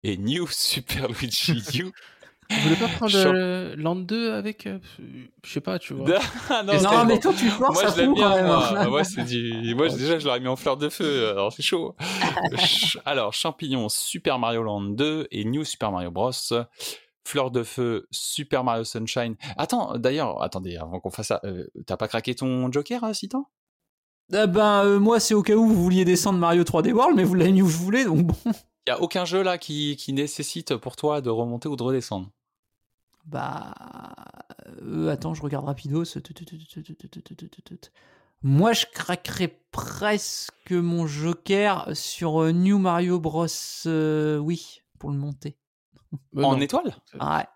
[0.04, 1.92] et New Super Luigi U.
[2.58, 4.68] Vous voulez pas prendre euh, Land 2 avec.
[4.68, 4.80] euh,
[5.44, 6.08] je sais pas, tu vois.
[6.50, 8.80] Ah non, mais toi, tu forces Moi à je l'aime fond, bien, quand même, moi.
[8.80, 8.88] hein.
[8.90, 9.74] Moi, c'est du...
[9.76, 11.96] moi déjà je l'aurais mis en fleur de feu, alors c'est chaud.
[12.56, 16.32] Ch- alors champignon Super Mario Land 2 et New Super Mario Bros.
[17.24, 19.36] Fleur de feu Super Mario Sunshine.
[19.56, 23.48] Attends, d'ailleurs, attendez, avant qu'on fasse ça, euh, t'as pas craqué ton Joker, euh, Citan
[24.34, 27.24] Ah ben, euh, moi, c'est au cas où vous vouliez descendre Mario 3D World, mais
[27.24, 28.36] vous l'avez mis où je voulais, donc bon.
[28.88, 32.32] Y a aucun jeu là qui, qui nécessite pour toi de remonter ou de redescendre?
[33.26, 33.74] Bah.
[34.82, 36.06] euh, attends, je regarde rapidos.
[38.44, 43.46] Moi, je craquerais presque mon Joker sur euh, New Mario Bros.
[43.86, 45.58] euh, oui, pour le monter.
[46.36, 46.96] En étoile?
[47.20, 47.48] Ah ouais.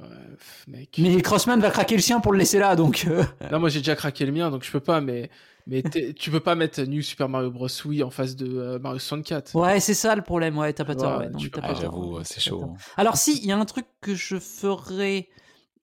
[0.00, 0.96] Ouais, pff, mec.
[0.98, 3.06] Mais Crossman va craquer le sien pour le laisser là, donc.
[3.08, 5.30] euh, Non, moi j'ai déjà craqué le mien, donc je peux pas, mais,
[5.66, 5.82] mais
[6.16, 7.68] tu peux pas mettre New Super Mario Bros.
[7.84, 9.54] Wii en face de euh, Mario 64.
[9.54, 10.56] Ouais, c'est ça le problème.
[10.58, 11.18] Ouais, t'as pas tort.
[11.18, 11.28] Ouais,
[11.62, 11.74] Ah.
[11.74, 12.60] J'avoue, c'est chaud.
[12.60, 12.76] tort.
[12.96, 15.28] Alors si, il y a un truc que je ferais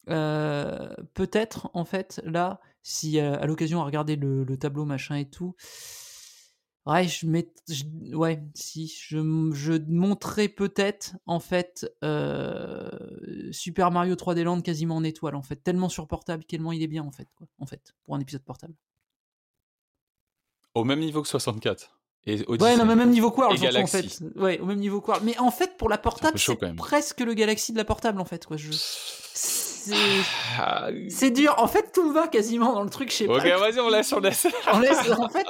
[0.10, 5.16] euh, peut-être en fait là, si euh, à l'occasion à regarder le, le tableau machin
[5.16, 5.56] et tout.
[6.86, 9.18] Ouais, je mets, je- ouais, si je,
[9.54, 12.90] je montrais peut-être en fait euh,
[13.52, 16.88] Super Mario 3D Land quasiment en étoile en fait, tellement sur portable, tellement il est
[16.88, 18.76] bien en fait quoi, en fait pour un épisode portable.
[20.76, 21.92] Au même niveau que 64.
[22.28, 22.78] Et Ouais, Odyssey.
[22.78, 23.42] non, mais même niveau surtout,
[23.84, 24.20] en fait.
[24.36, 25.04] Ouais, au même niveau.
[25.24, 28.46] Mais en fait, pour la portable, c'est presque le Galaxy de la portable, en fait.
[28.48, 28.58] Quoi.
[28.58, 28.72] Je...
[29.86, 29.96] C'est...
[30.58, 30.90] Ah,
[31.32, 31.56] dur.
[31.58, 33.12] En fait, tout va quasiment dans le truc.
[33.12, 33.58] Je sais Ok, pas.
[33.58, 34.48] vas-y, on laisse, on laisse.
[34.74, 35.46] On laisse- En fait,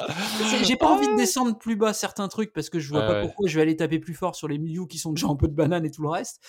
[0.63, 3.13] j'ai pas envie de descendre plus bas certains trucs parce que je vois Ouais, pas
[3.13, 3.21] ouais.
[3.21, 5.47] pourquoi je vais aller taper plus fort sur les Mew qui sont déjà un peu
[5.47, 6.41] de banane et tout le reste.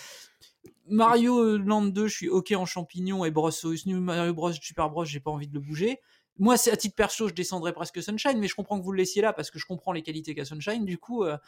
[0.89, 3.51] Mario Land 2, je suis ok en champignon et Bros.
[3.87, 4.53] Mario Bros.
[4.53, 5.05] Super Bros.
[5.05, 5.99] J'ai pas envie de le bouger.
[6.39, 8.99] Moi, c'est à titre perso, je descendrais presque Sunshine, mais je comprends que vous le
[8.99, 10.85] laissiez là parce que je comprends les qualités qu'a Sunshine.
[10.85, 11.39] Du coup, euh,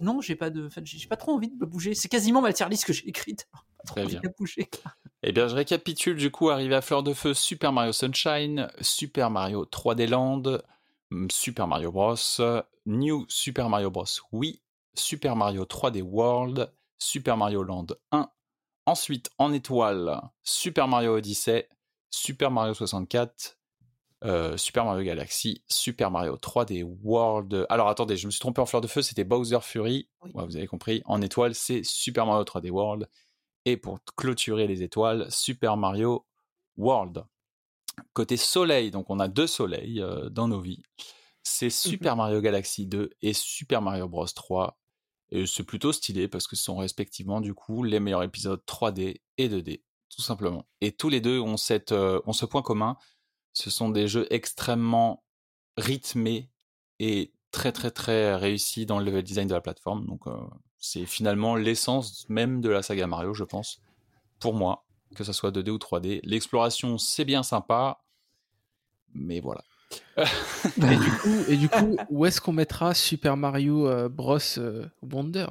[0.00, 1.94] non, j'ai pas de, j'ai pas trop envie de le bouger.
[1.94, 3.46] C'est quasiment ma tier list que j'ai écrite.
[3.52, 4.20] Pas trop Très envie bien.
[4.22, 4.68] de la bouger.
[5.24, 9.30] Eh bien, je récapitule du coup, arrivé à fleur de feu, Super Mario Sunshine, Super
[9.30, 10.60] Mario 3D Land,
[11.10, 12.14] mm, Super Mario Bros,
[12.86, 14.04] New Super Mario Bros.
[14.30, 14.62] Oui,
[14.94, 18.30] Super Mario 3D World, Super Mario Land 1.
[18.86, 21.68] Ensuite, en étoile, Super Mario Odyssey,
[22.10, 23.58] Super Mario 64,
[24.24, 27.66] euh, Super Mario Galaxy, Super Mario 3D World.
[27.70, 30.08] Alors attendez, je me suis trompé en fleur de feu, c'était Bowser Fury.
[30.22, 30.30] Oui.
[30.34, 31.02] Ouais, vous avez compris.
[31.06, 33.08] En étoile, c'est Super Mario 3D World.
[33.64, 36.26] Et pour clôturer les étoiles, Super Mario
[36.76, 37.24] World.
[38.12, 40.82] Côté soleil, donc on a deux soleils euh, dans nos vies.
[41.42, 44.78] C'est Super Mario Galaxy 2 et Super Mario Bros 3.
[45.30, 49.20] Et c'est plutôt stylé parce que ce sont respectivement du coup les meilleurs épisodes 3D
[49.36, 50.66] et 2D, tout simplement.
[50.80, 52.96] Et tous les deux ont, cette, euh, ont ce point commun.
[53.52, 55.24] Ce sont des jeux extrêmement
[55.76, 56.50] rythmés
[56.98, 60.06] et très très très réussis dans le level design de la plateforme.
[60.06, 60.36] Donc euh,
[60.78, 63.80] c'est finalement l'essence même de la saga Mario, je pense,
[64.40, 64.84] pour moi,
[65.14, 66.20] que ça soit 2D ou 3D.
[66.24, 68.00] L'exploration, c'est bien sympa,
[69.14, 69.62] mais voilà.
[70.18, 74.86] Et du coup, et du coup où est-ce qu'on mettra Super Mario euh, Bros euh,
[75.00, 75.46] Wonder?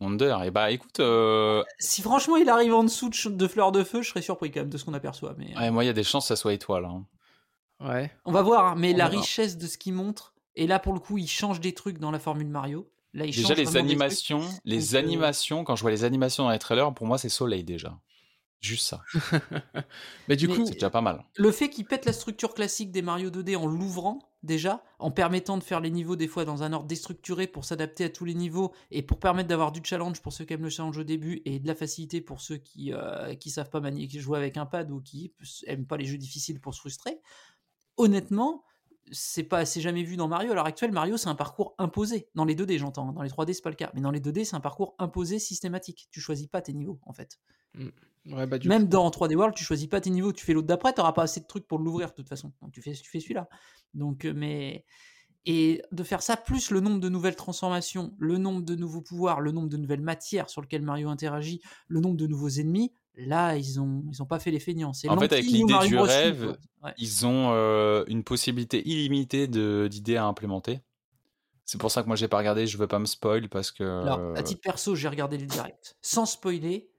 [0.00, 3.82] Wonder, et bah écoute, euh, Si franchement il arrive en dessous de, de fleurs de
[3.84, 5.34] feu, je serais surpris quand même de ce qu'on aperçoit.
[5.38, 6.84] Mais ouais, moi il y a des chances que ça soit étoile.
[6.84, 7.06] hein.
[7.80, 8.12] Ouais.
[8.26, 8.66] on va voir.
[8.66, 9.22] hein, mais On la verra.
[9.22, 10.34] richesse de ce qu'il montre.
[10.56, 12.90] Et là, pour le coup, il change des trucs dans la formule Mario.
[13.14, 16.58] Là, Déjà les animations, les Donc, euh, animations, quand je vois les animations dans les
[16.58, 17.98] trailers, pour moi c'est soleil déjà.
[18.60, 19.02] Juste ça.
[20.28, 21.22] mais du coup, c'est déjà pas mal.
[21.36, 25.58] Le fait qu'il pète la structure classique des Mario 2D en l'ouvrant, déjà, en permettant
[25.58, 28.32] de faire les niveaux des fois dans un ordre déstructuré pour s'adapter à tous les
[28.32, 31.42] niveaux et pour permettre d'avoir du challenge pour ceux qui aiment le challenge au début
[31.44, 34.56] et de la facilité pour ceux qui euh, qui savent pas manier, qui jouent avec
[34.56, 35.34] un pad ou qui
[35.66, 37.20] aiment pas les jeux difficiles pour se frustrer.
[37.98, 38.64] Honnêtement,
[39.12, 42.28] c'est pas c'est jamais vu dans Mario à l'heure actuelle Mario c'est un parcours imposé
[42.34, 44.44] dans les 2D j'entends dans les 3D c'est pas le cas mais dans les 2D
[44.44, 47.38] c'est un parcours imposé systématique tu choisis pas tes niveaux en fait
[47.74, 47.88] mmh.
[48.26, 51.00] Bah, Même dans 3D World, tu choisis pas tes niveaux, tu fais l'autre d'après, tu
[51.00, 52.52] n'auras pas assez de trucs pour l'ouvrir de toute façon.
[52.62, 53.48] Donc tu fais, tu fais celui-là.
[53.92, 54.84] Donc, euh, mais.
[55.46, 59.42] Et de faire ça, plus le nombre de nouvelles transformations, le nombre de nouveaux pouvoirs,
[59.42, 63.56] le nombre de nouvelles matières sur lesquelles Mario interagit, le nombre de nouveaux ennemis, là,
[63.56, 64.92] ils ont, ils ont pas fait les feignants.
[65.08, 66.56] En fait, avec l'idée du rêve,
[66.98, 70.80] ils ont euh, une possibilité illimitée d'idées à implémenter.
[71.64, 73.84] C'est pour ça que moi, j'ai pas regardé, je veux pas me spoil parce que.
[73.84, 75.94] Alors, à titre perso, j'ai regardé les directs.
[76.02, 76.90] Sans spoiler,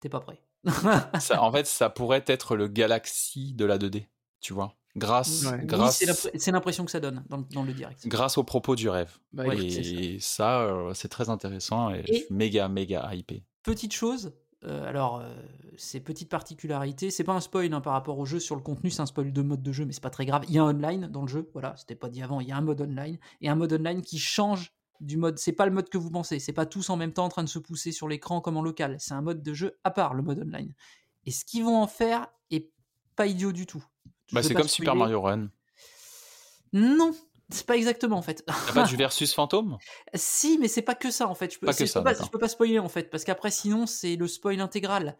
[0.00, 4.06] t'es pas prêt en fait, ça pourrait être le Galaxy de la 2D,
[4.40, 4.74] tu vois.
[4.96, 6.02] Grâce, grâce...
[6.36, 8.08] c'est l'impression que ça donne dans, le direct.
[8.08, 9.18] Grâce au propos du rêve.
[9.32, 13.44] Bah, et ça, euh, c'est très intéressant et, je suis méga, méga hypé.
[13.62, 14.32] Petite chose,
[14.64, 15.34] euh, alors, euh,
[15.76, 18.90] ces petites particularités, c'est pas un spoil hein, par rapport au jeu sur le contenu,
[18.90, 20.44] c'est un spoil de mode de jeu, mais c'est pas très grave.
[20.48, 22.52] Il y a un online dans le jeu, voilà, c'était pas dit avant, il y
[22.52, 25.38] a un mode online, et un mode online qui change du mode.
[25.38, 26.38] C'est pas le mode que vous pensez.
[26.38, 28.62] C'est pas tous en même temps en train de se pousser sur l'écran comme en
[28.62, 28.96] local.
[28.98, 30.72] C'est un mode de jeu à part, le mode online.
[31.26, 32.70] Et ce qu'ils vont en faire est
[33.14, 33.84] pas idiot du tout.
[34.32, 35.48] Bah, c'est comme Super Mario Run.
[36.72, 37.14] Non,
[37.48, 38.44] c'est pas exactement en fait.
[38.46, 39.78] T'as pas du versus fantôme?
[40.14, 41.54] Si, mais c'est pas que ça en fait.
[41.54, 43.86] Je peux, pas que ça, peux je peux pas spoiler en fait, parce qu'après sinon
[43.86, 45.16] c'est le spoil intégral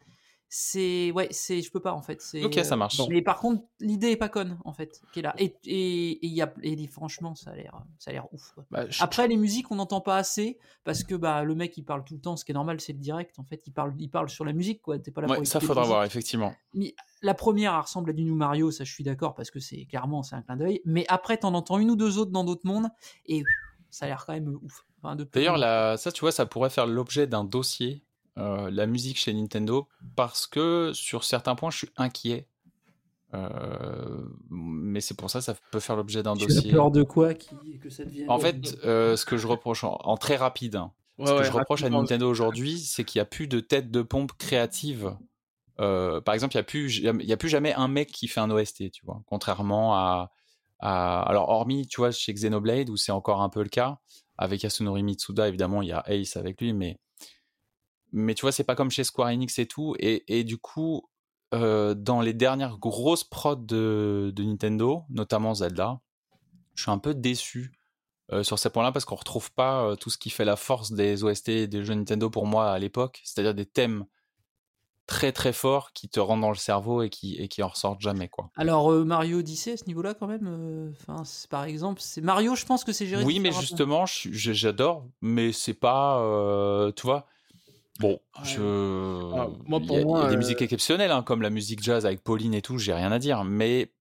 [0.49, 3.01] c'est ouais c'est je peux pas en fait ok ça marche.
[3.09, 5.35] mais par contre l'idée est pas conne en fait qui est là.
[5.39, 8.85] Et et il y a et franchement ça a l'air ça a l'air ouf bah,
[9.01, 12.15] après les musiques on n'entend pas assez parce que bah le mec il parle tout
[12.15, 13.63] le temps ce qui est normal c'est le direct en fait.
[13.67, 14.99] Il parle il parle sur la musique quoi.
[14.99, 16.55] T'es pas là ça faudra voir effectivement.
[16.75, 19.59] Mais la première elle ressemble à du New Mario ça je suis d'accord parce que
[19.59, 20.81] c'est clairement c'est un clin d'œil.
[20.85, 22.89] Mais après t'en entends une ou deux autres dans d'autres mondes
[23.27, 23.43] et
[23.91, 24.85] ça a l'air quand même ouf.
[25.33, 28.03] D'ailleurs, ça, tu vois, ça pourrait faire l'objet d'un dossier
[28.39, 32.49] euh, la musique chez Nintendo parce que sur certains points, je suis inquiet.
[33.35, 36.71] Euh, mais c'est pour ça, ça peut faire l'objet d'un dossier.
[36.71, 40.17] As peur de quoi que ça devienne En fait, euh, ce que je reproche en,
[40.17, 43.49] très rapide, hein, ce que je reproche à Nintendo aujourd'hui, c'est qu'il n'y a plus
[43.49, 45.17] de tête de pompe créative.
[45.77, 48.51] par exemple, il n'y a, plus, il a plus jamais un mec qui fait un
[48.51, 49.23] OST, tu vois.
[49.27, 50.31] Contrairement à,
[50.79, 53.99] à, Alors, hormis, tu vois, chez Xenoblade, où c'est encore un peu le cas,
[54.39, 56.99] avec Yasunori Mitsuda, évidemment, il y a Ace avec lui, mais
[58.13, 59.95] mais tu vois, c'est pas comme chez Square Enix et tout.
[59.99, 61.09] Et, du coup,
[61.55, 66.01] euh, dans les dernières grosses prods de, Nintendo, notamment Zelda,
[66.75, 67.73] je suis un peu déçu
[68.33, 70.93] euh, sur ces points-là parce qu'on retrouve pas euh, tout ce qui fait la force
[70.93, 74.05] des OST et des jeux Nintendo pour moi à l'époque, c'est-à-dire des thèmes
[75.07, 78.01] très très forts qui te rentrent dans le cerveau et qui et qui en ressortent
[78.01, 78.51] jamais quoi.
[78.57, 82.83] Alors Mario Odyssey à ce niveau-là quand même, enfin par exemple, c'est Mario, je pense
[82.83, 83.23] que c'est géré.
[83.23, 86.21] Oui, mais justement, j'adore, mais c'est pas,
[86.97, 87.29] tu vois,
[87.99, 88.61] Bon, je...
[89.35, 91.43] Ah, moi, pour il, y a, moi, il y a des musiques exceptionnelles, hein, comme
[91.43, 93.93] la musique jazz avec Pauline et tout, j'ai rien à dire, mais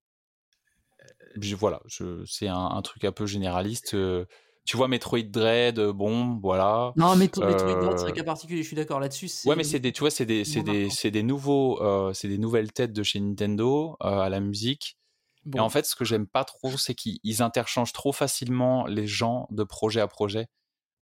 [1.39, 3.93] je, voilà, je, c'est un, truc un peu généraliste.
[3.93, 4.25] Euh,
[4.65, 6.93] tu vois, Metroid Dread, euh, bon, voilà.
[6.95, 9.29] Non, Metroid Dread, c'est un euh, cas particulier, je suis d'accord là-dessus.
[9.45, 11.79] Ouais, mais c'est des, tu vois, c'est des, c'est des, c'est des nouveaux,
[12.13, 14.97] c'est des nouvelles têtes de chez Nintendo à la musique.
[15.53, 19.47] Et en fait, ce que j'aime pas trop, c'est qu'ils interchangent trop facilement les gens
[19.51, 20.47] de projet à projet.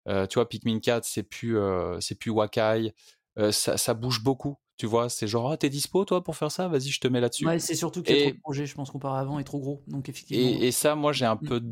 [0.08, 2.94] Euh, tu vois, Pikmin 4, c'est plus, euh, c'est plus Wakai.
[3.38, 4.56] Euh, ça, ça, bouge beaucoup.
[4.76, 6.66] Tu vois, c'est genre, ah, t'es dispo toi pour faire ça?
[6.66, 7.46] Vas-y, je te mets là-dessus.
[7.46, 9.82] Ouais, c'est surtout trop de projets, je pense, comparé avant, est trop gros.
[9.86, 10.58] Donc, effectivement.
[10.60, 11.46] Et, ça, moi, j'ai un mmh.
[11.46, 11.62] peu.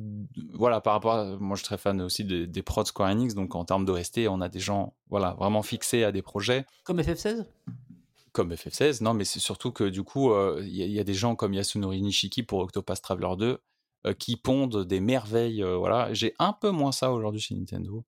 [0.53, 1.37] Voilà, par rapport à.
[1.39, 3.35] Moi, je suis très fan aussi des, des prods Square Enix.
[3.35, 6.67] Donc, en termes d'OST, on a des gens voilà, vraiment fixés à des projets.
[6.85, 7.47] Comme FF16
[8.33, 11.55] comme FF16, non, mais c'est surtout que du coup, il y, a des gens comme
[11.55, 13.59] Yasunori Nishiki pour Octopath Traveler 2
[14.15, 15.63] qui pondent des merveilles.
[15.63, 18.05] voilà, j'ai un peu moins ça aujourd'hui chez Nintendo.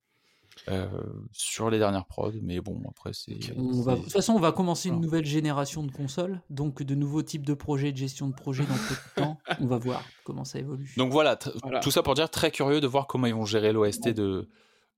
[0.68, 0.88] Euh,
[1.32, 3.34] sur les dernières prods, mais bon, après, c'est.
[3.34, 7.46] De toute façon, on va commencer une nouvelle génération de consoles, donc de nouveaux types
[7.46, 9.38] de projets, de gestion de projets dans peu de temps.
[9.60, 10.92] On va voir comment ça évolue.
[10.96, 14.08] Donc voilà, tout ça pour dire très curieux de voir comment ils vont gérer l'OST
[14.08, 14.48] de,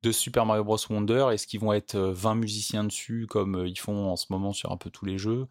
[0.03, 0.79] de Super Mario Bros.
[0.91, 1.29] Wonder.
[1.33, 4.53] Est-ce qu'ils vont être 20 euh, musiciens dessus, comme euh, ils font en ce moment
[4.53, 5.47] sur un peu tous les jeux?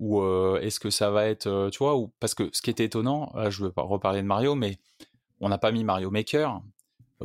[0.00, 0.20] Ou
[0.56, 2.10] est-ce que ça va être, tu vois, ou...
[2.18, 4.80] parce que ce qui était étonnant, là, je veux pas reparler de Mario, mais
[5.40, 6.60] on n'a pas mis Mario Maker,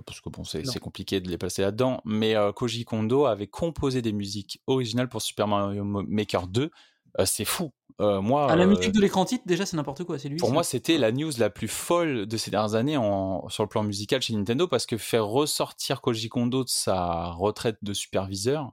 [0.05, 4.01] parce que bon, c'est compliqué de les placer là-dedans, mais euh, Koji Kondo avait composé
[4.01, 6.71] des musiques originales pour Super Mario Maker 2.
[7.19, 7.71] Euh, c'est fou.
[7.99, 10.19] moi, ah, la musique de l'écran titre, déjà, c'est n'importe quoi.
[10.19, 10.37] C'est lui.
[10.37, 13.69] Pour moi, c'était la news la plus folle de ces dernières années en, sur le
[13.69, 18.71] plan musical chez Nintendo, parce que faire ressortir Koji Kondo de sa retraite de superviseur,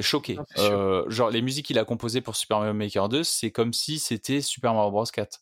[0.00, 0.38] choqué.
[0.58, 3.98] Euh, genre les musiques qu'il a composées pour Super Mario Maker 2, c'est comme si
[3.98, 5.40] c'était Super Mario Bros 4.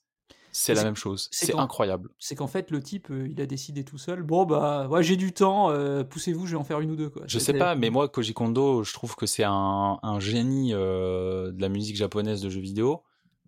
[0.56, 1.28] C'est la même chose.
[1.32, 2.10] C'est incroyable.
[2.20, 4.22] C'est qu'en fait, le type, euh, il a décidé tout seul.
[4.22, 7.10] Bon, bah, ouais, j'ai du temps, euh, poussez-vous, je vais en faire une ou deux.
[7.10, 7.24] Quoi.
[7.26, 11.60] Je sais pas, mais moi, Koji Kondo, je trouve que c'est un, un, génie de
[11.60, 13.02] la musique japonaise de jeux vidéo,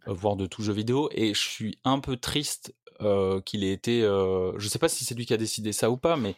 [0.07, 2.75] voire de tout jeu vidéo, et je suis un peu triste
[3.44, 4.01] qu'il ait été.
[4.01, 6.35] je sais pas si c'est lui qui a décidé ça ou pas, mais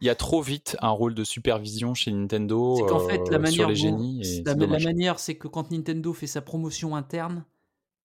[0.00, 3.38] il y a trop vite un rôle de supervision chez Nintendo c'est qu'en fait, la
[3.38, 4.42] manière sur les génies.
[4.46, 7.44] la, manière, c'est que quand Nintendo fait sa promotion interne,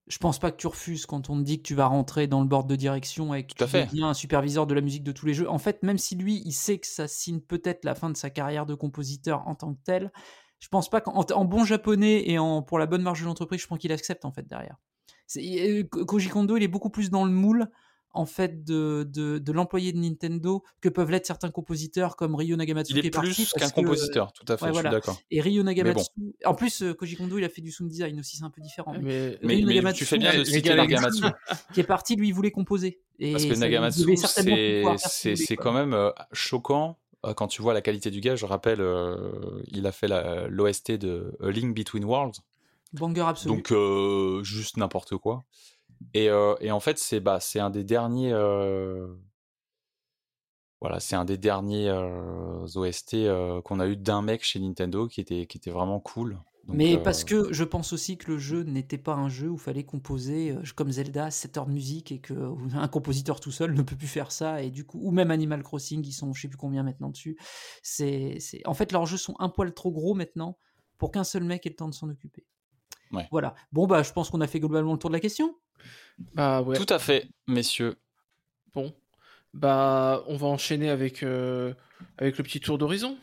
[0.07, 2.41] je pense pas que tu refuses quand on te dit que tu vas rentrer dans
[2.41, 5.25] le board de direction et que tu deviens un superviseur de la musique de tous
[5.25, 5.49] les jeux.
[5.49, 8.29] En fait, même si lui, il sait que ça signe peut-être la fin de sa
[8.29, 10.11] carrière de compositeur en tant que tel,
[10.59, 13.67] je pense pas qu'en bon japonais et en, pour la bonne marge de l'entreprise, je
[13.67, 14.77] pense qu'il accepte en fait derrière.
[15.37, 17.67] Euh, Koji Kondo, il est beaucoup plus dans le moule
[18.15, 22.93] en fait de, de, l'employé de Nintendo que peuvent l'être certains compositeurs comme Ryo Nagamatsu.
[22.93, 25.19] Il est, plus qu'un compositeur, tout à fait, je suis d'accord.
[25.29, 26.09] Et Ryo Nagamatsu,
[26.45, 28.61] en plus euh, Koji Kondo il a fait du sound design aussi, c'est un peu
[28.61, 28.95] différent.
[29.01, 31.23] Mais, mais, tu fais bien de citer Nagamatsu.
[31.73, 33.01] qui est parti, lui il voulait composer.
[33.19, 38.11] Et Parce que Nagamatsu, c'est quand même euh, choquant euh, quand tu vois la qualité
[38.11, 38.35] du gars.
[38.35, 38.81] Je rappelle,
[39.67, 40.07] il a fait
[40.49, 42.39] l'OST de A Link Between Worlds.
[42.93, 43.55] Banger absolu.
[43.55, 43.73] Donc
[44.43, 45.43] juste n'importe quoi.
[46.13, 48.31] Et, euh, et en fait, c'est bah, c'est un des derniers.
[48.31, 49.07] Euh,
[50.81, 53.15] voilà, c'est un des derniers euh, OST
[53.63, 56.39] qu'on a eu d'un mec chez Nintendo qui était, qui était vraiment cool.
[56.67, 59.59] Mais parce que je pense aussi que le jeu n'était pas un jeu où il
[59.59, 63.95] fallait composer comme Zelda 7 heures de musique et qu'un compositeur tout seul ne peut
[63.95, 66.57] plus faire ça et du coup ou même Animal Crossing ils sont je sais plus
[66.57, 67.37] combien maintenant dessus.
[67.83, 70.57] C'est en fait leurs jeux sont un poil trop gros maintenant
[70.97, 72.47] pour qu'un seul mec ait le temps de s'en occuper.
[73.15, 73.27] Ouais.
[73.31, 73.55] Voilà.
[73.71, 75.55] Bon bah je pense qu'on a fait globalement le tour de la question.
[76.33, 76.77] Bah ouais.
[76.77, 77.95] Tout à fait, messieurs.
[78.73, 78.93] Bon,
[79.53, 81.73] bah on va enchaîner avec euh,
[82.17, 83.17] avec le petit tour d'horizon.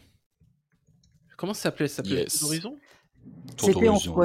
[1.36, 2.78] Comment ça s'appelait Ça s'appelait Tour d'horizon?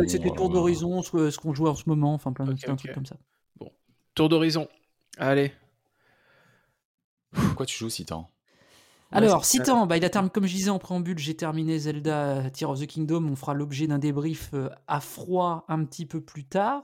[0.08, 3.18] C'était Tour d'horizon, ce, qu'on joue en ce moment, enfin plein de trucs comme ça.
[3.58, 3.72] Bon,
[4.16, 4.68] Tour d'horizon.
[5.18, 5.52] Allez.
[7.32, 8.30] Pourquoi tu joues si tant
[9.12, 12.50] alors, Citan, bah, il a terminé, comme je disais en préambule, j'ai terminé Zelda euh,
[12.50, 13.28] Tear of the Kingdom.
[13.30, 16.84] On fera l'objet d'un débrief euh, à froid un petit peu plus tard.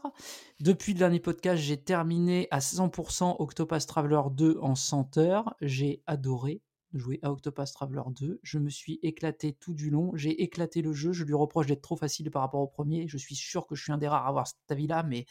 [0.60, 5.56] Depuis le dernier podcast, j'ai terminé à 100% Octopath Traveler 2 en 100 heures.
[5.62, 6.62] J'ai adoré
[6.94, 8.40] jouer à Octopath Traveler 2.
[8.42, 10.12] Je me suis éclaté tout du long.
[10.16, 11.12] J'ai éclaté le jeu.
[11.12, 13.08] Je lui reproche d'être trop facile par rapport au premier.
[13.08, 15.26] Je suis sûr que je suis un des rares à avoir cet avis-là, mais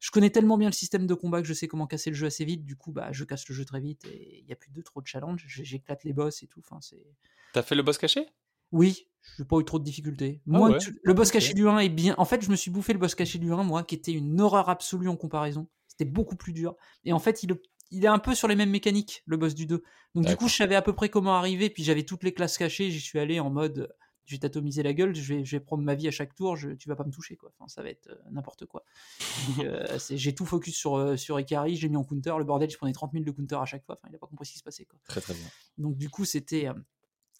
[0.00, 2.26] je connais tellement bien le système de combat que je sais comment casser le jeu
[2.26, 2.64] assez vite.
[2.64, 4.80] Du coup, bah, je casse le jeu très vite et il n'y a plus de
[4.80, 5.44] trop de challenge.
[5.46, 6.60] J'éclate les boss et tout.
[6.60, 7.06] Enfin, c'est.
[7.52, 8.26] T'as fait le boss caché?
[8.72, 10.40] Oui, j'ai pas eu trop de difficultés.
[10.46, 12.14] Ah moi, le boss caché du 1 est bien.
[12.16, 14.40] En fait, je me suis bouffé le boss caché du 1, moi, qui était une
[14.40, 15.68] horreur absolue en comparaison.
[15.86, 16.76] C'était beaucoup plus dur.
[17.04, 17.54] Et en fait, il,
[17.90, 19.82] il est un peu sur les mêmes mécaniques, le boss du 2.
[20.14, 21.68] Donc, du coup, je savais à peu près comment arriver.
[21.68, 22.90] Puis j'avais toutes les classes cachées.
[22.90, 23.92] J'y suis allé en mode
[24.30, 26.56] je vais t'atomiser la gueule, je vais, je vais prendre ma vie à chaque tour,
[26.56, 27.50] je, tu vas pas me toucher, quoi.
[27.58, 28.84] Enfin, ça va être euh, n'importe quoi.
[29.58, 32.76] Euh, j'ai tout focus sur, euh, sur Ikari, j'ai mis en counter, le bordel, je
[32.76, 34.58] prenais 30 000 de counter à chaque fois, enfin, il a pas compris ce qui
[34.58, 34.98] se passait, quoi.
[35.08, 35.46] Très très bien.
[35.78, 36.68] Donc, du coup, c'était.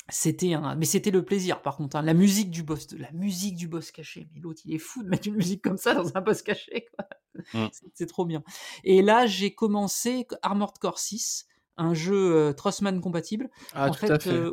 [0.09, 2.03] c'était un mais c'était le plaisir par contre hein.
[2.03, 5.09] la musique du boss la musique du boss caché mais l'autre il est fou de
[5.09, 7.07] mettre une musique comme ça dans un boss caché quoi.
[7.55, 7.69] Mm.
[7.95, 8.43] c'est trop bien
[8.83, 14.51] et là j'ai commencé Armored Core 6 un jeu Trossman compatible ah, tout à fait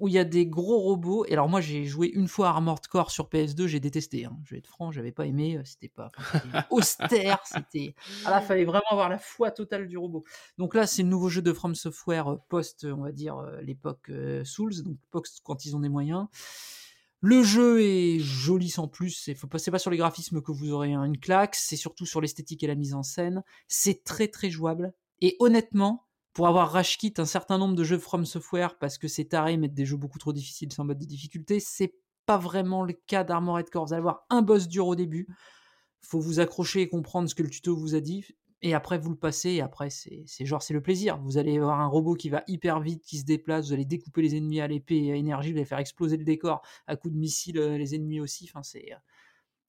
[0.00, 1.24] où il y a des gros robots.
[1.26, 4.24] Et alors moi j'ai joué une fois Armored Core sur PS2, j'ai détesté.
[4.24, 4.36] Hein.
[4.44, 5.56] Je vais être franc, j'avais pas aimé.
[5.56, 6.10] Euh, c'était pas
[6.70, 7.40] austère.
[7.44, 7.94] C'était.
[8.24, 10.24] Ah là, fallait vraiment avoir la foi totale du robot.
[10.58, 13.60] Donc là, c'est le nouveau jeu de From Software euh, post, on va dire euh,
[13.60, 14.10] l'époque
[14.44, 16.26] Souls, donc post quand ils ont des moyens.
[17.22, 20.94] Le jeu est joli sans plus, c'est pas, pas sur les graphismes que vous aurez
[20.94, 23.42] une claque, c'est surtout sur l'esthétique et la mise en scène.
[23.68, 24.94] C'est très très jouable.
[25.20, 29.24] Et honnêtement, pour avoir rage un certain nombre de jeux From Software parce que c'est
[29.24, 31.94] taré mettre des jeux beaucoup trop difficiles sans mode de difficulté, c'est
[32.26, 33.86] pas vraiment le cas d'Armored Core.
[33.86, 35.26] Vous allez avoir un boss dur au début,
[36.00, 38.24] faut vous accrocher et comprendre ce que le tuto vous a dit,
[38.62, 41.18] et après vous le passez, et après c'est genre c'est le plaisir.
[41.18, 44.22] Vous allez avoir un robot qui va hyper vite, qui se déplace, vous allez découper
[44.22, 47.14] les ennemis à l'épée et à énergie, vous allez faire exploser le décor à coups
[47.14, 48.92] de missiles euh, les ennemis aussi, enfin c'est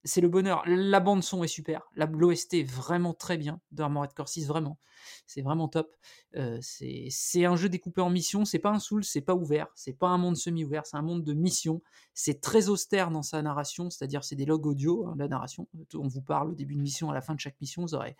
[0.03, 0.63] c'est le bonheur.
[0.65, 1.83] La bande son est super.
[1.95, 4.79] L'OST est vraiment très bien d'Armored Core 6, vraiment.
[5.25, 5.95] C'est vraiment top.
[6.35, 8.45] Euh, c'est un jeu découpé en missions.
[8.45, 9.67] C'est pas un Soul, c'est pas ouvert.
[9.75, 11.81] C'est pas un monde semi-ouvert, c'est un monde de missions.
[12.13, 15.67] C'est très austère dans sa narration, c'est-à-dire c'est des logs audio, hein, la narration.
[15.93, 18.15] On vous parle au début de mission, à la fin de chaque mission, vous aurez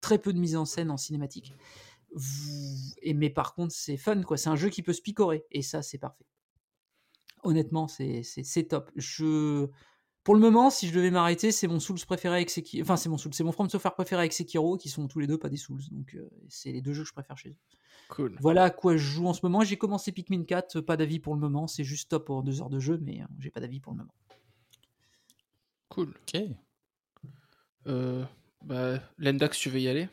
[0.00, 1.54] très peu de mise en scène en cinématique.
[2.12, 2.94] Vous...
[3.14, 4.36] Mais par contre, c'est fun, quoi.
[4.36, 5.44] C'est un jeu qui peut se picorer.
[5.50, 6.26] Et ça, c'est parfait.
[7.42, 8.90] Honnêtement, c'est top.
[8.96, 9.68] Je
[10.26, 12.82] pour le moment, si je devais m'arrêter, c'est mon Souls préféré avec Sekiro.
[12.82, 15.28] Enfin, c'est mon Souls, c'est mon From Software préféré avec Sekiro, qui sont tous les
[15.28, 15.80] deux pas des Souls.
[15.92, 17.56] Donc, euh, c'est les deux jeux que je préfère chez eux.
[18.08, 18.36] Cool.
[18.40, 19.62] Voilà à quoi je joue en ce moment.
[19.62, 21.68] J'ai commencé Pikmin 4, pas d'avis pour le moment.
[21.68, 23.98] C'est juste top pour deux heures de jeu, mais euh, j'ai pas d'avis pour le
[23.98, 24.14] moment.
[25.90, 26.08] Cool.
[26.08, 26.42] Ok.
[27.86, 28.24] Euh,
[28.64, 30.08] bah, Lendax, tu veux y aller?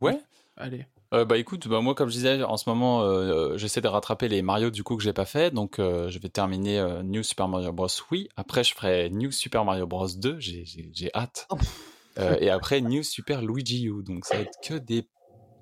[0.00, 0.20] Ouais.
[0.56, 0.86] Allez.
[1.12, 4.28] Euh, bah écoute, bah moi comme je disais, en ce moment, euh, j'essaie de rattraper
[4.28, 7.72] les Mario du coup que j'ai pas fait, donc je vais terminer New Super Mario
[7.72, 7.88] Bros.
[8.10, 10.08] Oui, après je ferai New Super Mario Bros.
[10.08, 11.46] 2, j'ai hâte.
[11.50, 11.56] Oh.
[12.40, 15.06] et après New Super Luigi U, donc ça va être que des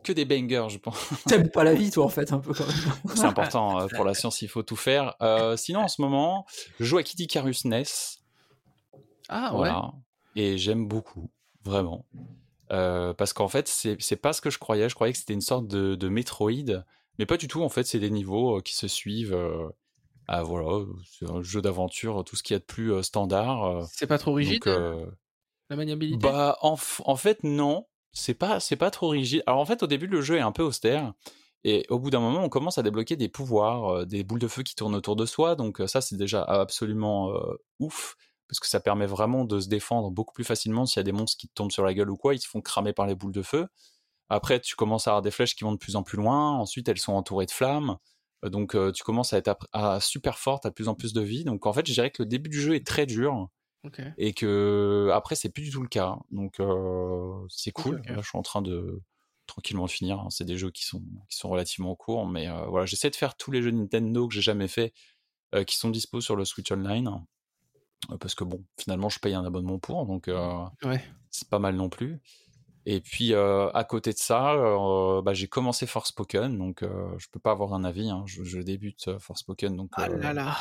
[0.03, 1.11] que des bangers, je pense.
[1.27, 2.77] T'aimes pas la vie, toi, en fait, un peu quand même.
[3.15, 5.15] C'est important pour la science, il faut tout faire.
[5.57, 6.47] sinon, en ce moment,
[6.79, 7.85] je joue à Kitty Carus NES.
[9.29, 9.71] Ah ouais.
[10.37, 11.31] Et j'aime beaucoup,
[11.65, 12.05] vraiment.
[12.73, 14.89] Euh, parce qu'en fait, c'est pas ce que je croyais.
[14.89, 16.85] Je croyais que c'était une sorte de, de, Metroid,
[17.19, 17.63] mais pas du tout.
[17.63, 19.35] En fait, c'est des niveaux euh, qui se suivent.
[19.35, 19.69] Euh,
[20.29, 23.89] ah, voilà, c'est un jeu d'aventure, tout ce qu'il y a de plus standard.
[23.93, 24.65] C'est pas trop rigide
[25.69, 26.19] La maniabilité?
[26.19, 27.87] Bah, en, en fait, non.
[28.13, 29.43] C'est pas, c'est pas trop rigide.
[29.47, 31.13] Alors en fait, au début, le jeu est un peu austère.
[31.63, 34.63] Et au bout d'un moment, on commence à débloquer des pouvoirs, des boules de feu
[34.63, 35.55] qui tournent autour de soi.
[35.57, 37.33] Donc ça, c'est déjà absolument
[37.79, 38.17] ouf
[38.51, 41.13] parce que ça permet vraiment de se défendre beaucoup plus facilement s'il y a des
[41.13, 43.15] monstres qui te tombent sur la gueule ou quoi, ils se font cramer par les
[43.15, 43.69] boules de feu.
[44.29, 46.89] Après, tu commences à avoir des flèches qui vont de plus en plus loin, ensuite
[46.89, 47.97] elles sont entourées de flammes,
[48.45, 51.21] euh, donc euh, tu commences à être à, super forte, à plus en plus de
[51.21, 51.45] vie.
[51.45, 53.49] Donc en fait, je dirais que le début du jeu est très dur.
[54.19, 58.03] Et que après c'est plus du tout le cas, donc euh, c'est cool.
[58.05, 59.01] je suis en train de
[59.47, 60.19] tranquillement finir.
[60.19, 60.29] Hein.
[60.29, 63.53] C'est des jeux qui sont qui sont relativement courts, mais voilà, j'essaie de faire tous
[63.53, 64.93] les jeux Nintendo que j'ai jamais fait,
[65.67, 67.25] qui sont dispo sur le Switch Online.
[68.11, 70.65] Euh, parce que bon, finalement, je paye un abonnement pour, donc euh,
[71.31, 72.21] c'est pas mal non plus.
[72.87, 74.55] Et puis euh, à côté de ça,
[75.23, 78.09] bah, j'ai commencé Forspoken, donc je peux pas avoir un avis.
[78.11, 80.57] Hein, je, débute Forspoken, donc ah là là.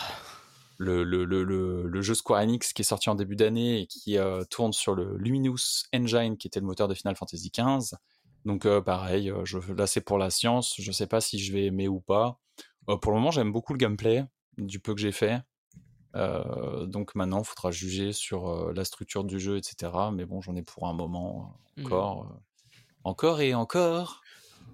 [0.82, 4.18] Le, le, le, le, jeu Square Enix qui est sorti en début d'année et qui
[4.50, 7.98] tourne sur le Luminous Engine, qui était le moteur de Final Fantasy XV.
[8.46, 10.76] Donc pareil, je, là c'est pour la science.
[10.78, 12.40] Je sais pas si je vais aimer ou pas.
[12.86, 14.26] pour le moment, j'aime beaucoup le gameplay
[14.58, 15.42] du peu que j'ai fait.
[16.16, 19.92] Euh, donc maintenant, il faudra juger sur euh, la structure du jeu, etc.
[20.12, 21.86] Mais bon, j'en ai pour un moment euh, mmh.
[21.86, 22.28] encore.
[23.04, 24.22] encore et encore.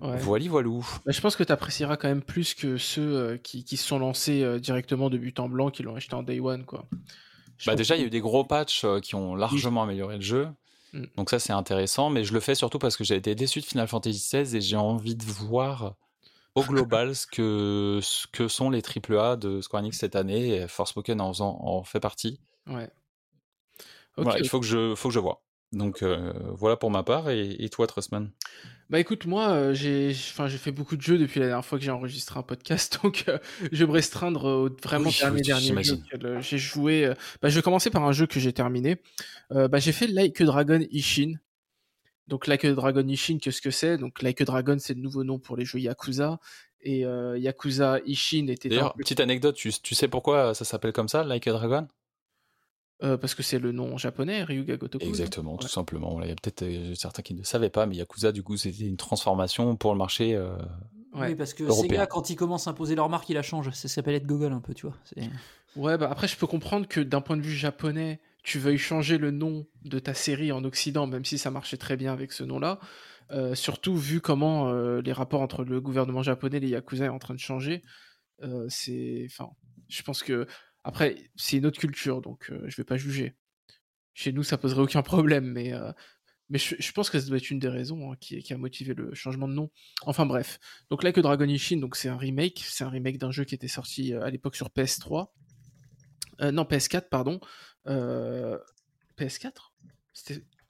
[0.01, 0.17] Ouais.
[0.17, 0.85] Voili voilou.
[1.05, 3.99] Bah, je pense que tu apprécieras quand même plus que ceux qui, qui, se sont
[3.99, 6.65] lancés directement de but en blanc, qui l'ont acheté en day one.
[6.65, 6.85] Quoi.
[7.65, 10.49] bah déjà, il y a eu des gros patchs qui ont largement amélioré le jeu.
[10.91, 11.03] Mmh.
[11.15, 12.09] Donc ça, c'est intéressant.
[12.09, 14.61] Mais je le fais surtout parce que j'ai été déçu de Final Fantasy XVI et
[14.61, 15.95] j'ai envie de voir
[16.55, 20.55] au global ce que, ce que sont les AAA de Square Enix cette année.
[20.55, 22.39] Et Forspoken en, en fait partie.
[22.67, 22.89] Ouais.
[24.17, 25.45] il faut que, je, faut que je vois.
[25.75, 27.29] Donc euh, voilà pour ma part.
[27.29, 28.31] Et, toi, Trustman
[28.89, 31.91] Bah écoute, moi, euh, j'ai fait beaucoup de jeux depuis la dernière fois que j'ai
[31.91, 32.99] enregistré un podcast.
[33.03, 33.37] Donc euh,
[33.71, 35.97] je vais me restreindre au vraiment dernier, dernier jeu
[36.39, 37.13] j'ai joué.
[37.41, 38.97] bah, je vais commencer par un jeu que j'ai terminé.
[39.49, 41.33] bah, j'ai fait Like Dragon Ishin.
[42.27, 43.97] Donc Like a Dragon Ishin, qu'est-ce que c'est?
[43.97, 46.39] Donc Like a Dragon, c'est le nouveau nom pour les jeux Yakuza.
[46.81, 48.69] Et euh, Yakuza Ishin était.
[48.69, 51.87] D'ailleurs, petite anecdote, tu, sais pourquoi ça s'appelle comme ça, Like a Dragon?
[53.03, 55.05] Euh, parce que c'est le nom japonais, Ryuga Gotoku.
[55.05, 56.21] Exactement, tout simplement.
[56.21, 58.85] Il y a peut-être euh, certains qui ne savaient pas, mais Yakuza, du coup, c'était
[58.85, 60.39] une transformation pour le marché.
[61.13, 63.71] oui, parce que Sega, quand ils commencent à imposer leur marque, ils la changent.
[63.71, 64.95] Ça s'appelle être Google un peu, tu vois.
[65.75, 69.17] Ouais, bah après, je peux comprendre que d'un point de vue japonais, tu veuilles changer
[69.17, 72.43] le nom de ta série en Occident, même si ça marchait très bien avec ce
[72.43, 72.79] nom-là.
[73.31, 77.09] Euh, surtout vu comment euh, les rapports entre le gouvernement japonais et les Yakuza est
[77.09, 77.83] en train de changer.
[78.43, 79.49] Euh, c'est, enfin,
[79.89, 80.45] je pense que
[80.83, 83.35] après c'est une autre culture, donc je vais pas juger.
[84.13, 85.73] Chez nous, ça poserait aucun problème, mais
[86.49, 89.11] mais je, pense que ça doit être une des raisons hein, qui, a motivé le
[89.15, 89.71] changement de nom.
[90.03, 90.59] Enfin bref,
[90.91, 93.55] donc là que Dragon Ishin, donc c'est un remake, c'est un remake d'un jeu qui
[93.55, 95.29] était sorti à l'époque sur PS3.
[96.51, 97.39] non, PS4, pardon,
[97.87, 98.57] euh,
[99.17, 99.71] PS4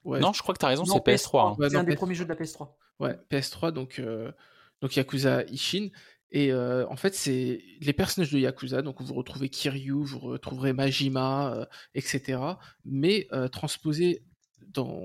[0.04, 1.52] Non, je crois que tu as raison, c'est PS3.
[1.60, 1.68] Hein.
[1.68, 2.68] c'est un des premiers jeux de la PS3.
[2.98, 4.32] Ouais, PS3, donc, euh,
[4.80, 5.88] donc Yakuza Ishin.
[6.30, 8.82] Et euh, en fait, c'est les personnages de Yakuza.
[8.82, 12.40] Donc, vous retrouvez Kiryu, vous retrouverez Majima, etc.
[12.84, 14.24] Mais transposé
[14.66, 15.02] dans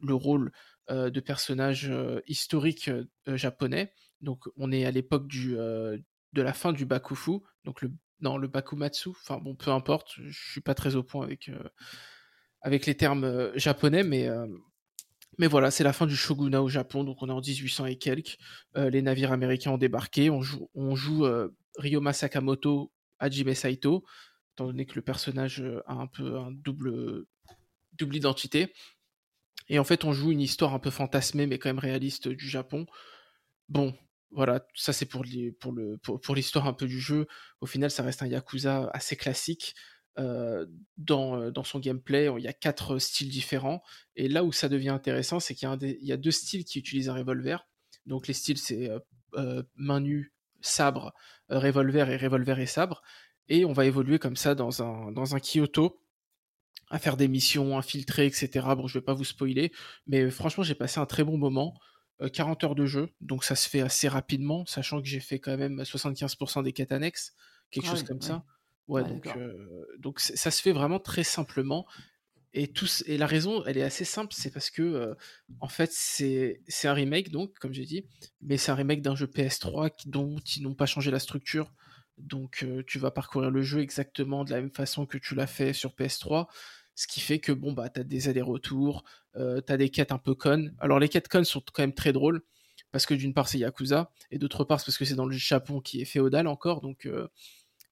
[0.00, 0.52] le rôle
[0.88, 1.92] de personnages
[2.26, 2.90] historiques
[3.26, 3.92] japonais.
[4.20, 5.56] Donc, on est à l'époque du
[6.32, 7.92] de la fin du Bakufu, donc le
[8.22, 11.68] non, le Bakumatsu, enfin bon, peu importe, je suis pas très au point avec, euh,
[12.60, 14.46] avec les termes euh, japonais, mais, euh,
[15.38, 17.96] mais voilà, c'est la fin du shogunat au Japon, donc on est en 1800 et
[17.96, 18.38] quelques.
[18.76, 21.26] les navires américains ont débarqué, on joue, on joue
[21.78, 24.04] Ryoma Sakamoto, Hajime Saito,
[24.54, 27.24] étant donné que le personnage a un peu un double,
[27.94, 28.74] double identité.
[29.68, 32.48] Et en fait, on joue une histoire un peu fantasmée, mais quand même réaliste du
[32.48, 32.86] Japon.
[33.70, 33.94] Bon,
[34.32, 35.52] voilà, ça c'est pour, le,
[35.98, 37.26] pour, l'histoire un peu du jeu.
[37.60, 39.74] Au final, ça reste un Yakuza assez classique.
[40.18, 40.66] Euh,
[40.98, 43.82] dans, dans, son gameplay, il y a quatre styles différents.
[44.16, 45.68] Et là où ça devient intéressant, c'est qu'il
[46.00, 47.66] y, a deux styles qui utilisent un revolver.
[48.06, 48.98] Donc les styles, c'est euh,
[49.34, 51.14] euh, main nue, sabre,
[51.48, 53.02] revolver et revolver et sabre.
[53.48, 56.00] Et on va évoluer comme ça dans un, dans un Kyoto
[56.90, 58.50] à faire des missions infiltrées, etc.
[58.76, 59.72] Bon, je vais pas vous spoiler,
[60.06, 61.74] mais franchement, j'ai passé un très bon moment.
[62.30, 65.56] 40 heures de jeu, donc ça se fait assez rapidement, sachant que j'ai fait quand
[65.56, 67.34] même 75% des quêtes annexes,
[67.70, 68.44] quelque ah chose comme ça.
[68.88, 69.28] Ouais, donc,
[69.98, 71.86] donc ça se fait vraiment très simplement.
[72.54, 75.16] Et, tous, et la raison, elle est assez simple, c'est parce que,
[75.60, 78.04] en fait, c'est un remake, donc, comme j'ai dit,
[78.42, 81.72] mais c'est un remake d'un jeu PS3 qui, dont ils n'ont pas changé la structure.
[82.18, 85.72] Donc, tu vas parcourir le jeu exactement de la même façon que tu l'as fait
[85.72, 86.46] sur PS3.
[86.94, 89.04] Ce qui fait que, bon, bah, t'as des allers-retours,
[89.34, 90.74] t'as des quêtes un peu connes.
[90.78, 92.42] Alors, les quêtes connes sont quand même très drôles,
[92.90, 95.36] parce que d'une part, c'est Yakuza, et d'autre part, c'est parce que c'est dans le
[95.36, 97.08] Japon qui est féodal encore, donc.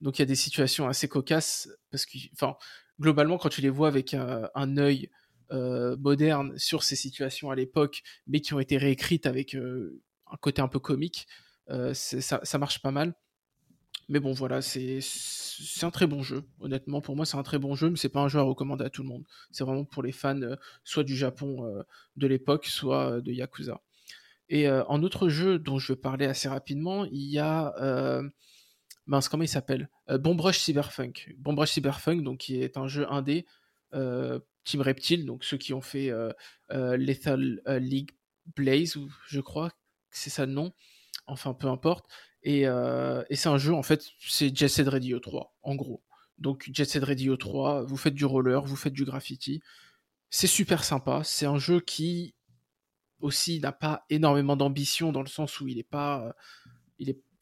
[0.00, 2.18] donc il y a des situations assez cocasses parce que,
[3.00, 5.10] globalement, quand tu les vois avec un, œil
[5.52, 10.36] euh, moderne sur ces situations à l'époque, mais qui ont été réécrites avec euh, un
[10.36, 11.26] côté un peu comique,
[11.70, 13.14] euh, ça, marche pas mal.
[14.10, 15.00] Mais bon, voilà, c'est
[15.82, 16.44] un très bon jeu.
[16.60, 18.84] Honnêtement, pour moi, c'est un très bon jeu, mais c'est pas un jeu à recommander
[18.84, 19.24] à tout le monde.
[19.50, 20.40] C'est vraiment pour les fans,
[20.84, 21.82] soit du Japon
[22.16, 23.80] de l'époque, soit de Yakuza.
[24.48, 27.72] Et en autre jeu dont je vais parler assez rapidement, il y a
[29.10, 29.88] mince, comment il s'appelle?
[30.08, 31.34] Euh, Bombrush Cyberpunk.
[31.38, 33.44] Bombrush Cyberpunk, donc qui est un jeu indé,
[33.92, 36.32] euh, Team Reptile, donc ceux qui ont fait euh,
[36.96, 38.12] Lethal League
[38.56, 39.72] Blaze, je crois,
[40.10, 40.72] c'est ça le nom.
[41.30, 42.06] Enfin, peu importe.
[42.42, 42.64] Et,
[43.32, 46.02] c'est un jeu, en fait, c'est Jet Set Radio 3, en gros.
[46.38, 49.60] Donc Jet Set Radio 3, vous faites du roller, vous faites du graffiti.
[50.30, 51.22] C'est super sympa.
[51.24, 52.34] C'est un jeu qui
[53.20, 56.34] aussi n'a pas énormément d'ambition dans le sens où il est pas,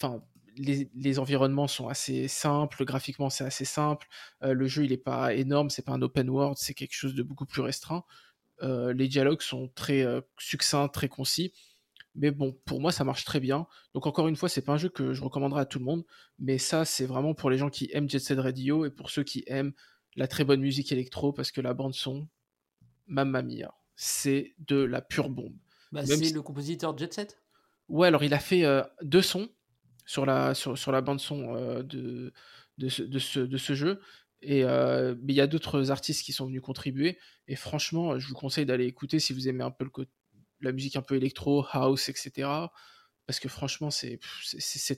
[0.02, 0.22] enfin,
[0.58, 4.06] les, environnements sont assez simples, graphiquement c'est assez simple,
[4.42, 7.14] euh, le jeu il est pas énorme, c'est pas un open world, c'est quelque chose
[7.14, 8.04] de beaucoup plus restreint.
[8.62, 11.52] Euh, les dialogues sont très euh, succincts, très concis,
[12.14, 13.66] mais bon, pour moi ça marche très bien.
[13.94, 16.04] Donc encore une fois, c'est pas un jeu que je recommanderais à tout le monde,
[16.38, 19.24] mais ça c'est vraiment pour les gens qui aiment Jet Set Radio et pour ceux
[19.24, 19.72] qui aiment
[20.16, 22.28] la très bonne musique électro, parce que la bande son,
[23.06, 25.56] mamma mia, c'est de la pure bombe.
[25.92, 27.38] Bah, c'est le compositeur Jet Set?
[27.88, 28.64] Ouais, alors il a fait
[29.02, 29.48] deux sons
[30.08, 32.32] sur la, sur, la bande son euh, de,
[32.78, 34.00] de, ce, de, ce, jeu.
[34.40, 37.18] Et euh, mais il y a d'autres artistes qui sont venus contribuer.
[37.46, 40.06] Et franchement, je vous conseille d'aller écouter si vous aimez un peu le,
[40.60, 42.48] la musique un peu électro, house, etc.
[43.26, 44.20] Parce que franchement, c'est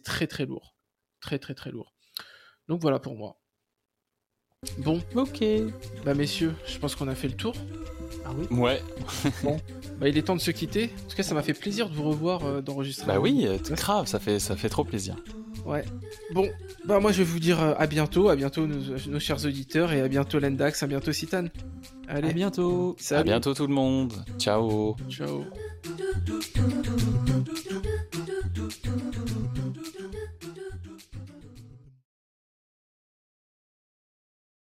[0.05, 0.77] très très lourd.
[1.21, 1.95] Très très très lourd.
[2.69, 3.41] Donc voilà pour moi.
[4.79, 5.03] Bon.
[5.15, 5.43] Ok.
[6.05, 7.55] Bah messieurs, je pense qu'on a fait le tour.
[8.25, 8.83] Ah oui Ouais.
[9.43, 9.59] bon.
[9.99, 10.93] Bah il est temps de se quitter.
[11.05, 13.07] En tout cas, ça m'a fait plaisir de vous revoir, euh, d'enregistrer.
[13.07, 15.17] Bah oui, euh, grave, ça fait, ça fait trop plaisir.
[15.70, 15.84] Ouais.
[16.32, 16.50] Bon,
[16.84, 20.00] bah moi je vais vous dire euh, à bientôt, à bientôt nos, chers auditeurs et
[20.00, 21.44] à bientôt Lendax, à bientôt Citan.
[22.08, 22.31] Allez.
[22.31, 22.97] À bientôt.
[23.12, 24.12] À bientôt tout le monde.
[24.36, 24.97] Ciao.
[25.08, 25.44] Ciao.